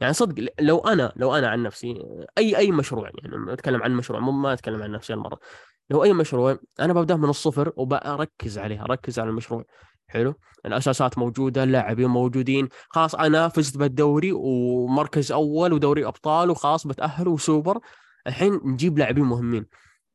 يعني 0.00 0.12
صدق 0.12 0.46
لو 0.60 0.78
أنا 0.78 1.12
لو 1.16 1.34
أنا 1.34 1.48
عن 1.48 1.62
نفسي 1.62 2.02
أي 2.38 2.56
أي 2.56 2.70
مشروع 2.70 3.10
يعني 3.22 3.52
أتكلم 3.52 3.82
عن 3.82 3.94
مشروع 3.94 4.20
مو 4.20 4.32
ما 4.32 4.52
أتكلم 4.52 4.82
عن 4.82 4.92
نفسي 4.92 5.14
المره 5.14 5.38
لو 5.90 6.04
أي 6.04 6.12
مشروع 6.12 6.58
أنا 6.80 6.92
ببدأ 6.92 7.16
من 7.16 7.28
الصفر 7.28 7.72
وبركز 7.76 8.58
عليه 8.58 8.84
أركز 8.84 9.18
على 9.18 9.30
المشروع. 9.30 9.64
حلو؟ 10.08 10.34
الأساسات 10.66 11.18
موجودة 11.18 11.64
اللاعبين 11.64 12.06
موجودين 12.06 12.68
خلاص 12.88 13.14
أنا 13.14 13.48
فزت 13.48 13.76
بالدوري 13.78 14.32
ومركز 14.32 15.32
أول 15.32 15.72
ودوري 15.72 16.06
أبطال 16.06 16.50
وخلاص 16.50 16.86
بتأهل 16.86 17.28
وسوبر. 17.28 17.78
الحين 18.26 18.60
نجيب 18.64 18.98
لاعبين 18.98 19.24
مهمين. 19.24 19.66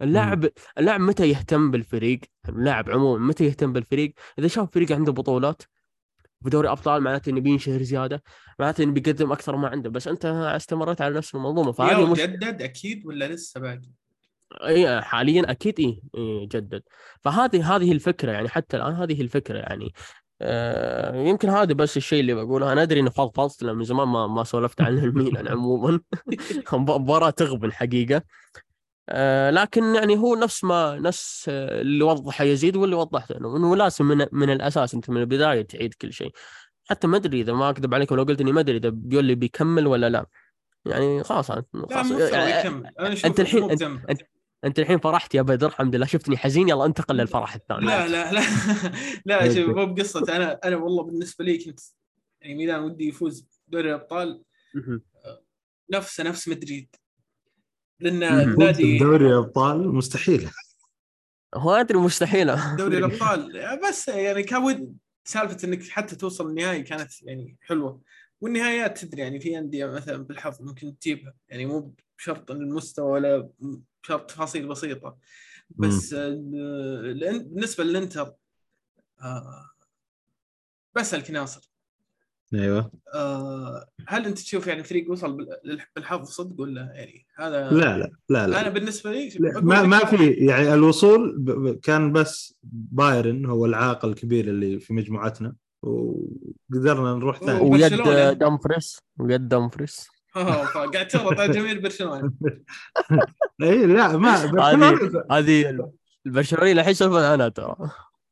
اللاعب 0.02 0.50
اللاعب 0.78 1.00
متى 1.00 1.30
يهتم 1.30 1.72
بالفريق؟ 1.72 2.20
اللاعب 2.50 2.90
عموما 2.90 3.28
متى 3.28 3.46
يهتم 3.46 3.74
بالفريق؟ 3.74 4.14
إذا 4.40 4.48
شاف 4.48 4.72
فريق 4.72 4.92
عنده 4.92 5.12
بطولات 5.12 5.62
بدوري 6.44 6.70
أبطال 6.70 7.02
معناته 7.02 7.30
إنه 7.30 7.42
بينشهر 7.42 7.82
زيادة 7.82 8.24
معناته 8.60 8.84
إنه 8.84 8.92
بيقدم 8.92 9.32
أكثر 9.32 9.56
ما 9.56 9.68
عنده 9.68 9.90
بس 9.90 10.08
أنت 10.08 10.26
استمرت 10.26 11.02
على 11.02 11.16
نفس 11.16 11.36
المنظومه 11.36 11.72
فهذه 11.72 12.12
مش... 12.12 12.20
جدد 12.20 12.62
أكيد 12.62 13.06
ولا 13.06 13.28
لسه 13.28 13.60
باقي؟ 13.60 13.92
إي 14.62 15.02
حاليا 15.02 15.52
أكيد 15.52 15.80
إي 15.80 16.02
إيه 16.16 16.48
جدد. 16.48 16.84
فهذه 17.22 17.76
هذه 17.76 17.92
الفكرة 17.92 18.32
يعني 18.32 18.50
حتى 18.50 18.78
الآن 18.78 18.94
هذه 18.94 19.22
الفكرة 19.22 19.58
يعني. 19.58 19.94
آه 20.42 21.16
يمكن 21.16 21.50
هذا 21.50 21.74
بس 21.74 21.98
الشيء 21.98 22.20
اللي 22.20 22.34
بقوله. 22.34 22.72
أنا 22.72 22.82
أدري 22.82 23.00
انه 23.00 23.10
فضفضت 23.10 23.64
لأن 23.64 23.76
من 23.76 23.84
زمان 23.84 24.08
ما 24.08 24.28
ما 24.28 24.44
سولفت 24.44 24.82
عن 24.82 24.98
الميلان 24.98 25.48
عموما. 25.48 26.00
مباراة 26.74 27.30
تغبن 27.30 27.72
حقيقة. 27.72 28.22
آه 29.10 29.52
لكن 29.52 29.96
يعني 29.96 30.18
هو 30.18 30.36
نفس 30.36 30.64
ما 30.64 31.00
نفس 31.00 31.46
آه، 31.50 31.82
اللي 31.82 32.04
وضحه 32.04 32.44
يزيد 32.44 32.76
واللي 32.76 32.96
وضحته. 32.96 33.38
إنه 33.38 33.58
إنه 33.58 33.76
لازم 33.76 34.06
من 34.06 34.26
من 34.32 34.50
الأساس 34.50 34.94
أنت 34.94 35.10
من 35.10 35.18
البداية 35.18 35.62
تعيد 35.62 35.94
كل 35.94 36.14
شيء. 36.14 36.32
حتى 36.90 37.08
ما 37.08 37.18
أدري 37.18 37.42
إذا 37.42 37.54
ما 37.54 37.70
أكذب 37.70 37.94
عليكم 37.94 38.16
لو 38.16 38.24
قلت 38.24 38.42
إني 38.42 38.52
ما 38.52 38.60
أدري 38.60 38.78
إذا 38.78 38.90
بيولي 38.90 39.36
بيكمل 39.36 39.88
ولا 39.88 40.10
لا. 40.10 40.26
يعني 40.86 41.24
خلاص 41.24 41.52
لا 41.52 41.64
خلاص. 41.74 42.12
يعني 42.12 42.70
أنا 43.00 43.16
أنت 43.26 43.40
الحين- 43.40 43.68
بذنب. 43.68 44.12
أنت- 44.12 44.24
أنت 44.66 44.80
الحين 44.80 45.00
فرحت 45.00 45.36
يا 45.36 45.42
بدر 45.42 45.68
الحمد 45.68 45.96
لله. 45.96 46.06
شفتني 46.06 46.38
حزين 46.38 46.70
يلا 46.70 46.86
انتقل 46.86 47.16
للفرح 47.16 47.56
الثاني. 47.56 47.86
لا 47.86 48.08
لا 48.08 48.32
لا. 48.34 48.42
لا 49.26 49.54
شوف 49.54 49.70
مو 49.78 49.86
بقصة. 49.86 50.36
أنا 50.36 50.60
أنا 50.64 50.76
والله 50.76 51.04
بالنسبة 51.04 51.46
لي 51.46 51.58
كنت 51.58 51.80
يعني 52.42 52.56
ميلان 52.56 52.84
ودي 52.84 53.08
يفوز 53.08 53.48
بدوري 53.68 53.90
الأبطال. 53.90 54.44
نفسه 55.92 56.24
نفس 56.24 56.48
مدريد. 56.48 56.96
لأن. 58.00 58.24
النادي 58.24 58.98
دوري 58.98 59.38
ابطال 59.38 59.88
مستحيل 59.96 60.50
هو 61.56 61.72
أدري 61.72 61.98
مستحيلة. 61.98 62.76
دوري 62.76 62.98
الأبطال 63.06 63.80
بس 63.88 64.08
يعني 64.08 64.44
كان 64.44 64.64
ود 64.64 64.98
سالفة 65.26 65.68
إنك 65.68 65.88
حتى 65.90 66.16
توصل 66.16 66.50
النهائي 66.50 66.84
كانت 66.84 67.22
يعني 67.22 67.58
حلوة. 67.62 68.02
والنهايات 68.42 68.98
تدري 68.98 69.22
يعني 69.22 69.40
في 69.40 69.58
أندية 69.58 69.86
مثلا 69.86 70.18
بالحظ 70.18 70.62
ممكن 70.62 71.00
تجيبها. 71.00 71.34
يعني 71.50 71.66
مو 71.66 71.94
بشرط 72.18 72.52
إن 72.52 72.62
المستوى 72.62 73.12
ولا 73.12 73.50
بشرط 74.04 74.30
تفاصيل 74.30 74.68
بسيطة. 74.68 75.18
بس 75.70 76.14
بالنسبة 76.14 77.84
للإنتر 77.84 78.34
آه، 79.22 79.70
بسالك 80.96 81.32
ناصر 81.32 81.73
أيوه. 82.54 82.92
آه، 83.16 83.86
هل 84.08 84.26
أنت 84.26 84.40
تشوف 84.40 84.68
يعني 84.68 84.84
فريق 84.84 85.12
وصل 85.12 85.38
بال- 85.38 85.80
بالحظ 85.96 86.24
صدق 86.24 86.62
ولا 86.62 86.82
يعني 86.82 87.26
هذا 87.38 87.70
لا 87.70 87.98
لا 87.98 88.12
لا 88.30 88.48
لا. 88.48 88.62
أنا 88.62 88.70
بالنسبة 88.70 89.12
لي 89.12 89.30
ما 89.62 89.84
ما 89.84 90.06
في 90.06 90.32
يعني 90.32 90.74
الوصول 90.74 91.36
ب- 91.38 91.52
ب- 91.52 91.80
كان 91.80 92.12
بس 92.12 92.56
بايرن 92.64 93.46
هو 93.46 93.66
العاق 93.66 94.06
الكبير 94.06 94.48
اللي 94.48 94.80
في 94.80 94.94
مجموعتنا 94.94 95.56
وقدرنا 95.82 97.14
نروح 97.14 97.40
ثاني 97.40 97.70
ويد. 97.70 98.38
دامفريس 98.38 99.00
ويد 99.20 99.48
دامفريس. 99.48 100.08
آه، 100.36 100.66
فقاعد 100.66 101.08
تغلط 101.08 101.40
على 101.40 101.54
جماهير 101.54 101.80
برشلونة. 101.80 102.32
إي 103.64 103.86
لا 103.86 104.18
ما 104.18 104.36
هذه 105.32 105.80
البرشلونيين 106.26 106.80
الحين 106.80 106.92
يسولفون 106.92 107.24
عنها 107.24 107.48
ترى. 107.50 107.76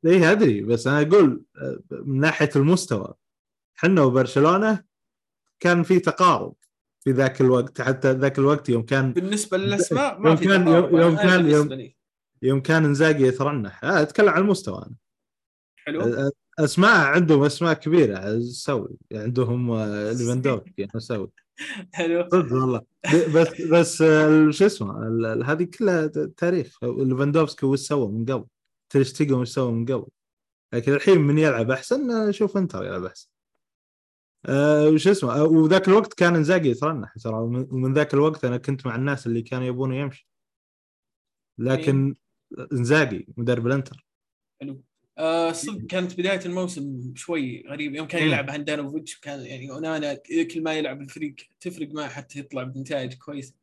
إي 0.05 0.31
أدري 0.31 0.61
بس 0.61 0.87
أنا 0.87 1.01
أقول 1.01 1.43
آه، 1.61 1.79
من 2.05 2.19
ناحية 2.19 2.49
المستوى 2.55 3.13
إحنا 3.83 4.01
وبرشلونة 4.01 4.83
كان 5.59 5.83
في 5.83 5.99
تقارب 5.99 6.53
في 7.03 7.11
ذاك 7.11 7.41
الوقت 7.41 7.81
حتى 7.81 8.11
ذاك 8.11 8.39
الوقت 8.39 8.69
يوم 8.69 8.81
كان 8.85 9.13
بالنسبة 9.13 9.57
للأسماء 9.57 10.19
ما 10.19 10.29
يوم 10.29 10.35
في 10.37 10.45
كان-. 10.45 10.67
يوم 10.67 10.95
أنا 10.95 11.23
كان- 11.23 11.49
يوم-. 11.49 11.91
يوم 12.41 12.59
كان 12.61 12.85
إنزاجي 12.85 13.23
يترنح. 13.27 13.83
آه 13.83 14.01
أتكلم 14.01 14.29
عن 14.29 14.41
المستوى 14.41 14.77
أنا. 14.77 14.95
حلو. 15.75 16.29
أسماء 16.59 17.05
عندهم 17.05 17.43
أسماء 17.43 17.73
كبيرة. 17.73 18.39
سوي. 18.39 18.97
عندهم 19.13 19.71
آه، 19.71 20.11
ليفاندوفسكي 20.11 20.87
أسوي 20.95 21.31
حلو. 21.93 22.29
صدق 22.31 22.53
والله. 22.53 22.81
بس 23.35 23.61
بس 23.61 24.01
آه، 24.01 24.51
شو 24.51 24.65
اسمه 24.65 24.93
هذه 25.45 25.63
كلها 25.63 26.07
تاريخ. 26.37 26.83
ليفاندوفسكي 26.83 27.65
وش 27.65 27.79
سوى 27.79 28.07
من 28.07 28.25
قبل؟ 28.25 28.45
تير 28.89 29.04
شتيجن 29.04 29.33
وش 29.35 29.49
سوى 29.49 29.71
من 29.71 29.85
قبل؟ 29.85 30.07
لكن 30.73 30.93
الحين 30.93 31.17
من 31.21 31.37
يلعب 31.37 31.71
أحسن 31.71 32.31
شوف 32.31 32.57
إنتر 32.57 32.83
يلعب 32.85 33.03
أحسن. 33.05 33.27
آه، 34.45 34.89
وش 34.89 35.07
اسمه؟ 35.07 35.33
آه، 35.35 35.43
وذاك 35.43 35.87
الوقت 35.87 36.13
كان 36.13 36.35
إنزاجي 36.35 36.69
يترنح 36.69 37.13
ترى. 37.23 37.35
ومن 37.35 37.93
ذاك 37.93 38.13
الوقت 38.13 38.45
أنا 38.45 38.57
كنت 38.57 38.85
مع 38.85 38.95
الناس 38.95 39.27
اللي 39.27 39.41
كانوا 39.41 39.67
يبونه 39.67 39.95
يمشي. 39.95 40.29
لكن 41.57 42.15
إنزاجي 42.73 43.27
مدرب 43.37 43.67
الإنتر. 43.67 44.05
حلو. 44.61 44.81
آه 45.17 45.51
صدق 45.51 45.85
كانت 45.85 46.19
بداية 46.19 46.45
الموسم 46.45 47.13
شوي 47.15 47.63
غريب 47.69 47.95
يوم 47.95 48.07
كان 48.07 48.21
مم. 48.21 48.27
يلعب 48.27 48.49
هاندانوفيتش 48.49 49.19
كان 49.19 49.39
يعني 49.45 49.71
أونانا 49.71 50.13
كل 50.53 50.63
ما 50.63 50.73
يلعب 50.73 51.01
الفريق 51.01 51.35
تفرق 51.59 51.89
معه 51.93 52.09
حتى 52.09 52.39
يطلع 52.39 52.63
بنتائج 52.63 53.13
كويسة. 53.13 53.53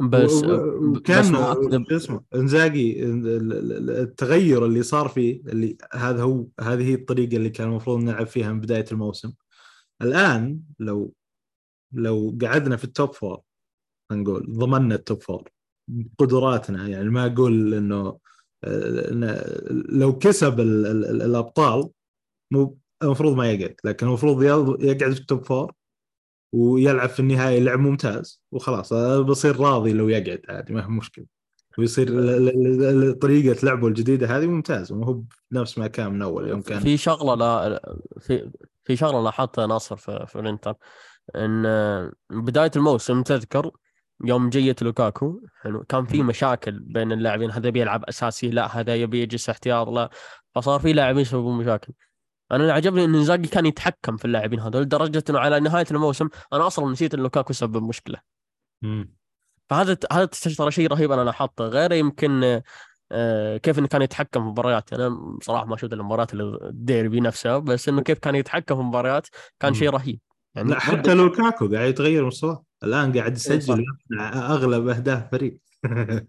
بس 0.00 0.42
أكذب 0.42 1.88
شو 1.88 1.96
اسمه؟ 1.96 2.24
إنزاجي 2.34 3.02
ال- 3.04 3.26
ال- 3.28 3.52
ال- 3.72 3.90
التغير 3.90 4.66
اللي 4.66 4.82
صار 4.82 5.08
فيه 5.08 5.40
اللي 5.40 5.76
هذا 5.92 6.22
هو 6.22 6.46
هذه 6.60 6.82
هي 6.88 6.94
الطريقة 6.94 7.36
اللي 7.36 7.50
كان 7.50 7.68
المفروض 7.68 8.02
نلعب 8.02 8.26
فيها 8.26 8.52
من 8.52 8.60
بداية 8.60 8.84
الموسم. 8.92 9.32
الآن 10.02 10.60
لو 10.78 11.12
لو 11.92 12.38
قعدنا 12.42 12.76
في 12.76 12.84
ال 12.84 12.91
top 12.91 13.14
four 13.14 13.40
نقول 14.12 14.46
ضمننا 14.58 14.94
ال 14.94 15.01
top 15.01 15.22
four 15.22 15.48
قدراتنا 16.18 16.88
يعني 16.88 17.08
ما 17.10 17.26
أقول 17.26 17.74
إنه 17.74 18.18
لو 19.88 20.18
كسب 20.18 20.60
ال- 20.60 20.86
ال- 20.86 21.04
ال- 21.04 21.22
الأبطال 21.22 21.90
مو 22.50 22.78
المفروض 23.02 23.36
ما 23.36 23.50
يقعد 23.52 23.74
لكن 23.84 24.06
المفروض 24.06 24.42
يقعد 24.42 25.12
في 25.14 25.20
ال 25.20 25.26
top 25.26 25.44
four 25.44 25.72
ويلعب 26.54 27.08
في 27.08 27.20
النهايه 27.20 27.60
لعب 27.60 27.78
ممتاز 27.78 28.42
وخلاص 28.52 28.92
بصير 29.20 29.60
راضي 29.60 29.92
لو 29.92 30.08
يقعد 30.08 30.42
عادي 30.48 30.72
ما 30.72 30.84
هي 30.84 30.88
مشكلة. 30.88 31.26
ويصير 31.78 32.08
طريقة 33.12 33.66
لعبه 33.66 33.86
الجديدة 33.88 34.36
هذه 34.38 34.46
ممتازة 34.46 34.96
ما 34.96 35.06
هو 35.06 35.22
بنفس 35.50 35.78
ما 35.78 35.86
كان 35.86 36.12
من 36.12 36.22
أول 36.22 36.48
يوم 36.48 36.62
كان 36.62 36.80
في 36.80 36.96
شغلة 36.96 37.34
لا 37.34 37.96
في 38.20 38.50
في 38.84 38.96
شغلة 38.96 39.22
لاحظتها 39.22 39.66
ناصر 39.66 39.96
في, 39.96 40.26
في 40.28 40.40
الإنتر 40.40 40.74
إن 41.36 41.62
بداية 42.30 42.70
الموسم 42.76 43.22
تذكر 43.22 43.70
يوم 44.24 44.50
جية 44.50 44.82
لوكاكو 44.82 45.40
حلو 45.60 45.84
كان 45.84 46.06
في. 46.06 46.22
مشاكل 46.22 46.78
بين 46.80 47.12
اللاعبين 47.12 47.50
هذا 47.50 47.70
بيلعب 47.70 48.04
أساسي 48.04 48.50
لا 48.50 48.80
هذا 48.80 48.96
يبي 48.96 49.22
يجلس 49.22 49.50
احتياط 49.50 49.88
لا 49.88 50.10
فصار 50.54 50.80
في 50.80 50.92
لاعبين 50.92 51.22
يسببون 51.22 51.58
مشاكل 51.58 51.92
أنا 52.52 52.62
اللي 52.62 52.72
عجبني 52.72 53.04
إن 53.04 53.14
إنزاجي 53.14 53.48
كان 53.48 53.66
يتحكم 53.66 54.16
في 54.16 54.24
اللاعبين 54.24 54.60
هذول 54.60 54.82
لدرجة 54.82 55.24
إنه 55.30 55.38
على 55.38 55.60
نهاية 55.60 55.86
الموسم 55.90 56.28
أنا 56.52 56.66
أصلا 56.66 56.92
نسيت 56.92 57.14
إن 57.14 57.20
لوكاكو 57.20 57.52
سبب 57.52 57.82
مشكلة 57.82 58.18
مم. 58.82 59.14
فهذا 59.70 59.96
هذا 60.12 60.24
ترى 60.26 60.70
شيء 60.70 60.88
رهيب 60.88 61.12
أنا 61.12 61.20
لاحظته 61.22 61.64
غير 61.64 61.92
يمكن 61.92 62.44
آه، 62.44 62.62
كيف 63.62 63.78
إنه 63.78 63.86
كان 63.86 64.02
يتحكم 64.02 64.40
في 64.42 64.48
مباريات. 64.48 64.92
أنا 64.92 65.08
بصراحة 65.40 65.64
ما 65.64 65.76
شفت 65.76 65.92
المباريات 65.92 66.34
الديربي 66.34 67.20
نفسها 67.20 67.58
بس 67.58 67.88
إنه 67.88 68.02
كيف 68.02 68.18
كان 68.18 68.34
يتحكم 68.34 68.76
في 68.76 68.82
مباريات 68.82 69.26
كان. 69.60 69.74
شيء 69.74 69.90
رهيب. 69.90 70.20
يعني 70.54 70.70
لا 70.70 70.80
حتى 70.80 71.14
لوكاكو 71.14 71.68
قاعد 71.68 71.88
يتغير 71.88 72.26
مستواه. 72.26 72.64
الآن 72.84 73.18
قاعد. 73.18 73.36
يسجل 73.36 73.84
أغلب 74.54 74.88
أهداف 74.88 75.30
فريق. 75.30 75.58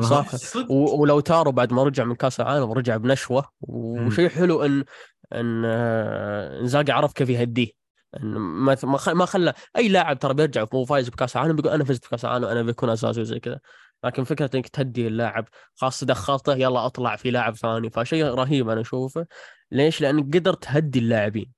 صح. 0.00 0.26
ولو 0.70 1.20
تارو 1.20 1.52
بعد 1.52 1.72
ما 1.72 1.82
رجع 1.82 2.04
من 2.04 2.14
كأس 2.14 2.40
العالم 2.40 2.72
رجع 2.72 2.96
بنشوة. 2.96 3.44
وشيء 3.60 4.28
حلو 4.28 4.62
ان 4.62 4.84
ان 5.32 5.62
آه، 5.66 6.60
إنزاجي 6.60 6.92
عرف 6.92 7.12
كيف 7.12 7.28
يهديه. 7.28 7.82
ما 8.22 8.76
ما 9.06 9.26
خلى 9.26 9.54
أي 9.76 9.88
لاعب 9.88 10.18
ترى 10.18 10.34
بيرجع 10.34 10.66
مو 10.72 10.84
فايز 10.84 11.08
بكأس 11.08 11.36
العالم 11.36 11.56
بيقول 11.56 11.72
أنا 11.72 11.84
فزت 11.84 12.06
بكأس 12.06 12.24
العالم 12.24 12.44
أنا 12.44 12.62
بكون 12.62 12.90
أساسي 12.90 13.20
وزي 13.20 13.40
كذا. 13.40 13.60
لكن 14.04 14.24
فكرة 14.24 14.50
إنك 14.54 14.68
تهدي 14.68 15.06
اللاعب 15.06 15.48
خاصه 15.76 16.06
دخلته 16.06 16.54
يلا 16.56 16.86
أطلع 16.86 17.16
في 17.16 17.30
لاعب 17.30 17.56
ثاني. 17.56 17.90
فشيء 17.90 18.24
رهيب 18.24 18.68
أنا 18.68 18.80
أشوفه. 18.80 19.26
ليش؟ 19.70 20.00
لانك 20.00 20.36
قدر 20.36 20.54
تهدي 20.54 20.98
اللاعبين. 20.98 21.52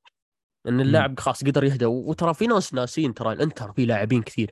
إن 0.69 0.81
اللاعب 0.81 1.21
خلاص 1.21 1.45
قدر 1.45 1.65
يهدى 1.65 1.87
وترى 1.87 2.35
في 2.35 2.47
ناس 2.47 2.75
ناسين 2.75 3.15
ترى 3.15 3.33
الإنتر 3.33 3.73
في 3.73 3.87
لاعبين 3.87 4.23
كثير. 4.23 4.51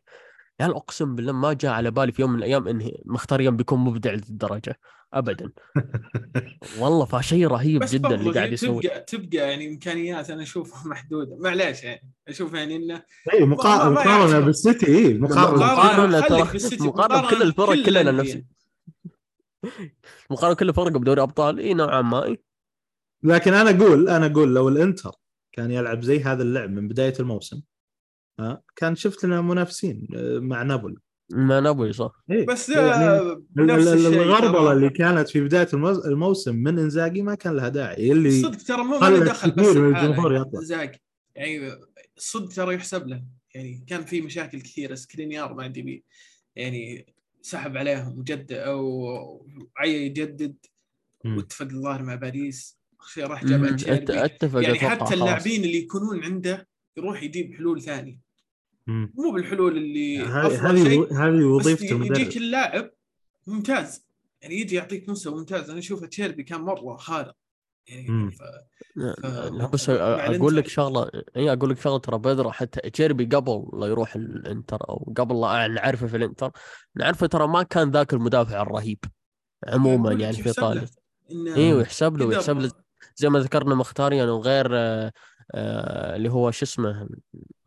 يعني 0.63 0.77
أقسم 0.77 1.15
بالله 1.15 1.33
ما 1.33 1.53
جاء 1.53 1.73
على 1.73 1.91
بالي 1.91 2.13
في 2.13 2.23
يوم 2.23 2.33
من 2.33 2.39
الأيام 2.39 2.69
إنه 2.69 2.91
مختاريان 3.05 3.57
بيكون 3.57 3.79
مبدع 3.79 4.11
لهذه 4.11 4.29
الدرجه 4.29 4.79
ابدا 5.15 5.53
والله 6.81 7.05
فشيء 7.05 7.47
رهيب 7.47 7.81
بس 7.83 7.93
جدا 7.95 8.15
اللي 8.15 8.31
قاعد 8.33 8.53
يسوي 8.53 8.83
تبقى 8.83 9.01
تبقى 9.01 9.37
يعني 9.51 9.69
إمكانيات 9.69 10.31
أنا 10.31 10.43
أشوفها 10.43 10.87
محدودة 10.93 11.37
معليش 11.37 11.85
يعني 11.85 12.13
أشوف 12.29 12.55
يعني 12.55 12.77
إنه 12.77 13.03
اي 13.35 13.41
ما 13.41 13.47
مقارنة 13.47 14.01
يعتبر. 14.01 14.41
بالسيتي 14.47 14.87
اي 14.87 15.15
مقارنة 15.19 15.67
مقارنة 15.67 16.21
خليك 16.21 16.45
ترى- 16.49 16.53
بالسيتي، 16.53 16.85
مقارنة 16.87 17.23
بكل 17.29 17.43
الفرق 17.43 17.75
كل 17.75 17.85
كلنا. 17.85 18.11
نفس 18.11 18.39
مقارنة 20.31 20.55
كل 20.57 20.75
فرق 20.75 20.89
بدوري 20.93 21.23
أبطال 21.23 21.59
إي 21.59 21.75
نوعا 21.75 22.03
ما. 22.03 22.37
لكن 23.23 23.55
أنا 23.55 23.71
أقول 23.71 24.09
أنا 24.09 24.27
أقول 24.27 24.55
لو 24.55 24.69
الإنتر 24.69 25.11
كان 25.53 25.71
يلعب 25.71 26.03
زي 26.03 26.23
هذا 26.23 26.43
اللعب 26.43 26.71
من 26.71 26.89
بداية 26.89 27.15
الموسم 27.21 27.63
كان 28.77 28.97
شفت 28.97 29.25
لنا 29.25 29.41
منافسين 29.41 30.09
آه، 30.15 30.39
مع 30.39 30.63
نابولي 30.63 30.97
ما 31.31 31.61
نبوي 31.61 31.93
صح 31.93 32.23
إيه. 32.31 32.47
بس 32.47 32.69
يعني 32.69 33.05
آه، 33.05 33.43
ال- 33.59 33.71
الشيء 33.71 34.23
الغربلة. 34.23 34.73
اللي 34.73 34.91
كانت 34.91 35.29
في 35.29 35.41
بداية 35.41 35.69
الموسم 36.07 36.57
من 36.57 36.79
إنزاجي 36.79 37.23
ما 37.23 37.35
كان 37.35 37.57
لها 37.57 37.69
داعي 37.69 38.13
اللي 38.13 38.43
صدق 38.43 38.63
ترى 38.63 38.85
مو 38.85 38.99
ما 38.99 39.19
دخل 39.19 39.51
بس 39.51 39.65
كثير 39.69 39.83
من 39.83 39.91
الحالة 39.91 40.09
الجمهور 40.11 40.33
يعني 40.33 40.47
يطلع. 40.49 40.61
زاق 40.61 40.93
يعني 41.37 41.71
صدق 42.17 42.49
ترى 42.49 42.75
يحسب 42.75 43.09
له 43.09 43.25
يعني 43.55 43.85
كان 43.87 44.05
في 44.05 44.21
مشاكل 44.21 44.61
كثيرة 44.61 44.95
سكرينيار 44.95 45.55
مع 45.55 45.67
دي 45.67 45.83
بي 45.83 46.05
يعني 46.57 47.07
سحب 47.43 47.77
عليهم 47.77 48.19
وجد 48.19 48.53
أو 48.53 49.47
عي 49.77 50.07
يجدد. 50.07 50.57
واتفق 51.25 51.67
الظاهر 51.67 52.03
مع 52.03 52.15
باريس 52.15 52.79
راح 53.19 53.45
جاب 53.45 53.65
أتفق 54.11 54.63
يعني 54.63 54.79
حتى. 54.79 55.15
اللاعبين 55.15 55.65
اللي 55.65 55.79
يكونون 55.79 56.25
عنده 56.25 56.69
يروح 56.97 57.23
يجيب 57.23 57.55
حلول 57.55 57.83
ثانية 57.83 58.19
مم. 58.87 59.13
مو 59.15 59.31
بالحلول 59.31 59.77
اللي 59.77 60.19
هذه 60.19 60.47
افضل 60.47 60.79
هذه 60.79 61.07
هذه 61.13 61.37
بس 61.37 61.45
وظيفة 61.45 61.85
يجيك 61.85 61.93
المدرب. 61.93 62.37
اللاعب 62.37 62.91
ممتاز. 63.47 64.07
يعني 64.41 64.61
يجي 64.61 64.77
يعطيك 64.77 65.09
مستوى 65.09 65.35
ممتاز 65.35 65.71
أنا 65.71 65.79
أشوف 65.79 66.05
تشيربي 66.05 66.43
كان 66.43 66.61
مرة 66.61 66.97
خارق. 66.97 67.35
يعني. 67.87 68.31
ف... 68.31 68.43
لا 68.97 69.67
بس 69.67 69.91
أقول 69.91 70.57
لك. 70.57 70.69
شغلة 70.69 71.11
إي 71.37 71.53
أقول 71.53 71.71
لك 71.71 71.81
شغلة 71.81 71.99
ترى 71.99 72.19
بدر. 72.19 72.53
حتى 72.53 72.91
تشيربي 72.91 73.25
قبل 73.25 73.67
لا 73.73 73.87
يروح 73.87 74.15
الإنتر 74.17 74.89
أو 74.89 75.13
قبل 75.17 75.41
لا 75.41 75.69
نعرفه 75.69 76.07
في 76.07 76.17
الإنتر. 76.17 76.51
نعرفه 76.97 77.27
ترى 77.27 77.49
ما 77.49 77.63
كان 77.63 77.91
ذاك 77.91 78.15
المدافع 78.15 78.63
الرهيب 78.63 78.99
عموما 79.69 80.09
لك 80.09 80.21
يعني 80.21 80.37
في 80.37 80.41
يحسب 80.41 80.63
إيطاليا. 80.63 80.87
أيوه 81.57 81.83
يحسب 81.83 82.17
له 82.17 82.27
ويحسب 82.27 82.59
له 82.59 82.71
زي 83.17 83.29
ما 83.29 83.39
ذكرنا 83.39 83.75
مختاريان 83.75 84.29
وغير 84.29 84.69
آه، 84.73 85.13
آه، 85.55 86.17
اللي 86.17 86.29
هو 86.29 86.51
شو 86.51 86.65
اسمه 86.65 87.09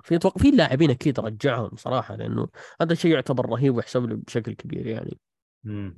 في 0.06 0.16
أتوقع 0.16 0.42
في 0.42 0.52
لاعبين 0.52 0.90
أكيد 0.90 1.20
رجعهم 1.20 1.76
صراحة 1.76 2.16
لأنه 2.16 2.48
هذا 2.82 2.94
شيء 2.96 3.12
يعتبر 3.12 3.50
رهيب 3.50 3.76
ويحسب 3.76 4.04
له 4.06 4.16
بشكل 4.16 4.54
كبير 4.54 4.88
يعني. 4.88 5.20
مم. 5.64 5.98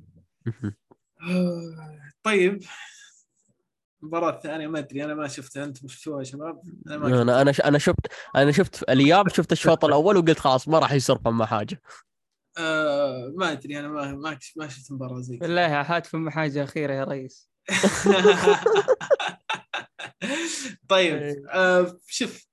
طيب. 2.23 2.63
المباراة 4.03 4.35
الثانية 4.35 4.67
ما 4.67 4.79
أدري 4.79 5.03
أنا 5.03 5.13
ما 5.13 5.27
شفتها 5.27 5.63
أنتم 5.63 5.87
شفتوها 5.87 6.19
يا 6.19 6.23
شباب؟ 6.23 6.61
أنا 6.87 6.97
ما 6.97 7.21
أنا 7.21 7.41
أنا 7.41 7.51
ش- 7.51 7.61
أنا 7.61 7.77
شفت 7.77 8.07
أنا 8.35 8.51
شفت 8.51 8.83
الاياب 8.89 9.29
شفت 9.29 9.51
الشوط 9.51 9.85
الأول 9.85 10.17
وقلت 10.17 10.39
خلاص 10.39 10.67
ما 10.67 10.79
راح 10.79 10.91
يصير 10.91 11.17
فما 11.17 11.45
حاجة. 11.45 11.81
آه 12.57 13.33
ما 13.35 13.51
أدري 13.51 13.79
أنا 13.79 13.87
ما 13.87 14.11
ما 14.15 14.37
ما 14.57 14.67
شفت 14.67 14.91
مباراة 14.91 15.21
زي 15.21 15.37
كذا. 15.37 15.47
بالله 15.47 15.81
هات 15.81 16.05
فم 16.05 16.29
حاجة 16.29 16.63
أخيرة 16.63 16.93
يا 16.93 17.03
ريس. 17.03 17.49
طيب 20.89 21.45
آه 21.49 21.99
شوف 22.07 22.47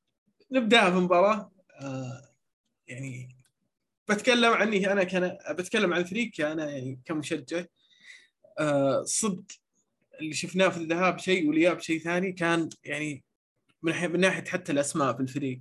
نبدأ 0.50 0.90
في 0.90 0.96
المباراة 0.96 1.52
آه 1.80 2.34
يعني 2.88 3.36
بتكلم 4.08 4.52
عني 4.52 4.92
أنا 4.92 5.04
كان 5.04 5.38
بتكلم 5.50 5.94
عن 5.94 6.04
فريق 6.04 6.46
أنا 6.46 6.70
يعني 6.70 7.00
كمشجع. 7.04 7.64
آه 8.58 9.02
صدق 9.02 9.44
اللي 10.20 10.34
شفناه 10.34 10.68
في 10.68 10.76
الذهاب 10.76 11.18
شيء 11.18 11.48
والإياب 11.48 11.80
شيء 11.80 12.00
ثاني 12.00 12.32
كان 12.32 12.68
يعني 12.84 13.24
من, 13.82 14.12
من 14.12 14.20
ناحية 14.20 14.44
حتى 14.44 14.72
الأسماء 14.72 15.16
في 15.16 15.20
الفريق. 15.20 15.60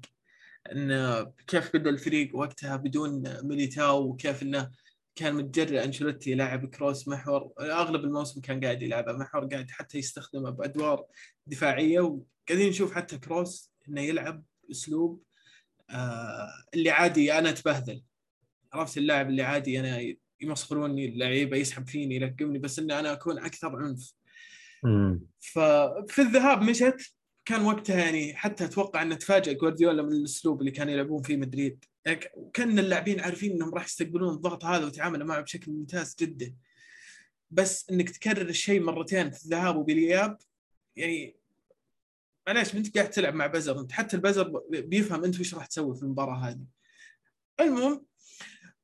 إن 0.72 1.26
كيف 1.48 1.76
بدأ 1.76 1.90
الفريق 1.90 2.36
وقتها 2.36 2.76
بدون 2.76 3.24
ميليتاو 3.44 4.08
وكيف 4.08 4.44
إنه 4.44 4.72
كان 5.16 5.36
متجرئ 5.36 5.84
أنشيلوتي 5.84 6.32
يلعب 6.32 6.66
كروس 6.66 7.08
محور. 7.08 7.54
أغلب 7.60 8.04
الموسم 8.04 8.42
كان 8.42 8.62
قاعد 8.64 8.82
يلعبه 8.82 9.14
محور 9.14 9.46
قاعد 9.46 9.72
حتى 9.72 9.98
يستخدمه 9.98 10.50
بأدوار 10.50 11.06
دفاعية 11.48 12.00
وقاعدين 12.00 12.70
نشوف 12.70 12.94
حتى 12.94 13.18
كروس 13.18 13.72
إنه 13.90 14.02
يلعب. 14.02 14.44
أسلوب 14.72 15.23
آه 15.90 16.49
اللي 16.73 16.90
عادي 16.90 17.34
أنا 17.38 17.49
أتبهذل. 17.49 18.03
عرفت 18.73 18.98
اللاعب 18.98 19.30
اللي 19.30 19.44
عادي 19.44 19.80
أنا 19.80 20.15
يمسخروني 20.41 21.06
اللعيبه 21.06 21.57
يسحب 21.57 21.88
فيني 21.88 22.15
يلقمني 22.15 22.60
بس 22.60 22.80
إني 22.80 22.99
أنا 22.99 23.14
أكون 23.14 23.40
أكثر 23.40 23.76
عنف. 23.76 24.14
مم. 24.84 25.27
ففي 25.40 26.19
الذهاب 26.19 26.61
مشت. 26.61 27.14
كان 27.45 27.61
وقتها 27.61 27.98
يعني 27.98 28.35
حتى 28.35 28.65
أتوقع 28.65 29.02
إن 29.02 29.18
تفاجئ 29.18 29.53
جوارديولا 29.53 30.03
من 30.03 30.11
الأسلوب 30.11 30.60
اللي 30.60 30.72
كانوا 30.72 30.94
يلعبون 30.94 31.22
فيه 31.22 31.38
مدريد. 31.38 31.85
يعني 32.06 32.19
كأن 32.53 32.80
اللاعبين 32.80 33.19
عارفين 33.19 33.52
إنهم 33.52 33.73
راح 33.73 33.85
يستقبلون 33.85 34.34
الضغط 34.34 34.65
هذا 34.65 34.85
ويتعاملوا 34.85 35.27
معه 35.27 35.41
بشكل 35.41 35.72
ممتاز 35.72 36.15
جدا. 36.19 36.56
بس 37.52 37.90
إنك 37.91 38.10
تكرر 38.10 38.49
الشيء 38.49 38.81
مرتين 38.81 39.31
في 39.31 39.45
الذهاب 39.45 39.76
وبالإياب 39.76 40.38
يعني 40.95 41.38
معليش 42.48 42.76
انت 42.76 42.98
قاعد 42.98 43.10
تلعب 43.10 43.34
مع 43.34 43.48
بزر. 43.48 43.80
انت 43.80 43.91
حتى 43.91 44.15
البزر 44.15 44.61
بيفهم 44.70 45.24
انت 45.24 45.40
وش 45.40 45.56
راح 45.56 45.65
تسوي 45.65 45.95
في 45.95 46.03
المباراة 46.03 46.36
هذه. 46.36 46.65
المهم 47.60 48.06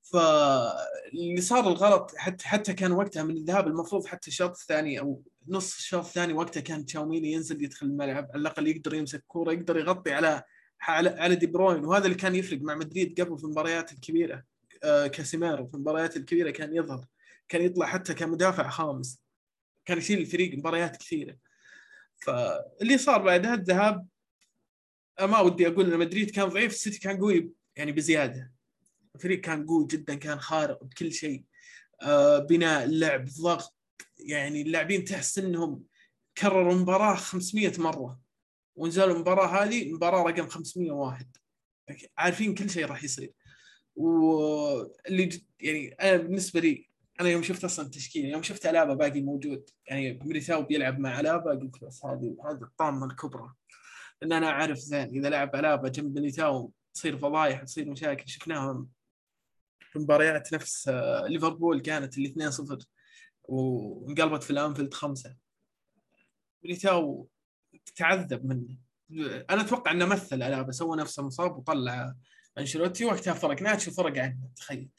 فاللي 0.02 1.42
صار 1.42 1.68
الغلط 1.68 2.16
حتى 2.18 2.48
حتى 2.48 2.74
كان 2.74 2.92
وقتها 2.92 3.24
من 3.24 3.38
الذهاب 3.38 3.68
المفروض 3.68 4.06
حتى 4.06 4.28
الشوط 4.28 4.50
الثاني 4.50 5.00
أو 5.00 5.24
نص 5.48 5.76
الشوط 5.76 6.06
الثاني 6.06 6.34
وقتها 6.34 6.62
كان 6.62 6.86
تشاوميني 6.86 7.32
ينزل 7.32 7.64
يدخل 7.64 7.86
الملعب 7.86 8.28
على 8.34 8.42
الأقل 8.42 8.68
يقدر 8.68 8.94
يمسك 8.94 9.24
كورة 9.28 9.52
يقدر 9.52 9.78
يغطي 9.78 10.14
على 10.14 10.44
على 10.82 11.36
دي 11.36 11.48
بروين. 11.48 11.86
وهذا 11.86 12.06
اللي 12.06 12.18
كان 12.18 12.36
يفرق 12.36 12.62
مع 12.62 12.76
مدريد 12.76 13.22
قبل 13.22 13.38
في 13.38 13.44
المباريات 13.44 13.92
الكبيرة. 13.92 14.44
آه 14.84 15.08
كاسيميرو 15.08 15.68
في 15.68 15.74
المباريات 15.74 16.18
الكبيرة 16.18 16.52
كان 16.52 16.76
يظهر 16.76 17.06
كان 17.50 17.62
يطلع 17.62 17.86
حتى 17.86 18.14
كمدافع 18.14 18.70
خامس. 18.70 19.24
كان 19.86 19.98
يشيل 19.98 20.20
الفريق 20.20 20.58
مباريات 20.58 20.98
كثيرة. 20.98 21.49
فاللي 22.20 22.98
صار 22.98 23.22
بعدها 23.22 23.54
الذهاب 23.54 24.08
ما 25.22 25.40
ودي 25.40 25.68
أقول 25.68 25.94
إن 25.94 26.00
مدريد 26.00 26.32
كان 26.32 26.46
ضعيف 26.46 26.74
السيتي 26.74 27.00
كان 27.00 27.18
قوي 27.18 27.52
يعني 27.76 27.92
بزيادة. 27.92 28.52
الفريق 29.16 29.42
كان 29.42 29.66
قوي 29.66 29.88
جدا 29.88 30.16
كان 30.16 30.40
خارق 30.40 30.84
بكل 30.84 31.14
شيء. 31.14 31.44
آه 32.02 32.40
بناء 32.40 32.88
لعب 32.88 33.26
ضغط 33.26 33.76
يعني 34.20 34.62
اللاعبين 34.62 35.04
تحس 35.04 35.38
إنهم 35.40 35.84
كرروا 36.38 36.74
المباراه 36.74 37.16
500 37.16 37.74
مرة. 37.78 38.20
ونزلوا 38.76 39.16
المباراة 39.16 39.64
هذه 39.64 39.92
مباراه 39.94 40.24
رقم 40.24 40.48
501 40.48 41.38
عارفين 42.18 42.56
كل 42.56 42.70
شيء 42.70 42.86
راح 42.86 43.04
يصير. 43.04 43.34
واللي 43.96 45.42
يعني 45.60 45.88
أنا 45.88 46.18
بالنسبة 46.18 46.60
لي 46.60 46.89
أنا 47.20 47.30
يوم 47.30 47.44
شفت 47.44 47.64
أصلا 47.64 47.86
التشكيلة 47.86 48.30
يوم 48.30 48.44
شفت 48.44 48.66
ألابا 48.66 48.94
باقي 48.94 49.22
موجود 49.22 49.70
يعني 49.88 50.20
ميليتاو 50.24 50.64
بيلعب 50.64 51.00
مع 51.00 51.20
ألابا 51.20 51.52
قلت 51.52 51.84
بس 51.84 52.06
هذه 52.06 52.38
هذه 52.46 52.64
الطامة 52.64 53.06
الكبرى. 53.06 53.54
لأن 54.22 54.34
أنا 54.34 54.48
أعرف 54.48 54.78
زين 54.78 55.08
إذا 55.08 55.30
لعب 55.30 55.56
ألابا 55.56 55.90
جنب 55.90 56.16
ميليتاو 56.16 56.72
تصير 56.94 57.18
فضايح 57.18 57.64
تصير 57.64 57.90
مشاكل. 57.90 58.30
شفناها 58.30 58.86
في 59.92 60.00
مباريات 60.00 60.54
نفس 60.54 60.88
آه، 60.88 61.28
ليفربول 61.28 61.82
كانت 61.82 62.18
اللي 62.18 62.30
2-0 62.30 62.86
وانقلبت 63.44 64.44
في 64.44 64.52
الأنفيلد 64.52 64.94
خمسة. 64.94 65.36
ميليتاو 66.64 67.30
تعذب 67.96 68.46
منه. 68.46 68.78
أنا 69.50 69.62
أتوقع 69.62 69.92
إنه 69.92 70.06
مثل 70.06 70.36
ألابا 70.36 70.72
سوى 70.72 70.98
نفسه 70.98 71.24
مصاب 71.24 71.58
وطلع 71.58 72.16
أنشيلوتي 72.58 73.06
وقتها 73.06 73.34
فرق 73.34 73.62
ناتشو 73.62 73.92
فرق 73.92 74.18
عنه 74.18 74.50
تخيل. 74.56 74.90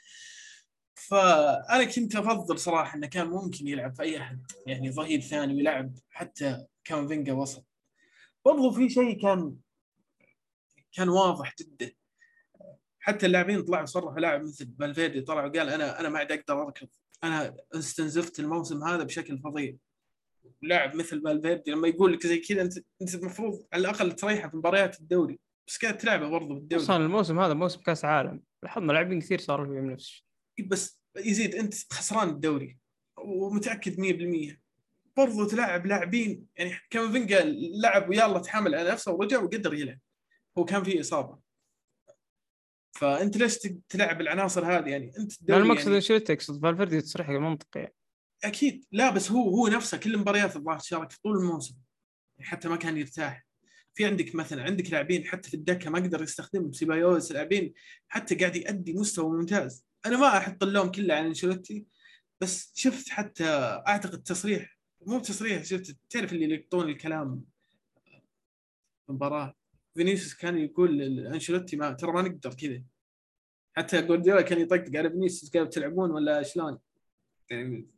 فأنا 1.08 1.84
كنت 1.84 2.16
أفضل 2.16 2.58
صراحة 2.58 2.96
إنه 2.96 3.06
كان 3.06 3.26
ممكن 3.26 3.68
يلعب 3.68 3.94
في 3.94 4.02
أي 4.02 4.18
أحد 4.18 4.42
يعني 4.66 4.92
ظهير 4.92 5.20
ثاني 5.20 5.54
ويلعب 5.54 5.92
حتى 6.10 6.66
كامافينجا 6.84 7.32
وسط. 7.32 7.66
برضو 8.44 8.70
في 8.70 8.88
شيء 8.88 9.22
كان 9.22 9.56
كان 10.92 11.08
واضح 11.08 11.54
جدا. 11.60 11.92
حتى 13.00 13.26
اللاعبين 13.26 13.62
طلعوا 13.62 13.86
صرحوا 13.86 14.20
لاعب 14.20 14.42
مثل 14.42 14.74
فالفيردي 14.78 15.20
طلع 15.20 15.46
وقال 15.46 15.68
أنا 15.68 16.00
أنا 16.00 16.08
ما 16.08 16.18
عاد 16.18 16.32
أقدر 16.32 16.62
أركض. 16.62 16.88
أنا 17.24 17.56
استنزفت 17.74 18.40
الموسم 18.40 18.84
هذا 18.84 19.02
بشكل 19.02 19.38
فظيع. 19.38 19.76
لاعب 20.62 20.94
مثل 20.94 21.22
فالفيردي 21.22 21.70
لما 21.70 21.88
يقول 21.88 22.12
لك 22.12 22.26
زي 22.26 22.38
كذا 22.38 22.62
أنت 22.62 22.78
أنت 23.02 23.14
المفروض 23.14 23.66
على 23.72 23.80
الأقل 23.80 24.12
تريحه 24.12 24.48
في 24.48 24.56
مباريات 24.56 25.00
الدوري. 25.00 25.38
بس 25.66 25.78
قاعد 25.78 25.98
تلعبه 25.98 26.28
برضه 26.28 26.54
بالدوري. 26.54 26.82
أصلا 26.82 26.96
الموسم 26.96 27.40
هذا 27.40 27.54
موسم 27.54 27.80
كأس 27.80 28.04
عالم. 28.04 28.42
لاحظنا 28.62 28.92
لاعبين 28.92 29.20
كثير 29.20 29.38
صاروا 29.38 29.66
فيهم 29.66 29.90
نفس 29.90 30.04
الشيء. 30.04 30.29
بس 30.58 31.00
يزيد 31.16 31.54
انت 31.54 31.74
خسران 31.92 32.28
الدوري. 32.28 32.78
ومتأكد 33.18 34.00
100% 34.00 34.60
برضو 35.16 35.44
تلعب 35.44 35.86
لاعبين 35.86 36.46
يعني 36.56 36.74
كامافينجا 36.90 37.44
لعب 37.82 38.08
ويلا 38.08 38.38
تحامل 38.38 38.74
على 38.74 38.90
نفسه 38.90 39.12
ورجع 39.12 39.42
وقدر 39.42 39.74
يلعب. 39.74 39.98
هو 40.58 40.64
كان 40.64 40.84
فيه 40.84 41.00
إصابة. 41.00 41.38
فأنت 42.92 43.36
ليش 43.36 43.58
تلعب 43.88 44.20
العناصر 44.20 44.64
هذه؟ 44.64 44.88
يعني 44.88 45.12
أنت 45.18 45.40
الدوري 45.40 45.62
المقصد 45.62 45.84
يعني 45.84 45.96
انشيلوتي 45.96 46.32
يقصد 46.32 46.62
فالفيردي 46.62 47.00
تصريح 47.00 47.28
منطقي 47.28 47.80
يعني. 47.80 47.94
أكيد. 48.44 48.84
لا 48.92 49.10
بس 49.10 49.30
هو 49.30 49.48
هو 49.48 49.68
نفسه 49.68 49.98
كل 49.98 50.14
المباريات 50.14 50.56
الظاهر 50.56 50.78
شارك 50.78 51.10
في 51.10 51.20
طول 51.22 51.38
الموسم. 51.38 51.74
حتى 52.40 52.68
ما 52.68 52.76
كان 52.76 52.96
يرتاح. 52.96 53.46
في 53.94 54.04
عندك 54.06 54.34
مثلا 54.34 54.62
عندك 54.62 54.90
لاعبين 54.90 55.24
حتى 55.24 55.48
في 55.48 55.54
الدكة 55.54 55.90
ما 55.90 55.98
قدر 55.98 56.22
يستخدمهم. 56.22 56.72
سيبايوس 56.72 57.32
لاعبين 57.32 57.74
حتى 58.08 58.34
قاعد 58.34 58.56
يؤدي 58.56 58.92
مستوى 58.92 59.38
ممتاز. 59.38 59.84
أنا 60.06 60.16
ما 60.16 60.38
أحط 60.38 60.62
اللوم 60.62 60.90
كله 60.90 61.14
على 61.14 61.26
أنشيلوتي 61.26 61.86
بس 62.40 62.72
شفت 62.74 63.08
حتى 63.08 63.44
أعتقد 63.88 64.22
تصريح 64.22 64.78
مو 65.06 65.18
تصريح 65.18 65.64
شفت 65.64 65.96
تعرف 66.10 66.32
اللي 66.32 66.44
يلقطون 66.44 66.88
الكلام 66.88 67.44
المباراة؟ 69.08 69.54
فينيسيوس 69.94 70.34
كان 70.34 70.58
يقول 70.58 70.98
لأنشيلوتي 70.98 71.76
ما 71.76 71.92
ترى 71.92 72.12
ما 72.12 72.22
نقدر 72.22 72.54
كذا. 72.54 72.82
حتى 73.76 74.02
جوارديولا 74.02 74.40
كان 74.42 74.60
يطقطق 74.60 74.98
على 74.98 75.10
فينيسيوس 75.10 75.56
قال 75.56 75.64
بتلعبون 75.64 76.10
ولا 76.10 76.42
شلون؟ 76.42 76.78
يعني 77.50 77.88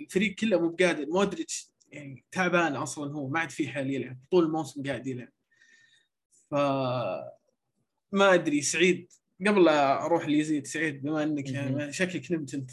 الفريق 0.00 0.34
كله 0.34 0.60
مو 0.60 0.68
بقادر 0.68 1.06
مودريتش 1.06 1.70
يعني 1.92 2.24
تعبان 2.30 2.76
أصلا 2.76 3.12
هو 3.12 3.28
ما 3.28 3.40
عاد 3.40 3.50
في 3.50 3.68
حال 3.68 3.90
يلعب 3.90 4.18
طول 4.30 4.44
الموسم 4.44 4.82
قاعد 4.82 5.06
يلعب. 5.06 5.32
ف 6.50 6.54
ما 8.12 8.34
أدري 8.34 8.62
سعيد 8.62 9.12
قبل 9.46 9.64
لا 9.64 10.04
أروح 10.04 10.26
ليزيد 10.26 10.66
سعيد 10.66 11.02
بما 11.02 11.22
إنك 11.22 11.50
يعني 11.50 11.92
شكلك 11.92 12.32
نمت 12.32 12.54
أنت. 12.54 12.70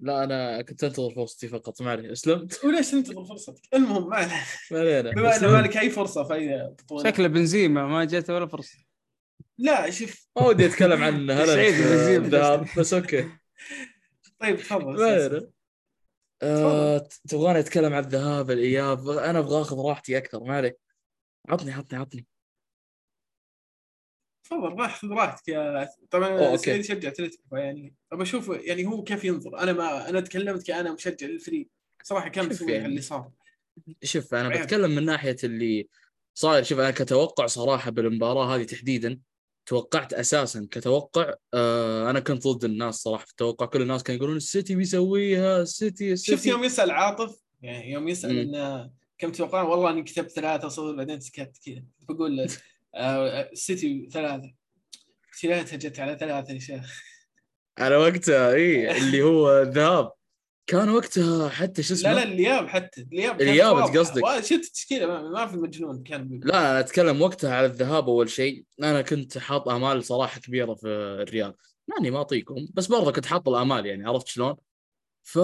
لا 0.00 0.24
أنا 0.24 0.62
كنت 0.62 0.84
أنتظر 0.84 1.14
فرصتي 1.14 1.48
فقط 1.48 1.82
ما 1.82 1.90
عليه 1.90 2.12
أسلمت؟ 2.12 2.60
وليش 2.64 2.90
تنتظر 2.90 3.24
فرصتك؟ 3.24 3.74
المهم 3.74 4.08
ما 4.08 4.16
علينا. 4.16 5.10
بما 5.10 5.10
انه 5.10 5.36
أسلمت. 5.36 5.52
ما 5.52 5.62
لك 5.62 5.76
أي 5.76 5.90
فرصة 5.90 6.24
في 6.24 6.34
أي 6.34 6.68
بطوله 6.68 7.10
شكله 7.10 7.28
بنزيما 7.28 7.86
ما 7.86 8.04
جاته 8.04 8.34
ولا 8.34 8.46
فرصة. 8.46 8.78
لا 9.58 9.90
شوف. 9.90 10.28
ما 10.36 10.46
ودي 10.46 10.66
أتكلم 10.66 11.02
عن 11.02 11.30
هلأ 11.30 11.46
سعيد 11.46 11.74
بنزيما. 11.74 12.26
الذهاب 12.26 12.66
بس 12.78 12.94
أوكي. 12.94 13.28
طيب 14.40 14.56
تفضل. 14.56 15.50
آه، 16.42 17.08
تبغاني 17.28 17.58
أتكلم 17.58 17.92
عن 17.94 18.04
الذهاب 18.04 18.50
الإياب 18.50 19.08
أنا 19.08 19.38
أبغى 19.38 19.60
آخذ 19.60 19.78
راحتي 19.86 20.18
أكثر 20.18 20.44
ما 20.44 20.56
عليه 20.56 20.78
عطني 21.48 21.72
عطني 21.72 21.98
عطني. 21.98 22.26
تفضل 24.50 24.72
راح 24.80 25.00
خذ 25.00 25.08
راحتك 25.08 25.48
يا 25.48 25.88
طبعا. 26.10 26.56
سعيد 26.56 26.80
يشجع 26.80 27.08
أتلتيكو 27.08 27.56
يعني 27.56 27.94
ابى 28.12 28.22
أشوف 28.22 28.48
يعني 28.48 28.86
هو 28.86 29.02
كيف 29.02 29.24
ينظر. 29.24 29.58
أنا 29.58 29.72
ما 29.72 30.08
أنا 30.08 30.20
تكلمت 30.20 30.66
كأنا 30.66 30.92
مشجع 30.92 31.26
للفريق. 31.26 31.68
صراحة 32.02 32.28
كان 32.28 32.48
مسوي 32.48 32.72
يعني. 32.72 32.86
اللي 32.86 33.00
صار. 33.00 33.30
شوف 34.02 34.34
أنا 34.34 34.48
عيب. 34.48 34.62
بتكلم 34.62 34.90
من 34.90 35.04
ناحية 35.04 35.36
اللي 35.44 35.88
صاير. 36.34 36.62
شوف 36.62 36.78
أنا 36.78 36.90
كتوقع 36.90 37.46
صراحة 37.46 37.90
بالمباراة 37.90 38.56
هذه 38.56 38.62
تحديدا 38.62 39.20
توقعت 39.66 40.12
أساسا 40.12 40.68
كتوقع 40.70 41.34
آه 41.54 42.10
أنا 42.10 42.20
كنت 42.20 42.46
ضد 42.46 42.64
الناس 42.64 42.94
صراحة. 42.94 43.24
في 43.24 43.30
التوقع 43.30 43.66
كل 43.66 43.82
الناس 43.82 44.02
كانوا 44.02 44.18
يقولون 44.18 44.36
السيتي 44.36 44.74
بيسويها 44.74 45.62
السيتي 45.62 46.12
السيتي. 46.12 46.36
شفت 46.36 46.46
يوم 46.46 46.64
يسأل 46.64 46.90
عاطف؟ 46.90 47.40
يعني 47.62 47.90
يوم 47.92 48.08
يسأل. 48.08 48.38
إنه 48.38 48.90
كم 49.18 49.32
تتوقعون 49.32 49.70
والله 49.70 49.90
أني 49.90 50.02
كتبت 50.02 50.30
ثلاثة 50.30 50.68
صفر 50.68 50.96
بعدين 50.96 51.20
سكت 51.20 51.56
كذا. 51.66 51.84
بقول 52.08 52.46
له 52.94 53.00
آه، 53.00 53.50
السيتي 53.52 54.08
ثلاثة. 54.12 54.52
ثلاثة 55.42 55.76
جت 55.76 56.00
على 56.00 56.18
ثلاثة 56.18 56.54
يا 56.54 56.58
شيخ. 56.58 57.02
على 57.78 57.96
وقتها 57.96 58.54
إي 58.54 58.98
اللي 58.98 59.22
هو 59.22 59.62
الذهاب 59.62 60.12
كان 60.66 60.88
وقتها 60.88 61.48
حتى 61.48 61.82
شو 61.82 61.94
اسمه؟ 61.94 62.12
لا 62.12 62.16
لا 62.16 62.22
الياب 62.22 62.68
حتى 62.68 63.00
الياب 63.12 63.76
واضحة. 63.76 63.98
قصدك. 63.98 64.40
شفت 64.40 64.52
التشكيلة 64.52 65.06
ما, 65.06 65.46
في 65.46 65.56
مجنون 65.56 66.02
كان 66.02 66.40
لا 66.44 66.58
أنا 66.58 66.80
أتكلم 66.80 67.22
وقتها 67.22 67.54
على 67.54 67.66
الذهاب 67.66 68.08
أول 68.08 68.30
شيء. 68.30 68.64
أنا 68.82 69.02
كنت 69.02 69.38
حاط 69.38 69.68
آمال 69.68 70.04
صراحة 70.04 70.40
كبيرة 70.40 70.74
في 70.74 70.86
الريال. 71.22 71.54
ماني 71.88 72.10
ما 72.10 72.20
أطيقهم 72.20 72.68
بس 72.74 72.86
برضه 72.86 73.12
كنت 73.12 73.26
حاط 73.26 73.48
الآمال 73.48 73.86
يعني 73.86 74.08
عرفت 74.08 74.28
شلون؟ 74.28 74.56
ف 75.22 75.38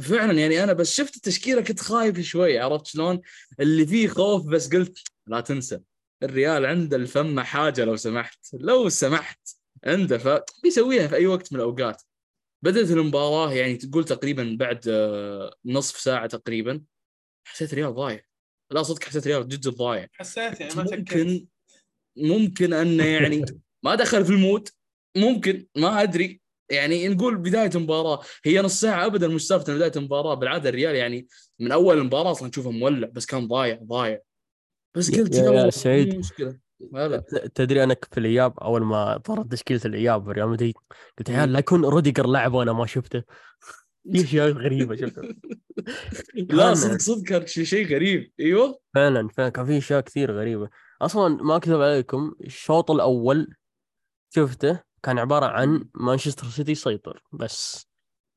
فعلا 0.00 0.32
يعني 0.32 0.64
أنا 0.64 0.72
بس 0.72 0.94
شفت 0.94 1.16
التشكيلة 1.16 1.60
كنت 1.60 1.80
خايف 1.80 2.20
شوي 2.20 2.58
عرفت 2.58 2.86
شلون؟ 2.86 3.20
اللي 3.60 3.86
فيه 3.86 4.08
خوف 4.08 4.46
بس 4.46 4.74
قلت 4.74 4.98
لا 5.26 5.40
تنسى. 5.40 5.80
الريال 6.22 6.66
عنده 6.66 6.96
الفم 6.96 7.40
حاجة 7.40 7.84
لو 7.84 7.96
سمحت. 7.96 8.46
لو 8.54 8.88
سمحت 8.88 9.48
عنده 9.84 10.18
ف 10.18 10.42
بيسويها 10.62 11.06
في 11.06 11.16
أي 11.16 11.26
وقت 11.26 11.52
من 11.52 11.60
الأوقات. 11.60 12.02
بدأت 12.64 12.90
المباراة 12.90 13.52
يعني 13.52 13.76
تقول 13.76 14.04
تقريبا 14.04 14.56
بعد 14.58 14.88
آه، 14.88 15.54
نصف 15.64 15.96
ساعة 15.96 16.26
تقريبا 16.26 16.82
حسيت 17.48 17.74
ريال 17.74 17.94
ضايع. 17.94 18.20
لا 18.70 18.82
صدق 18.82 19.04
حسيت 19.04 19.26
ريال 19.26 19.48
جد 19.48 19.68
ضايع. 19.68 20.08
حسيت 20.12 20.60
يعني 20.60 20.74
ما 20.74 20.86
ممكن 20.92 21.46
ممكن 22.16 22.72
انه 22.72 23.04
يعني 23.04 23.44
ما 23.84 23.94
دخل 23.94 24.24
في 24.24 24.30
ال 24.30 24.36
mood. 24.36 24.68
ممكن 25.16 25.66
ما 25.76 26.02
أدري. 26.02 26.42
يعني 26.70 27.08
نقول 27.08 27.36
بداية 27.36 27.70
المباراة 27.74 28.22
هي 28.44 28.60
نص 28.60 28.80
ساعة 28.80 29.06
ابدا 29.06 29.28
مش 29.28 29.46
سالفه 29.46 29.74
بداية 29.74 29.92
المباراة. 29.96 30.34
بالعادة 30.34 30.68
الريال 30.68 30.94
يعني 30.94 31.26
من 31.58 31.72
أول 31.72 31.98
المباراة 31.98 32.30
أصلا 32.30 32.48
نشوفه 32.48 32.70
مولع 32.70 33.08
بس 33.08 33.26
كان 33.26 33.48
ضايع 33.48 33.78
ضايع. 33.82 34.20
بس 34.94 35.10
قلت 35.10 35.34
يا- 35.34 35.50
يا 35.52 35.70
سعيد. 35.70 36.14
مشكلة. 36.18 36.58
تدري 37.54 37.84
أنا 37.84 37.96
في 38.12 38.18
الإياب 38.20 38.58
أول 38.58 38.82
ما 38.82 39.16
طرت 39.18 39.52
تشكيله 39.52 39.80
الإياب؟ 39.84 40.28
ريال 40.28 40.48
مدريد. 40.48 40.74
قلت 41.18 41.28
يا. 41.28 41.36
عيال 41.36 41.52
لا 41.52 41.58
يكون 41.58 41.84
روديجر 41.84 42.26
لعب 42.26 42.52
وأنا 42.52 42.72
ما 42.72 42.86
شفته. 42.86 43.22
في 44.12 44.24
أشياء 44.24 44.48
غريبة 44.50 44.96
شفتها 44.96 45.22
لا 46.50 46.74
صدق 46.74 46.96
صدق 47.00 47.22
كان 47.28 47.46
شيء 47.46 47.94
غريب. 47.94 48.32
أيوه. 48.40 48.78
فعلا 48.94 49.28
فعلا 49.28 49.48
كان 49.48 49.66
في 49.66 49.78
أشياء 49.78 50.00
كثير 50.00 50.32
غريبة. 50.38 50.68
أصلا 51.02 51.42
ما 51.42 51.56
أكذب 51.56 51.80
عليكم 51.80 52.34
الشوط 52.40 52.90
الأول 52.90 53.54
شفته 54.34 54.80
كان 55.02 55.18
عبارة 55.18 55.46
عن 55.46 55.84
مانشستر 55.94 56.46
سيتي 56.46 56.72
يسيطر. 56.72 57.22
بس 57.32 57.86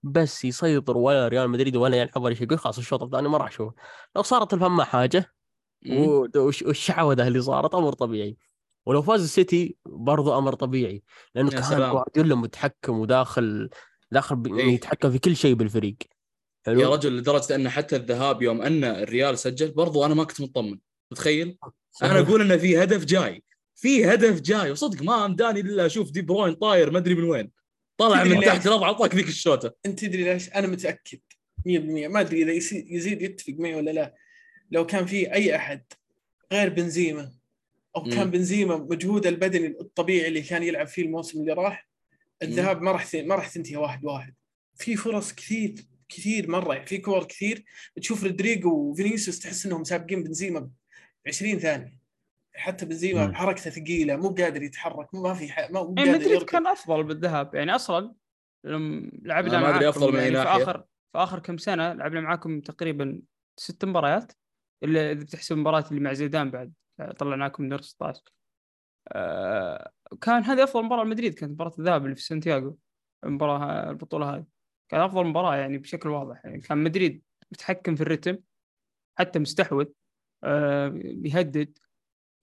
بس 0.03 0.45
يسيطر 0.45 0.97
ولا 0.97 1.27
ريال 1.27 1.49
مدريد 1.49 1.75
ولا 1.75 1.97
يلعب 1.97 2.17
ولا 2.23 2.33
شيء. 2.33 2.43
يقول 2.47 2.59
خلاص 2.59 2.77
الشوط 2.77 3.03
الثاني 3.03 3.29
ما 3.29 3.37
راح 3.37 3.47
أشوف 3.47 3.73
لو 4.15 4.21
صارت 4.21 4.53
الفم 4.53 4.81
حاجة 4.81 5.31
وش- 5.89 6.61
والشعوذة 6.63 7.27
اللي 7.27 7.41
صارت 7.41 7.75
أمر 7.75 7.93
طبيعي. 7.93 8.37
ولو 8.85 9.01
فاز 9.01 9.23
السيتي 9.23 9.75
برضو 9.85 10.37
أمر 10.37 10.53
طبيعي 10.53 11.03
لأنه 11.35 11.49
كان. 11.49 11.61
جوارديولا 11.79 12.35
متحكم 12.35 12.99
وداخل 12.99 13.69
داخل 14.11 14.35
ب- 14.35 14.55
إيه. 14.59 14.73
يتحكم 14.73 15.11
في 15.11 15.19
كل 15.19 15.35
شيء 15.35 15.53
بالفريق. 15.53 15.95
حلو؟ 16.65 16.79
يا 16.81 16.89
رجل 16.89 17.17
لدرجة 17.17 17.55
أن 17.55 17.69
حتى 17.69 17.95
الذهاب 17.95 18.41
يوم 18.41 18.61
أن 18.61 18.83
الريال 18.83 19.37
سجل 19.39 19.71
برضو 19.71 20.05
أنا 20.05 20.13
ما 20.13 20.23
كنت 20.23 20.41
مطمن. 20.41 20.77
متخيل؟ 21.11 21.57
أنا 22.03 22.19
أقول 22.19 22.41
إنه 22.41 22.57
في 22.57 22.83
هدف 22.83 23.05
جاي. 23.05 23.43
في 23.75 24.05
هدف 24.05 24.41
جاي 24.41 24.71
وصدق 24.71 25.01
ما 25.03 25.25
أمداني 25.25 25.59
إلا 25.59 25.85
أشوف 25.85 26.11
دي 26.11 26.21
بروين 26.21 26.53
طاير 26.53 26.91
ما 26.91 26.97
أدري 26.97 27.15
من 27.15 27.23
وين. 27.23 27.51
طلع 27.97 28.23
من؟ 28.23 28.41
تحت 28.41 28.67
الأرض 28.67 28.83
اعطاك 28.83 29.15
ذيك 29.15 29.27
الشوطة. 29.27 29.73
أنت 29.85 29.99
تدري 29.99 30.23
ليش؟ 30.23 30.49
أنا 30.49 30.67
متأكد 30.67 31.19
100% 31.65 32.07
ما 32.07 32.19
أدري 32.19 32.43
إذا 32.43 32.51
يسي- 32.51 32.87
يزيد 32.89 33.21
يتفق 33.21 33.53
معي 33.59 33.75
ولا 33.75 33.91
لا. 33.91 34.15
لو 34.71 34.85
كان 34.85 35.05
في 35.05 35.33
أي 35.33 35.55
أحد 35.55 35.83
غير 36.51 36.69
بنزيما 36.69 37.31
أو 37.95 38.03
كان 38.03 38.25
مم. 38.25 38.31
بنزيما 38.31 38.77
مجهوده 38.77 39.29
البدني 39.29 39.67
الطبيعي 39.67 40.27
اللي 40.27 40.41
كان 40.41 40.63
يلعب 40.63 40.87
فيه 40.87 41.03
الموسم 41.03 41.39
اللي 41.39 41.53
راح 41.53 41.89
الذهاب 42.43 42.81
ما 42.81 42.91
راح 42.91 43.07
ما 43.15 43.35
راح 43.35 43.47
تنتهي 43.47 43.77
واحد 43.77 44.05
واحد 44.05 44.33
في 44.75 44.95
فرص 44.95 45.33
كثير 45.33 45.75
كثير 46.09 46.49
مرة 46.49 46.85
في 46.85 46.97
كور 46.97 47.23
كثير 47.23 47.65
تشوف 47.95 48.23
رودريجو 48.23 48.71
وفينيسيوس 48.71 49.39
تحس 49.39 49.65
إنهم 49.65 49.83
سابقين 49.83 50.23
بنزيما 50.23 50.59
ب 50.59 50.71
20 51.27 51.59
ثانية 51.59 51.99
حتى 52.55 52.85
بنزيما 52.85 53.27
مم. 53.27 53.35
حركته 53.35 53.69
ثقيلة 53.69 54.15
مو 54.15 54.29
قادر 54.29 54.63
يتحرك 54.63 55.15
ما 55.15 55.33
في 55.33 55.51
ح... 55.51 55.71
ما 55.71 55.83
مو 55.83 55.95
يعني 55.97 56.11
قادر 56.11 56.25
مدريد 56.25 56.43
كان 56.43 56.67
أفضل 56.67 57.03
بالذهاب 57.03 57.55
يعني 57.55 57.75
أصلا 57.75 58.13
لما 58.63 59.11
لعبنا 59.21 59.59
ما 59.59 59.69
أدري 59.69 59.85
معاكم 59.85 59.87
أفضل 59.87 60.13
من 60.13 60.19
يعني 60.19 60.31
في. 60.31 60.63
اخر 60.63 60.77
في 61.11 61.17
آخر 61.17 61.39
كم 61.39 61.57
سنة 61.57 61.93
لعبنا 61.93 62.21
معاكم 62.21 62.61
تقريبا 62.61 63.21
ست 63.57 63.85
مباريات 63.85 64.31
إلا 64.85 65.11
إذا 65.11 65.23
بتحسب 65.23 65.55
المباراه 65.55 65.85
اللي 65.89 65.99
مع 65.99 66.13
زيدان 66.13 66.51
بعد. 66.51 66.73
طلعناكم 67.19 67.69
دور 67.69 67.81
16 67.81 68.23
آه 69.11 69.91
كان 70.21 70.43
هذه 70.43 70.63
أفضل 70.63 70.83
مباراة 70.83 71.03
لمدريد. 71.03 71.33
كانت 71.33 71.51
مباراة 71.51 71.73
الذهاب 71.79 72.05
اللي 72.05 72.15
في 72.15 72.21
سانتياغو. 72.21 72.77
المباراة 73.23 73.89
البطولة 73.89 74.35
هذه. 74.35 74.45
كان 74.89 75.01
أفضل 75.01 75.25
مباراة 75.25 75.55
يعني 75.55 75.77
بشكل 75.77 76.09
واضح. 76.09 76.45
يعني 76.45 76.61
كان 76.61 76.77
مدريد 76.77 77.23
متحكم 77.51 77.95
في 77.95 78.01
الرتم 78.01 78.37
حتى 79.17 79.39
مستحوذ 79.39 79.85
آه 80.43 80.87
بيهدد 80.95 81.77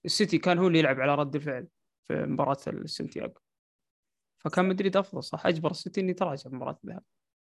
السيتي 0.05 0.37
كان 0.37 0.57
هو 0.57 0.67
اللي 0.67 0.79
يلعب 0.79 0.99
على 1.01 1.15
رد 1.15 1.35
الفعل 1.35 1.67
في 2.03 2.13
مباراة 2.25 2.57
السانتياغو 2.67 3.33
فكان 4.39 4.65
مدريد 4.69 4.97
أفضل 4.97 5.23
صح؟ 5.23 5.45
أجبر 5.45 5.71
السيتي 5.71 6.01
انه 6.01 6.11
يتراجع 6.11 6.49
في 6.49 6.55
مباراة 6.55 6.79
الذهاب. 6.83 7.03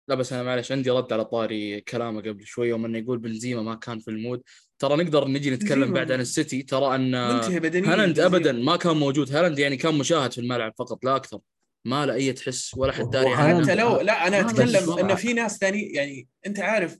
لا 0.08 0.14
بس 0.14 0.32
أنا 0.32 0.42
معلش 0.42 0.72
عندي 0.72 0.90
رد 0.90 1.12
على 1.12 1.24
طاري 1.24 1.80
كلامه 1.80 2.20
قبل 2.20 2.46
شوي 2.46 2.68
يوم 2.68 2.84
إنه 2.84 2.98
يقول 2.98 3.18
بنزيما 3.18 3.62
ما 3.62 3.74
كان 3.74 3.98
في 3.98 4.08
المود. 4.08 4.42
ترى 4.78 4.96
نقدر 5.04 5.28
نجي 5.28 5.50
نتكلم 5.50 5.92
بعد 5.92 6.12
عن 6.12 6.20
السيتي. 6.20 6.62
ترى 6.62 6.94
أن 6.94 7.34
منتهي 7.34 7.60
بدنيا 7.60 7.92
هالاند. 7.92 8.18
ابدا 8.18 8.52
ما 8.52 8.76
كان 8.76 8.96
موجود. 8.96 9.36
هالاند 9.36 9.58
يعني 9.58 9.76
كان 9.76 9.94
مشاهد 9.94 10.32
في 10.32 10.40
الملعب 10.40 10.74
فقط 10.78 11.04
لا 11.04 11.16
أكثر. 11.16 11.40
ما 11.84 12.06
له 12.06 12.14
أي 12.14 12.32
تحس 12.32 12.74
ولا 12.76 12.92
حد 12.92 13.10
داري 13.10 13.26
وهالاند- 13.26 13.38
عنه. 13.38 13.62
حتى 13.62 13.74
لو 13.74 14.00
لا 14.00 14.26
أنا 14.26 14.40
أتكلم 14.40 14.98
إنه 14.98 15.14
في 15.14 15.32
ناس 15.32 15.58
ثاني 15.58 15.92
يعني 15.92 16.28
أنت 16.46 16.60
عارف 16.60 16.98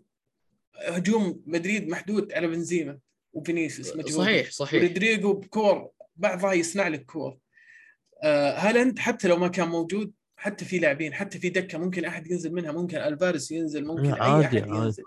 هجوم 0.89 1.43
مدريد 1.47 1.89
محدود 1.89 2.32
على 2.32 2.47
بنزيما 2.47 2.98
وفينيسيوس 3.32 3.97
مجهود 3.97 4.12
صحيح 4.24 4.51
صحيح. 4.51 4.82
ورودريجو 4.82 5.32
بكور 5.32 5.90
بعضها 6.16 6.52
يصنع 6.52 6.89
لك 6.89 7.05
كور. 7.05 7.39
آه 8.22 8.59
هالاند 8.59 8.98
حتى 8.98 9.28
لو 9.28 9.36
ما 9.36 9.48
كان 9.48 9.68
موجود 9.68 10.12
حتى 10.40 10.65
في 10.65 10.78
لاعبين 10.78 11.15
حتى 11.15 11.39
في 11.39 11.48
دكة 11.48 11.78
ممكن 11.78 12.05
أحد 12.05 12.31
ينزل 12.31 12.52
منها 12.52 12.73
ممكن 12.73 12.97
ألفاريز 12.98 13.51
ينزل 13.51 13.86
ممكن 13.86 14.05
أي 14.05 14.20
عادي، 14.20 14.47
أحد 14.47 14.56
عادي. 14.56 14.70
ينزل. 14.85 15.02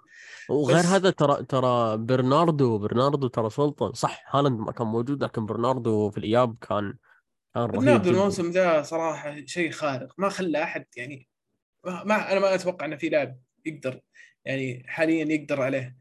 وغير 0.50 0.78
بس- 0.78 0.86
هذا 0.86 1.10
ترى 1.10 1.44
ترى 1.46 1.98
برناردو 1.98 2.78
برناردو 2.78 3.28
ترى 3.28 3.50
سلطان 3.50 3.94
صح 3.94 4.36
هالاند 4.36 4.60
ما 4.60 4.72
كان 4.72 4.88
موجود 4.88 5.24
لكن 5.24 5.46
برناردو 5.46 6.10
في 6.12 6.18
الإياب 6.18 6.56
كان 6.70 6.94
كان 7.56 7.72
جداً. 7.72 8.10
الموسم 8.10 8.52
ذا 8.52 8.82
صراحة 8.82 9.36
شيء 9.46 9.72
خارق. 9.72 10.14
ما 10.18 10.30
خلى 10.30 10.64
أحد 10.64 10.86
يعني 10.98 11.28
ما, 11.86 12.04
ما 12.04 12.32
أنا 12.32 12.40
ما 12.40 12.56
أتوقع 12.56 12.86
إنه 12.86 12.96
في 12.96 13.10
لاعب 13.10 13.38
يقدر 13.66 14.02
يعني 14.46 14.84
حاليا 14.88 15.26
يقدر 15.26 15.62
عليه. 15.62 15.96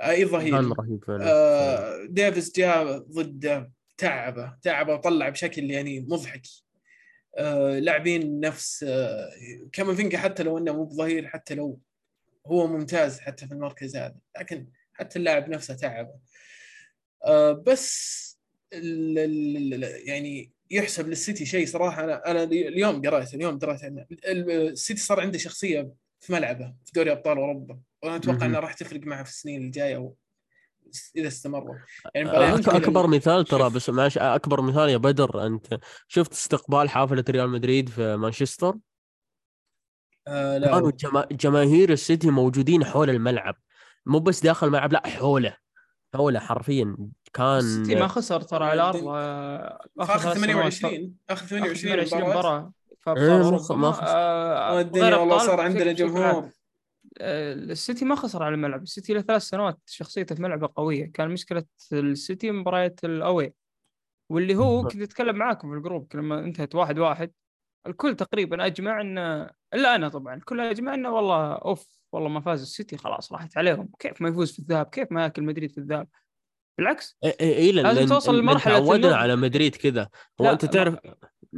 اي 0.00 0.24
ظهير. 0.26 0.50
كان 0.60 0.72
رهيب 0.72 1.04
فعلا 1.04 1.24
آه، 1.30 2.04
ديفيس 2.10 2.56
جاء 2.56 2.98
ضده 2.98 3.72
تعبه 3.96 4.54
تعبه 4.62 4.94
وطلع 4.94 5.28
بشكل 5.28 5.70
يعني 5.70 6.00
مضحك. 6.00 6.42
آه، 6.46 6.67
لاعبين 7.78 8.40
نفس 8.40 8.84
آه، 8.88 9.30
كامافينجا 9.72 10.18
حتى 10.18 10.42
لو 10.42 10.58
إنه 10.58 10.72
مو 10.72 10.84
بظهير 10.84 11.26
حتى 11.28 11.54
لو 11.54 11.80
هو 12.46 12.66
ممتاز 12.66 13.20
حتى 13.20 13.46
في 13.46 13.52
المركز 13.54 13.96
هذا 13.96 14.16
لكن 14.40 14.66
حتى 14.92 15.18
اللاعب 15.18 15.48
نفسه 15.48 15.74
تعبه. 15.74 16.14
آه، 17.24 17.52
بس 17.52 18.18
يعني 20.04 20.52
يحسب 20.70 21.08
للسيتي 21.08 21.46
شيء 21.46 21.66
صراحة. 21.66 22.04
أنا 22.04 22.30
أنا 22.30 22.42
اليوم 22.42 23.02
قرأت 23.02 23.34
اليوم 23.34 23.58
عنه. 23.84 24.06
ال- 24.10 24.50
السيتي 24.50 25.00
صار 25.00 25.20
عنده 25.20 25.38
شخصية 25.38 25.92
في 26.20 26.32
ملعبه 26.32 26.74
في 26.84 26.92
دوري 26.94 27.12
أبطال 27.12 27.38
أوروبا 27.38 27.80
وأنا 28.02 28.16
أتوقع. 28.16 28.46
إنها 28.46 28.60
راح 28.60 28.72
تفرق 28.72 29.00
معه 29.00 29.22
في 29.24 29.30
السنين 29.30 29.62
الجاية 29.62 30.12
إذا 31.16 31.28
استمروا 31.28 31.74
يعني 32.14 32.28
أك- 32.30 32.32
مباريات 32.34 32.60
كثيرة- 32.68 32.74
أكبر 32.74 33.06
مثال 33.06 33.44
ترى. 33.44 33.70
بس 33.70 33.90
معلش 33.90 34.18
أكبر 34.18 34.60
مثال 34.60 34.88
يا 34.88 34.96
بدر 34.96 35.46
أنت 35.46 35.78
شفت 36.08 36.32
استقبال 36.32 36.90
حافلة 36.90 37.24
ريال 37.30 37.48
مدريد 37.50 37.88
في 37.88 38.16
مانشستر 38.16 38.74
آه 40.28 40.58
لا 40.58 40.66
كانوا 40.70 40.90
جما... 40.90 41.26
جماهير 41.30 41.92
السيتي 41.92 42.30
موجودين 42.30 42.84
حول 42.84 43.10
الملعب 43.10 43.54
مو 44.06 44.18
بس 44.18 44.40
داخل 44.42 44.66
الملعب 44.66 44.92
لا 44.92 45.06
حوله 45.06 45.56
حوله 46.14 46.40
حرفيا 46.40 46.96
كان 47.32 47.46
السيتي 47.58 47.94
ما 47.94 48.06
خسر 48.08 48.40
ترى 48.40 48.64
على 48.64 48.74
الأرض 48.74 49.04
آه، 49.08 49.78
في 49.96 50.02
اخر 50.02 50.18
ثلاث 50.18 50.38
سنوات. 50.38 50.72
28 50.72 51.14
اخر 51.30 51.44
آخر 51.44 51.46
28 51.46 51.94
28 51.94 52.22
مباراة 52.30 52.72
مباراة 53.06 53.70
إيه، 53.70 53.76
ما 53.76 53.92
خسر. 53.92 54.06
آه، 54.06 54.80
الدنيا 54.80 55.04
غير 55.08 55.18
والله 55.18 55.38
صار 55.38 55.60
عندنا. 55.60 55.92
جمهور 55.92 56.24
آه، 56.24 56.50
السيتي 57.20 58.04
ما 58.04 58.14
خسر 58.14 58.42
على 58.42 58.54
الملعب. 58.54 58.82
السيتي 58.82 59.14
له 59.14 59.20
ثلاث 59.20 59.42
سنوات 59.42 59.78
شخصيته 59.86 60.34
في 60.34 60.42
ملعبه 60.42 60.68
قوية. 60.76 61.12
كان 61.12 61.30
مشكلة 61.30 61.64
السيتي 61.92 62.50
مباريات 62.50 63.04
ال 63.04 63.12
away. 63.12 63.54
واللي 64.30 64.56
هو. 64.56 64.82
كنت 64.82 65.02
أتكلم 65.02 65.36
معاكم 65.36 65.70
في 65.70 65.76
ال 65.76 65.83
group 65.83 66.16
لما 66.16 66.40
انتهت 66.40 66.74
واحد 66.74 66.98
واحد 66.98 67.32
الكل 67.86 68.16
تقريبا 68.16 68.66
أجمع 68.66 69.00
ان 69.00 69.18
إلا 69.74 69.94
أنا 69.94 70.08
طبعا 70.08 70.34
الكل 70.34 70.60
أجمع 70.60 70.94
إنه 70.94 71.10
والله 71.10 71.52
أوف 71.52 71.86
والله 72.12 72.28
ما 72.28 72.40
فاز 72.40 72.62
السيتي 72.62 72.96
خلاص 72.96 73.32
راحت 73.32 73.58
عليهم. 73.58 73.88
كيف 73.98 74.22
ما 74.22 74.28
يفوز 74.28 74.52
في 74.52 74.58
الذهاب؟ 74.58 74.86
كيف 74.86 75.12
ما 75.12 75.22
ياكل 75.22 75.42
مدريد 75.42 75.70
في 75.72 75.78
الذهاب؟ 75.78 76.08
بالعكس. 76.78 77.16
إي 77.24 77.34
إي 77.40 77.72
لازم 77.72 78.06
توصل 78.06 78.34
لأن 78.34 78.42
لمرحلة 78.42 78.78
تعودنا. 78.78 79.16
على 79.16 79.36
مدريد 79.36 79.76
كذا. 79.76 80.08
هو 80.40 80.46
انت 80.46 80.64
تعرف 80.64 80.96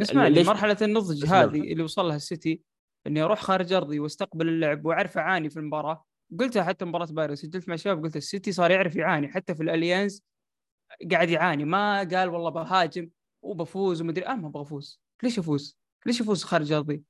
اسمعني 0.02 0.34
ليش- 0.34 0.46
مرحلة 0.46 0.76
النضج. 0.82 1.26
هذه 1.26 1.72
اللي 1.72 1.82
وصل 1.82 2.04
لها 2.06 2.16
السيتي 2.16 2.62
إني 3.06 3.22
أروح 3.22 3.40
خارج 3.40 3.72
أرضي 3.72 4.00
وأستقبل 4.00 4.48
اللعب 4.48 4.86
وأعرف 4.86 5.18
أعاني 5.18 5.50
في 5.50 5.56
المباراة 5.56 6.04
قلتها 6.40 6.62
حتى 6.64 6.84
مباراة 6.84 7.06
بايرن 7.06 7.36
سجلت 7.36 7.68
مع 7.68 7.74
الشباب 7.74 8.02
قلت 8.02 8.16
السيتي 8.16 8.52
صار 8.52 8.70
يعرف 8.70 8.96
يعاني 8.96 9.28
حتى 9.28 9.54
في 9.54 9.62
الأليانز 9.62 10.24
قاعد 11.10 11.30
يعاني 11.30 11.64
ما 11.64 11.98
قال 11.98 12.28
والله 12.28 12.50
بهاجم 12.50 13.10
وبفوز 13.42 14.02
ومدري 14.02 14.26
أنا 14.26 14.36
ما 14.36 14.48
أبغى 14.48 14.62
أفوز 14.62 15.00
ليش 15.22 15.38
أفوز؟ 15.38 15.78
ليش 16.06 16.20
أفوز 16.20 16.44
خارج 16.44 16.72
أرضي؟ 16.72 17.02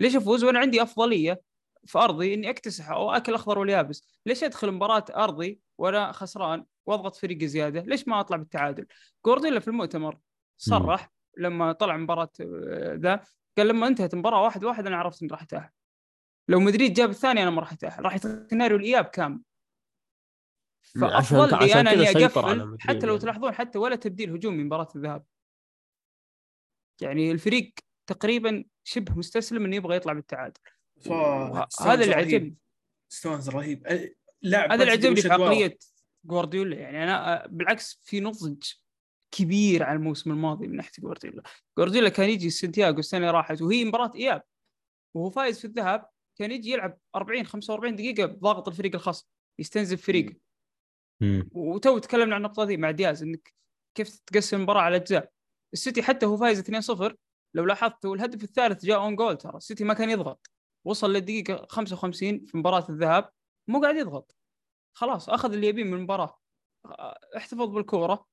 ليش 0.00 0.16
أفوز 0.16 0.44
وأنا 0.44 0.58
عندي 0.58 0.82
أفضلية 0.82 1.40
في 1.86 1.98
أرضي 1.98 2.34
إني 2.34 2.50
اكتسح 2.50 2.90
أو 2.90 3.10
أكل 3.10 3.34
أخضر 3.34 3.58
واليابس؟ 3.58 4.02
ليش 4.26 4.44
أدخل 4.44 4.72
مباراة 4.72 5.04
أرضي 5.16 5.60
وأنا 5.78 6.12
خسران 6.12 6.64
وأضغط 6.86 7.16
فريقي 7.16 7.46
زيادة؟ 7.46 7.80
ليش 7.80 8.08
ما 8.08 8.20
أطلع 8.20 8.36
بالتعادل؟ 8.36 8.86
جوارديولا 9.26 9.60
في 9.60 9.68
المؤتمر 9.68 10.18
صرح 10.58 11.12
لما 11.38 11.72
طلع 11.72 11.96
مباراة 11.96 12.30
آه، 12.40 12.94
ذا 12.94 13.20
قال 13.58 13.68
لما 13.68 13.86
انتهت 13.86 14.14
المباراة 14.14 14.42
واحد 14.42 14.64
واحد 14.64 14.86
أنا 14.86 14.96
عرفت 14.96 15.22
إني 15.22 15.30
راح 15.30 15.42
أتأهل. 15.42 15.70
لو 16.48 16.60
مدريد 16.60 16.92
جاب 16.92 17.10
الثاني 17.10 17.42
أنا 17.42 17.50
ما 17.50 17.60
راح 17.60 17.72
أتأهل. 17.72 18.04
راح 18.04 18.14
يصير 18.14 18.46
سيناريو 18.50 18.76
الإياب 18.76 19.04
كامل. 19.04 19.40
فأفضل 21.00 21.48
لي 21.48 21.56
عشان 21.56 21.78
أنا 21.78 21.94
كذا 21.94 22.10
إني 22.10 22.12
سيطر 22.12 22.46
على 22.46 22.62
أقفل 22.62 22.80
حتى 22.80 23.06
لو 23.06 23.12
يعني. 23.12 23.18
تلاحظون 23.18 23.52
حتى 23.52 23.78
ولا 23.78 23.96
تبديل 23.96 24.32
هجومي 24.32 24.64
مباراة 24.64 24.88
الذهاب. 24.96 25.24
يعني 27.00 27.30
الفريق 27.30 27.74
تقريبا 28.06 28.64
شبه 28.84 29.14
مستسلم 29.14 29.64
إنه 29.64 29.76
يبغى 29.76 29.96
يطلع 29.96 30.12
بالتعادل. 30.12 30.60
هذا 31.80 32.04
اللي. 32.04 32.14
عجبني. 32.14 32.56
ستونز 33.08 33.50
رهيب. 33.50 34.10
لاعب 34.42 34.72
هذا 34.72 34.82
اللي 34.82 34.92
عجبني 34.92 35.22
في. 35.22 35.28
عقلية 35.28 35.78
جوارديولا. 36.24 36.76
يعني 36.76 37.04
أنا 37.04 37.46
بالعكس 37.46 38.00
في 38.04 38.20
نضج 38.20 38.72
كبير 39.30 39.82
عن 39.82 39.96
الموسم 39.96 40.30
الماضي 40.30 40.66
من 40.66 40.76
ناحية 40.76 40.92
جوارديولا. 40.98 41.42
جوارديولا 41.78 42.08
كان 42.08 42.30
يجي 42.30 42.50
سانتياغو 42.50 42.98
السنة 42.98 43.20
اللي 43.20 43.30
راحت 43.30 43.62
وهي 43.62 43.84
مباراة 43.84 44.12
إياب. 44.14 44.42
وهو 45.14 45.30
فايز 45.30 45.58
في 45.58 45.64
الذهاب 45.64 46.08
كان 46.38 46.52
يجي 46.52 46.70
يلعب 46.70 46.98
40 47.14 47.46
45 47.46 47.96
دقيقة 47.96 48.26
بضغط 48.26 48.68
الفريق 48.68 48.94
الخصم 48.94 49.26
يستنزف 49.58 50.06
فريقه. 50.06 50.36
وتو 51.52 51.98
تكلمنا 51.98 52.34
عن 52.34 52.44
النقطة 52.44 52.64
دي 52.64 52.76
مع 52.76 52.90
دياز 52.90 53.22
إنك 53.22 53.54
كيف 53.94 54.18
تقسم 54.18 54.56
المباراه 54.56 54.80
على 54.80 54.96
أجزاء. 54.96 55.32
السيتي 55.72 56.02
حتى 56.02 56.26
هو 56.26 56.36
فايز 56.36 56.58
2-0 56.58 57.16
لو 57.54 57.64
لاحظت 57.64 58.04
الهدف 58.04 58.44
الثالث 58.44 58.84
جاء 58.84 58.98
own 58.98 59.16
goal 59.16 59.36
ترى. 59.36 59.56
السيتي 59.56 59.84
ما 59.84 59.94
كان 59.94 60.10
يضغط. 60.10 60.50
وصل 60.86 61.12
للدقيقة 61.12 61.66
55 61.66 62.46
في 62.46 62.58
مباراة 62.58 62.86
الذهاب 62.88 63.30
مو 63.68 63.80
قاعد 63.80 63.96
يضغط. 63.96 64.36
خلاص 64.96 65.28
أخذ 65.28 65.52
اللي 65.52 65.66
يبيه 65.66 65.84
من 65.84 65.94
المباراة. 65.94 66.38
احتفظ 67.36 67.68
بالكورة. 67.68 68.26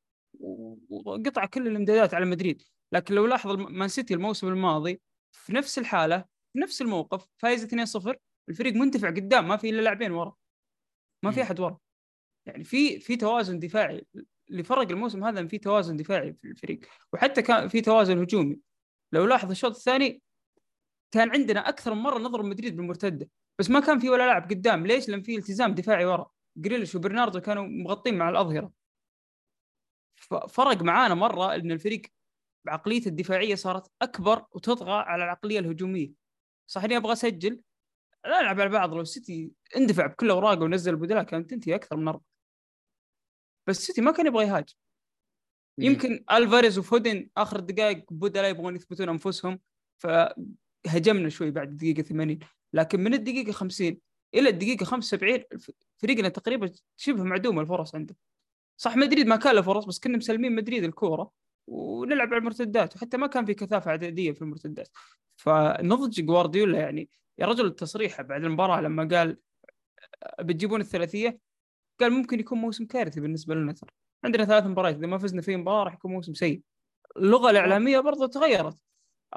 وقطع 0.90 1.46
كل 1.46 1.68
الامدادات 1.68 2.14
على 2.14 2.26
مدريد. 2.26 2.64
لكن 2.92 3.16
لو 3.16 3.26
لاحظ 3.26 3.52
مان 3.52 3.88
سيتي 3.88 4.14
الموسم 4.14 4.48
الماضي 4.48 5.02
في 5.32 5.54
نفس 5.54 5.80
الحالة 5.80 6.26
في 6.54 6.60
نفس 6.60 6.82
الموقف 6.82 7.28
فايز 7.38 7.66
2-0 7.66 8.16
الفريق 8.50 8.74
منتفع 8.74 9.10
قدام 9.10 9.48
ما 9.48 9.58
في 9.58 9.70
إلا 9.70 9.82
لاعبين 9.82 10.12
ورا. 10.12 10.36
ما 11.24 11.32
في. 11.32 11.42
أحد 11.42 11.60
ورا. 11.60 11.78
يعني 12.46 12.64
في 12.64 13.00
في 13.00 13.16
توازن 13.16 13.60
دفاعي 13.60 14.06
اللي 14.50 14.64
فرق 14.64 14.92
الموسم 14.92 15.24
هذا 15.24 15.40
إن 15.40 15.48
في 15.48 15.58
توازن 15.58 15.98
دفاعي 15.98 16.34
في 16.34 16.48
الفريق. 16.48 16.80
وحتى 17.14 17.42
كان 17.42 17.68
في 17.68 17.82
توازن 17.82 18.20
هجومي. 18.20 18.60
لو 19.12 19.26
لاحظ 19.26 19.50
الشوط 19.52 19.76
الثاني 19.76 20.22
كان 21.12 21.30
عندنا 21.30 21.70
أكثر 21.70 21.94
من 21.94 22.02
مرة 22.02 22.20
نضرب 22.20 22.46
مدريد 22.46 22.76
بالمرتدة. 22.76 23.30
بس 23.60 23.70
ما 23.70 23.80
كان 23.80 24.00
في 24.00 24.10
ولا 24.10 24.24
لاعب 24.24 24.50
قدام. 24.50 24.88
ليش؟ 24.88 25.10
لأن 25.10 25.22
في 25.22 25.36
التزام 25.36 25.74
دفاعي 25.74 26.06
ورا. 26.06 26.32
جريليش 26.58 26.96
وبرناردو 26.96 27.42
كانوا 27.42 27.68
مغطين 27.68 28.18
مع 28.18 28.30
الأظهرة. 28.30 28.72
ففرق 30.16 30.82
معانا 30.82 31.14
مرة 31.16 31.56
إن 31.56 31.72
الفريق 31.72 32.02
بعقليته 32.66 33.10
الدفاعية 33.10 33.56
صارت 33.56 33.92
أكبر 34.02 34.46
وتطغى 34.52 34.92
على 34.92 35.24
العقلية 35.24 35.60
الهجومية. 35.60 36.12
صح 36.68 36.84
إني 36.84 36.98
أبغى 36.98 37.14
أسجل؟ 37.14 37.62
لا 38.26 38.40
ألعب 38.40 38.60
على 38.62 38.70
بعض. 38.70 38.94
لو 38.94 39.02
السيتي 39.02 39.52
اندفع 39.78 40.06
بكل 40.06 40.30
أوراقه 40.30 40.62
ونزل 40.62 40.92
البدلاء 40.94 41.24
كانت 41.24 41.50
تنتهي 41.50 41.76
أكثر 41.76 41.98
من 41.98 42.08
اربعه 42.08 42.24
بس 43.68 43.80
السيتي 43.80 44.02
ما 44.02 44.12
كان 44.12 44.26
يبغى 44.28 44.46
يهاجم. 44.46 44.74
يمكن 45.78 46.26
ألفاريز 46.32 46.78
وفودن 46.78 47.30
آخر 47.38 47.60
الدقائق 47.60 48.06
بدلاء 48.14 48.50
يبغون 48.50 48.76
يثبتون 48.76 49.10
أنفسهم 49.10 49.60
فهجمنا 50.02 51.30
شوي 51.30 51.52
بعد 51.52 51.70
الدقيقه 51.70 52.02
80 52.02 52.40
لكن 52.74 53.00
من 53.00 53.14
الدقيقة 53.14 53.52
50 53.52 53.98
إلى 54.34 54.50
الدقيقة 54.50 54.86
75 54.86 55.44
الف- 55.54 55.72
فريقنا 55.98 56.30
تقريبا 56.30 56.72
شبه 56.96 57.24
معدوم 57.24 57.60
الفرص 57.60 57.96
عنده 57.96 58.16
صح 58.78 58.98
مدريد 58.98 59.28
ما 59.28 59.36
كان 59.36 59.56
له 59.56 59.62
فرص 59.62 59.86
بس 59.86 60.00
كنا 60.00 60.18
مسلمين 60.18 60.56
مدريد 60.56 60.84
الكورة 60.84 61.32
ونلعب 61.68 62.28
على 62.28 62.38
المرتدات 62.38 62.96
وحتى 62.96 63.18
ما 63.18 63.28
كان 63.28 63.46
في 63.46 63.54
كثافة 63.54 63.92
عددية 63.92 64.32
في 64.32 64.42
المرتدات. 64.42 64.88
فنضج 65.36 66.22
جوارديولا 66.22 66.80
يعني 66.80 67.10
يا 67.38 67.46
رجل 67.46 67.66
التصريح 67.66 68.22
بعد 68.22 68.44
المباراة 68.44 68.82
لما 68.82 69.08
قال 69.18 69.38
بتجيبون 70.40 70.82
الثلاثية 70.82 71.40
قال 72.00 72.12
ممكن 72.12 72.40
يكون 72.40 72.58
موسم 72.58 72.86
كارثي 72.86 73.20
بالنسبة 73.22 73.56
لنا 73.56 73.74
ترى. 73.74 73.90
عندنا 74.24 74.46
ثلاث 74.46 74.66
مباريات 74.66 74.96
إذا 74.96 75.08
ما 75.08 75.18
فزنا 75.18 75.42
في 75.42 75.56
مباراة 75.58 75.84
راح 75.84 75.94
يكون 75.94 76.12
موسم 76.12 76.34
سيء. 76.34 76.62
اللغة 77.18 77.50
الإعلامية 77.50 78.00
برضو 78.00 78.26
تغيرت. 78.26 78.78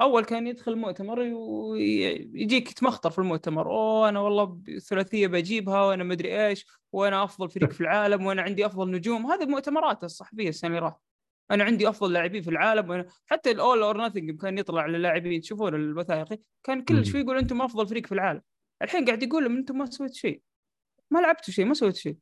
أول 0.01 0.25
كان 0.25 0.47
يدخل 0.47 0.71
المؤتمر 0.71 1.19
ويجيك 1.19 2.71
يتمخطر 2.71 3.09
في 3.09 3.19
المؤتمر. 3.19 3.71
أوه 3.71 4.09
أنا 4.09 4.19
والله 4.19 4.61
الثلاثيه 4.67 5.27
بجيبها 5.27 5.83
وأنا 5.85 6.03
مدري 6.03 6.47
إيش 6.47 6.65
وأنا 6.91 7.23
أفضل 7.23 7.49
فريق 7.49 7.71
في 7.77 7.81
العالم 7.81 8.25
وأنا 8.25 8.41
عندي 8.41 8.65
أفضل 8.65 8.91
نجوم. 8.91 9.31
هذه 9.31 9.45
مؤتمرات 9.45 10.03
الصحفية 10.03 10.49
السنة 10.49 10.69
اللي 10.69 10.79
راحت. 10.79 10.99
أنا 11.51 11.63
عندي 11.63 11.89
أفضل 11.89 12.13
لاعبين 12.13 12.41
في 12.41 12.49
العالم 12.49 12.89
وأنا 12.89 13.05
حتى 13.25 13.51
ال 13.51 13.83
All 13.83 13.91
or 13.91 13.97
Nothing 13.97 14.41
كان 14.41 14.57
يطلع 14.57 14.85
للاعبين. 14.85 15.41
تشوفون 15.41 15.75
الوثائقي 15.75 16.39
كان. 16.63 16.83
كل 16.83 17.05
شوي 17.05 17.21
يقول 17.21 17.37
أنتم 17.37 17.61
أفضل 17.61 17.87
فريق 17.87 18.05
في 18.05 18.11
العالم. 18.11 18.41
الحين 18.81 19.05
قاعد 19.05 19.23
يقول 19.23 19.43
لهم 19.43 19.57
أنتم 19.57 19.77
ما 19.77 19.85
سويتوا 19.85 20.15
شيء. 20.15 20.41
ما 21.11 21.19
لعبتوا 21.19 21.53
شيء 21.53 21.65
ما 21.65 21.73
سويتوا 21.73 21.99
شيء. 21.99 22.17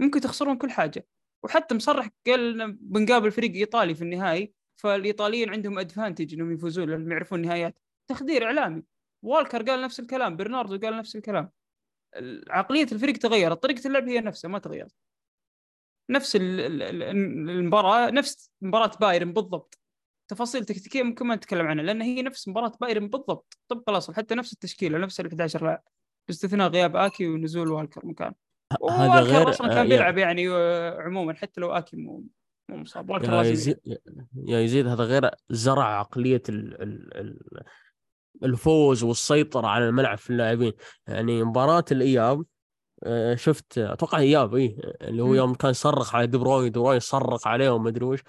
ممكن 0.00 0.20
تخسرون 0.20 0.56
كل 0.56 0.70
حاجة. 0.70 1.06
وحتى 1.42 1.74
مصرح 1.74 2.08
قال 2.26 2.72
بنقابل 2.72 3.30
فريق 3.32 3.52
إيطالي 3.52 3.94
في 3.94 4.02
النهائي. 4.02 4.52
فالإيطاليين 4.76 5.50
عندهم 5.50 5.78
ادفانتج 5.78 6.34
إنهم 6.34 6.52
يفوزون 6.52 6.90
لأنهم 6.90 7.12
يعرفون 7.12 7.40
النهايات. 7.40 7.78
تخدير 8.10 8.44
إعلامي. 8.44 8.82
والكر 9.24 9.62
قال 9.62 9.82
نفس 9.82 10.00
الكلام 10.00 10.36
برناردو 10.36 10.78
قال 10.86 10.96
نفس 10.96 11.16
الكلام. 11.16 11.50
عقلية 12.50 12.86
الفريق 12.92 13.16
تغيرت 13.16 13.62
طريقة 13.62 13.86
اللعب 13.88 14.08
هي 14.08 14.20
نفسها 14.20 14.48
ما 14.48 14.58
تغيرت. 14.58 14.94
نفس 16.10 16.36
ال- 16.36 16.60
ال- 16.60 16.82
ال- 16.82 17.02
المباراة 17.50 18.10
نفس 18.10 18.50
مباراة 18.62 18.92
بايرن 19.00 19.32
بالضبط. 19.32 19.78
تفاصيل 20.30 20.64
تكتيكية 20.64 21.02
ممكن 21.02 21.26
ما 21.26 21.34
نتكلم 21.36 21.66
عنها 21.66 21.84
لأن 21.84 22.02
هي 22.02 22.22
نفس 22.22 22.48
مباراة 22.48 22.72
بايرن 22.80 23.08
بالضبط. 23.08 23.58
طبق 23.68 23.90
الاصل 23.90 24.14
حتى 24.14 24.34
نفس 24.34 24.52
التشكيلة 24.52 24.98
نفس 24.98 25.20
ال 25.20 25.26
11 25.26 25.64
لاعب. 25.64 25.82
باستثناء 26.28 26.68
غياب 26.70 26.96
آكي 26.96 27.28
ونزول 27.28 27.68
والكر 27.72 28.06
مكان. 28.06 28.34
هذا 28.90 29.20
غير 29.20 29.48
أصلا 29.50 29.70
آه، 29.70 29.74
كان 29.74 29.84
يا- 29.84 29.90
بيلعب 29.90 30.18
يعني 30.18 30.48
آه، 30.50 31.00
عموما 31.02 31.34
حتى 31.34 31.60
لو 31.60 31.72
آكي 31.72 31.96
مو 31.96 32.24
مصاب 32.76 33.10
يا 33.10 33.42
يزيد 33.42 33.78
يا 34.46 34.60
يزيد 34.60 34.86
هذا 34.86 35.04
غير 35.04 35.30
زرع 35.50 35.84
عقلية 35.84 36.42
ال 36.48 36.82
ال 36.82 37.16
ال 37.16 37.38
الفوز 38.44 39.02
والسيطرة 39.02 39.66
على 39.66 39.88
الملعب 39.88 40.18
في 40.18 40.30
اللاعبين. 40.30 40.72
يعني 41.06 41.44
مباراة 41.44 41.84
الإياب 41.92 42.44
آه، 43.04 43.34
شفت 43.34 43.78
أتوقع 43.78 44.18
إياب 44.18 44.54
اي 44.54 44.76
اللي 45.02 45.22
هو. 45.22 45.34
يوم 45.34 45.54
كان 45.54 45.70
يصرخ 45.70 46.14
على 46.14 46.26
دي 46.26 46.38
بروين 46.38 46.72
دي 46.72 46.78
بروين 46.78 46.96
يصرخ 46.96 47.46
عليه 47.46 47.70
وما 47.70 47.88
أدري 47.88 48.04
وش. 48.04 48.20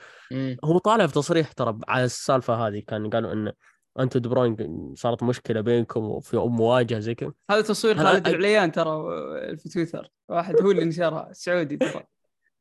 هو 0.64 0.78
طالع 0.78 1.08
في 1.08 1.14
تصريح 1.14 1.52
ترى 1.52 1.80
على 1.88 2.04
السالفة 2.04 2.68
هذه 2.68 2.84
كان 2.88 3.10
قالوا 3.10 3.34
انه 3.34 3.54
انت 4.00 4.18
دي 4.18 4.30
بروين 4.30 4.94
صارت 4.96 5.24
مشكلة 5.24 5.62
بينكم 5.62 6.04
وفي 6.04 6.38
مواجهة 6.38 7.00
زي 7.00 7.16
كذا. 7.16 7.32
هذا 7.52 7.62
تصوير 7.62 7.98
خالد 7.98 8.28
العليان 8.28 8.72
ترى 8.72 8.90
آه، 8.90 9.56
في 9.56 9.70
تويتر. 9.70 10.12
واحد 10.30 10.62
هو 10.62 10.72
اللي 10.72 10.86
نشرها. 10.86 11.30
السعودي 11.30 11.78
ترى 11.78 12.04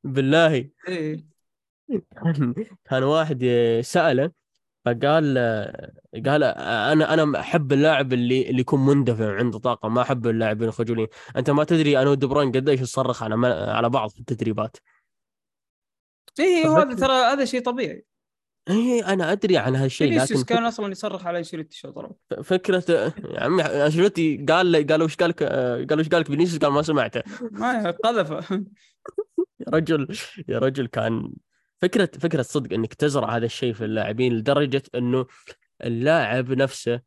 بالله. 0.05 0.71
إيه. 0.89 1.33
كان 2.89 3.03
واحد 3.03 3.47
سأله 3.81 4.31
فقال 4.85 5.39
قال 6.27 6.45
أنا 6.45 7.15
أنا 7.15 7.41
أحب 7.41 7.73
اللاعب 7.73 8.13
اللي 8.13 8.51
اللي 8.51 8.61
يكون 8.61 8.87
مندفع 8.87 9.37
عنده 9.37 9.59
طاقة 9.59 9.89
ما 9.89 10.03
أحب 10.03 10.27
اللاعبين 10.27 10.69
الخجولين. 10.69 11.07
أنت 11.37 11.51
ما 11.51 11.65
تدري 11.65 11.99
أنا 11.99 12.11
ودي 12.11 12.27
بروين 12.27 12.53
قديش 12.53 12.83
نصرخ 12.83 13.23
على 13.23 13.47
على 13.47 13.89
بعض 13.89 14.11
في 14.11 14.21
التدريبات. 14.21 14.77
إيه 16.41 16.67
هو 16.67 16.77
هذا 16.77 16.95
ترى 16.95 17.13
هذا 17.13 17.45
شيء 17.45 17.63
طبيعي. 17.63 18.05
اي 18.71 19.01
أنا 19.01 19.33
أدري 19.33 19.57
عن 19.57 19.77
هالشيء 19.77 20.23
لكن 20.23 20.43
كان 20.43 20.65
أصلا 20.65 20.93
يصرخ 20.93 21.27
على 21.27 21.39
أنشيلوتي 21.39 21.71
الشوط 21.71 21.99
الأول. 21.99 22.45
فكرة 22.45 22.85
يا 22.89 23.41
عمي 23.41 23.63
أنشيلوتي 23.63 24.47
قال 24.49 24.87
قال 24.87 25.03
وش 25.03 25.17
قالك 25.17 25.43
قال 25.91 26.01
وش 26.01 26.09
قالك 26.09 26.27
فينيسيوس؟ 26.27 26.59
قال 26.59 26.73
ما 26.73 26.83
سمعته. 26.83 27.23
ما 27.51 27.91
قذفة. 27.91 28.45
يا 29.61 29.67
رجل 29.69 30.09
يا 30.49 30.59
رجل 30.59 30.87
كان 30.87 31.33
فكرة 31.83 32.11
فكرة 32.21 32.43
صدق 32.43 32.73
إنك 32.73 32.95
تزرع 32.95 33.37
هذا 33.37 33.47
الشيء 33.47 33.73
في 33.73 33.85
اللاعبين 33.85 34.33
لدرجة 34.33 34.83
إنه 34.95 35.27
اللاعب 35.85 36.53
نفسه 36.53 37.01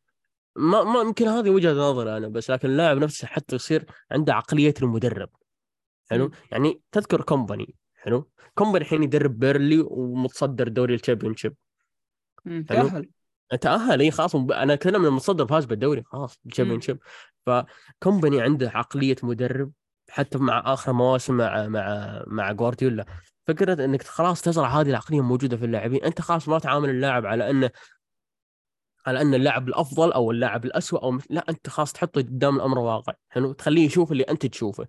ما 0.55 0.83
ما 0.83 1.01
يمكن 1.01 1.27
هذه 1.27 1.49
وجهة 1.49 1.73
نظري 1.73 2.17
أنا 2.17 2.27
بس 2.27 2.51
لكن 2.51 2.69
اللاعب 2.69 2.97
نفسه 2.97 3.27
حتى 3.27 3.55
يصير 3.55 3.85
عنده 4.11 4.33
عقلية 4.33 4.73
المدرب. 4.81 5.29
حلو. 6.11 6.31
يعني 6.51 6.81
تذكر 6.91 7.21
كومباني 7.21 7.75
حلو؟ 7.95 8.29
كومباني 8.55 8.85
الحين 8.85 9.03
يدرب 9.03 9.39
بيرنلي 9.39 9.79
ومتصدر 9.87 10.67
دوري 10.67 10.95
ال 10.95 11.35
Championship 11.35 11.55
مم، 12.45 12.65
حلو. 12.69 12.89
تأهل. 12.89 13.09
تأهل 13.61 13.99
إي 13.99 14.11
خلاص 14.11 14.35
أنا 14.35 14.73
اتكلم 14.73 15.01
من 15.01 15.07
المتصدر 15.07 15.47
فاز 15.47 15.65
بالدوري 15.65 16.03
خلاص 16.03 16.39
ال 16.45 16.49
Champion 16.49 16.75
مم. 16.75 16.81
ship 16.81 16.99
فكومباني 17.45 18.41
عنده 18.41 18.71
عقلية 18.75 19.15
مدرب 19.23 19.71
حتى 20.09 20.37
مع 20.37 20.73
آخر 20.73 20.93
مواسم 20.93 21.37
مع 21.37 21.67
مع 21.67 22.23
مع 22.27 22.51
جوارديولا 22.51 23.05
فكرة 23.47 23.85
إنك 23.85 24.03
خلاص 24.03 24.41
تزرع 24.41 24.67
هذه 24.67 24.89
العقلية 24.89 25.21
موجودة 25.21 25.57
في 25.57 25.65
اللاعبين 25.65 26.03
أنت 26.03 26.21
خلاص 26.21 26.47
ما 26.47 26.59
تعامل 26.59 26.89
اللاعب 26.89 27.25
على 27.25 27.49
انه 27.49 27.69
على 29.05 29.21
أن 29.21 29.33
اللاعب 29.33 29.67
الأفضل 29.67 30.11
أو 30.11 30.31
اللاعب 30.31 30.65
الاسوء 30.65 31.03
أو 31.03 31.19
لا 31.29 31.45
أنت 31.49 31.69
خلاص 31.69 31.93
تحطه 31.93 32.21
قدام 32.21 32.55
الأمر 32.55 32.79
واقع 32.79 33.13
حلو؟ 33.29 33.53
تخليه 33.53 33.85
يشوف 33.85 34.11
اللي 34.11 34.23
أنت 34.23 34.45
تشوفه 34.45 34.87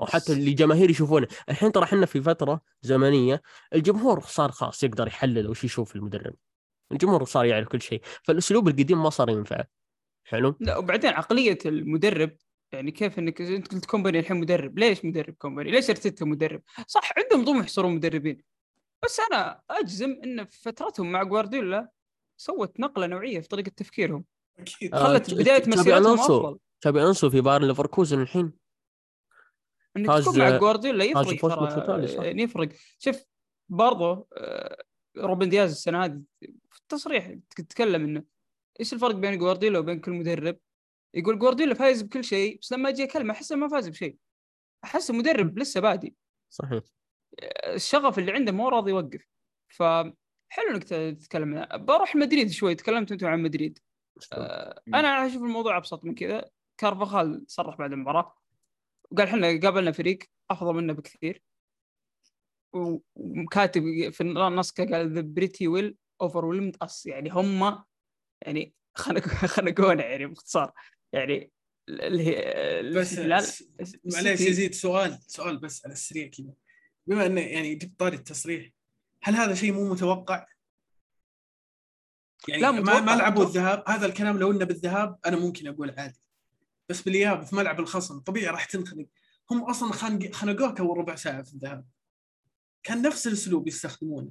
أو 0.00 0.06
حتى 0.06 0.32
اللي 0.32 0.52
جماهير 0.52 0.90
يشوفونه. 0.90 1.28
الحين 1.48 1.72
ترى 1.72 1.84
إحنا 1.84 2.06
في 2.06 2.22
فترة 2.22 2.60
زمنية 2.82 3.42
الجمهور 3.74 4.20
صار 4.20 4.50
خلاص 4.50 4.84
يقدر 4.84 5.06
يحلل 5.06 5.48
وش 5.48 5.64
يشوف 5.64 5.96
المدرب. 5.96 6.34
الجمهور 6.92 7.24
صار 7.24 7.44
يعرف 7.44 7.68
كل 7.68 7.82
شيء 7.82 8.00
فالأسلوب 8.22 8.68
القديم 8.68 9.02
ما 9.02 9.10
صار 9.10 9.30
ينفع 9.30 9.64
حلو؟ 10.24 10.56
لا 10.60 10.76
وبعدين 10.76 11.10
عقلية 11.10 11.58
المدرب 11.66 12.30
يعني 12.72 12.90
كيف 12.90 13.18
إنك 13.18 13.40
أنت 13.40 13.74
قلت 13.74 13.84
كومباني 13.86 14.18
الحين 14.18 14.36
مدرب 14.36 14.78
ليش 14.78 15.04
مدرب 15.04 15.34
كومباني؟ 15.34 15.70
ليش 15.70 15.90
أرتيتا 15.90 16.24
مدرب؟ 16.24 16.62
صح 16.86 17.12
عندهم 17.16 17.44
طموح 17.44 17.64
يصيرون 17.66 17.94
مدربين. 17.94 18.42
بس 19.04 19.20
أنا 19.20 19.60
أجزم 19.70 20.20
إن 20.24 20.44
في 20.44 20.62
فترتهم 20.62 21.12
مع 21.12 21.22
جوارديولا 21.22 21.88
سوت 22.36 22.80
نقلة 22.80 23.06
نوعية 23.06 23.40
في 23.40 23.48
طريقة 23.48 23.68
تفكيرهم. 23.76 24.24
أكيد. 24.58 24.94
آه، 24.94 25.04
خلت 25.04 25.30
ت- 25.30 25.34
بداية 25.34 25.62
مسيرتهم. 25.66 26.20
أفضل. 26.20 26.58
تشابي 26.80 27.02
ألونسو 27.02 27.30
في 27.30 27.40
بايرن 27.40 27.64
ليفركوزن 27.68 28.22
الحين. 28.22 28.52
إنك 29.96 30.22
تكون 30.24 30.38
مع 30.38 30.56
جوارديولا 30.56 31.04
يفرق 31.04 31.40
ترى. 31.40 32.26
يعني 32.26 32.42
يفرق. 32.42 32.68
شوف 32.98 33.16
برضه 33.68 34.26
آه، 34.36 34.82
روبن 35.16 35.48
دياز 35.48 35.70
السنة 35.70 36.04
هذه 36.04 36.22
في 36.40 36.78
التصريح 36.80 37.34
تتكلم 37.56 38.04
إنه 38.04 38.22
إيش 38.80 38.92
الفرق 38.92 39.14
بين 39.14 39.38
جوارديولا 39.38 39.78
وبين 39.78 40.00
كل 40.00 40.12
مدرب؟ 40.12 40.58
يقول 41.14 41.38
جوارديولا 41.38 41.74
فايز 41.74 42.02
بكل 42.02 42.24
شيء 42.24 42.58
بس 42.62 42.72
لما 42.72 42.88
أجي 42.88 43.04
أكلمه 43.04 43.32
احسه 43.34 43.56
ما 43.56 43.68
فاز 43.68 43.88
بشيء. 43.88 44.16
احسه 44.84 45.14
مدرب 45.14 45.58
لسه 45.58 45.80
بادي 45.80 46.16
صحيح. 46.50 46.82
الشغف 47.66 48.18
اللي 48.18 48.32
عنده 48.32 48.52
مو 48.52 48.68
راضي 48.68 48.90
يوقف. 48.90 49.28
فحلو 49.68 50.70
إنك 50.70 50.84
تتكلم. 50.84 51.66
بروح 51.72 52.16
مدريد 52.16 52.50
شوي 52.50 52.74
تكلمت 52.74 53.12
أنتم 53.12 53.26
عن 53.26 53.42
مدريد. 53.42 53.78
آه، 54.32 54.82
أنا 54.88 55.26
أشوف 55.26 55.42
الموضوع 55.42 55.76
أبسط 55.76 56.04
من 56.04 56.14
كذا. 56.14 56.50
كارفاخال 56.80 57.44
صرح 57.48 57.76
بعد 57.76 57.92
المباراة. 57.92 58.36
وقال 59.10 59.26
إحنا 59.26 59.60
قابلنا 59.62 59.92
فريق 59.92 60.18
أفضل 60.50 60.74
منا 60.74 60.92
بكثير. 60.92 61.42
وكاتب 63.16 64.10
في 64.10 64.20
النص 64.20 64.70
قال 64.72 65.14
they 65.14 65.20
pretty 65.20 65.68
well 65.68 65.96
overwhelmed 66.20 66.76
us 66.82 67.06
يعني 67.06 67.30
هم 67.30 67.84
يعني 68.42 68.74
خنق 68.94 69.22
خنقونا 69.54 70.06
يعني 70.06 70.26
باختصار. 70.26 70.72
يعني 71.12 71.50
اللي 71.88 72.26
هي 72.26 72.82
بس 72.92 73.18
معليش 74.04 74.40
يزيد 74.40 74.74
سؤال 74.74 75.18
سؤال 75.26 75.58
بس 75.58 75.84
على 75.84 75.92
السريع 75.92 76.26
كذا. 76.26 76.52
بما 77.06 77.26
إنه 77.26 77.40
يعني 77.40 77.74
جبت 77.74 77.98
طاري 77.98 78.16
التصريح 78.16 78.70
هل 79.22 79.34
هذا 79.34 79.54
شيء 79.54 79.72
مو 79.72 79.92
متوقع؟ 79.92 80.46
يعني 82.48 82.62
لا، 82.62 82.70
ما 82.70 82.80
متوقع، 82.80 83.00
ما 83.00 83.16
لعبوا. 83.16 83.44
الذهاب 83.44 83.84
هذا 83.88 84.06
الكلام 84.06 84.38
لو 84.38 84.50
إنه 84.52 84.64
بالذهاب 84.64 85.18
أنا 85.26 85.36
ممكن 85.36 85.66
أقول 85.66 85.94
عادي. 85.98 86.20
بس 86.88 87.02
بالإياب 87.02 87.42
في 87.42 87.56
ملعب 87.56 87.80
الخصم 87.80 88.20
طبيعي 88.20 88.46
راح 88.46 88.64
تنخنق. 88.64 89.06
هم 89.50 89.64
أصلا 89.64 89.92
خنقوك 90.32 90.80
أول 90.80 90.98
ربع 90.98 91.14
ساعة 91.14 91.42
في 91.42 91.54
الذهاب. 91.54 91.86
كان 92.82 93.02
نفس 93.02 93.26
الأسلوب 93.26 93.68
يستخدمونه. 93.68 94.30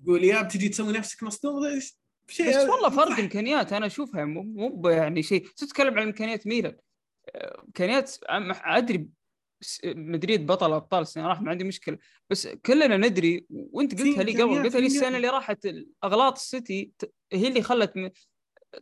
بالاياب 0.00 0.48
تجي 0.48 0.68
تسوي 0.68 0.92
نفسك 0.92 1.22
مصدوم 1.22 1.64
شيء 2.28 2.48
بس 2.48 2.68
والله 2.68 2.90
فرق. 2.90 3.18
إمكانيات 3.18 3.72
أنا 3.72 3.86
أشوفها 3.86 4.24
مو 4.24 4.88
يعني 4.88 5.22
شيء. 5.22 5.46
تتكلم 5.56 5.98
عن 5.98 6.06
إمكانيات 6.06 6.46
ميلان. 6.46 6.76
آه، 7.34 7.62
إمكانيات 7.66 8.16
أدري 8.64 9.08
مدريد 9.84 10.46
بطل 10.46 10.72
أبطال 10.72 11.02
السنة 11.02 11.26
راح 11.26 11.42
ما 11.42 11.50
عندي 11.50 11.64
مشكلة. 11.64 11.98
بس 12.30 12.48
كلنا 12.48 12.96
ندري 12.96 13.46
وأنت 13.50 13.94
في 13.94 14.02
قلتها 14.02 14.22
لي 14.22 14.42
قبل 14.42 14.62
قلتها 14.62 14.80
لي 14.80 14.88
في 14.88 14.96
السنة 14.96 15.16
اللي 15.16 15.28
راحت 15.28 15.68
أغلاط 16.04 16.36
السيتي 16.36 16.92
هي 17.32 17.48
اللي 17.48 17.62
خلت 17.62 17.92
م... 17.96 18.10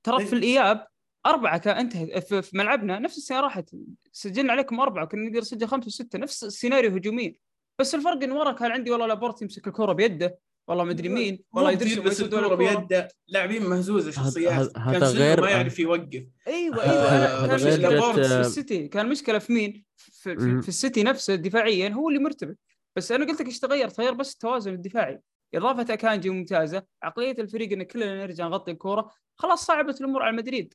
ترى 0.02 0.26
في 0.26 0.32
أي. 0.32 0.38
الإياب 0.38 0.86
أربعة 1.26 1.58
كان 1.58 1.76
انتهت. 1.76 2.28
في 2.28 2.42
في 2.42 2.56
ملعبنا 2.56 2.98
نفس 2.98 3.18
السنة 3.18 3.40
راحت. 3.40 3.70
سجلنا 4.12 4.52
عليكم 4.52 4.80
أربعة 4.80 5.06
كنا 5.06 5.28
نقدر 5.28 5.40
نسجل 5.40 5.66
خمسة 5.66 5.86
وستة. 5.86 6.18
نفس 6.18 6.44
السيناريو 6.44 6.90
هجوميا. 6.90 7.34
بس 7.78 7.94
الفرق 7.94 8.22
إن 8.22 8.32
ورا 8.32 8.52
كان 8.52 8.70
عندي 8.70 8.90
والله 8.90 9.06
لابورت 9.06 9.42
يمسك 9.42 9.66
الكرة 9.66 9.92
بيده. 9.92 10.38
والله 10.70 10.84
مدري 10.84 11.08
مين 11.08 11.44
والله 11.52 11.70
مو 11.70 11.76
يدرس 11.76 11.98
بس 11.98 12.20
الكوره. 12.20 12.54
بيده. 12.54 13.08
لاعبين 13.28 13.62
مهزوزه 13.66 14.10
شخصيات. 14.10 14.52
هذا- 14.78 14.98
كان 14.98 15.02
غير- 15.02 15.40
ما 15.40 15.50
يعرف 15.50 15.78
يوقف. 15.78 16.24
أيوه 16.46 16.82
أيوه 16.82 17.46
كان 17.46 17.54
مشكله 17.54 18.12
في 18.12 18.40
السيتي 18.40 18.88
كان 18.88 19.08
مشكله 19.08 19.38
في 19.38 19.52
مين؟ 19.52 19.84
في, 19.96 20.36
في. 20.36 20.62
في 20.62 20.68
السيتي 20.68 21.02
نفسه 21.02 21.34
دفاعيا 21.34 21.88
هو 21.88 22.08
اللي 22.08 22.20
مرتبك. 22.20 22.58
بس 22.96 23.12
أنا 23.12 23.24
قلت 23.26 23.40
لك 23.40 23.46
إيش 23.46 23.58
تغير؟ 23.58 23.88
تغير 23.88 24.14
بس 24.14 24.32
التوازن 24.32 24.72
الدفاعي. 24.72 25.20
إضافة 25.54 25.94
أكانجي 25.94 26.30
ممتازة 26.30 26.82
عقلية 27.02 27.34
الفريق 27.38 27.72
إن 27.72 27.82
كلنا 27.82 28.14
نرجع 28.26 28.48
نغطي 28.48 28.70
الكورة. 28.70 29.10
خلاص 29.36 29.64
صعبت 29.66 30.00
الأمور 30.00 30.22
على 30.22 30.36
مدريد. 30.36 30.74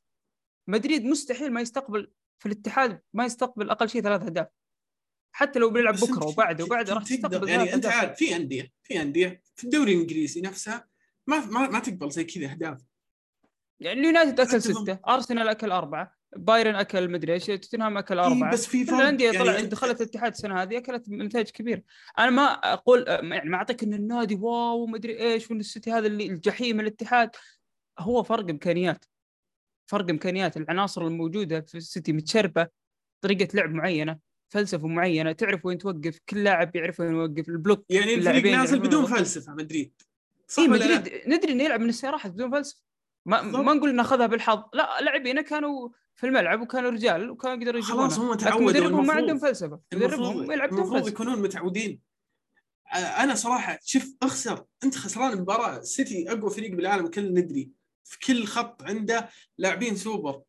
مدريد 0.68 1.06
مستحيل 1.06 1.54
ما 1.54 1.62
يستقبل 1.62 2.12
في 2.40 2.46
الاتحاد 2.46 3.02
ما 3.14 3.26
يستقبل 3.26 3.70
أقل 3.70 3.90
شيء 3.90 4.02
ثلاث 4.02 4.22
أهداف. 4.24 4.48
حتى 5.36 5.60
لو 5.60 5.70
بيلعب 5.70 5.96
بكرة 5.96 6.26
وبعده 6.26 6.64
وبعده 6.64 6.94
راح 6.94 7.04
تستقبل 7.04 7.50
يعني 7.50 7.74
أنت 7.74 7.86
عارف 7.86 8.18
في 8.18 8.36
أندية 8.36 8.72
في 8.84 9.02
أندية 9.02 9.42
في 9.56 9.64
الدوري 9.64 9.94
الإنجليزي 9.94 10.42
نفسها 10.42 10.88
ما 11.28 11.46
ما, 11.46 11.70
ما 11.70 11.80
تقبل 11.80 12.12
زي 12.12 12.24
كذا 12.24 12.52
أهداف. 12.52 12.82
يعني 13.80 14.00
اليونايتد 14.00 14.40
أكل 14.40 14.62
ستة 14.62 15.00
أرسنال 15.08 15.48
أكل 15.48 15.72
أربعة 15.72 16.16
بايرن 16.36 16.76
أكل 16.76 17.12
مدري 17.12 17.34
إيش 17.34 17.46
توتنهام 17.46 17.98
أكل 17.98 18.20
إيه، 18.20 18.28
أربعة. 18.28 18.52
بس 18.52 18.66
في 18.66 18.86
فرق. 18.86 18.96
الأندية 18.96 19.32
يعني 19.32 19.38
طلع 19.38 19.62
دخلت 19.62 20.02
الاتحاد 20.02 20.32
السنة 20.32 20.62
هذه 20.62 20.78
أكلت 20.78 21.10
نتائج 21.10 21.50
كبيرة. 21.50 21.82
أنا 22.20 22.30
ما 22.30 22.44
أقول 22.44 23.06
يعني 23.08 23.50
ما 23.50 23.58
أعطيك 23.58 23.84
إن 23.84 23.94
النادي 23.94 24.36
wow 24.36 24.84
ومدري 24.84 25.20
إيش 25.20 25.52
وإن 25.52 25.60
السيتي 25.60 25.92
هذا 25.92 26.08
اللي 26.08 26.26
الجحيم 26.26 26.80
الاتحاد. 26.80 27.30
هو 28.00 28.24
فرق 28.24 28.50
إمكانيات. 28.50 29.06
فرق 29.90 30.10
إمكانيات. 30.10 30.58
العناصر 30.58 31.08
الموجودة 31.08 31.62
في 31.62 31.76
السيتي 31.76 32.14
متشربة. 32.14 32.68
طريقة 33.22 33.48
لعب 33.54 33.74
معينة. 33.74 34.20
فلسفة 34.56 34.88
معينة 34.88 35.32
تعرف 35.32 35.66
وين 35.66 35.78
توقف 35.78 36.20
كل 36.30 36.44
لاعب 36.44 36.76
يعرف 36.76 37.00
وين 37.00 37.12
يوقف 37.12 37.50
ال 37.50 37.56
block 37.56 37.86
يعني 37.90 38.14
الفريق 38.14 38.46
نازل 38.46 38.80
بدون. 38.80 39.06
فلسفة 39.06 39.54
مدريد. 39.54 40.02
صح 40.48 40.64
لا؟ 40.64 40.70
مدريد 40.70 41.10
ندري 41.28 41.52
إنه 41.52 41.64
يلعب 41.64 41.80
من 41.80 41.90
السيارات 41.90 42.28
بدون 42.28 42.52
فلسفة. 42.52 42.82
ما. 43.26 43.42
ما 43.42 43.74
نقول 43.74 43.96
ناخذها 43.96 44.28
بالحظ. 44.28 44.64
لا 44.74 45.02
لاعبينا 45.02 45.42
كانوا 45.42 45.90
في 46.16 46.28
الملعب 46.28 46.62
وكانوا 46.62 46.90
رجال 46.90 47.30
وكانوا 47.30 47.58
يقدروا 47.58 47.80
يجيبونها 47.80 48.08
خلاص 48.08 48.20
هم 48.20 48.34
تعودوا 48.34 48.68
مدربهم 48.68 49.08
ما 49.08 49.14
عندهم 49.14 49.40
فلسفة. 49.40 49.80
مدربهم 49.94 50.52
يلعب 50.52 50.70
بدون 50.70 50.90
فلسفة. 50.90 51.08
يكونون 51.08 51.42
متعودين. 51.42 52.00
أنا 52.94 53.36
صراحة 53.36 53.80
شوف 53.84 54.16
أخسر. 54.24 54.66
أنت 54.84 54.96
خسران 54.96 55.34
المباراة. 55.34 55.78
السيتي 55.78 56.32
أقوى 56.32 56.50
فريق 56.50 56.72
بالعالم 56.72 57.08
كلنا 57.08 57.42
ندري. 57.42 57.72
في 58.04 58.20
كل 58.20 58.46
خط 58.46 58.84
عنده 58.84 59.30
لاعبين 59.58 59.96
سوبر. 59.96 60.42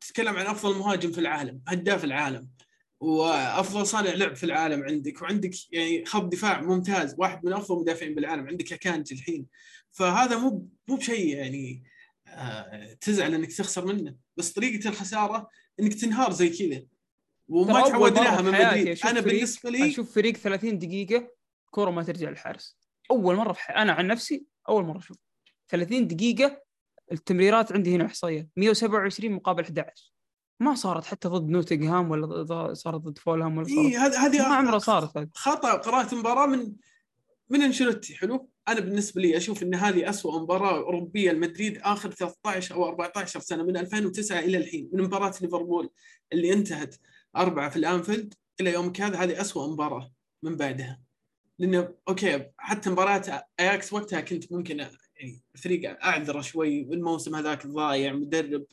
تتكلم 0.00 0.36
عن 0.36 0.46
أفضل 0.46 0.78
مهاجم 0.78 1.12
في 1.12 1.18
العالم 1.18 1.60
هداف 1.68 2.04
العالم. 2.04 2.48
وأفضل 3.00 3.86
صانع 3.86 4.10
لعب 4.10 4.36
في 4.36 4.44
العالم 4.44 4.82
عندك 4.82 5.22
وعندك 5.22 5.50
يعني 5.72 6.04
خط 6.04 6.24
دفاع 6.24 6.60
ممتاز 6.60 7.14
واحد 7.18 7.44
من 7.44 7.52
أفضل 7.52 7.74
المدافعين 7.74 8.14
بالعالم 8.14 8.48
عندك 8.48 8.72
اكانجي 8.72 9.14
الحين. 9.14 9.46
فهذا 9.90 10.38
مو 10.38 10.68
مو 10.88 10.96
بشيء 10.96 11.36
يعني 11.36 11.84
آه، 12.26 12.92
تزعل 13.00 13.34
إنك 13.34 13.52
تخسر 13.52 13.86
منه 13.86 14.14
بس 14.36 14.52
طريقة 14.52 14.88
الخسارة 14.88 15.48
إنك 15.80 15.94
تنهار 15.94 16.32
زي 16.32 16.48
كذا. 16.48 16.82
وما 17.48 17.88
تعودناها 17.88 18.42
من 18.42 18.52
مدريد 18.52 18.98
أنا 19.06 19.20
بالنسبة 19.20 19.70
لي 19.70 19.90
أشوف 19.90 20.14
فريق 20.14 20.36
30 20.36 20.78
دقيقة 20.78 21.30
كورة 21.70 21.90
ما 21.90 22.02
ترجع 22.02 22.30
للحارس. 22.30 22.78
أول 23.10 23.36
مرة 23.36 23.52
في. 23.52 23.60
أنا 23.72 23.92
عن 23.92 24.06
نفسي 24.06 24.46
أول 24.68 24.84
مرة 24.84 24.98
أشوف. 24.98 25.16
30 25.68 26.06
دقيقة 26.06 26.62
التمريرات 27.12 27.72
عندي 27.72 27.94
هنا 27.94 28.06
إحصائية 28.06 28.48
127 28.56 29.32
مقابل 29.32 29.62
11 29.62 30.12
ما 30.60 30.74
صارت 30.74 31.04
حتى 31.04 31.28
ضد 31.28 31.48
نوتنغهام 31.48 32.10
ولا 32.10 32.74
صارت 32.74 33.00
ضد 33.00 33.18
فولهام 33.18 33.58
ولا 33.58 33.68
اي 33.68 33.92
صارت 33.92 34.14
هذه 34.14 34.26
هذه 34.26 34.48
ما 34.48 34.54
عمرها 34.54 34.78
صارت. 34.78 35.28
خطأ 35.34 35.74
قراءه 35.74 36.14
مباراة 36.14 36.46
من 36.46 36.72
من 37.50 37.62
أنشيلوتي 37.62 38.14
حلو؟ 38.14 38.48
أنا 38.68 38.80
بالنسبة 38.80 39.22
لي 39.22 39.36
أشوف 39.36 39.62
إن 39.62 39.74
هذه 39.74 40.10
أسوأ 40.10 40.38
مباراة 40.38 40.76
أوروبية 40.76 41.32
لمدريد 41.32 41.78
آخر 41.78 42.10
13 42.10 42.74
أو 42.74 42.88
14 42.88 43.40
سنة 43.40 43.62
من 43.62 43.76
2009 43.76 44.38
إلى 44.38 44.58
الحين 44.58 44.90
من 44.92 45.02
مباراة 45.02 45.32
ليفربول 45.40 45.90
اللي 46.32 46.52
انتهت 46.52 46.96
أربعة 47.36 47.70
في 47.70 47.76
الأنفيلد 47.76 48.34
إلى 48.60 48.72
يومك 48.72 49.00
هذا 49.00 49.16
هذه 49.18 49.40
أسوأ 49.40 49.66
مباراة 49.66 50.12
من 50.42 50.56
بعدها. 50.56 51.00
لأنه 51.58 51.94
okay 52.08 52.46
حتى 52.58 52.90
مباراة 52.90 53.44
أياكس 53.60 53.92
وقتها 53.92 54.20
كنت 54.20 54.52
ممكن 54.52 54.78
يعني 55.16 55.42
الفريق 55.54 56.04
أعذره 56.04 56.40
شوي 56.40 56.80
الموسم 56.82 57.34
هذاك 57.34 57.66
ضايع 57.66 58.12
مدرب 58.12 58.64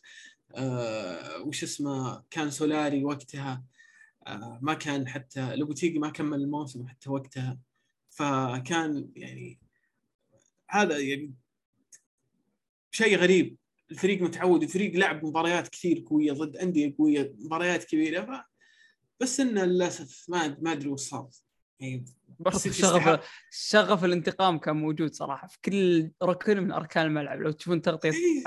آه 0.55 1.41
وش 1.41 1.63
اسمه 1.63 2.23
كان 2.29 2.51
سولاري 2.51 3.03
وقتها. 3.03 3.63
آه 4.27 4.59
ما 4.61 4.73
كان 4.73 5.07
حتى 5.07 5.55
لوبوتيجي 5.55 5.99
ما 5.99 6.09
كمل 6.09 6.41
الموسم 6.41 6.87
حتى 6.87 7.09
وقتها. 7.09 7.59
فكان 8.09 9.09
يعني 9.15 9.59
هذا 10.69 10.97
يعني 10.99 11.33
شيء 12.91 13.17
غريب. 13.17 13.57
الفريق 13.91 14.21
متعود 14.21 14.63
الفريق 14.63 14.95
لعب 14.95 15.25
مباريات 15.25 15.67
كثير 15.67 16.05
قوية 16.09 16.31
ضد 16.31 16.57
أندية 16.57 16.95
قوية 16.97 17.35
مباريات 17.39 17.83
كبيرة. 17.83 18.21
ف... 18.25 18.43
بس 19.19 19.39
انه 19.39 19.65
للأسف 19.65 20.25
ما 20.29 20.57
ما 20.61 20.71
أدري 20.71 20.89
وش 20.89 20.99
صار. 21.01 21.29
يعني 21.79 22.05
شغف. 22.71 23.19
شغف 23.51 24.05
الانتقام 24.05 24.57
كان 24.57 24.75
موجود 24.75 25.13
صراحة 25.13 25.47
في 25.47 25.57
كل 25.65 26.11
ركن 26.23 26.63
من 26.63 26.71
أركان 26.71 27.05
الملعب. 27.05 27.41
لو 27.41 27.51
تشوفون 27.51 27.81
تغطية 27.81 28.09
إيه، 28.11 28.43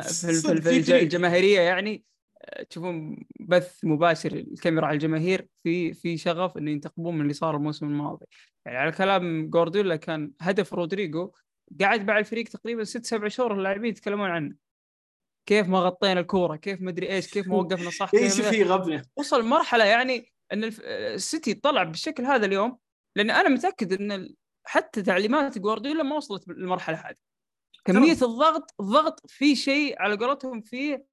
في 0.02 0.30
الج- 0.52 0.62
فريق. 0.62 0.94
الجماهيرية 1.00 1.60
يعني 1.60 2.04
آه، 2.42 2.62
تشوفون 2.62 3.24
بث 3.40 3.84
مباشر 3.84 4.32
الكاميرا 4.32 4.86
على 4.86 4.94
الجماهير 4.94 5.48
في 5.62 5.92
في 5.94 6.16
شغف 6.16 6.56
انه 6.58 6.70
ينتقمون 6.70 7.14
من 7.14 7.20
اللي 7.20 7.32
صار 7.32 7.56
الموسم 7.56 7.86
الماضي. 7.86 8.26
يعني 8.66 8.78
على 8.78 8.92
كلام 8.92 9.50
جوارديولا 9.50 9.96
كان 9.96 10.32
هدف 10.40 10.74
رودريجو 10.74 11.32
قعد 11.80 12.06
مع 12.06 12.18
الفريق 12.18 12.48
تقريبا 12.48 12.84
ست 12.84 13.06
سبع 13.06 13.28
شهور 13.28 13.54
اللاعبين 13.54 13.90
يتكلمون 13.90 14.30
عنه. 14.30 14.54
كيف 15.48 15.68
ما 15.68 15.78
غطينا 15.78 16.20
الكورة 16.20 16.56
كيف 16.56 16.80
ما 16.80 16.90
أدري 16.90 17.08
إيش 17.10 17.26
كيف 17.34 17.48
ما 17.48 17.56
وقفنا 17.56 17.90
صح 17.90 18.10
اي 18.14 18.20
كيف 18.20 18.36
شوف 18.36 18.48
في 18.48 18.62
غبنه 18.62 19.02
وصل 19.16 19.44
مرحلة 19.46 19.84
يعني 19.84 20.32
إن 20.52 20.64
السيتي 20.64 21.54
طلع 21.54 21.82
بالشكل 21.82 22.22
هذا 22.24 22.46
اليوم 22.46 22.78
لأن 23.18 23.30
أنا 23.30 23.48
متأكد 23.48 23.92
إن 24.00 24.34
حتى 24.64 25.02
تعليمات 25.02 25.58
جوارديولا 25.58 26.02
ما 26.02 26.16
وصلت 26.16 26.48
للمرحلة 26.48 26.96
هذه. 26.96 27.14
كمية 27.84 28.12
الضغط 28.12 28.74
الضغط 28.80 29.20
في 29.30 29.56
شيء 29.56 30.02
على 30.02 30.16
قولتهم 30.16 30.60
فيه 30.60 31.04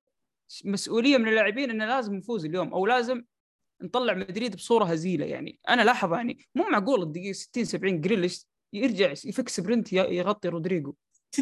مسؤولية 0.65 1.17
من 1.17 1.27
اللاعبين 1.27 1.69
إنه 1.69 1.85
لازم 1.85 2.13
نفوز 2.13 2.45
اليوم 2.45 2.73
أو 2.73 2.85
لازم 2.85 3.23
نطلع 3.81 4.13
مدريد 4.13 4.55
بصورة 4.55 4.85
هزيلة 4.85 5.25
يعني. 5.25 5.59
أنا 5.69 5.81
لاحظ 5.81 6.13
يعني 6.13 6.37
مو 6.55 6.63
معقول 6.69 7.01
الدقيقة 7.03 7.31
60 7.33 7.65
70 7.65 8.01
جريليش 8.01 8.45
يرجع 8.73 9.11
يفك 9.11 9.49
sprint 9.49 9.93
يغطي 9.93 10.47
رودريجو. 10.47 10.93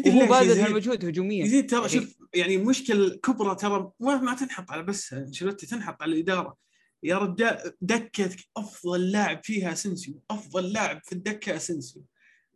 وهو 0.06 0.26
باذل 0.26 0.50
يزيد؟ 0.50 0.64
هالمجهود 0.64 1.04
هجوميا. 1.04 1.44
يزيد 1.44 1.70
ترى 1.70 1.78
يعني- 1.80 1.92
شوف 1.92 2.16
يعني 2.34 2.54
المشكلة 2.56 2.96
الكبرى 3.06 3.54
ترى 3.54 3.90
ما, 4.00 4.16
ما 4.16 4.34
تنحط 4.34 4.70
على 4.70 4.82
بس 4.82 5.12
أنشيلوتي 5.12 5.66
تنحط 5.66 6.02
على 6.02 6.12
الإدارة. 6.12 6.56
يا 7.04 7.18
رجال 7.18 7.72
دكتك 7.80 8.36
أفضل 8.56 9.10
لاعب 9.10 9.44
فيها 9.44 9.72
اسنسيو 9.72 10.22
أفضل 10.30 10.72
لاعب 10.72 11.00
في 11.04 11.12
الدكة 11.12 11.56
اسنسيو 11.56 12.04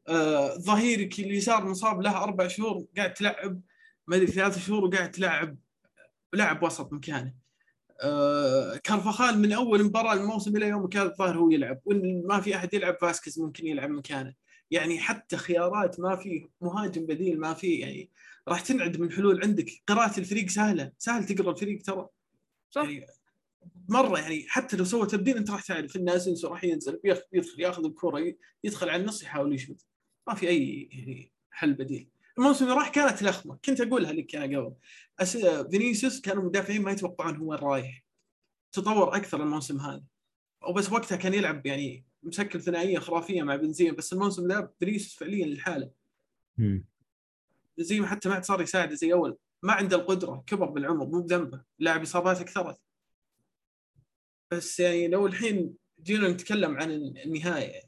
آه 0.08 0.54
ظهيرك 0.54 1.18
اليسار 1.18 1.68
مصاب 1.68 2.00
له 2.02 2.22
أربع 2.22 2.48
شهور 2.48 2.86
قاعد 2.96 3.14
تلعب 3.14 3.60
ما 4.06 4.16
أدري 4.16 4.26
ثلاث 4.26 4.66
شهور 4.66 4.84
وقاعد 4.84 5.10
تلعب 5.10 5.58
لاعب 6.32 6.62
وسط 6.62 6.92
مكانه. 6.92 7.34
آه 8.02 8.76
كارفخال 8.84 9.38
من 9.38 9.52
أول 9.52 9.84
مباراة 9.84 10.12
الموسم 10.12 10.56
إلى 10.56 10.68
يوم 10.68 10.88
كان 10.88 11.06
الظهير 11.06 11.38
هو 11.38 11.50
يلعب 11.50 11.80
وإن 11.84 12.22
ما 12.26 12.40
في 12.40 12.56
أحد 12.56 12.74
يلعب 12.74 12.96
فاسكيز 13.00 13.38
ممكن 13.38 13.66
يلعب 13.66 13.90
مكانه. 13.90 14.34
يعني 14.70 14.98
حتى 14.98 15.36
خيارات 15.36 16.00
ما 16.00 16.16
في 16.16 16.48
مهاجم 16.60 17.06
بديل 17.06 17.40
ما 17.40 17.54
في 17.54 17.74
يعني 17.74 18.10
راح 18.48 18.60
تنعد 18.60 19.00
من 19.00 19.12
حلول 19.12 19.42
عندك. 19.42 19.70
قراءة 19.86 20.20
الفريق 20.20 20.48
سهلة 20.48 20.92
سهل 20.98 21.24
تقرأ 21.24 21.50
الفريق 21.50 21.82
ترى. 21.82 22.08
صح. 22.70 22.82
يعني 22.82 23.06
مرة 23.88 24.18
يعني 24.18 24.44
حتى 24.48 24.76
لو 24.76 24.84
سوى 24.84 25.06
تبديل 25.06 25.36
أنت 25.36 25.50
راح 25.50 25.62
تعرف 25.62 25.96
ان 25.96 26.08
اسنسو 26.08 26.48
راح 26.48 26.64
ينزل 26.64 27.00
يدخل 27.32 27.60
ياخذ 27.60 27.84
الكرة 27.84 28.18
ي- 28.20 28.38
يدخل 28.64 28.88
على 28.88 29.02
النص 29.02 29.22
يحاول 29.22 29.54
يشوت 29.54 29.84
ما 30.26 30.34
في 30.34 30.48
أي 30.48 30.88
يعني 30.92 31.32
حل 31.50 31.74
بديل. 31.74 32.08
الموسم 32.38 32.64
اللي 32.64 32.76
راح 32.76 32.88
كانت 32.88 33.22
لخمة 33.22 33.58
كنت 33.64 33.80
أقولها 33.80 34.12
لك 34.12 34.34
أنا 34.36 34.58
قبل. 34.58 34.74
أس... 35.20 35.36
فينيسيوس 35.70 36.20
كانوا 36.20 36.42
المدافعين 36.42 36.82
ما 36.82 36.90
يتوقعون 36.90 37.36
هو 37.36 37.50
وين 37.50 37.58
رايح. 37.58 38.04
تطور 38.72 39.16
أكثر 39.16 39.42
الموسم 39.42 39.80
هذا. 39.80 40.02
وبس 40.68 40.92
وقتها 40.92 41.16
كان 41.16 41.34
يلعب 41.34 41.66
يعني 41.66 42.04
مسكر 42.22 42.58
ثنائية 42.58 42.98
خرافية 42.98 43.42
مع 43.42 43.56
بنزيما 43.56 43.96
بس 43.96 44.12
الموسم 44.12 44.48
ذا 44.48 44.70
فينيسيوس 44.78 45.14
فعليا 45.14 45.46
للحالة. 45.46 45.90
مم. 46.58 46.84
بنزيما 47.78 48.06
حتى 48.06 48.28
ما 48.28 48.34
عاد 48.34 48.44
صار 48.44 48.62
يساعده 48.62 48.94
زي 48.94 49.12
أول. 49.12 49.36
ما 49.62 49.72
عنده 49.72 49.96
القدرة 49.96 50.44
كبر 50.46 50.66
بالعمر 50.66 51.06
مو 51.06 51.20
بذنبه 51.22 51.62
لاعب 51.78 52.02
إصابات 52.02 52.40
أكثرت. 52.40 52.80
بس 54.50 54.80
يعني 54.80 55.08
لو 55.08 55.26
الحين 55.26 55.76
جينا 56.02 56.28
نتكلم 56.28 56.76
عن 56.76 56.90
النهاية 56.90 57.82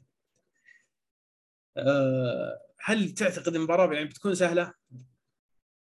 أه 1.77 2.61
هل 2.79 3.13
تعتقد 3.13 3.55
المباراة 3.55 3.93
يعني 3.93 4.05
بتكون 4.05 4.35
سهلة؟ 4.35 4.73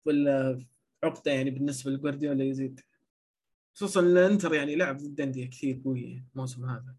ولا 0.07 0.67
عقدة 1.05 1.33
يعني 1.33 1.51
بالنسبة 1.51 1.91
لجوارديولا 1.91 2.45
يزيد؟ 2.45 2.81
خصوصا 3.75 4.01
إن 4.01 4.07
الانتر 4.07 4.55
يعني 4.55 4.77
لعب 4.77 4.97
ضد 4.97 5.21
أندية 5.21 5.51
كثير 5.51 5.81
قوية 5.85 6.25
الموسم 6.35 6.65
هذا. 6.65 6.97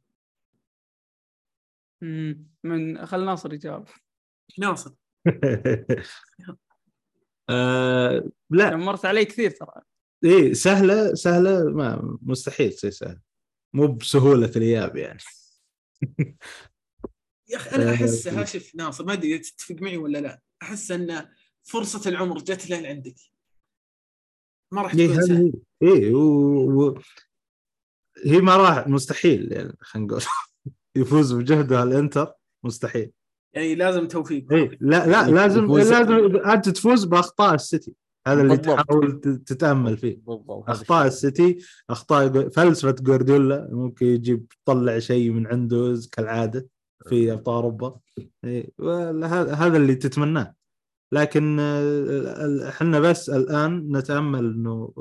من 2.64 3.06
خل 3.06 3.26
ناصر 3.26 3.53
يجاوب. 3.53 3.88
ناصر. 4.60 4.91
آه 7.49 8.31
لا. 8.49 8.76
مرت 8.76 9.06
علي 9.06 9.26
كثير 9.26 9.51
ترى. 9.51 9.81
إيه 10.23 10.53
سهلة 10.53 11.14
سهلة 11.14 11.64
ما 11.64 12.18
مستحيل 12.22 12.72
تصير 12.72 12.91
سهله 12.91 13.28
مو 13.74 13.88
بسهولة 13.88 14.52
الإياب 14.56 14.96
يعني. 14.98 15.20
يا 17.50 17.58
أخي 17.58 17.76
أنا 17.76 17.91
آه، 17.91 17.94
احسها 17.94 18.46
شوف 18.46 18.76
ناصر 18.76 19.06
ما 19.06 19.14
أدري 19.14 19.38
تتفق 19.40 19.76
معي 19.82 19.98
ولا 19.98 20.18
لا. 20.18 20.41
أحس 20.62 20.91
أن 20.91 21.30
فرصة 21.64 22.10
العمر 22.10 22.38
جت 22.38 22.70
لين 22.70 22.86
عندك. 22.86 23.16
ما 24.74 24.82
راح 24.82 24.94
إيه 24.94 25.08
تكون 25.08 25.22
سهله 25.22 25.54
هي. 25.82 25.90
إيه 25.94 26.14
و... 26.14 26.88
و... 26.88 27.02
هي 28.26 28.38
ما 28.41 28.58
راح 28.58 28.88
مستحيل 28.88 29.52
يعني 29.52 29.78
خلينا 29.82 30.08
نقول. 30.08 30.22
يفوز 30.96 31.34
بجهده 31.34 31.84
الإنتر 31.84 32.34
مستحيل. 32.64 33.12
يعني 33.54 33.76
لازم 33.76 34.08
توفيق. 34.08 34.54
إيه 34.54 34.78
لا 34.82 35.08
لا 35.08 35.30
لازم 35.32 35.66
يفوز- 35.66 35.91
لازم 35.91 36.36
انت 36.50 36.70
تفوز 36.70 37.04
بأخطاء 37.06 37.54
السيتي. 37.56 37.94
هذا 38.31 38.41
اللي 38.41 38.57
بالضبط. 38.57 38.80
تحاول 38.80 39.22
تتأمل 39.45 39.97
فيه. 39.97 40.22
بالضبط 40.27 40.69
أخطاء 40.69 41.07
السيتي 41.07 41.57
أخطاء 41.89 42.49
فلسفة 42.49 42.91
جوارديولا 43.01 43.68
ممكن 43.72 44.06
يجيب 44.06 44.45
يطلع 44.61 44.99
شيء 44.99 45.31
من 45.31 45.47
عنده 45.47 45.99
كالعادة 46.11 46.68
في 47.10 47.31
أبطال 47.34 47.56
أوروبا. 47.56 47.99
إيه، 48.43 48.72
هذا 49.53 49.77
اللي 49.77 49.95
تتمناه. 49.95 50.56
لكن 51.11 51.57
آه، 51.60 52.69
إحنا 52.69 52.99
بس 52.99 53.30
الآن 53.30 53.97
نتأمل 53.97 54.45
إنه 54.45 54.93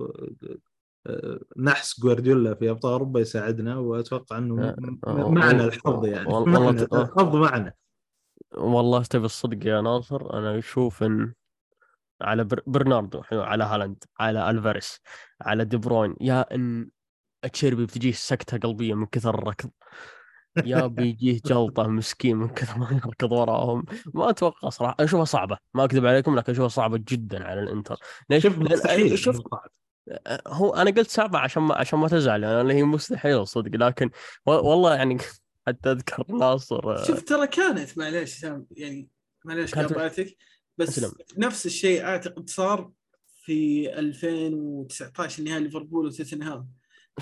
آه، 1.06 1.40
نحس 1.58 2.00
جوارديولا 2.00 2.54
في 2.54 2.70
أبطال 2.70 2.92
أوروبا 2.92 3.20
يساعدنا 3.20 3.76
وأتوقع 3.78 4.38
إنه 4.38 4.64
آه، 4.68 4.76
آه، 5.06 5.30
معنا 5.30 5.64
آه، 5.64 5.66
الحظ 5.66 6.04
يعني. 6.04 6.34
والله- 6.34 6.86
آه. 6.92 7.02
الحظ 7.02 7.36
معنا. 7.36 7.72
والله 8.56 9.02
تبي 9.02 9.24
الصدق 9.24 9.66
يا 9.66 9.80
ناصر. 9.80 10.38
أنا 10.38 10.58
أشوف 10.58 11.02
إن 11.02 11.32
على 12.20 12.44
بر... 12.44 12.60
برناردو 12.66 13.22
على 13.32 13.64
هالاند 13.64 14.04
على 14.20 14.50
ألفاريس 14.50 15.00
على 15.40 15.64
دي 15.64 15.76
بروين. 15.76 16.14
يا 16.20 16.54
إن 16.54 16.88
تشيربي 17.52 17.84
بتجيه 17.84 18.12
سكتة 18.12 18.58
قلبية 18.58 18.94
من 18.94 19.06
كثر 19.06 19.34
الركض. 19.34 19.70
يا 20.64 20.86
بيجيه 20.86 21.40
جلطة 21.46 21.88
مسكين 21.88 22.36
من 22.36 22.48
كثر 22.48 22.78
ما 22.78 22.88
يركض 22.92 23.32
وراهم. 23.32 23.84
ما 24.14 24.30
أتوقع 24.30 24.68
صراحة 24.68 24.96
أشوفها 25.00 25.24
صعبة. 25.24 25.58
ما 25.74 25.84
أكذب 25.84 26.06
عليكم 26.06 26.36
لكن 26.36 26.52
أشوفها 26.52 26.68
صعبة 26.68 27.00
جدا 27.08 27.44
على 27.44 27.60
الإنتر. 27.62 27.96
ليش؟ 28.30 28.42
شوف 28.42 28.58
مستحيل 28.58 29.18
شوف 29.18 29.40
هو 30.46 30.74
أنا 30.74 30.90
قلت 30.90 31.10
صعبه 31.10 31.38
عشان 31.38 31.62
ما 31.62 31.74
عشان 31.74 31.98
ما 31.98 32.08
تزعل 32.08 32.42
يعني 32.42 32.74
هي 32.74 32.82
مستحيل 32.82 33.46
صدق. 33.46 33.86
لكن 33.86 34.10
و- 34.46 34.50
والله 34.50 34.94
يعني 34.94 35.18
حتى 35.66 35.90
أذكر 35.90 36.24
ناصر 36.32 36.92
آه، 36.92 37.04
شوف 37.04 37.22
ترى 37.22 37.46
كانت 37.46 37.98
معليش 37.98 38.46
يعني 38.70 39.08
معليش 39.44 39.74
قاطعتك. 39.74 40.36
بس 40.78 40.88
أسلم. 40.98 41.12
نفس 41.38 41.66
الشيء 41.66 42.02
أعتقد 42.04 42.50
صار 42.50 42.90
في 43.44 43.90
2019 43.98 45.42
نهائي 45.42 45.64
ليفربول 45.64 46.06
وتوتنهام. 46.06 46.68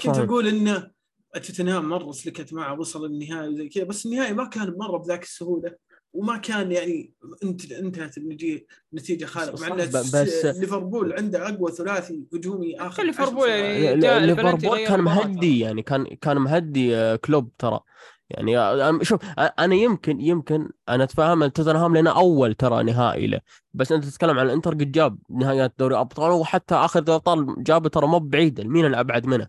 كنت. 0.02 0.18
أقول 0.18 0.48
إنه 0.48 0.90
توتنهام 1.34 1.88
مرة 1.88 2.12
سلكت 2.12 2.52
معه 2.52 2.80
وصل 2.80 3.04
النهائي 3.04 3.48
وزي 3.48 3.68
كذا 3.68 3.84
بس 3.84 4.06
النهائي 4.06 4.32
ما 4.34 4.44
كان 4.44 4.74
مرة 4.78 4.98
بذاك 4.98 5.22
السهولة 5.22 5.74
وما 6.12 6.36
كان 6.38 6.72
يعني 6.72 7.12
انت 7.44 7.72
انتهت 7.72 8.18
النتيجه 8.18 8.66
نتيجه 8.94 9.24
خارقه 9.24 9.60
مع 9.60 9.66
ان 9.66 9.90
بس- 9.90 10.44
ليفربول 10.44 11.12
عنده 11.12 11.48
أقوى 11.48 11.72
ثلاثي 11.72 12.24
هجومي 12.34 12.80
آخر 12.80 13.02
ليفربول 13.02 13.48
يعني 13.48 14.26
ليفربول 14.26 14.78
كان 14.86 15.00
مهدي 15.00 15.58
يعني 15.58 15.82
كان 15.82 16.04
كان 16.06 16.36
مهدي 16.38 16.96
آه، 16.96 17.16
كلوب 17.16 17.56
ترى. 17.58 17.80
يعني 18.30 18.58
آه، 18.58 18.98
شوف 19.02 19.24
آه، 19.38 19.54
أنا 19.58 19.74
يمكن 19.74 20.20
يمكن 20.20 20.68
أنا 20.88 21.04
اتفهم 21.04 21.42
إن 21.42 21.52
توتنهام 21.52 21.96
لنا 21.96 22.10
أول 22.10 22.54
ترى 22.54 22.82
نهائي 22.82 23.26
له. 23.26 23.40
بس 23.74 23.92
أنت 23.92 24.04
تتكلم 24.04 24.38
عن 24.38 24.46
الإنتر 24.46 24.70
قد 24.70 24.92
جاب 24.92 25.18
نهائيات 25.30 25.74
دوري 25.78 25.96
أبطال 26.00 26.30
وحتى 26.32 26.74
آخر 26.74 27.00
دوري 27.00 27.16
أبطال 27.16 27.54
جابه 27.62 27.88
ترى 27.88 28.06
مو 28.06 28.18
بعيد 28.18 28.60
الميلان 28.60 28.94
ابعد 28.94 29.26
منه؟ 29.26 29.48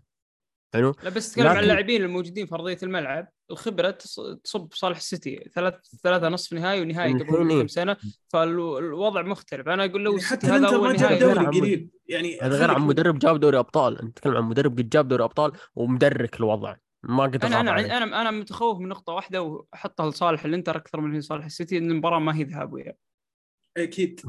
حلو؟ 0.74 0.94
لا 1.02 1.10
بس 1.10 1.30
تتكلم 1.30 1.46
عن 1.46 1.54
لكن- 1.54 1.62
اللاعبين 1.62 2.02
الموجودين 2.04 2.46
في 2.46 2.54
أرضية 2.54 2.78
الملعب. 2.82 3.28
الخبرة 3.50 3.90
تص- 4.02 4.36
تصب 4.44 4.68
صالح 4.74 4.96
السيتي. 4.96 5.50
ثلاث 5.54 5.74
ثلاثة 6.02 6.28
نصف 6.28 6.52
نهائي 6.52 6.80
ونهائي 6.80 7.12
قبل 7.12 7.50
إيه. 7.50 7.60
كم 7.60 7.66
سنة. 7.66 7.96
فالوضع 8.28 9.22
مختلف. 9.22 9.68
أنا 9.68 9.84
أقول 9.84 10.04
لو 10.04 10.12
يعني 10.12 10.24
حتى 10.24 10.46
هذا 10.46 10.66
أول 10.68 10.88
ما 10.88 10.92
جاب 10.92 11.00
نهائي 11.02 11.18
دوري 11.18 11.38
عن 11.38 11.46
قريب 11.46 11.90
يعني 12.06 12.40
هذا 12.40 12.58
غير 12.58 12.70
عن 12.70 12.82
مدرب 12.82 13.18
جاب 13.18 13.40
دوري 13.40 13.58
أبطال. 13.58 13.98
انت 14.02 14.16
تتكلم 14.16 14.36
عن 14.36 14.42
مدرب 14.44 14.78
قد 14.78 14.88
جاب 14.88 15.08
دوري 15.08 15.24
أبطال 15.24 15.52
ومدرك 15.74 16.36
الوضع. 16.40 16.76
ما 17.02 17.22
قد 17.22 17.44
أنا 17.44 17.60
أنا 17.60 17.70
عليه. 17.70 17.96
أنا 17.96 18.20
أنا 18.20 18.30
متخوف 18.30 18.78
من 18.78 18.88
نقطة 18.88 19.12
واحدة 19.12 19.42
واحطها 19.42 20.10
لصالح 20.10 20.44
الانتر 20.44 20.76
أكثر 20.76 21.00
من 21.00 21.20
صالح 21.20 21.44
السيتي 21.44 21.78
إن 21.78 21.90
المباراة 21.90 22.18
ما 22.18 22.36
هي 22.36 22.42
ذهابيه 22.42 22.96
أكيد. 23.76 24.20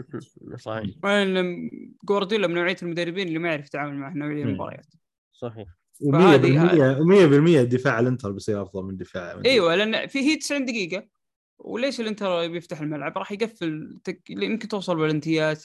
صحيح. 0.56 0.96
لأن 1.04 1.70
جوارديولا 2.04 2.46
من 2.46 2.54
نوعية 2.54 2.76
المدربين 2.82 3.28
اللي 3.28 3.38
ما 3.38 3.48
يعرف 3.48 3.66
يتعامل 3.66 3.94
مع 3.94 4.12
نوعيه. 4.12 4.42
المباريات. 4.44 4.86
صحيح. 5.32 5.68
فهذه- 6.12 7.00
100% 7.02 7.62
100% 7.62 7.64
دفاع 7.64 8.00
الإنتر 8.00 8.30
بيصير 8.32 8.62
أفضل 8.62 8.82
من 8.84 8.96
دفاع 8.96 9.30
مدريد. 9.36 9.46
أيوه 9.46 9.74
لأن 9.74 10.06
في 10.06 10.18
هي 10.18 10.36
90 10.36 10.64
دقيقة. 10.64 11.06
وليش 11.58 12.00
الإنتر 12.00 12.48
بيفتح 12.48 12.80
الملعب؟ 12.80 13.18
راح 13.18 13.32
يقفل 13.32 13.98
تك... 14.04 14.30
يمكن 14.30 14.68
توصل 14.68 14.96
بلنتيات 14.96 15.64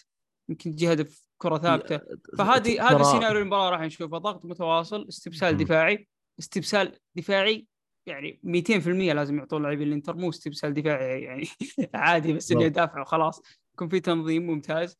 يمكن 0.49 0.71
تجي 0.71 0.93
هدف 0.93 1.27
كرة 1.37 1.57
ثابتة. 1.57 2.01
فهذه 2.37 2.89
هذا 2.89 3.03
سيناريو 3.03 3.41
المباراة 3.41 3.69
راح 3.69 3.81
نشوفه. 3.81 4.17
ضغط 4.17 4.45
متواصل 4.45 5.05
استبسال. 5.09 5.57
دفاعي. 5.57 6.07
استبسال 6.39 6.97
دفاعي 7.15 7.65
يعني 8.07 8.39
200% 8.43 8.87
لازم 8.87 9.37
يعطون 9.37 9.63
لاعبين 9.63 9.87
الانتر 9.87 10.15
مو 10.15 10.29
استبسال 10.29 10.73
دفاعي 10.73 11.21
يعني 11.21 11.47
عادي 11.93 12.33
بس 12.33 12.51
إنه. 12.51 12.63
يدافع 12.63 13.01
وخلاص 13.01 13.41
يكون 13.73 13.87
في 13.89 13.99
تنظيم 13.99 14.47
ممتاز 14.47 14.97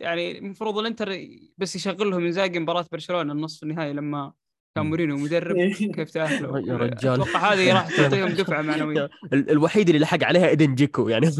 يعني 0.00 0.38
المفروض 0.38 0.78
الانتر 0.78 1.18
بس 1.58 1.76
يشغل 1.76 2.10
لهم 2.10 2.24
انزاجي 2.24 2.58
مباراة 2.58 2.86
برشلونة 2.92 3.32
النصف 3.32 3.62
النهائي 3.62 3.92
لما 3.92 4.32
كان 4.76 4.84
مم. 4.84 4.90
مورينيو 4.90 5.16
مدرب 5.16 5.56
كيف 5.96 6.10
تأهلوا 6.10 6.58
يا 6.58 6.76
رجال. 6.76 7.12
أتوقع 7.22 7.52
هذه 7.52 7.72
راح 7.74 7.96
تعطيهم 7.96 8.28
دفعة 8.28 8.62
معنوية 8.62 9.04
ال- 9.32 9.50
الوحيد 9.50 9.88
اللي 9.88 10.00
لحق 10.00 10.24
عليها 10.24 10.48
ايدن 10.48 10.74
جيكو 10.74 11.08
يعني 11.08 11.30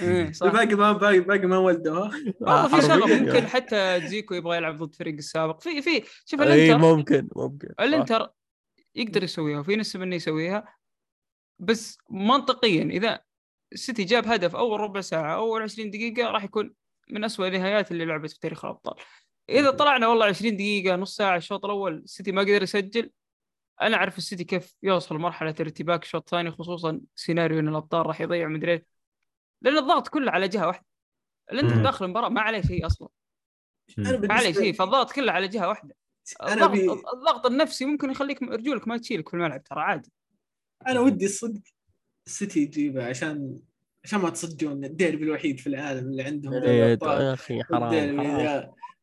إيه، 0.00 0.32
صح 0.32 0.52
باقي 0.52 0.74
ما 0.74 0.92
باقي 0.92 1.20
باقي 1.20 1.46
ما 1.46 1.58
ولدوا 1.58 1.96
ها 2.06 2.10
والله 2.40 2.68
في 2.68 2.82
شغف 2.82 2.90
حرفياً 2.90 3.16
ممكن. 3.20 3.46
حتى 3.46 4.00
جيكو 4.06 4.34
يبغى 4.34 4.56
يلعب 4.56 4.76
ضد 4.82 4.94
فريق 4.94 5.14
السابق 5.14 5.60
في 5.60 5.82
في 5.82 6.02
شوف 6.26 6.40
اي 6.40 6.46
الإنتر 6.72 6.78
ممكن 6.96 7.28
ممكن 7.36 7.68
صح. 7.68 7.84
الإنتر 7.84 8.30
يقدر 8.94 9.24
يسويها 9.24 9.60
وفي 9.60 9.76
نسبه 9.76 10.04
انه 10.04 10.16
يسويها. 10.16 10.76
بس 11.58 11.98
منطقيا 12.10 12.82
إذا 12.82 13.20
السيتي 13.72 14.04
جاب 14.04 14.26
هدف 14.26 14.56
أول 14.56 14.80
ربع 14.80 15.00
ساعة 15.00 15.34
أول 15.34 15.62
20 15.62 15.90
دقيقة 15.90 16.30
راح 16.30 16.44
يكون 16.44 16.74
من 17.10 17.24
أسوأ 17.24 17.46
النهايات 17.46 17.92
اللي 17.92 18.04
لعبت 18.04 18.30
في 18.30 18.40
تاريخ 18.40 18.64
الأبطال. 18.64 18.94
إذا 19.48 19.70
طلعنا 19.70 20.08
والله 20.08 20.26
20 20.26 20.56
دقيقة 20.56 20.96
نص 20.96 21.16
ساعة 21.16 21.36
الشوط 21.36 21.64
الأول 21.64 21.94
السيتي 21.94 22.32
ما 22.32 22.42
قدر 22.42 22.62
يسجل. 22.62 23.10
أنا 23.82 23.96
أعرف 23.96 24.18
السيتي 24.18 24.44
كيف 24.44 24.74
يوصل 24.82 25.18
مرحله 25.18 25.54
ارتباك 25.60 26.02
الشوط 26.02 26.22
الثاني 26.22 26.50
خصوصا 26.50 27.00
سيناريو 27.14 27.58
إن 27.58 27.68
الأبطال 27.68 28.06
راح 28.06 28.20
يضيع 28.20 28.48
مدري. 28.48 28.84
لأن 29.62 29.78
الضغط 29.78 30.08
كله 30.08 30.30
على 30.30 30.48
جهة 30.48 30.66
واحدة. 30.66 30.86
الإنتر. 31.52 31.82
داخل 31.82 32.04
المباراة 32.04 32.28
ما 32.28 32.40
عليه 32.40 32.62
شيء 32.62 32.86
أصلا. 32.86 33.08
ما 33.98 34.34
عليه 34.34 34.52
شيء 34.52 34.72
فالضغط 34.72 35.12
كله 35.12 35.32
على 35.32 35.48
جهة 35.48 35.68
واحدة. 35.68 35.96
أنا 36.42 36.52
الضغط, 36.52 36.70
بي... 36.70 36.92
الضغط 37.14 37.46
النفسي 37.46 37.84
ممكن 37.84 38.10
يخليك 38.10 38.42
رجولك 38.42 38.88
ما 38.88 38.96
تشيلك 38.98 39.28
في 39.28 39.34
الملعب 39.34 39.64
ترى 39.64 39.80
عادي 39.80 40.12
أنا 40.86 41.00
ودي 41.00 41.24
الصدق 41.24 41.60
السيتي 42.26 42.60
يجيبه 42.60 43.06
عشان 43.06 43.58
عشان 44.04 44.20
ما 44.20 44.30
تصدقون 44.30 44.84
الديربي 44.84 45.24
الوحيد 45.24 45.60
في 45.60 45.66
العالم 45.66 46.10
اللي 46.10 46.22
عندهم 46.22 46.52
إيه،. 46.54 46.98
يا 47.02 47.32
أخي 47.34 47.62
حرام 47.62 48.20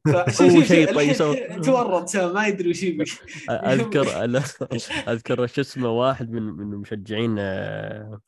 هو 0.41 0.63
شيء 0.63 0.93
طيب. 0.93 1.61
تورط 1.61 2.15
ما 2.15 2.47
يدري 2.47 2.69
وش 2.69 2.83
يبي 2.83 3.03
اذكر 3.49 4.23
أذكر 5.11 5.47
شو 5.47 5.61
اسمه 5.61 5.89
واحد 5.89 6.31
من 6.31 6.43
من 6.43 6.77
مشجعين 6.77 7.35
آه، 7.39 8.21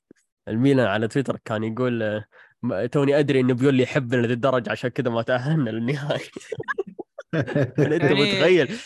الميلان 0.47 0.88
على 0.88 1.07
تويتر 1.07 1.38
كان 1.45 1.63
يقول 1.63 2.03
آه، 2.03 2.85
توني 2.85 3.19
أدري 3.19 3.39
انه 3.39 3.53
بيولي 3.53 3.84
يحبنا 3.84 4.22
لهذه 4.22 4.34
الدرجه 4.34 4.72
عشان 4.72 4.89
كذا 4.89 5.09
ما 5.09 5.22
تأهلنا 5.22 5.69
للنهائي 5.69 6.26
انت 7.79 7.79
يعني- 7.79 8.21
متخيل 8.21 8.77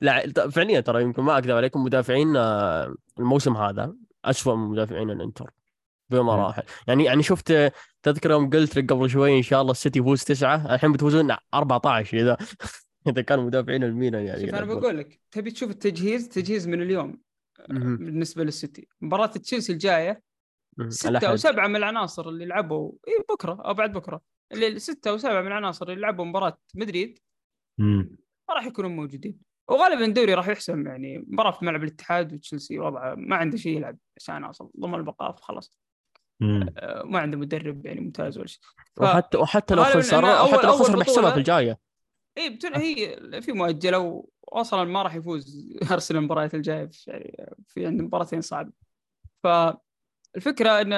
لا 0.00 0.50
فعليا 0.50 0.80
ترى 0.80 1.02
يمكن 1.02 1.22
ما 1.22 1.38
اكذب 1.38 1.56
عليكم 1.56 1.84
مدافعين 1.84 2.36
آه، 2.36 2.94
الموسم 3.18 3.56
هذا 3.56 3.94
أسوأ 4.24 4.56
من 4.56 4.68
مدافعين 4.68 5.10
الانتر 5.10 5.50
بمراحل 6.10 6.62
يعني 6.86 7.04
يعني 7.04 7.22
شفت 7.22 7.50
آه، 7.50 7.72
تذكر 8.02 8.30
يوم 8.30 8.50
قلت 8.50 8.78
لك 8.78 8.92
قبل 8.92 9.10
شوي 9.10 9.36
إن 9.36 9.42
شاء 9.42 9.60
الله 9.60 9.72
السيتي 9.72 9.98
يفوز 9.98 10.24
تسعة 10.24 10.74
الحين 10.74 10.92
بتفوزون 10.92 11.36
14 11.54 12.18
إذا 12.18 12.36
إذا 13.08 13.22
كانوا 13.22 13.44
مدافعين 13.44 13.84
الميلان 13.84 14.24
يعني 14.24 14.46
شوف 14.46 14.54
أنا. 14.54 14.74
بقول 14.74 14.98
لك 14.98 15.20
تبي 15.30 15.50
تشوف 15.50 15.70
التجهيز 15.70 16.28
تجهيز 16.28 16.68
من 16.68 16.82
اليوم 16.82 17.22
مهم. 17.68 17.96
بالنسبة 17.96 18.44
للسيتي 18.44 18.88
مباراة 19.00 19.26
تشيلسي 19.26 19.72
الجاية. 19.72 20.22
ستة. 20.88 21.26
أو 21.26 21.36
سبعة 21.36 21.66
من 21.66 21.76
العناصر 21.76 22.28
اللي 22.28 22.46
لعبوا 22.46 22.92
إيه 23.08 23.24
بكرة 23.28 23.62
أو 23.64 23.74
بعد 23.74 23.92
بكرة 23.92 24.20
اللي 24.52 24.78
ستة 24.78 25.10
أو 25.10 25.18
سبعة 25.18 25.40
من 25.40 25.46
العناصر 25.46 25.88
اللي 25.88 26.00
لعبوا 26.00 26.24
مباراة 26.24 26.58
مدريد. 26.74 27.18
ما 27.78 28.54
راح 28.54 28.66
يكونوا 28.66 28.90
موجودين. 28.90 29.38
وغالبا 29.68 30.04
الدوري 30.04 30.34
راح 30.34 30.48
يحسم 30.48 30.86
يعني 30.86 31.18
مباراة 31.18 31.50
في 31.50 31.64
ملعب 31.64 31.82
الاتحاد 31.82 32.32
وتشيلسي 32.32 32.78
وضعه 32.78 33.14
ما 33.14 33.36
عنده 33.36 33.56
شيء 33.56 33.76
يلعب 33.76 33.98
عشان 34.16 34.44
أصلا 34.44 34.70
ضمن 34.80 34.94
البقاء 34.94 35.36
خلاص 35.36 35.78
مم. 36.40 36.66
آه، 36.78 37.02
ما 37.02 37.18
عنده 37.18 37.38
مدرب 37.38 37.86
يعني 37.86 38.00
ممتاز 38.00 38.38
ولا 38.38 38.46
شيء. 38.46 38.60
ف... 38.96 39.00
وحتى 39.02 39.38
وحتى 39.38 39.74
لو 39.74 39.84
خسر 39.84 40.24
وحتى 40.24 40.66
لو 40.66 40.72
خسر 40.72 40.98
بحسابات 40.98 41.32
بطولة- 41.34 41.36
الجاية. 41.36 41.78
برايتون 42.38 42.74
هي 42.74 43.16
في 43.42 43.52
مؤجلة 43.52 44.24
واصلا 44.52 44.84
ما 44.84 45.02
راح 45.02 45.14
يفوز 45.14 45.68
أرسنال 45.92 46.18
المباريات 46.18 46.54
الجاية 46.54 46.86
في 46.86 47.10
يعني 47.10 47.54
في 47.68 47.86
عنده 47.86 48.04
مباراتين 48.04 48.40
صعبه 48.40 48.72
فالفكرة 49.42 50.80
إن 50.80 50.92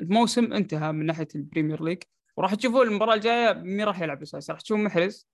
الموسم 0.00 0.52
انتهى 0.52 0.92
من 0.92 1.06
ناحية 1.06 1.28
البريمير 1.34 1.84
ليج 1.84 2.02
وراح 2.36 2.54
تشوفون 2.54 2.86
المباراة 2.88 3.14
الجاية 3.14 3.52
مين 3.52 3.84
راح 3.84 4.00
يلعب 4.00 4.22
اساسي 4.22 4.52
راح 4.52 4.60
تشوفون 4.60 4.84
محرز 4.84 5.28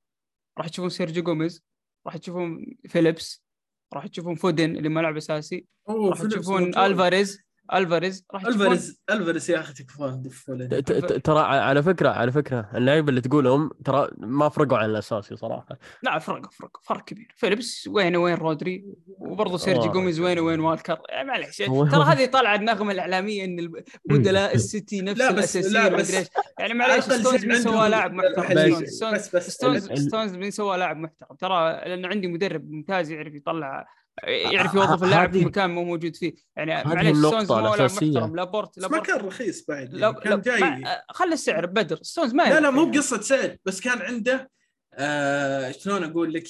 راح 0.59 0.69
تشوفون 0.69 0.91
سيرجيو 0.91 1.23
جوميز 1.23 1.65
راح 2.07 2.17
تشوفون 2.17 2.77
فيليبس 2.89 3.45
راح 3.93 4.07
تشوفون 4.07 4.35
فودن 4.35 4.77
اللي 4.77 4.89
ما 4.89 5.01
لعب 5.01 5.17
أساسي 5.17 5.67
راح 5.89 6.23
تشوفون. 6.23 6.63
ألفاريز 6.79 7.46
ألفاريز 7.75 8.27
راح 8.35 8.47
ألفاريز 8.47 9.03
ألفاريز 9.11 9.51
يا 9.51 9.61
أخي 9.61 9.73
تكفون 9.75 10.23
دفوا 10.23 10.55
ت- 10.57 10.75
ت- 10.75 10.93
ت- 10.93 11.13
ترى 11.27 11.39
على 11.41 11.83
فكرة 11.83 12.09
على 12.09 12.33
فكرة 12.33 12.71
اللعيبة 12.75 13.09
اللي 13.09 13.21
تقولهم 13.21 13.71
ترى 13.85 14.09
ما 14.19 14.49
فرقوا 14.49 14.79
عن 14.79 14.91
الأساسي 14.91 15.37
صراحة. 15.37 15.79
لا 16.03 16.19
فرق 16.19 16.53
فرق 16.53 16.77
فرق 16.83 17.05
كبير. 17.05 17.35
فيليبس 17.37 17.89
وين 17.93 18.17
وين 18.17 18.35
رودري 18.35 18.85
وبرضه 19.19 19.57
سيرجي 19.59 19.89
آه. 19.89 19.93
جوميز 19.93 20.21
وين 20.21 20.39
وين 20.39 20.61
والكر. 20.61 20.99
يعني 21.09 21.29
معليش 21.29 21.63
هو- 21.63 21.87
ترى 21.87 22.05
هذه 22.05 22.27
طالعة 22.27 22.55
النغمة 22.57 22.93
الإعلامية 22.93 23.45
إن 23.45 23.73
بدلاء 24.05 24.55
السيتي 24.55 25.01
نفس 25.03 25.21
لا، 25.21 25.33
بس- 25.33 25.57
الاساسيين 25.57 25.73
لا، 25.83 25.89
بس- 25.89 26.29
يعني 26.59 26.75
معليش 26.75 27.05
أقل 27.05 27.21
ستونز 27.21 27.45
مين 27.47 27.61
سوى 27.63 27.89
لاعب 27.89 28.13
محترم. 28.13 28.87
ستونز 28.87 29.29
بس 29.29 29.37
بس 29.37 29.51
ستونز 29.95 30.37
مين 30.37 30.51
سوى 30.51 30.77
لاعب 30.79 30.97
محترم. 30.97 31.37
ترى 31.39 31.73
لأن 31.89 32.05
عندي 32.05 32.27
مدرب 32.27 32.71
ممتاز 32.71 33.11
يعرف 33.11 33.35
يطلع 33.35 33.87
يعرف 34.25 34.75
ه- 34.75 34.77
يوظف 34.77 35.05
اللاعب 35.05 35.33
في 35.33 35.45
مكان 35.45 35.71
مو 35.71 35.85
موجود 35.85 36.17
فيه. 36.17 36.33
يعني 36.57 36.83
النقطة 37.11 37.29
ستونز 37.45 37.53
مو 37.53 37.59
لاعب. 37.75 37.81
محترم. 37.91 38.37
لابورت 38.37 38.79
بس 38.79 38.85
ما 38.85 38.89
لابورت 38.89 39.07
كان 39.07 39.17
رخيص 39.27 39.65
بعد 39.69 39.95
لا 39.95 40.01
يعني 40.09 40.21
كان 40.21 40.33
لا 40.33 40.39
جاي. 40.43 40.61
ما- 40.61 41.03
خلي 41.11 41.33
السعر 41.35 41.67
بدر. 41.67 41.99
ستونز 42.03 42.35
ما 42.35 42.43
لا 42.43 42.61
لا 42.61 42.71
مو 42.71 42.81
يعني. 42.83 42.93
بقصه 42.97 43.21
سعر 43.21 43.57
بس 43.65 43.81
كان 43.81 43.99
عنده 44.03 44.51
آه 44.95 45.71
شلون 45.71 46.05
أقول 46.05 46.33
لك؟ 46.35 46.45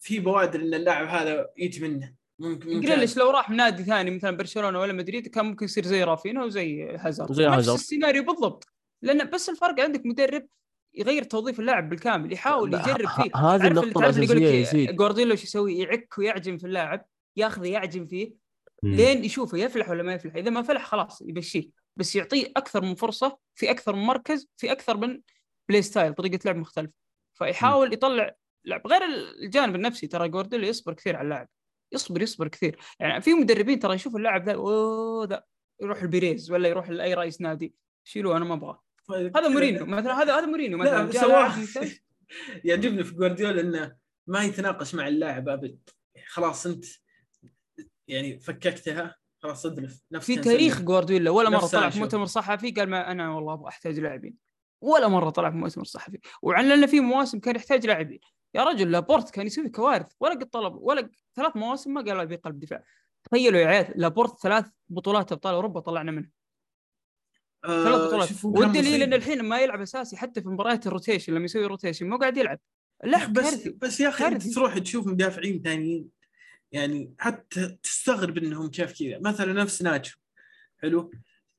في 0.00 0.18
بوادر 0.20 0.60
إن 0.60 0.74
اللاعب 0.74 1.08
هذا 1.08 1.46
يجي 1.58 1.88
منه. 1.88 2.12
ممكن 2.38 2.68
ممكن. 2.74 2.80
جريليش 2.88 3.16
لو 3.16 3.30
راح 3.30 3.50
نادي 3.50 3.84
ثاني 3.84 4.10
مثلا 4.10 4.36
برشلونة 4.36 4.80
ولا 4.80 4.92
مدريد 4.92 5.28
كان 5.28 5.44
ممكن 5.44 5.64
يصير 5.64 5.86
زي 5.86 6.04
رافينا 6.04 6.44
وزي 6.44 6.96
هازارد. 7.00 7.32
زي 7.32 7.46
نفس 7.46 7.56
هازارد. 7.56 7.78
السيناريو 7.78 8.24
بالضبط. 8.24 8.66
لأن 9.02 9.30
بس 9.30 9.48
الفرق 9.48 9.80
عندك 9.80 10.06
مدرب 10.06 10.46
يغير 10.94 11.22
توظيف 11.22 11.60
اللاعب 11.60 11.88
بالكامل 11.88 12.32
يحاول 12.32 12.74
يجرب 12.74 13.08
فيه. 13.08 13.36
هذه 13.36 13.66
النقطة 13.66 14.08
الأساسية 14.08 14.90
جوارديولا 14.90 15.32
وش 15.32 15.44
يسوي؟ 15.44 15.78
يعك 15.78 16.18
ويعجن 16.18 16.56
في 16.56 16.66
اللاعب 16.66 17.06
ياخذه 17.36 17.68
يعجن 17.68 18.06
فيه. 18.06 18.34
لين 18.82 19.24
يشوفه 19.24 19.58
يفلح 19.58 19.90
ولا 19.90 20.02
ما 20.02 20.14
يفلح. 20.14 20.34
إذا 20.34 20.50
ما 20.50 20.62
فلح 20.62 20.86
خلاص 20.86 21.22
يمشيه 21.22 21.68
بس 21.96 22.16
يعطيه 22.16 22.52
أكثر 22.56 22.82
من 22.82 22.94
فرصة 22.94 23.38
في 23.54 23.70
أكثر 23.70 23.96
من 23.96 24.02
مركز 24.02 24.48
في 24.56 24.72
أكثر 24.72 24.96
من 24.96 25.20
play 25.68 25.82
style 25.82 26.14
طريقة 26.14 26.38
لعب 26.44 26.56
مختلفة. 26.56 26.92
فيحاول 27.34 27.92
يطلع 27.92 28.34
لعب 28.64 28.86
غير 28.86 29.02
الجانب 29.44 29.74
النفسي 29.74 30.06
ترى 30.06 30.28
جوارديولا 30.28 30.66
يصبر 30.66 30.92
كثير 30.92 31.16
على 31.16 31.24
اللاعب. 31.24 31.48
يصبر 31.92 32.22
يصبر 32.22 32.48
كثير. 32.48 32.78
يعني 33.00 33.20
في 33.20 33.34
مدربين 33.34 33.78
ترى 33.78 33.94
يشوف 33.94 34.16
اللاعب 34.16 34.44
ذا 34.44 34.54
أوه 34.54 35.26
ذا 35.26 35.44
يروح 35.82 36.02
البيريز 36.02 36.50
ولا 36.50 36.68
يروح 36.68 36.90
لأي 36.90 37.14
رئيس 37.14 37.40
نادي. 37.40 37.74
شيلوه 38.04 38.36
أنا 38.36 38.44
ما 38.44 38.54
أبغاه. 38.54 38.82
هذا 39.14 39.48
مورينيو 39.48 39.86
مثلا 39.86 40.22
هذا 40.22 40.38
هذا 40.38 40.46
مورينيو 40.46 40.82
لا 40.82 41.02
مثلا. 41.02 41.52
يعجبني 42.64 43.04
في 43.04 43.14
جوارديولا 43.14 43.60
إنه 43.60 43.96
ما 44.26 44.44
يتناقش 44.44 44.94
مع 44.94 45.08
اللاعب 45.08 45.48
أبد. 45.48 45.78
خلاص 46.26 46.66
أنت 46.66 46.84
يعني 48.08 48.40
فككتها 48.40 49.16
خلاص 49.42 49.66
ادلف 49.66 50.00
نفس 50.12 50.26
في 50.26 50.36
تاريخ. 50.36 50.80
جوارديولا 50.80 51.30
ولا 51.30 51.50
مرة 51.50 51.66
طلع 51.66 51.90
في. 51.90 51.98
مؤتمر 51.98 52.26
صحفي 52.26 52.70
قال 52.70 52.90
ما 52.90 53.10
أنا 53.10 53.34
والله 53.34 53.52
أبغى 53.52 53.68
أحتاج 53.68 54.00
لاعبين. 54.00 54.34
ولا 54.80 55.08
مرة 55.08 55.30
طلع 55.30 55.50
في 55.50 55.56
مؤتمر 55.56 55.84
صحفي 55.84 56.18
وعلنا 56.42 56.86
في 56.86 57.00
مواسم 57.00 57.38
كان 57.40 57.56
يحتاج 57.56 57.86
لاعبين. 57.86 58.20
يا 58.54 58.64
رجل 58.64 58.90
لابورت 58.90 59.30
كان 59.30 59.46
يسوي 59.46 59.68
كوارث. 59.68 60.12
ولا 60.20 60.34
قد 60.34 60.50
طلب 60.50 60.74
ولا 60.74 61.10
ثلاث 61.34 61.56
مواسم 61.56 61.94
ما 61.94 62.00
قال 62.00 62.20
أبي 62.20 62.36
قلب 62.36 62.58
دفاع. 62.58 62.84
تخيلوا 63.24 63.60
يا 63.60 63.66
عيال 63.66 63.92
لابورت 63.96 64.38
ثلاث 64.42 64.66
بطولات 64.88 65.32
أبطال 65.32 65.54
أوروبا 65.54 65.80
طلعنا 65.80 66.10
منها 66.12 66.30
ثلاث 67.66 68.00
بطولات. 68.00 68.28
شوفوا 68.28 68.52
كان 68.52 68.62
والدليل. 68.62 69.02
ان 69.02 69.14
الحين 69.14 69.42
ما 69.42 69.60
يلعب 69.60 69.80
أساسي 69.80 70.16
حتى 70.16 70.42
في 70.42 70.48
مباريات 70.48 70.86
ال 70.86 70.91
rotation 70.91 71.34
لما 71.34 71.44
يسوي 71.44 71.66
rotation 71.66 72.08
مو 72.08 72.16
قاعد 72.16 72.36
يلعب. 72.36 72.58
لا 73.04 73.26
بس 73.26 73.42
كارثي. 73.42 73.70
بس 73.70 74.00
يا 74.00 74.08
أخي 74.08 74.26
انت. 74.26 74.54
تروح 74.54 74.78
تشوف 74.78 75.06
مدافعين 75.06 75.62
ثانيين 75.62 76.08
يعني 76.72 77.14
حتى 77.18 77.76
تستغرب 77.82 78.38
إنهم 78.38 78.70
كيف 78.70 78.98
كذا. 78.98 79.18
مثلا 79.18 79.52
نفس 79.52 79.82
ناجو 79.82 80.10
حلو. 80.82 81.10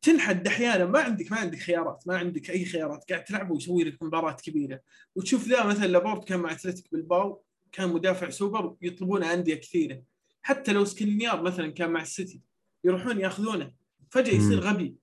تنحد 0.01 0.47
أحيانا 0.47 0.85
ما 0.85 0.99
عندك 0.99 1.31
ما 1.31 1.37
عندك 1.37 1.59
خيارات 1.59 2.03
ما 2.07 2.17
عندك 2.17 2.49
أي 2.49 2.65
خيارات. 2.65 3.03
قاعد 3.09 3.23
تلعب 3.23 3.51
ويسوي 3.51 3.83
لك 3.83 4.03
مباراة 4.03 4.37
كبيرة. 4.43 4.79
وتشوف 5.15 5.47
ذا 5.47 5.65
مثلا 5.65 5.87
لابورت 5.87 6.27
كان 6.27 6.39
مع 6.39 6.51
اتلتيك 6.51 6.85
بلباو 6.91 7.43
كان 7.71 7.89
مدافع 7.89 8.29
سوبر 8.29 8.75
يطلبونه 8.81 9.33
أندية 9.33 9.55
كثيرة. 9.55 10.01
حتى 10.41 10.73
لو 10.73 10.85
سكرينيار 10.85 11.41
مثلا 11.41 11.71
كان 11.71 11.89
مع 11.89 12.01
السيتي 12.01 12.41
يروحون 12.83 13.19
يأخذونه. 13.19 13.71
فجأة 14.09 14.33
يصير. 14.33 14.59
غبي. 14.59 14.95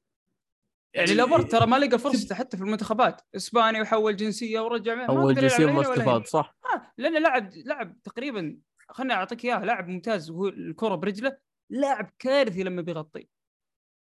يعني 0.94 1.14
لابورت 1.14 1.52
ترى 1.52 1.66
ما 1.66 1.76
لقى 1.76 1.98
فرصته 1.98 2.34
حتى 2.34 2.56
في 2.56 2.62
المنتخبات. 2.62 3.20
اسبانيا 3.36 3.82
وحول 3.82 4.16
جنسية 4.16 4.60
ورجع 4.60 5.08
اول 5.08 5.30
يلعب 5.30 5.42
جنسية 5.42 5.66
ما. 5.66 5.80
استفاد 5.80 6.26
صح. 6.26 6.56
آه 6.74 6.92
لأنه 6.98 7.18
لاعب 7.18 7.50
لاعب 7.64 8.02
تقريبا 8.02 8.58
خليني 8.88 9.12
أعطيك 9.12 9.44
إياه 9.44 9.64
لاعب 9.64 9.88
ممتاز 9.88 10.30
وهو 10.30 10.48
الكرة 10.48 10.94
برجله 10.94 11.36
لاعب 11.70 12.10
كارثي 12.18 12.62
لما 12.62 12.82
بيغطي. 12.82 13.28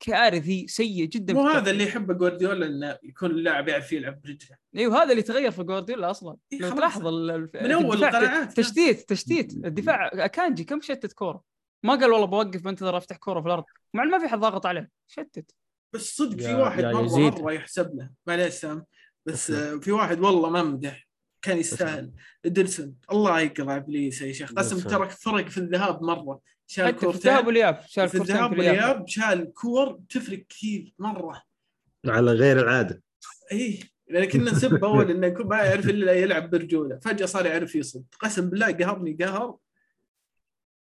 كارثي 0.01 0.67
سيء 0.69 1.05
جدا 1.05 1.35
مو 1.35 1.49
هذا. 1.49 1.71
اللي 1.71 1.85
يحبه 1.85 2.15
جوارديولا 2.15 2.67
إنه 2.67 2.99
يكون 3.03 3.31
اللاعب 3.31 3.69
يعرف 3.69 3.93
يلعب 3.93 4.23
برجله. 4.23 4.57
أيوه 4.77 5.03
هذا 5.03 5.11
اللي 5.11 5.23
تغير 5.23 5.51
في 5.51 5.63
جوارديولا 5.63 6.11
أصلا. 6.11 6.37
إيه 6.53 6.59
لو. 6.59 6.71
تلاحظ 6.71 7.07
من 7.07 7.31
الدفاع 7.31 8.09
القناعات. 8.09 8.53
تشتيت 8.53 9.09
تشتيت. 9.09 9.53
الدفاع 9.53 10.11
أكانجي 10.13 10.65
كم 10.65 10.81
شتت 10.81 11.13
كورة؟ 11.13 11.43
ما 11.83 11.95
قال 11.95 12.13
والله 12.13 12.27
بوقف 12.27 12.63
بنتظر 12.63 12.97
أفتح 12.97 13.17
كورة 13.17 13.41
في 13.41 13.47
الأرض. 13.47 13.65
مع 13.95 14.05
ما 14.05 14.19
في 14.19 14.29
حد 14.29 14.39
ضاغط 14.39 14.67
عليه. 14.67 14.91
شتت. 15.07 15.51
بس 15.93 16.17
صدق 16.17 16.43
في 16.43 16.55
واحد 16.55 16.85
يا 16.85 16.93
مرة 16.93 17.05
يزيد. 17.05 17.41
مرة 17.41 17.53
يحسب 17.53 17.97
له. 17.97 18.11
معليش 18.27 18.55
سام. 18.55 18.85
بس 19.27 19.51
أسلم. 19.51 19.57
آه، 19.57 19.81
في 19.81 19.93
واحد 19.93 20.21
والله 20.21 20.51
ما 20.51 20.63
مدح 20.63 21.09
كان 21.43 21.59
يستاهل. 21.59 22.13
إدرسون. 22.45 22.95
الله 23.13 23.41
يقطع 23.41 23.77
ابليس 23.77 24.23
يا 24.23 24.33
شيخ. 24.33 24.53
قسم. 24.53 24.81
ترى 24.81 25.09
فرق 25.09 25.49
في 25.49 25.59
الذهاب 25.59 26.03
مرة. 26.03 26.41
شال 26.67 26.87
حتى 26.87 26.95
في 26.95 27.01
كورتين. 27.01 27.31
الذهاب 27.31 27.47
والإياب. 27.47 27.83
شال 27.87 28.09
في 28.09 28.19
كورتين 28.19 28.37
الذهاب 28.37 28.51
والإياب 28.51 29.09
شال 29.09 29.53
كور. 29.55 30.01
تفرق 30.09 30.47
كثير 30.49 30.95
مرة. 30.99 31.43
على 32.07 32.33
غير 32.33 32.61
العادة. 32.61 33.03
اي 33.53 33.81
لأن 34.09 34.25
كنا 34.25 34.51
نحسب 34.51 34.85
أول 34.85 35.11
إنه 35.11 35.27
يكون 35.27 35.47
ما 35.47 35.63
يعرف 35.63 35.89
إلا 35.89 36.13
يلعب 36.13 36.51
برجوله. 36.51 36.99
فجأة 36.99 37.27
صار 37.27 37.47
يعرف 37.47 37.75
يصد. 37.75 38.05
قسم 38.21 38.51
بالله 38.51 38.73
قهرني 38.73 39.17
قهر. 39.21 39.57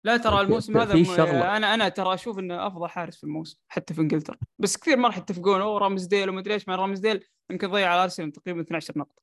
لا 0.04 0.16
ترى 0.16 0.40
الموسم 0.40 0.78
هذا 0.78 0.92
في 0.92 1.04
شغلة. 1.04 1.56
أنا 1.56 1.74
أنا 1.74 1.88
ترى 1.88 2.14
أشوف 2.14 2.38
إنه 2.38 2.66
أفضل 2.66 2.88
حارس 2.88 3.16
في 3.16 3.24
الموسم 3.24 3.58
حتى 3.68 3.94
في 3.94 4.00
إنجلترا. 4.00 4.36
بس 4.58 4.76
كثير 4.76 4.96
ما 4.96 5.08
راح 5.08 5.18
يتفقون. 5.18 5.60
أو 5.60 5.78
رامسديل 5.78 6.28
ومدري 6.30 6.54
إيش. 6.54 6.68
مع 6.68 6.74
رامسديل 6.74 7.24
يمكن 7.50 7.70
ضيع 7.70 7.92
على 7.92 8.02
أرسنال 8.02 8.32
تقريبا 8.32 8.60
12 8.60 8.94
نقطة. 8.96 9.22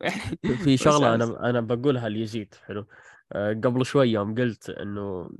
يعني 0.00 0.56
في 0.56 0.76
شغلة 0.86 1.14
أنا 1.14 1.50
أنا 1.50 1.60
بقولها 1.60 2.08
ليزيد 2.08 2.54
حلو. 2.66 2.86
آه، 3.32 3.52
قبل 3.52 3.86
شوي 3.86 4.08
يوم 4.08 4.34
قلت 4.34 4.70
إنه 4.70 5.30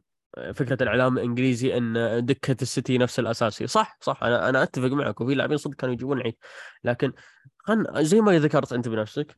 فكرة 0.54 0.82
الإعلام 0.82 1.18
الإنجليزي 1.18 1.76
إن 1.76 2.20
دكة 2.24 2.56
السيتي 2.62 2.98
نفس 2.98 3.18
الاساسي 3.18 3.66
صح 3.66 3.98
صح. 4.00 4.22
أنا 4.22 4.48
أنا 4.48 4.62
أتفق 4.62 4.88
معك. 4.88 5.20
وفي 5.20 5.34
لاعبين 5.34 5.56
صدق 5.56 5.74
كانوا 5.74 5.94
يجيبون 5.94 6.20
عيد. 6.20 6.36
لكن 6.84 7.12
خل 7.58 8.04
زي 8.04 8.20
ما 8.20 8.38
ذكرت 8.38 8.72
أنت 8.72 8.88
بنفسك 8.88 9.36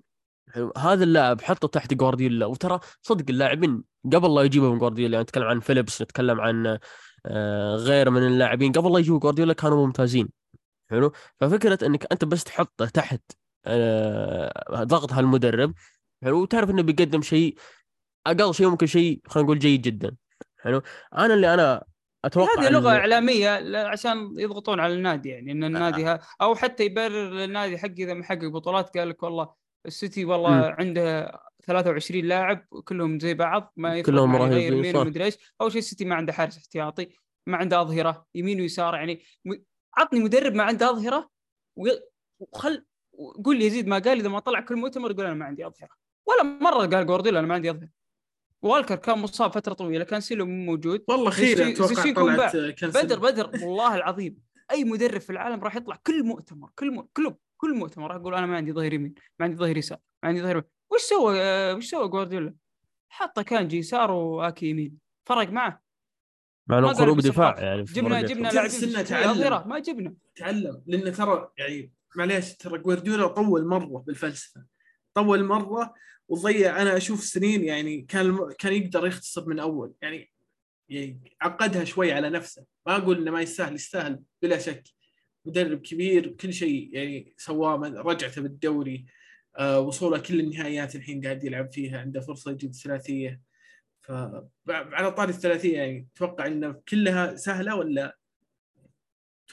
حلو. 0.51 0.73
هذا 0.79 1.05
اللاعب 1.05 1.41
حطه 1.41 1.69
تحت 1.69 1.95
جوارديولا 1.95 2.47
وترى 2.47 2.81
صدق 3.03 3.25
اللاعبين 3.31 3.85
قبل 4.13 4.35
لا 4.35 4.43
يجيبوا 4.43 4.71
من 4.73 4.79
جوارديولا 4.79 5.13
يعني 5.13 5.23
نتكلم 5.23 5.45
عن 5.45 5.61
فيليبس 5.61 6.03
نتكلم 6.03 6.41
عن 6.41 6.79
آه، 7.27 7.77
غير 7.77 8.11
من 8.11 8.27
اللاعبين 8.27 8.73
قبل 8.73 8.93
لا 8.93 8.99
يجيبوا 8.99 9.19
جوارديولا 9.19 9.53
كانوا 9.53 9.87
ممتازين. 9.87 10.29
حلو. 10.91 11.13
ففكرة 11.41 11.87
إنك 11.87 12.07
أنت 12.13 12.25
بس 12.25 12.45
تحطه 12.45 12.87
تحت 12.87 13.21
آه، 13.67 14.83
ضغط 14.85 15.13
هالمدرب 15.13 15.75
حلو 16.23 16.43
وتعرف 16.43 16.71
إنه 16.71 16.83
بيقدم 16.83 17.23
شيء 17.23 17.57
أقل 18.27 18.55
شيء 18.55 18.69
ممكن 18.69 18.87
شيء 18.87 19.21
خلينا 19.27 19.45
نقول 19.47 19.59
جيد 19.59 19.83
جدا. 19.83 20.17
حلو. 20.61 20.83
أنا 21.19 21.35
اللي 21.35 21.55
أنا 21.55 21.85
أتوقع 22.25 22.63
هذه 22.63 22.71
لغة 22.71 22.83
إنه- 22.91 22.93
اعلاميه 22.93 23.77
عشان 23.87 24.35
يضغطون 24.39 24.81
على 24.81 24.95
النادي 24.95 25.29
يعني 25.29 25.53
إن 25.53 25.65
النادي 25.65 26.05
ها 26.05 26.21
أو 26.43 26.55
حتى 26.55 26.85
يبرر 26.85 27.31
للنادي 27.31 27.79
حق 27.79 27.89
إذا 27.99 28.15
محقق 28.15 28.47
بطولات 28.47 28.99
قال 28.99 29.09
لك 29.09 29.23
والله 29.23 29.55
السيتي 29.87 30.25
والله 30.25 30.51
مم. 30.51 30.63
عنده 30.79 31.33
23 31.67 32.25
لاعب 32.25 32.67
كلهم 32.85 33.19
زي 33.21 33.35
بعض 33.35 33.73
ما 33.77 34.01
كلهم 34.01 34.37
رهيبين، 34.37 34.79
يمين. 34.79 34.97
ومدري 34.97 35.25
إيش 35.25 35.37
أول 35.61 35.73
شيء 35.73 35.79
السيتي 35.79 36.05
ما 36.05 36.15
عنده 36.15 36.33
حارس 36.33 36.57
احتياطي 36.59 37.09
ما 37.47 37.57
عنده 37.57 37.81
أظهرة 37.81 38.27
يمين 38.35 38.61
ويسار 38.61 38.95
يعني 38.95 39.23
م- 39.45 39.63
عطني 39.97 40.21
مدرب 40.21 40.55
ما 40.55 40.63
عنده 40.63 40.91
أظهرة 40.91 41.31
وخل 42.41 42.85
قول 43.45 43.59
لي 43.59 43.67
يزيد 43.67 43.87
ما 43.87 43.99
قال 43.99 44.19
إذا 44.19 44.29
ما 44.29 44.39
طلع 44.39 44.61
كل 44.61 44.77
مؤتمر 44.77 45.11
يقول 45.11 45.25
أنا 45.27 45.35
ما 45.35 45.45
عندي 45.45 45.67
أظهرة. 45.67 45.91
ولا 46.27 46.43
مرة 46.43 46.87
قال 46.87 47.07
جوارديولا 47.07 47.39
أنا 47.39 47.47
ما 47.47 47.55
عندي 47.55 47.71
أظهرة. 47.71 47.89
والكر 48.63 48.97
كان 48.97 49.19
مصاب 49.19 49.53
فترة 49.53 49.73
طويلة 49.75 50.05
كان 50.05 50.21
سيلو 50.21 50.47
مو 50.47 50.65
موجود. 50.73 51.05
والله 51.09 51.31
خير 51.31 51.69
أتوقع 51.69 52.13
طلعت 52.13 52.85
بدر 52.85 53.19
بدر 53.19 53.51
والله 53.67 53.95
العظيم. 53.97 54.39
أي 54.71 54.85
مدرب 54.85 55.21
في 55.21 55.31
العالم 55.31 55.65
راح 55.65 55.77
يطلع 55.77 55.99
كل 56.07 56.25
مؤتمر 56.25 56.71
كل 56.75 56.91
م... 56.95 57.01
كل 57.17 57.35
كل 57.65 57.75
مؤتمر 57.75 58.09
راح 58.09 58.17
يقول 58.17 58.35
أنا 58.35 58.47
ما 58.47 58.57
عندي 58.57 58.73
ظهير 58.73 58.93
يمين 58.93 59.15
ما 59.41 59.47
عندي 59.47 59.57
ظهير 59.57 59.77
يسار 59.77 59.99
ما 60.23 60.29
عندي 60.29 60.43
ظهير 60.43 60.65
وش 60.91 61.01
سوى؟ 61.01 61.41
آه، 61.41 61.75
وش 61.75 61.87
سوى 61.87 62.09
جوارديولا؟ 62.09 62.55
حط 63.09 63.41
كانجي 63.41 63.79
يسار 63.79 64.11
واكي 64.11 64.67
يمين. 64.67 64.99
فرق 65.25 65.49
معه. 65.49 65.83
مع 66.67 66.79
إنه 66.79 66.93
قلوب 66.93 67.21
دفاع. 67.21 67.61
يعني 67.61 67.83
جبنا. 67.83 68.23
جبنا 68.23 68.49
لاعبين 68.49 69.05
تعلم. 69.05 69.69
ما 69.69 69.79
جبنا. 69.79 70.15
تعلم 70.37 70.83
لأن 70.87 71.13
ترى 71.13 71.49
يعني 71.59 71.93
معليش 72.17 72.57
ترى 72.57 72.79
جوارديولا 72.79 73.27
طول 73.27 73.67
مرة 73.67 74.05
بالفلسفة. 74.07 74.65
طول 75.15 75.45
مرة 75.45 75.95
وضيع 76.29 76.83
أنا 76.83 76.97
أشوف 76.97 77.25
سنين 77.25 77.65
يعني 77.65 78.03
كان 78.03 78.27
الم... 78.27 78.53
كان 78.59 78.73
يقدر 78.73 79.07
يختصر 79.07 79.49
من 79.49 79.59
أول. 79.59 79.95
يعني 80.03 80.33
يعني 80.89 81.37
عقدها 81.41 81.85
شوي 81.85 82.13
على 82.13 82.31
نفسه. 82.31 82.65
ما 82.87 82.97
أقول 82.97 83.19
إنه 83.19 83.31
ما 83.31 83.41
يستاهل 83.41 83.75
يستاهل 83.75 84.23
بلا 84.43 84.59
شك. 84.59 84.85
مدرب 85.45 85.81
كبير 85.81 86.29
كل 86.29 86.53
شيء 86.53 86.91
يعني 86.93 87.35
سواه 87.37 87.77
من- 87.77 87.97
رجعته 87.99 88.43
بالدوري 88.43 89.07
آه 89.59 89.81
وصوله 89.81 90.19
كل 90.19 90.41
النهائيات 90.41 90.97
الحين 90.97 91.21
قاعد 91.25 91.45
يلعب 91.45 91.73
فيها 91.73 92.01
عنده 92.01 92.21
فرصة 92.21 92.51
يجيب 92.51 92.73
ثلاثيه 92.75 93.41
فعلى 94.03 95.13
طاري 95.17 95.31
الثلاثية 95.31 95.77
يعني 95.77 96.09
تتوقع 96.15 96.47
إنه 96.47 96.83
كلها 96.89 97.37
سهلة 97.37 97.77
ولا؟ 97.77 98.17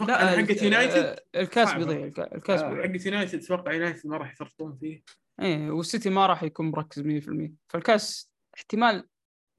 ال- 0.01 0.05
حقت 0.11 0.61
يونايتد؟ 0.63 0.95
آه، 0.97 1.41
الكاس. 1.41 1.73
بيضيع 1.73 2.05
الك- 2.05 2.19
الكاس 2.35 2.61
آه، 2.61 2.69
بيضيع. 2.69 2.91
حقت 2.93 3.05
يونايتد 3.05 3.43
أتوقع 3.43 3.73
يونايتد 3.73 4.07
ما 4.07 4.17
راح 4.17 4.31
يفرطون 4.31 4.77
فيه؟ 4.77 5.03
إيه 5.41 5.71
والسيتي 5.71 6.09
ما 6.09 6.25
راح 6.27 6.43
يكون 6.43 6.71
مركز 6.71 7.01
100% 7.01 7.51
فالكاس 7.67 8.31
احتمال 8.55 9.07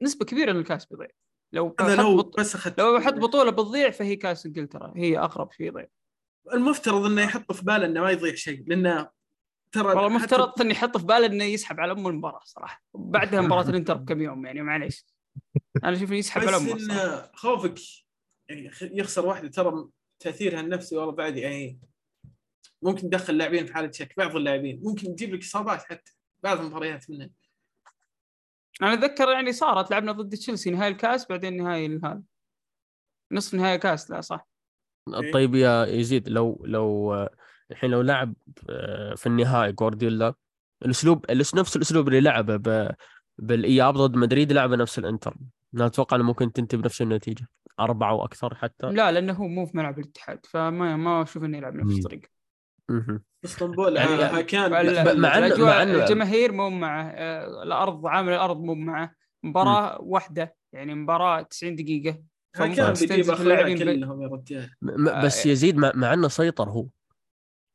نسبة 0.02 0.24
كبيرة 0.24 0.51
إن 0.51 0.57
الكاس 0.57 0.86
بيضيع. 0.86 1.09
لو 1.52 1.74
هذا 1.81 1.97
لو 1.97 2.16
بط... 2.16 2.40
بس 2.40 2.55
أخذت 2.55 2.78
لو 2.81 3.01
حط 3.01 3.15
بطولة 3.15 3.51
بتضيع 3.51 3.90
فهي 3.90 4.16
كاس 4.16 4.47
إنجلترا 4.47 4.93
هي 4.97 5.19
أقرب 5.19 5.52
شيء 5.52 5.66
يضيع. 5.66 5.86
المفترض 6.53 7.05
إنه 7.05 7.23
يحط 7.23 7.53
في 7.53 7.65
باله 7.65 7.87
إنه 7.87 8.01
ما 8.01 8.11
يضيع 8.11 8.35
شيء 8.35 8.65
لأنه 8.67 9.11
ترى 9.73 9.87
والله 9.89 10.09
حتى- 10.09 10.12
مفترض 10.23 10.61
إنه 10.61 10.71
يحط 10.71 10.97
في 10.97 11.07
باله 11.07 11.27
إنه 11.27 11.45
يسحب 11.45 11.81
على 11.81 11.93
ام 11.93 12.07
المباراة 12.07 12.41
صراحة. 12.45 12.83
بعدها 12.95 13.41
مباراة 13.47 13.69
الإنتر 13.69 13.95
بكم 13.95 14.21
يوم 14.23 14.47
يعني 14.47 14.62
معليش. 14.62 15.05
أنا 15.85 15.93
أشوف 15.97 16.09
إنه 16.11 16.19
يسحب 16.19 16.41
على 16.41 16.51
بس 16.57 16.62
أمه 16.62 16.73
الصراحة. 16.75 17.15
انه 17.15 17.31
خوفك 17.35 17.75
يعني 18.49 18.71
يخسر 18.83 19.27
واحدة 19.27 19.49
ترى 19.49 19.89
تأثيرها 20.21 20.61
النفسي 20.61 20.97
والله 20.97 21.12
بعد 21.12 21.37
يعني 21.37 21.81
ممكن 22.83 23.01
تدخل 23.11 23.37
لاعبين 23.39 23.67
في 23.67 23.75
حالة 23.75 23.91
شك 23.93 24.15
بعض 24.17 24.37
اللاعبين 24.37 24.81
ممكن 24.85 25.15
تجيب 25.15 25.35
لك 25.35 25.43
إصابات 25.43 25.83
حتى 25.83 26.12
بعض 26.43 26.61
المباريات 26.61 27.11
منه 27.11 27.31
أنا 28.83 28.93
أتذكر 28.95 29.29
يعني 29.29 29.53
صارت 29.53 29.91
لعبنا 29.91 30.12
ضد 30.12 30.37
تشيلسي 30.37 30.71
نهائي 30.71 30.93
الكاس 30.93 31.27
بعدين 31.29 31.57
نهائي 31.57 31.87
هذا 32.05 32.23
نصف 33.33 33.55
نهائي 33.55 33.79
كاس 33.79 34.11
لا 34.11 34.21
صح. 34.21 34.49
طيب 35.32 35.55
يا 35.55 35.87
يزيد 35.87 36.28
لو 36.28 36.62
لو 36.66 37.15
الحين 37.70 37.91
لو 37.91 38.01
لعب 38.03 38.35
آه، 38.70 39.15
في 39.15 39.27
النهائي 39.27 39.73
جوارديولا 39.73 40.35
الأسلوب 40.85 41.27
نفس 41.31 41.77
الأسلوب 41.77 42.09
اللي 42.09 42.20
لعبه 42.20 42.57
ب- 42.57 42.95
بالإياب 43.39 43.95
ضد 43.95 44.16
مدريد 44.16 44.53
لعبه 44.53 44.77
نفس 44.77 44.99
الإنتر. 44.99 45.35
أنا 45.74 45.87
أتوقع 45.87 46.16
إنه 46.16 46.24
ممكن 46.24 46.53
تنتهي 46.53 46.78
بنفس 46.78 47.03
النتيجة 47.03 47.47
أربعة 47.81 48.15
وأكثر 48.15 48.55
حتى. 48.55 48.87
لا 48.87 49.12
لأنه 49.12 49.32
هو 49.32 49.49
مو 49.49 49.66
في 49.66 49.77
ملعب 49.77 49.99
الاتحاد 49.99 50.47
فما 50.47 50.97
ما 50.97 51.23
أشوف 51.23 51.45
إنه 51.45 51.59
يلعب 51.59 51.74
نفس. 51.74 51.93
الطريقة. 51.99 52.28
إسطنبول 53.45 53.97
يعني- 53.97 54.43
كان 54.43 54.70
مع 54.70 54.82
الأجواء- 54.82 55.61
مع 55.61 55.85
إنه- 55.85 55.89
الجماهير 56.03 56.53
مو 56.53 56.70
معه 56.70 57.03
آه، 57.11 57.62
الأرض 57.62 58.07
عامل 58.07 58.32
الأرض 58.32 58.61
مو 58.61 58.74
معه 58.74 59.15
مباراة 59.43 59.99
واحدة 60.01 60.57
يعني 60.73 60.95
مباراة 60.95 61.43
90 61.43 61.77
دقيقة. 61.77 62.19
كان 62.53 62.75
فممكن 62.75 63.07
بيجيب 63.17 63.31
اللاعبين 63.31 63.79
كلهم 63.79 64.23
يا 64.23 64.29
رجال. 64.29 64.71
م- 64.83 65.09
آه، 65.09 65.25
بس 65.25 65.47
يزيد 65.47 65.77
مع, 65.77 65.93
مع 65.95 66.15
إنه 66.15 66.29
سيطر 66.29 66.71
هو. 66.71 66.87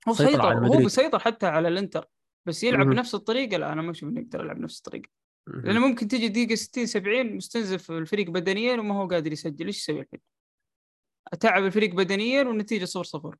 هو 0.08 0.14
سيطر 0.14 0.32
سيطر 0.32 0.46
على 0.46 0.56
هو 0.60 0.62
مدريد. 0.64 0.86
مسيطر 0.86 1.20
حتى 1.20 1.46
على 1.46 1.68
الإنتر 1.68 2.06
بس 2.48 2.64
يلعب. 2.64 2.86
بنفس 2.86 3.16
الطريقة. 3.16 3.58
لا 3.58 3.74
أنا 3.74 3.82
ما 3.82 3.92
أشوف 3.92 4.10
إنه 4.10 4.22
يقدر 4.22 4.40
يلعب 4.42 4.56
بنفس 4.58 4.78
الطريقة. 4.78 5.10
لأنه 5.48 5.80
ممكن 5.88 6.08
تجي 6.08 6.28
دقيقة 6.28 6.56
60 6.56 6.86
70 6.86 7.36
مستنزف 7.36 7.92
الفريق 7.92 8.30
بدنيا 8.30 8.74
وما 8.80 8.96
هو 8.96 9.08
قادر 9.08 9.32
يسجل. 9.32 9.66
إيش 9.66 9.78
يسوي 9.78 10.02
الحين؟ 10.02 10.20
أتعب 11.34 11.66
الفريق 11.66 11.96
بدنيا 11.96 12.44
والنتيجة 12.44 12.86
0 12.86 13.04
0 13.04 13.36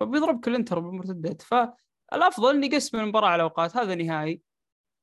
فبيضربك 0.00 0.48
الانتر 0.48 0.78
بالمرتدات 0.78 1.42
فالأفضل 1.42 2.54
اني 2.54 2.66
يقسم 2.66 3.00
المباراة 3.00 3.28
على 3.28 3.42
أوقات. 3.42 3.76
هذا 3.76 3.94
نهائي. 3.94 4.40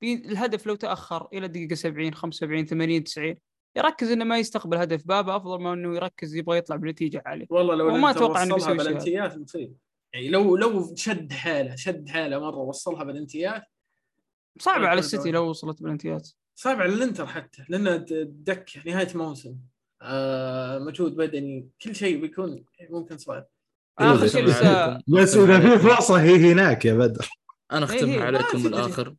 الهدف 0.03 0.67
لو 0.67 0.75
تأخر 0.75 1.27
إلى 1.33 1.45
الدقيقه 1.45 1.75
70 1.75 2.13
75 2.13 2.65
80 2.65 3.03
90 3.03 3.35
يركز 3.77 4.11
إنه 4.11 4.25
ما 4.25 4.37
يستقبل 4.39 4.77
هدف 4.77 5.07
بابه 5.07 5.35
أفضل 5.35 5.61
ما 5.61 5.73
إنه 5.73 5.95
يركز 5.95 6.35
يبغى 6.35 6.57
يطلع 6.57 6.75
بنتيجة 6.75 7.23
عالية. 7.25 7.45
والله 7.49 7.75
لو 7.75 7.87
وما 7.87 8.11
إنه 8.11 8.25
وصلها 8.25 8.43
بيسوي 8.43 8.59
شيء. 8.59 8.77
بالانتيات 8.77 9.37
مصيبه 9.37 9.73
يعني 10.13 10.29
لو 10.29 10.55
لو 10.57 10.95
شد 10.95 11.33
حاله 11.33 11.75
شد 11.75 12.09
حاله 12.09 12.39
مرة 12.39 12.57
وصلها 12.57 13.03
بالانتيات 13.03 13.63
صعبة 14.59 14.77
يكون 14.77 14.89
على 14.89 14.99
السيتي. 14.99 15.31
لو 15.31 15.49
وصلت 15.49 15.81
بالانتيات 15.83 16.29
صعب 16.55 16.81
على 16.81 16.93
الإنتر 16.93 17.27
حتى 17.27 17.63
لأنه 17.69 18.05
دك 18.25 18.69
نهاية 18.85 19.07
موسم 19.15 19.55
آه 20.01 20.79
مجهود 20.79 21.15
بدني 21.15 21.69
كل 21.81 21.95
شيء 21.95 22.21
بيكون 22.21 22.63
ممكن 22.89 23.17
صعب. 23.17 23.47
آخر 23.99 24.27
شيء 24.27 24.45
بس- 24.45 25.35
إذا 25.35 25.59
في 25.59 25.79
فرصة 25.79 26.21
هي 26.21 26.51
هناك 26.51 26.85
يا 26.85 26.93
بدر. 26.93 27.29
أنا 27.71 27.79
إيه، 27.89 27.95
اختمها 27.95 28.15
إيه، 28.15 28.23
عليكم 28.23 28.67
الآخر 28.67 29.15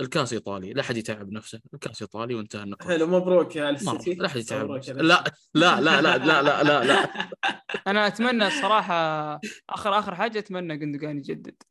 الكاس 0.00 0.32
إيطالي 0.32 0.72
لا 0.72 0.82
حد 0.82 0.96
يتعب 0.96 1.32
نفسه 1.32 1.60
الكاس 1.74 2.02
إيطالي 2.02 2.34
وانتهى 2.34 2.62
النقاش. 2.62 2.88
حلو 2.88 3.06
مبروك 3.06 3.56
يا 3.56 3.64
يعني، 3.64 3.76
السيتي 3.76 4.14
لا 4.14 4.28
حد 4.28 4.36
يتعب 4.36 4.80
يعني. 4.88 5.02
لا 5.02 5.24
لا 5.54 5.80
لا 5.80 6.02
لا 6.02 6.18
لا 6.18 6.42
لا 6.42 6.62
لا, 6.62 6.84
لا. 6.84 7.30
أنا 7.86 8.06
أتمنى 8.06 8.46
الصراحة 8.46 8.94
آخر 9.70 9.98
آخر 9.98 10.14
حاجة 10.14 10.38
أتمنى 10.38 10.76
قندقان 10.76 11.18
يجدد. 11.18 11.62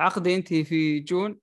عقده 0.00 0.30
ينتهي 0.30 0.64
في 0.64 1.00
June 1.00 1.40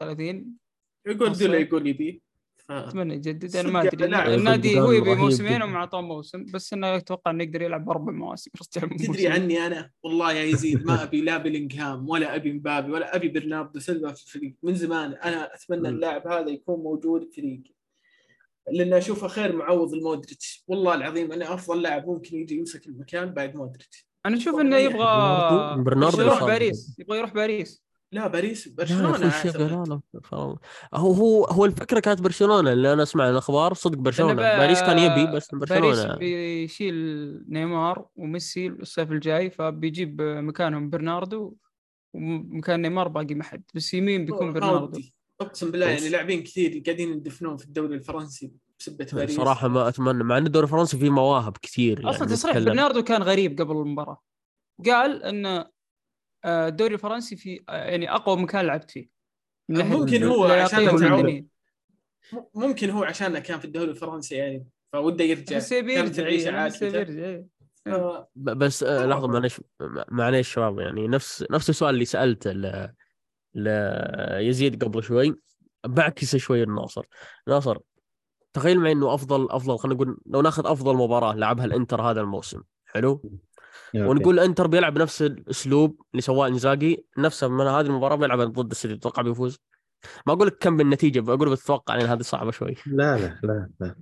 30 0.00 0.58
يقول 1.06 1.32
دولي 1.32 1.60
يقول 1.60 1.86
يبي 1.86 2.22
أتمنى 2.70 3.14
يجدد. 3.14 3.56
أنا 3.56 3.70
ما 3.70 3.82
أدري. 3.82 4.06
لاعب 4.06 4.30
النادي 4.32 4.80
هو 4.80 4.92
يبي 4.92 5.14
موسمين. 5.14 5.62
وما 5.62 5.76
اعطاه 5.76 6.00
موسم 6.00 6.44
بس 6.44 6.72
إنه 6.72 6.96
أتوقع 6.96 7.30
إنه 7.30 7.44
يقدر 7.44 7.62
يلعب 7.62 7.90
أربع 7.90 8.12
مواسم 8.12 8.50
تدري. 8.72 9.28
عني 9.28 9.66
أنا؟ 9.66 9.90
والله 10.02 10.32
يا 10.32 10.42
يزيد 10.42 10.86
ما 10.86 11.02
أبي 11.02 11.20
لا 11.20 11.36
بيلينغهام 11.38 12.08
ولا 12.08 12.36
أبي 12.36 12.52
مبابي 12.52 12.92
ولا 12.92 13.16
أبي 13.16 13.28
برناردو 13.28 13.80
سيلفا 13.80 14.12
في 14.12 14.24
الفريق 14.24 14.54
من 14.62 14.74
زمان 14.74 15.12
أنا 15.12 15.54
أتمنى. 15.54 15.88
اللاعب 15.88 16.26
هذا 16.26 16.48
يكون 16.50 16.80
موجود 16.80 17.28
في 17.32 17.40
فريقي. 17.40 17.74
لأن 18.72 18.92
أشوفه 18.92 19.28
خير 19.28 19.56
معوض 19.56 19.94
لمودريتش. 19.94 20.64
والله 20.68 20.94
العظيم 20.94 21.32
أنا 21.32 21.54
أفضل 21.54 21.82
لاعب 21.82 22.06
ممكن 22.06 22.36
يجي 22.36 22.56
يمسك 22.56 22.86
المكان 22.86 23.30
بعد 23.34 23.56
مودريتش. 23.56 24.06
أنا 24.26 24.36
أشوف 24.36 24.60
إنه 24.60 24.76
يبغى 24.76 25.04
برناردو- 25.84 26.20
يروح 26.20 26.44
باريس 26.44 26.96
يبغى 26.98 27.18
يروح 27.18 27.34
باريس. 27.34 27.83
لا 28.14 28.26
باريس 28.26 28.68
برشلونة. 28.68 29.16
لا. 29.16 30.00
هو 30.34 30.58
هو 30.94 31.44
هو 31.44 31.64
الفكرة 31.64 32.00
كانت 32.00 32.22
برشلونة 32.22 32.72
اللي 32.72 32.92
أنا 32.92 33.02
أسمع 33.02 33.30
الأخبار 33.30 33.74
صدق 33.74 33.98
برشلونة 33.98 34.34
باريس 34.34 34.80
كان 34.80 34.98
يبي 34.98 35.32
بس 35.36 35.48
باريس 35.54 35.94
برشلونه 35.94 36.16
بيشيل 36.16 36.94
نيمار 37.48 38.06
وميسي 38.16 38.66
الصيف 38.66 39.12
الجاي 39.12 39.50
فبيجيب 39.50 40.22
مكانهم 40.22 40.90
برناردو 40.90 41.54
ومكان 42.14 42.82
نيمار 42.82 43.08
باقي 43.08 43.34
ما 43.34 43.44
حد 43.44 43.62
بس 43.74 43.94
يمين 43.94 44.24
بيكون 44.24 44.52
برناردو. 44.52 45.00
أقسم 45.40 45.70
بالله 45.70 45.86
يعني. 45.86 46.08
لاعبين 46.08 46.42
كثير 46.42 46.82
قاعدين 46.86 47.12
يدفنون 47.12 47.56
في 47.56 47.64
الدوري 47.64 47.94
الفرنسي 47.94 48.52
بسبة 48.80 49.06
باريس 49.12 49.36
صراحة 49.36 49.68
ما 49.68 49.88
أتمنى 49.88 50.24
مع 50.24 50.38
إن 50.38 50.46
الدوري 50.46 50.64
الفرنسي 50.64 50.98
فيه 50.98 51.10
مواهب 51.10 51.56
كثير 51.56 52.10
أصلا 52.10 52.18
يعني 52.20 52.32
تصريح 52.32 52.56
نتكلم. 52.56 52.72
برناردو 52.72 53.02
كان 53.02 53.22
غريب 53.22 53.60
قبل 53.60 53.76
المباراة 53.76 54.20
قال 54.86 55.22
إن 55.22 55.46
آه، 55.46 55.70
الدوري 56.44 56.94
الفرنسي 56.94 57.36
في 57.36 57.64
آه، 57.68 57.84
يعني 57.84 58.10
أقوى 58.10 58.36
مكان 58.36 58.66
لعبت 58.66 58.90
فيه. 58.90 59.08
ممكن 59.68 60.22
هو 60.22 60.44
عشان 60.44 61.48
ممكن 62.54 62.90
هو 62.90 63.04
عشان 63.04 63.38
كان 63.38 63.58
في 63.58 63.64
الدوري 63.64 63.90
الفرنسي 63.90 64.34
يعني 64.34 64.66
فوده 64.92 65.24
يرجع 65.24 65.60
يرجع 65.72 66.22
العيشة 66.22 66.48
إيه، 66.48 66.56
عاد 66.56 66.72
بس 68.36 68.82
آه، 68.82 69.06
لحظة 69.06 69.28
معليش 69.28 69.60
معليش 70.10 70.52
شباب 70.52 70.78
يعني 70.78 71.08
نفس 71.08 71.44
نفس 71.50 71.70
السؤال 71.70 71.94
اللي 71.94 72.04
سألته 72.04 72.52
ل 72.52 72.88
ليزيد 73.54 74.84
قبل 74.84 75.02
شوي 75.02 75.36
بعكسه 75.86 76.38
شوي 76.38 76.62
الناصر. 76.62 77.06
ناصر 77.48 77.78
تخيل 78.52 78.80
معي 78.80 78.92
إنه 78.92 79.14
أفضل 79.14 79.50
أفضل 79.50 79.78
خلينا 79.78 79.94
نقول 79.94 80.18
لو 80.26 80.42
ناخذ 80.42 80.66
أفضل 80.66 80.96
مباراة 80.96 81.34
لعبها 81.34 81.64
الإنتر 81.64 82.02
هذا 82.02 82.20
الموسم 82.20 82.62
حلو؟ 82.86 83.40
ونقول 83.94 84.34
الانتر 84.38 84.66
بيلعب 84.66 84.98
نفس 84.98 85.22
الاسلوب 85.22 86.00
اللي 86.12 86.22
سواه 86.22 86.48
انزاجي 86.48 87.06
نفسه 87.18 87.48
من 87.48 87.66
هذه 87.66 87.86
المباراة 87.86 88.16
بيلعب 88.16 88.40
ضد 88.40 88.70
السيتي 88.70 88.96
تتوقع 88.96 89.22
بيفوز؟ 89.22 89.58
ما 90.26 90.32
أقول 90.32 90.46
لك 90.46 90.58
كم 90.58 90.76
بالنتيجة 90.76 91.20
بقول 91.20 91.50
بتتوقع 91.50 91.94
لأن 91.96 92.06
هذه 92.06 92.22
صعبة 92.22 92.50
شوي. 92.50 92.74
لا 92.86 93.18
لا 93.18 93.38
لا 93.42 93.70
لا. 93.80 93.96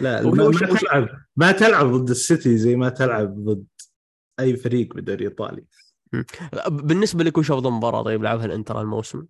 لا 0.00 0.22
ما, 0.22 0.44
وش- 0.44 0.62
ما 0.62 0.72
وش- 0.72 0.80
تلعب 0.80 1.08
ما 1.36 1.52
تلعب 1.52 1.86
ضد 1.86 2.10
السيتي 2.10 2.58
زي 2.58 2.76
ما 2.76 2.88
تلعب 2.88 3.44
ضد 3.44 3.66
أي 4.40 4.56
فريق 4.56 4.94
بالدوري 4.94 5.24
الايطالي 5.26 5.64
بالنسبة 6.68 7.24
لك 7.24 7.38
وش 7.38 7.50
أفضل 7.50 7.70
مباراة 7.70 8.02
طيب 8.02 8.22
لعبها 8.22 8.44
الإنتر 8.44 8.80
هالموسم؟ 8.80 9.26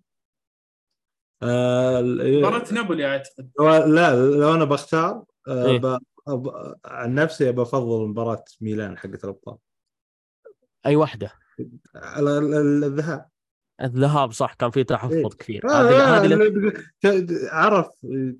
آه 1.43 2.01
مباراة 2.01 2.73
نابولي 2.73 3.05
أعتقد. 3.05 3.49
لا 3.87 4.15
لو 4.35 4.53
أنا 4.53 4.65
بختار 4.65 5.23
آه 5.47 5.65
إيه. 5.65 5.79
ب... 5.79 5.99
أب... 6.27 6.75
عن 6.85 7.15
نفسي 7.15 7.51
بفضل 7.51 8.07
مباراة 8.07 8.43
ميلان 8.61 8.97
حقت 8.97 9.23
الأبطال. 9.23 9.57
أي 10.85 10.95
واحدة 10.95 11.31
الذهاب 12.07 13.25
الذهاب 13.81 14.31
صح 14.31 14.53
كان 14.53 14.71
فيه 14.71 14.83
تحفظ 14.83 15.13
إيه. 15.13 15.29
كثير 15.39 15.69
آه، 15.69 16.17
هذه 16.17 16.33
آه، 16.33 17.19
ت- 17.19 17.49
عرف 17.51 17.87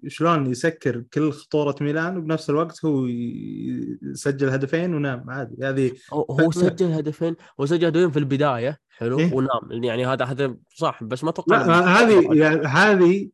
شلون 0.07 0.51
يسكر 0.51 1.03
كل 1.13 1.31
خطورة 1.31 1.75
ميلان 1.81 2.17
وبنفس 2.17 2.49
الوقت 2.49 2.85
هو 2.85 3.05
يسجل 3.05 4.49
هدفين 4.49 4.93
ونام 4.93 5.29
عادي 5.29 5.65
هذه 5.65 5.91
هو 6.13 6.51
سجل 6.51 6.91
هدفين 6.91 7.35
هو 7.59 7.65
سجل 7.65 7.87
هدفين 7.87 8.11
في 8.11 8.19
البداية 8.19 8.79
حلو 8.89 9.19
إيه. 9.19 9.33
ونام 9.33 9.83
يعني 9.83 10.05
هذا 10.05 10.25
هذا 10.25 10.55
صح 10.75 11.03
بس 11.03 11.23
ما 11.23 11.29
أتوقع 11.29 12.01
هذه 12.01 12.33
يعني 12.33 12.65
هذه 12.65 13.29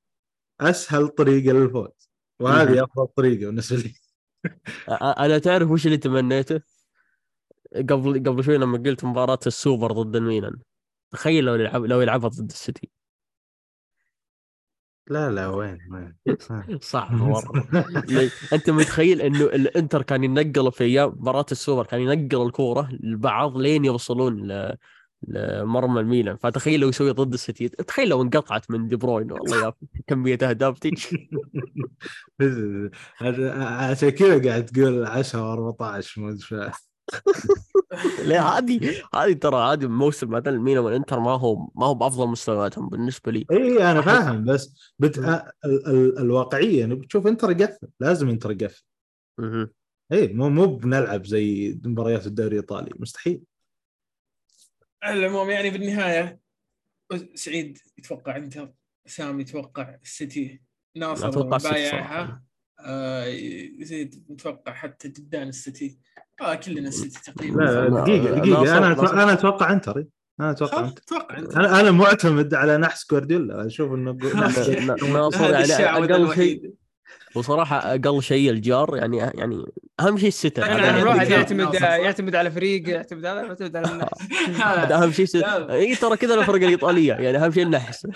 أسهل 0.62 1.08
طريقة 1.08 1.54
للفوز. 1.54 2.12
وهذه 2.40 2.84
أفضل 2.84 3.08
طريقة 3.08 3.46
بالنسبة 3.46 3.78
لي 3.78 3.94
أنا 5.18 5.38
تعرف 5.38 5.72
وش 5.72 5.86
اللي 5.86 5.98
تمنيته؟ 5.98 6.62
قبل 7.76 8.24
قبل 8.24 8.44
شوي 8.44 8.58
لما 8.58 8.78
قلت 8.78 9.06
مباراة 9.06 9.40
السوبر 9.48 9.92
ضد 9.92 10.16
الميلان. 10.16 10.54
تخيل 11.12 11.44
لو 11.44 11.56
يلعب 11.56 11.86
لو 11.86 12.02
يلعبها 12.02 12.30
ضد 12.30 12.50
السيتي. 12.50 12.90
لا 15.08 15.32
لا 15.32 15.48
وين؟ 15.48 15.78
وين؟ 15.92 16.16
صعب 16.80 17.14
مرة. 17.22 17.68
لي- 18.08 18.30
أنت 18.54 18.70
متخيل 18.70 19.22
إنه 19.22 19.44
الإنتر 19.44 20.02
كان 20.02 20.24
ينقل 20.24 20.72
في 20.72 20.84
أيام 20.84 21.10
مباراة 21.10 21.46
السوبر 21.52 21.86
كان 21.86 22.02
ينقل 22.02 22.46
الكورة 22.46 22.90
لبعض 23.04 23.58
لين 23.58 23.86
يوصلون 23.86 24.52
ل... 24.52 24.76
لمرمى 25.28 26.00
الميلان. 26.00 26.38
فتخيل 26.38 26.80
لو 26.80 26.90
يسوي 26.90 27.12
ضد 27.12 27.34
السيتي. 27.34 27.70
تخيل 27.70 28.10
لو 28.10 28.22
انقطعت 28.22 28.72
من 28.72 28.88
دي 28.88 28.96
بروين 28.96 29.32
والله 29.32 29.66
يا 29.66 29.74
كمية 30.08 30.38
أهداف 30.44 30.80
تجي 30.80 31.30
عشان 33.62 34.10
كذا 34.10 34.50
قاعد 34.50 34.66
تقول 34.66 35.06
10 35.06 35.72
و14 35.72 36.18
ما 36.18 36.38
لا 38.30 38.42
هذه 38.42 39.04
هذه 39.16 39.34
ترى 39.34 39.74
هذه 39.74 39.88
موسم 39.88 40.30
مثلا 40.30 40.50
الميلان 40.50 40.84
والإنتر 40.84 41.20
ما 41.20 41.32
هو 41.32 41.72
ما 41.76 41.86
هو 41.86 41.94
بأفضل 41.94 42.28
مستوياتهم 42.28 42.90
بالنسبة 42.90 43.32
لي. 43.32 43.46
اي 43.52 43.92
أنا 43.92 44.02
أحس- 44.02 44.06
فاهم 44.06 44.46
بس 44.46 44.94
بت... 45.00 45.18
ال... 45.18 45.52
ال... 45.66 46.18
الواقعية 46.20 46.86
انه 46.86 46.96
بتشوف 46.96 47.28
إنتر 47.28 47.52
يقفل 47.52 47.88
لازم 48.00 48.30
إنتر 48.30 48.52
يقفل. 48.52 48.84
اي 50.12 50.28
مو 50.28 50.50
مو 50.50 50.66
بنلعب 50.66 51.26
زي 51.26 51.80
مباريات 51.86 52.28
الدوري 52.28 52.50
الإيطالي 52.50 52.92
مستحيل. 53.00 53.44
على 55.04 55.20
العموم 55.20 55.50
يعني 55.50 55.70
بالنهاية 55.70 56.40
سعيد 57.36 57.78
يتوقع 57.98 58.38
إنتر 58.38 58.74
سام 59.06 59.40
يتوقع 59.40 59.96
السيتي 60.04 60.62
ناصر 60.96 61.42
بايعها. 61.58 62.44
صراحة. 62.82 62.86
آه 62.86 63.26
يزيد 63.80 64.24
متوقع 64.30 64.74
حتى 64.74 65.08
جدان 65.08 65.48
السيتي. 65.48 66.00
آه 66.42 66.56
كلنا 66.56 66.88
السيتي 66.88 67.32
تقريبا. 67.32 67.62
لا 67.62 67.90
دقيقة 67.90 68.40
دقيقة. 68.40 68.78
أنا 68.78 68.92
أتو... 68.92 69.02
ناصر. 69.02 69.24
أنا 69.24 69.34
أتوقع 69.34 69.74
إنتر. 69.74 70.06
أنا 70.40 70.52
أتوقع 70.52 70.80
إنتر. 70.80 71.02
أتوقع 71.02 71.38
انت 71.38 71.56
أنا 71.56 71.80
أنا 71.80 71.92
معتمد 71.92 72.54
على 72.54 72.78
نحس 72.78 73.12
جوارديولا. 73.12 73.66
أشوف 73.66 73.94
إنه 73.94 74.12
ناصر 74.12 75.52
يعني 75.52 75.86
أقل 75.86 76.36
شيء 76.36 76.74
وصراحة 77.36 77.78
أقل 77.78 78.24
شيء 78.24 78.50
الجار 78.50 78.98
يعني 78.98 79.18
يعني 79.18 79.66
أهم 80.02 80.18
شيء 80.18 80.30
الواحد 80.58 81.28
كلام 81.28 81.40
يعتمد؟ 81.40 81.74
يعتمد 81.74 82.36
على 82.36 82.52
فريق 82.52 82.90
يعتمد 82.90 83.26
على 83.26 83.48
يعتمد 83.48 83.76
على 83.76 83.92
النحس 83.92 84.32
هذا. 84.62 84.96
أهم 84.96 85.12
شيء 85.12 85.26
ست... 85.26 85.36
لا. 85.36 85.74
إي 85.74 85.96
ترى 85.96 86.18
كذا 86.18 86.36
الفرق 86.36 86.56
الإيطالية. 86.56 87.14
يعني 87.14 87.38
أهم 87.38 87.52
شيء 87.52 87.64
النحس 87.64 88.08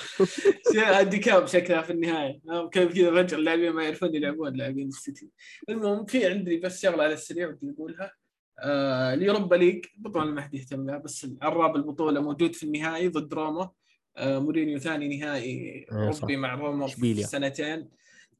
هدي 0.77 1.17
كاب 1.25 1.47
شكلها 1.47 1.81
في 1.81 1.93
النهاية. 1.93 2.39
آه، 2.49 2.69
كيف 2.69 2.93
كذا 2.93 3.23
فجأة 3.23 3.37
اللاعبين 3.37 3.71
ما 3.71 3.83
يعرفون 3.83 4.15
يلعبون 4.15 4.53
لاعبين 4.53 4.87
السيتي. 4.87 5.29
المهم 5.69 6.05
في 6.05 6.25
عندي 6.25 6.57
بس 6.57 6.81
شغلة 6.81 7.03
على 7.03 7.13
السريع 7.13 7.47
ودي 7.47 7.73
أقولها. 7.77 8.11
آه 8.59 9.13
ال 9.13 9.19
Europa 9.19 9.55
League 9.55 9.85
طبعا 10.05 10.25
ما 10.25 10.41
حد 10.41 10.53
يهتم 10.53 10.85
لها 10.85 10.97
بس 10.97 11.27
عراب 11.41 11.75
البطولة 11.75 12.21
موجود 12.21 12.55
في 12.55 12.63
النهائي 12.63 13.07
ضد 13.07 13.33
روما. 13.33 13.69
آه 14.17 14.39
مورينيو 14.39 14.79
ثاني 14.79 15.17
نهائي 15.17 15.43
إيه،. 15.43 15.85
أوروبي 15.91 16.37
مع 16.37 16.53
روما 16.55 16.87
في. 16.87 17.23
سنتين. 17.23 17.89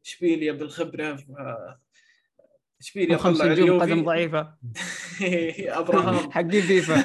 إشبيليا 0.05 0.51
بالخبرة 0.51 1.19
آه، 1.39 1.79
اشبيليا 2.81 3.17
50 3.17 3.51
نجوم 3.51 3.81
قدم 3.81 4.03
ضعيفة. 4.03 4.53
أبراهام. 5.79 6.31
حقين 6.35 6.61
فيفا. 6.61 7.03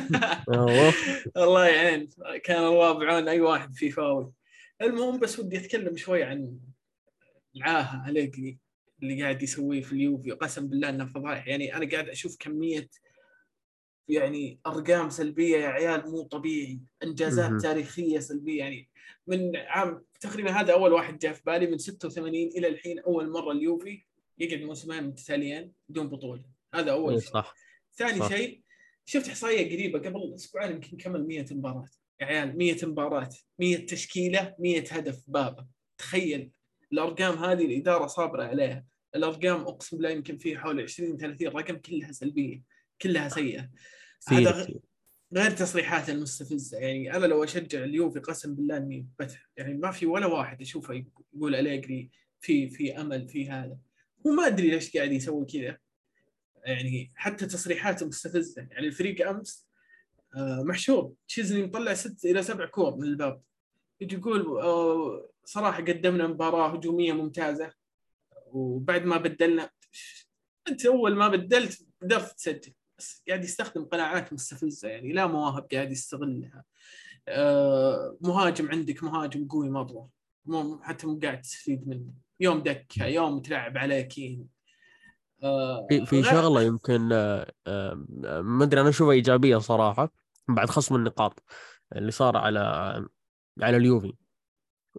الله 1.45 1.67
يعين. 1.67 2.09
كان 2.45 2.65
الله 2.65 2.93
بعون 2.93 3.29
أي 3.29 3.41
واحد 3.41 3.75
في 3.75 3.91
فاول. 3.91 4.33
المهم 4.83 5.19
بس 5.19 5.39
ودي 5.39 5.57
أتكلم 5.57 5.97
شوي 5.97 6.23
عن 6.23 6.59
العاهه 7.57 8.09
أليجري 8.09 8.59
اللي 9.03 9.23
قاعد 9.23 9.43
يسويه 9.43 9.83
في 9.83 9.93
اليوفي. 9.93 10.31
قسم 10.31 10.69
بالله 10.69 10.89
إنه 10.89 11.07
فضايح 11.07 11.47
يعني 11.49 11.77
أنا 11.77 11.91
قاعد 11.91 12.09
أشوف 12.09 12.37
كمية 12.41 12.89
يعني 14.09 14.61
أرقام 14.67 15.11
سلبية 15.11 15.57
يا 15.57 15.69
عيال 15.69 16.11
مو 16.11 16.23
طبيعي. 16.23 16.81
إنجازات. 17.03 17.63
تاريخية 17.63 18.19
سلبية. 18.19 18.59
يعني 18.59 18.89
من 19.27 19.57
عام 19.57 20.03
تقريبا 20.21 20.51
هذا 20.51 20.73
أول 20.73 20.93
واحد 20.93 21.19
جاء 21.19 21.33
في 21.33 21.43
بالي 21.47 21.67
من 21.67 21.79
86 21.79 22.35
إلى 22.35 22.69
الحين 22.69 22.99
أول 22.99 23.31
مرة 23.31 23.53
اليوفي. 23.53 24.10
يقعد 24.41 24.61
موسمين 24.61 25.03
متتاليين 25.03 25.73
بدون 25.89 26.09
بطولة. 26.09 26.45
هذا 26.75 26.91
أول 26.91 27.13
إيه، 27.13 27.21
شيء. 27.21 27.33
صح. 27.33 27.55
ثاني 27.97 28.19
صح. 28.19 28.29
شيء 28.29 28.63
شفت 29.05 29.29
إحصائية 29.29 29.75
قريبة 29.77 29.99
قبل 29.99 30.35
أسبوعين 30.35 30.73
يمكن 30.73 30.97
كمل 30.97 31.27
100 31.27 31.47
مباراة. 31.51 31.89
يا 32.21 32.27
عيال 32.27 32.59
100 32.59 32.77
مباراة 32.83 33.31
100 33.59 33.87
تشكيلة 33.87 34.55
100 34.59 34.85
هدف 34.91 35.23
بابا. 35.27 35.67
تخيل 35.99 36.51
الأرقام 36.93 37.39
هذه 37.39 37.67
الإدارة 37.67 38.07
صابرة 38.07 38.45
عليها. 38.45 38.85
الأرقام 39.17 39.61
أقسم 39.61 39.97
بالله 39.97 40.11
يمكن 40.11 40.39
في 40.39 40.59
حول 40.59 40.81
20 40.81 41.17
30 41.17 41.49
رقم 41.49 41.77
كلها 41.77 42.13
سلبية 42.13 42.63
كلها 43.03 43.29
سيئة. 43.29 43.71
هذا. 44.29 44.69
غير 45.35 45.51
تصريحات 45.51 46.11
المستفزة. 46.11 46.79
يعني 46.79 47.17
أنا 47.17 47.27
لو 47.27 47.45
أشجع 47.45 47.85
اليوفي 47.85 48.21
قسم 48.21 48.55
بالله 48.55 48.77
إني 48.77 49.07
بت 49.19 49.39
يعني 49.57 49.75
ما 49.75 49.91
في 49.91 50.07
ولا 50.07 50.27
واحد 50.27 50.61
أشوفه 50.61 51.05
يقول 51.35 51.55
اليجري 51.55 52.11
في 52.41 52.71
في 52.71 53.01
أمل 53.01 53.29
في 53.29 53.51
هذا. 53.51 53.79
هو 54.27 54.31
ما 54.31 54.47
أدري 54.47 54.71
ليش 54.71 54.97
قاعد 54.97 55.13
يسوي 55.13 55.47
كذا. 55.47 55.79
يعني 56.65 57.13
حتى 57.15 57.47
تصريحاته 57.47 58.07
مستفزة. 58.07 58.67
يعني 58.71 58.87
الفريق 58.87 59.29
أمس 59.29 59.67
آه، 60.37 60.63
محشور 60.63 61.13
تشيزني 61.29 61.63
مطلع 61.63 61.95
ست 61.95 62.25
إلى 62.25 62.43
سبع 62.43 62.67
كور 62.67 62.97
من 62.97 63.03
الباب. 63.03 63.43
يجي 64.01 64.17
يقول 64.17 64.61
آه، 64.61 65.31
صراحة 65.45 65.83
قدمنا 65.83 66.27
مباراة 66.27 66.69
هجومية 66.69 67.13
ممتازة. 67.13 67.73
وبعد 68.47 69.05
ما 69.05 69.17
بدلنا 69.17 69.71
أنت 70.69 70.87
أول 70.87 71.17
ما 71.17 71.29
بدلت 71.29 71.87
قدرت 72.03 72.33
تسجل. 72.33 72.73
بس 72.99 73.23
قاعد 73.29 73.45
يستخدم 73.45 73.85
قناعات 73.85 74.33
مستفزة. 74.33 74.89
يعني 74.89 75.13
لا 75.13 75.27
مواهب 75.27 75.67
قاعد 75.73 75.93
يستغلها. 75.93 76.65
آه، 77.29 78.17
مهاجم 78.21 78.71
عندك 78.71 79.03
مهاجم 79.03 79.49
قوي 79.49 79.71
مرة. 79.71 80.09
حتى 80.83 81.07
مو 81.07 81.19
قاعد 81.23 81.41
تستفيد 81.41 81.89
منه. 81.89 82.13
يوم 82.41 82.63
دكة 82.63 83.07
يوم 83.07 83.41
تلعب 83.41 83.79
عليه 83.79 84.03
كين 84.03 84.49
آه، 85.43 85.87
في 85.89 86.07
في 86.07 86.23
شغلة 86.23 86.63
يمكن 86.63 87.13
آه، 87.13 87.53
آه، 87.67 87.95
ما 88.43 88.65
أدري 88.65 88.81
أنا 88.81 88.89
أشوفها 88.89 89.13
إيجابية 89.13 89.59
صراحة 89.59 90.13
بعد 90.49 90.71
خصم 90.71 90.97
النقاط 90.97 91.43
اللي 91.97 92.11
صار 92.11 92.37
على 92.37 92.61
على 93.61 93.77
اليوفي. 93.77 94.13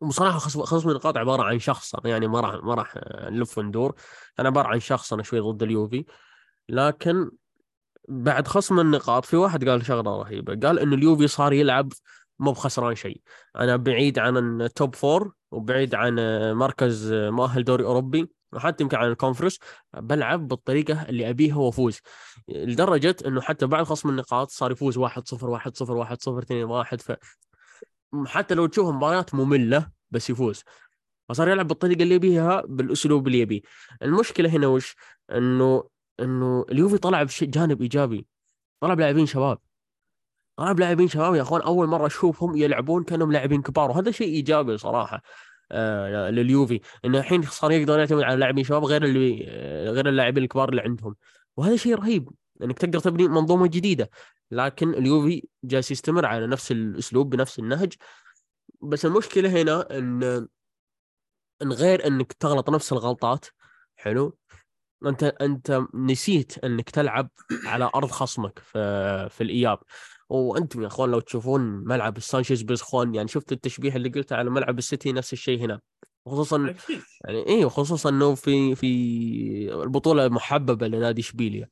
وبصراحه 0.01 0.37
خصم 0.37 0.61
خصم 0.61 0.89
النقاط 0.89 1.17
عبارة 1.17 1.43
عن 1.43 1.59
شخص 1.59 1.95
يعني 2.05 2.27
ما 2.27 2.39
راح 2.39 2.63
ما 2.63 2.73
راح 2.73 2.97
نلف 3.29 3.57
وندور. 3.57 3.95
أنا 4.39 4.47
عبارة 4.49 4.67
عن 4.67 4.79
شخص 4.79 5.13
أنا 5.13 5.23
شوي 5.23 5.39
ضد 5.39 5.63
اليوفي. 5.63 6.05
لكن 6.69 7.31
بعد 8.09 8.47
خصم 8.47 8.79
النقاط 8.79 9.25
في 9.25 9.35
واحد 9.35 9.69
قال 9.69 9.85
شغلة 9.85 10.21
رهيبة 10.21 10.67
قال 10.67 10.79
انه 10.79 10.95
اليوفي 10.95 11.27
صار 11.27 11.53
يلعب 11.53 11.93
مو 12.41 12.51
بخسران 12.51 12.95
شيء. 12.95 13.21
أنا 13.55 13.75
بعيد 13.75 14.19
عن 14.19 14.61
ال 14.61 14.70
top 14.70 14.95
four 14.95 15.33
وبعيد 15.51 15.95
عن 15.95 16.15
مركز 16.55 17.13
مؤهل 17.13 17.63
دوري 17.63 17.83
أوروبي 17.85 18.31
وحتى 18.53 18.83
يمكن 18.83 18.97
عن 18.97 19.11
ال 19.11 19.16
Conference 19.16 19.59
بلعب 19.93 20.47
بالطريقة 20.47 21.09
اللي 21.09 21.29
أبيها 21.29 21.55
وأفوز. 21.55 21.99
لدرجة 22.47 23.15
إنه 23.25 23.41
حتى 23.41 23.65
بعد 23.65 23.85
خصم 23.85 24.09
النقاط 24.09 24.49
صار 24.49 24.71
يفوز 24.71 24.97
1-0 24.97 25.01
1-0 25.01 25.95
1-0 25.95 26.41
2-1 26.41 27.01
ف 27.01 27.11
حتى 28.25 28.55
لو 28.55 28.65
تشوف 28.65 28.89
مباريات 28.89 29.35
مملة 29.35 29.91
بس 30.11 30.29
يفوز. 30.29 30.63
فصار 31.29 31.49
يلعب 31.49 31.67
بالطريقة 31.67 32.03
اللي 32.03 32.15
يبيها 32.15 32.63
بالأسلوب 32.67 33.27
اللي 33.27 33.39
يبيه. 33.39 33.61
المشكلة 34.01 34.49
هنا 34.49 34.67
وش؟ 34.67 34.95
انه 35.31 35.83
إنه 36.19 36.65
اليوفي 36.71 36.97
طلع 36.97 37.23
بشيء 37.23 37.49
جانب 37.49 37.81
إيجابي. 37.81 38.27
طلع 38.79 38.93
بلاعبين 38.93 39.25
شباب. 39.25 39.59
طلع 40.57 40.71
بلاعبين 40.71 41.07
شباب 41.07 41.35
يا 41.35 41.41
أخوان 41.41 41.61
أول 41.61 41.87
مرة 41.87 42.07
أشوفهم 42.07 42.55
يلعبون 42.55 43.03
كأنهم 43.03 43.31
لاعبين 43.31 43.61
كبار 43.61 43.91
وهذا 43.91 44.11
شيء 44.11 44.27
إيجابي 44.27 44.77
صراحة 44.77 45.21
آه 45.71 46.29
لليوفي 46.29 46.81
إنه 47.05 47.17
الحين 47.19 47.41
صار 47.41 47.71
يقدر 47.71 47.99
يعتمد 47.99 48.23
على 48.23 48.35
لاعبين 48.35 48.63
شباب 48.63 48.85
غير 48.85 49.03
اللي 49.03 49.45
آه، 49.47 49.89
غير 49.89 50.09
اللاعبين 50.09 50.43
الكبار 50.43 50.69
اللي 50.69 50.81
عندهم 50.81 51.15
وهذا 51.57 51.75
شيء 51.75 51.95
رهيب 51.95 52.29
إنك 52.63 52.77
تقدر 52.79 52.99
تبني 52.99 53.27
منظومة 53.27 53.67
جديدة 53.67 54.09
لكن 54.51 54.93
اليوفي 54.93 55.47
جالس 55.63 55.91
يستمر 55.91 56.25
على 56.25 56.47
نفس 56.47 56.71
الأسلوب 56.71 57.29
بنفس 57.29 57.59
النهج 57.59 57.93
بس 58.81 59.05
المشكلة 59.05 59.61
هنا 59.61 59.97
إن 59.97 60.47
إن 61.61 61.71
غير 61.73 62.07
إنك 62.07 62.33
تغلط 62.33 62.69
نفس 62.69 62.93
الغلطات 62.93 63.45
حلو؟ 63.95 64.37
أنت 65.05 65.23
أنت 65.23 65.81
نسيت 65.93 66.57
إنك 66.63 66.89
تلعب 66.89 67.29
على 67.65 67.89
أرض 67.95 68.11
خصمك 68.11 68.59
في 68.59 69.29
في 69.29 69.41
الإياب. 69.41 69.79
وأنتم 70.31 70.81
يا 70.81 70.87
أخوان 70.87 71.11
لو 71.11 71.19
تشوفون 71.19 71.61
ملعب 71.61 72.17
السانشيز 72.17 72.61
بيزخون 72.61 73.15
يعني 73.15 73.27
شفت 73.27 73.51
التشبيه 73.51 73.95
اللي 73.95 74.09
قلته 74.09 74.35
على 74.35 74.49
ملعب 74.49 74.77
السيتي 74.77 75.11
نفس 75.11 75.33
الشيء 75.33 75.59
هنا. 75.59 75.79
خصوصا 76.25 76.75
يعني 77.25 77.45
إيه 77.47 77.65
خصوصا 77.65 78.09
إنه 78.09 78.35
في 78.35 78.75
في 78.75 78.87
البطولة 79.83 80.27
محببة 80.29 80.87
لنادي 80.87 81.21
إشبيليا. 81.21 81.67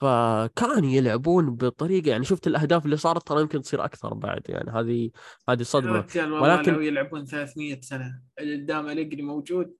فكان 0.00 0.84
يلعبون 0.84 1.50
بطريقة 1.56 2.08
يعني 2.10 2.24
شفت 2.24 2.46
الأهداف 2.46 2.84
اللي 2.84 2.96
صارت 2.96 3.28
ترى 3.28 3.40
يمكن 3.40 3.62
تصير 3.62 3.84
أكثر 3.84 4.14
بعد 4.14 4.42
يعني 4.48 4.70
هذه 4.70 5.10
هذه 5.48 5.62
صدمه 5.62 6.02
ولكن- 6.42 6.72
لو 6.72 6.80
يلعبون 6.80 7.24
300 7.24 7.80
سنة 7.80 8.20
اللي 8.38 8.56
قدام 8.62 8.88
أليجري 8.88 9.22
موجود. 9.22 9.74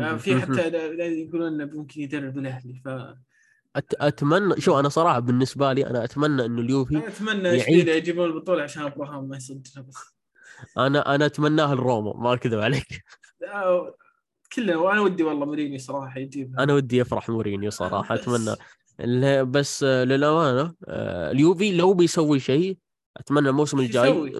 آه، 0.00 0.16
في 0.16 0.40
حتى 0.40 0.68
يقولون 0.98 1.60
إنه 1.60 1.64
ممكن 1.76 2.00
يدرب 2.00 2.38
الأهلي 2.38 2.82
ف 2.84 2.88
أت- 3.78 3.82
أتمنى 4.00 4.60
شو 4.60 4.80
أنا 4.80 4.88
صراحة 4.88 5.18
بالنسبة 5.18 5.72
لي 5.72 5.86
أنا 5.86 6.04
أتمنى 6.04 6.44
إنه 6.44 6.60
اليوفي 6.60 6.96
أنا 6.96 7.08
أتمنى 7.08 7.48
يعيد- 7.48 7.88
يجيبون 7.88 8.24
البطولة 8.26 8.62
عشان 8.62 8.82
أبراهام 8.82 9.28
ما 9.28 9.36
يصدنا 9.36 9.84
بس. 9.88 10.14
أنا 10.78 11.14
أنا 11.14 11.26
أتمناها 11.26 11.74
لروما 11.74 12.12
ما 12.16 12.32
أكذب 12.34 12.58
عليك. 12.60 13.04
كله 14.54 14.76
وأنا 14.76 15.00
ودي 15.00 15.22
والله 15.22 15.46
مورينيو 15.46 15.78
صراحة 15.78 16.20
يجيبها 16.20 16.62
أنا 16.64 16.74
ودي 16.74 16.96
يفرح 16.98 17.28
مورينيو 17.28 17.70
صراحة 17.70 18.14
أتمنى. 18.14 18.56
بس 19.44 19.82
آه، 19.82 20.04
للأمانة 20.04 20.74
آه، 20.88 21.30
اليوفي 21.30 21.76
لو 21.76 21.94
بيسوي 21.94 22.38
شيء 22.40 22.78
أتمنى 23.16 23.48
الموسم 23.48 23.78
الجاي 23.80 24.32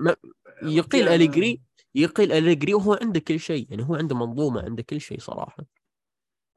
يقيل 0.62 1.08
أليجري 1.08 1.60
يقيل 1.94 2.32
أليجري 2.32 2.74
وهو 2.74 2.98
عنده 3.02 3.20
كل 3.20 3.40
شيء 3.40 3.66
يعني 3.70 3.88
هو 3.88 3.94
عنده 3.94 4.16
منظومة 4.16 4.62
عنده 4.62 4.82
كل 4.82 5.00
شيء 5.00 5.20
صراحة. 5.20 5.64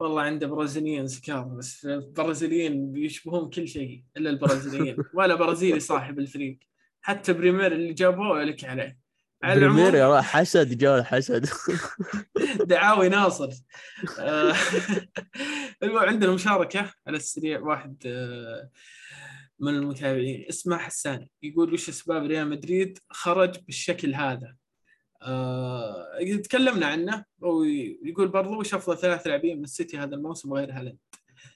والله 0.00 0.22
عنده 0.22 0.46
برازيليين 0.46 1.06
سكار 1.06 1.44
بس 1.44 1.86
البرازيليين 1.86 2.92
بيشبهون 2.92 3.50
كل 3.50 3.68
شيء 3.68 4.04
إلا 4.16 4.30
البرازيليين 4.30 4.96
ولا 5.14 5.34
برازيلي 5.34 5.80
صاحب 5.80 6.18
الفريق. 6.18 6.58
حتى 7.00 7.32
بريمير 7.32 7.72
اللي 7.72 7.92
جابوه 7.92 8.44
لك 8.44 8.64
عليه. 8.64 8.98
على 9.42 9.60
بريمير 9.60 9.94
يا 9.94 10.20
حسد 10.20 10.78
جاء 10.78 11.02
حسد. 11.02 11.48
دعاوي 12.70 13.08
ناصر. 13.08 13.48
آه، 14.18 14.54
المهم 15.82 15.98
عندنا 15.98 16.32
مشاركة 16.32 16.92
على 17.06 17.16
السريع 17.16 17.60
واحد 17.60 18.02
آه، 18.06 18.70
من 19.60 19.74
المتابعين 19.74 20.44
اسمه 20.48 20.78
حسان. 20.78 21.28
يقول 21.42 21.72
وش 21.72 21.88
أسباب 21.88 22.22
ريال 22.26 22.48
مدريد 22.48 22.98
خرج 23.10 23.58
بالشكل 23.66 24.14
هذا؟ 24.14 24.57
آه، 25.22 26.06
تكلمنا 26.44 26.86
عنه 26.86 27.24
ويقول 27.40 28.28
برضو 28.28 28.60
وش 28.60 28.74
أفضل 28.74 28.98
ثلاث 28.98 29.26
لاعبين 29.26 29.58
من 29.58 29.64
السيتي 29.64 29.98
هذا 29.98 30.14
الموسم 30.14 30.52
غير 30.52 30.72
هالاند؟ 30.72 30.98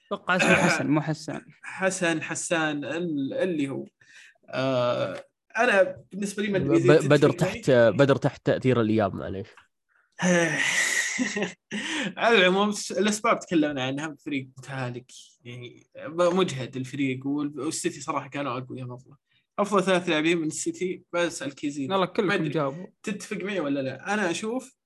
أتوقع 0.07 0.35
اسمه 0.35 0.53
حسن 0.55 0.87
مو 0.87 1.01
حسان 1.01 1.41
حسن 1.63 2.21
حسان 2.21 2.85
ال- 2.85 3.33
اللي 3.33 3.69
هو. 3.69 3.85
آه، 4.49 5.23
أنا 5.57 6.03
بالنسبة 6.11 6.43
لي 6.43 6.57
إذا 6.77 7.07
بدر. 7.07 7.31
تحت 7.31 7.71
بدر 7.71 8.15
تحت 8.15 8.45
تأثير 8.45 8.81
الإياب 8.81 9.15
معليش. 9.15 9.47
على 12.17 12.37
العموم 12.37 12.73
الأسباب 12.91 13.39
تكلمنا 13.39 13.83
عنها 13.83 14.15
فريق 14.25 14.47
متهالك 14.57 15.11
يعني 15.43 15.87
مجهد 16.07 16.75
الفريق 16.75 17.27
وال- 17.27 17.59
والسيتي 17.59 18.01
صراحة 18.01 18.29
كانوا 18.29 18.57
أقوياء 18.57 18.87
مره 18.87 19.17
افضل 19.59 19.83
ثلاث 19.83 20.09
لاعبين 20.09 20.37
من 20.37 20.47
السيتي. 20.47 21.03
بسال 21.13 21.55
كيزين 21.55 21.91
والله 21.91 22.05
كلكم 22.05 22.31
أدري. 22.31 22.49
جاوبوا. 22.49 22.87
تتفق 23.03 23.37
معي 23.37 23.59
ولا 23.59 23.79
لا؟ 23.79 24.13
أنا 24.13 24.31
أشوف 24.31 24.77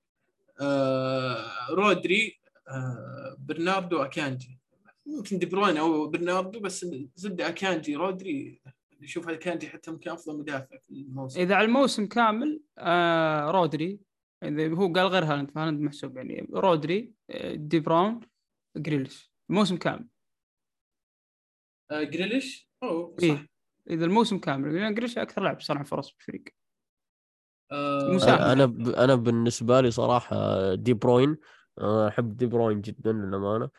آه 0.61 1.45
رودري 1.69 2.39
آه 2.68 3.35
برناردو 3.39 3.98
اكانجي 3.98 4.60
ممكن 5.06 5.39
دي 5.39 5.45
بروين 5.45 5.77
أو 5.77 6.07
برناردو 6.07 6.60
بس 6.60 6.85
زبدة 7.15 7.48
اكانجي 7.48 7.95
رودري. 7.95 8.61
أشوف 9.03 9.30
اكانجي 9.30 9.68
حتى 9.68 9.91
ممكن 9.91 10.11
أفضل 10.11 10.39
مدافع 10.39 10.77
في 10.77 10.89
الموسم. 10.89 11.39
إذا 11.39 11.56
على 11.56 11.65
الموسم 11.65 12.06
كامل 12.06 12.61
آه 12.77 13.52
رودري. 13.52 13.99
إذا 14.44 14.68
هو 14.68 14.94
قال 14.94 15.07
غير 15.07 15.26
هالاند 15.26 15.52
فهالاند 15.52 15.81
محسوب 15.81 16.18
يعني. 16.18 16.48
رودري 16.53 17.14
دي 17.53 17.80
بروين 17.80 18.19
جريليش. 18.77 19.31
الموسم 19.49 19.77
كامل. 19.77 20.07
آه 21.91 22.03
جريليش؟ 22.03 22.69
أوه 22.84 23.15
صح. 23.18 23.23
إيه. 23.23 23.56
إذا 23.89 24.05
الموسم 24.05 24.38
كامل 24.38 24.76
لأن 24.76 24.93
جريليش 24.93 25.18
أكثر 25.18 25.41
لاعب 25.43 25.61
صنع 25.61 25.84
فرص 25.84 26.11
بالفريق 26.11 26.43
مساعد. 28.14 28.41
أنا 28.41 28.65
ب- 28.65 28.89
أنا 28.89 29.15
بالنسبة 29.15 29.81
لي 29.81 29.91
صراحة 29.91 30.35
دي 30.76 30.93
بروين 30.93 31.38
أحب 31.81 32.38
دي 32.38 32.45
بروين 32.45 32.81
جدا 32.81 33.11
للأمانة. 33.11 33.69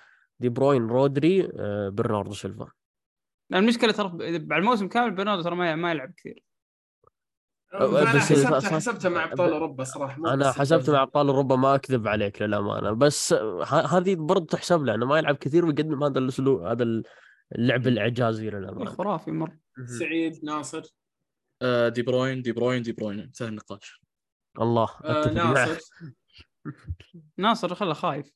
دي 0.40 0.48
بروين 0.48 0.86
رودري 0.86 1.50
آه، 1.58 1.88
برناردو 1.88 2.32
سيلفا. 2.34 2.70
المشكلة 3.54 3.92
ترى 3.92 4.06
على 4.50 4.56
الموسم 4.60 4.88
كامل 4.88 5.10
برناردو 5.14 5.42
ترى 5.42 5.56
ما 5.56 5.74
ما 5.76 5.90
يلعب 5.90 6.12
كثير. 6.16 6.44
أنا 7.74 7.86
بس- 7.86 8.08
حسبتها 8.32 8.60
حسبتها 8.60 9.08
مع 9.08 9.24
أبطال 9.24 9.52
أوروبا 9.52 9.84
صراحة 9.84 10.16
أنا 10.16 10.36
بس 10.36 10.58
حسبت 10.58 10.90
مع 10.90 11.02
أبطال 11.02 11.28
أوروبا 11.28 11.56
ما 11.56 11.74
أكذب 11.74 12.08
عليك 12.08 12.42
للأمانة. 12.42 12.92
بس 12.92 13.32
ه- 13.32 13.98
هذه 13.98 14.14
برضه 14.14 14.46
تحسب 14.46 14.84
له 14.84 14.94
انه 14.94 15.06
ما 15.06 15.18
يلعب 15.18 15.36
كثير 15.36 15.64
ويقدم 15.64 16.04
هذا 16.04 16.18
الأسلوب 16.18 16.62
هذا 16.62 17.02
اللعب 17.54 17.86
الإعجازي 17.86 18.50
للامانه 18.50 18.90
خرافي 18.90 19.30
مره 19.30 19.58
سعيد 19.98 20.44
ناصر. 20.44 20.82
آه، 21.62 21.88
دي 21.88 22.02
بروين 22.02 22.42
دي 22.42 22.52
بروين 22.52 22.82
دي 22.82 22.92
بروين. 22.92 23.20
انتهى 23.20 23.48
النقاش. 23.48 24.00
الله 24.60 24.88
آه 25.04 25.32
ناصر. 25.32 25.78
ناصر 27.38 27.74
خله 27.74 27.94
خايف. 27.94 28.32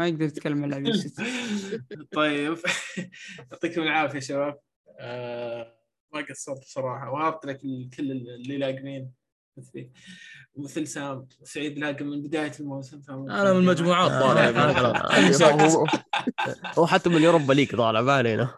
ما 0.00 0.06
يقدر 0.08 0.24
يتكلم 0.24 0.74
عن 0.74 0.86
السيتي 0.86 1.24
طيب. 2.16 2.58
يعطيكم 3.52 3.82
العافية 3.82 4.20
شباب. 4.20 4.60
آه 5.00 5.78
ما 6.14 6.20
قصرت 6.20 6.60
بصراحه 6.60 7.10
وهبت 7.10 7.46
لك 7.46 7.64
ال- 7.64 7.90
كل 7.96 8.10
اللي 8.10 8.56
لاقمين 8.58 9.12
مثل 10.56 10.86
سام 10.86 11.26
سعيد 11.44 11.78
لاقم 11.78 12.06
من 12.06 12.22
بداية 12.22 12.52
الموسم؟ 12.60 13.00
أنا 13.08 13.52
من 13.52 13.58
المجموعات 13.58 14.10
طالع 14.22 14.50
هو- 16.78 16.86
حتى 16.86 17.08
من 17.10 17.22
يوروبا 17.22 17.52
ليج 17.52 17.76
طالع 17.76 18.00
ما 18.00 18.12
علينا 18.12 18.54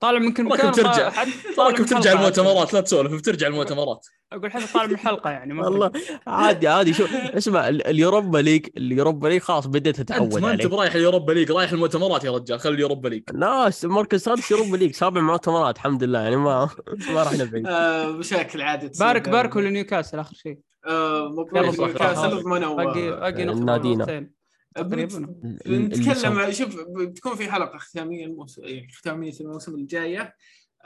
طالع 0.00 0.18
من 0.18 0.32
كل 0.32 0.44
راكب 0.46 0.54
مكان 0.54 0.72
ترجع. 0.72 1.12
راكب 1.58 1.86
ترجع. 1.86 2.12
المؤتمرات 2.12 2.74
لا 2.74 2.80
تسولف 2.80 3.12
بترجع 3.12 3.46
المؤتمرات. 3.46 4.06
أقول 4.32 4.52
حتى 4.52 4.72
طالع 4.72 4.86
من 4.86 4.92
الحلقة 4.92 5.30
يعني 5.30 5.54
ما 5.54 5.64
والله. 5.64 5.92
عادي 6.26 6.68
عادي. 6.68 6.92
شوف 6.92 7.14
اسمع 7.14 7.68
ال- 7.68 7.86
اليوروبا 7.86 8.38
ليج 8.38 8.66
اليوروبا 8.76 9.28
ليج 9.28 9.40
خلاص 9.42 9.66
بديت 9.66 9.98
أنت 10.00 10.10
اتعود 10.10 10.38
ما 10.38 10.50
أنت 10.52 10.66
برايح 10.66 10.94
اليوروبا 10.94 11.32
ليج 11.32 11.52
رايح 11.52 11.72
المؤتمرات 11.72 12.24
يا 12.24 12.30
رجال. 12.30 12.60
خلي 12.60 12.74
اليوروبا 12.74 13.08
ليج. 13.08 13.22
ناس 13.34 13.84
مركز 13.84 14.22
سادس 14.22 14.50
يوروبا 14.50 14.76
ليج 14.76 14.94
سابع 14.94 15.20
مؤتمرات 15.20 15.76
الحمد 15.76 16.04
لله. 16.04 16.18
يعني 16.20 16.36
ما 16.36 16.68
ما 17.10 17.22
رحنا 17.22 17.44
بعيد 17.44 17.66
آه 17.66 18.10
بشكل 18.10 18.62
عادي. 18.62 18.88
تصير 18.88 19.06
بارك 19.06 19.26
يعني. 19.26 19.32
بارك 19.36 19.56
لنيوكاسل 19.56 20.18
آخر 20.18 20.34
شيء. 20.34 20.58
آه 20.86 21.28
مبروك 21.28 21.78
نيوكاسل. 21.78 22.42
ضمنوا 22.42 22.74
باقي 22.74 23.10
باقي 23.10 23.44
نقطة 23.44 23.64
نادينا. 23.64 24.35
تقريبا. 24.82 25.34
نتكلم 25.66 26.52
شوف 26.52 26.76
بتكون 26.88 27.34
في 27.34 27.50
حلقة 27.50 27.78
ختامية 27.78 28.24
الموسم 28.24 28.64
يعني 28.64 28.88
ختامية 28.88 29.32
الموسم 29.40 29.74
الجاية. 29.74 30.34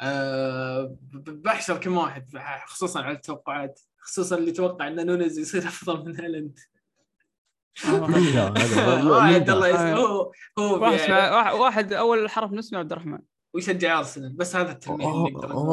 آه 0.01 0.97
ب- 1.03 1.43
بحشر 1.43 1.77
كم 1.79 1.97
واحد 1.97 2.27
خصوصا 2.67 3.01
على 3.03 3.15
التوقعات. 3.17 3.81
خصوصا 3.99 4.37
اللي 4.37 4.51
يتوقع 4.51 4.89
إن 4.89 5.07
نونز 5.07 5.39
يصير 5.39 5.63
أفضل 5.63 6.07
من 6.07 6.21
هالاند؟ 6.21 6.59
من 7.85 8.01
واحد؟ 9.11 9.51
الله 9.51 9.95
هو 9.97 10.33
هو 10.59 10.83
واحد 11.63 11.91
يعني 11.91 12.01
أول 12.01 12.31
حرف 12.31 12.53
من 12.53 12.59
اسمه 12.59 12.79
عبد 12.79 12.93
الرحمن. 12.93 13.19
ويشجع 13.55 13.99
أرسنال 13.99 14.33
بس 14.33 14.57
هذا 14.57 14.73
التلميح. 14.73 15.09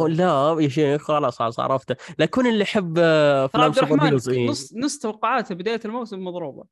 لا 0.10 0.57
يا 0.60 0.68
شيخ 0.68 1.02
خلاص 1.02 1.39
خلاص 1.39 1.60
عرفته. 1.60 1.95
لا 2.19 2.26
كون 2.26 2.48
اللي 2.48 2.61
يحب 2.61 2.95
آه، 2.98 3.45
افلام 3.45 3.64
عبد 3.64 3.80
سوبر 3.80 4.03
هيروز. 4.03 4.30
نص 4.30 4.73
نص 4.76 4.98
توقعاته 4.99 5.56
بداية 5.56 5.80
الموسم 5.85 6.23
مضروبة. 6.23 6.64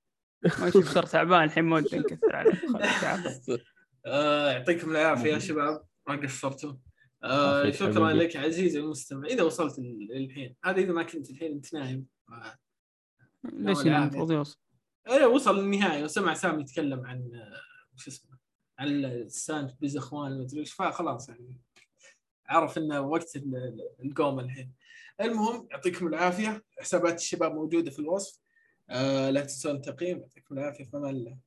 ما 0.60 0.68
يشوف 0.68 0.94
صار 0.94 1.06
تعبان 1.06 1.44
الحين 1.44 1.64
ما 1.64 1.76
ودي 1.76 1.98
نكثر 2.00 2.36
عليه. 2.36 2.62
آه 4.06 4.52
يعطيكم 4.52 4.92
العافية 4.92 5.34
يا 5.34 5.40
شباب. 5.40 5.86
ما 6.08 6.16
قصرتوا. 6.16 6.74
آه 7.24 7.72
شكرا. 7.72 8.12
لك 8.14 8.36
عزيزي 8.36 8.80
المستمع. 8.80 9.28
إذا 9.28 9.44
وصلت 9.44 9.80
للحين. 9.80 10.56
هذا 10.66 10.78
إذا 10.82 10.92
ما 10.94 11.04
كنت 11.04 11.30
الحين 11.30 11.52
أنت 11.52 11.74
نايم. 11.74 12.06
ليش 13.44 13.82
المفروض 13.82 14.32
يوصل 14.32 14.58
إيه 15.08 15.26
وصل 15.26 15.60
للنهايه 15.60 16.04
وسمع 16.04 16.34
سامي 16.34 16.62
يتكلم 16.62 17.06
عن 17.06 17.32
آه، 17.34 17.62
وش 17.96 18.08
اسمه 18.08 18.38
عن 18.80 18.88
السانت 19.06 19.72
بيز 19.82 19.98
إخوان 19.98 20.40
مدري 20.40 20.60
إيش. 20.60 20.74
فخلاص 20.74 21.30
يعني. 21.30 21.62
عرف 22.48 22.78
انه 22.78 23.02
وقت 23.02 23.36
ال- 23.36 23.56
ال- 23.56 24.06
القوم 24.06 24.40
الحين. 24.40 24.72
المهم 25.22 25.68
يعطيكم 25.72 26.08
العافية. 26.08 26.64
حسابات 26.80 27.20
الشباب 27.20 27.54
موجودة 27.56 27.92
في 27.92 28.00
الوصف. 28.00 28.40
آه 28.90 29.30
لا 29.30 29.42
تنسون 29.42 29.76
التقييم 29.76 30.20
يعطيكم 30.20 30.58
العافية 30.58 30.84
الله 31.10 31.38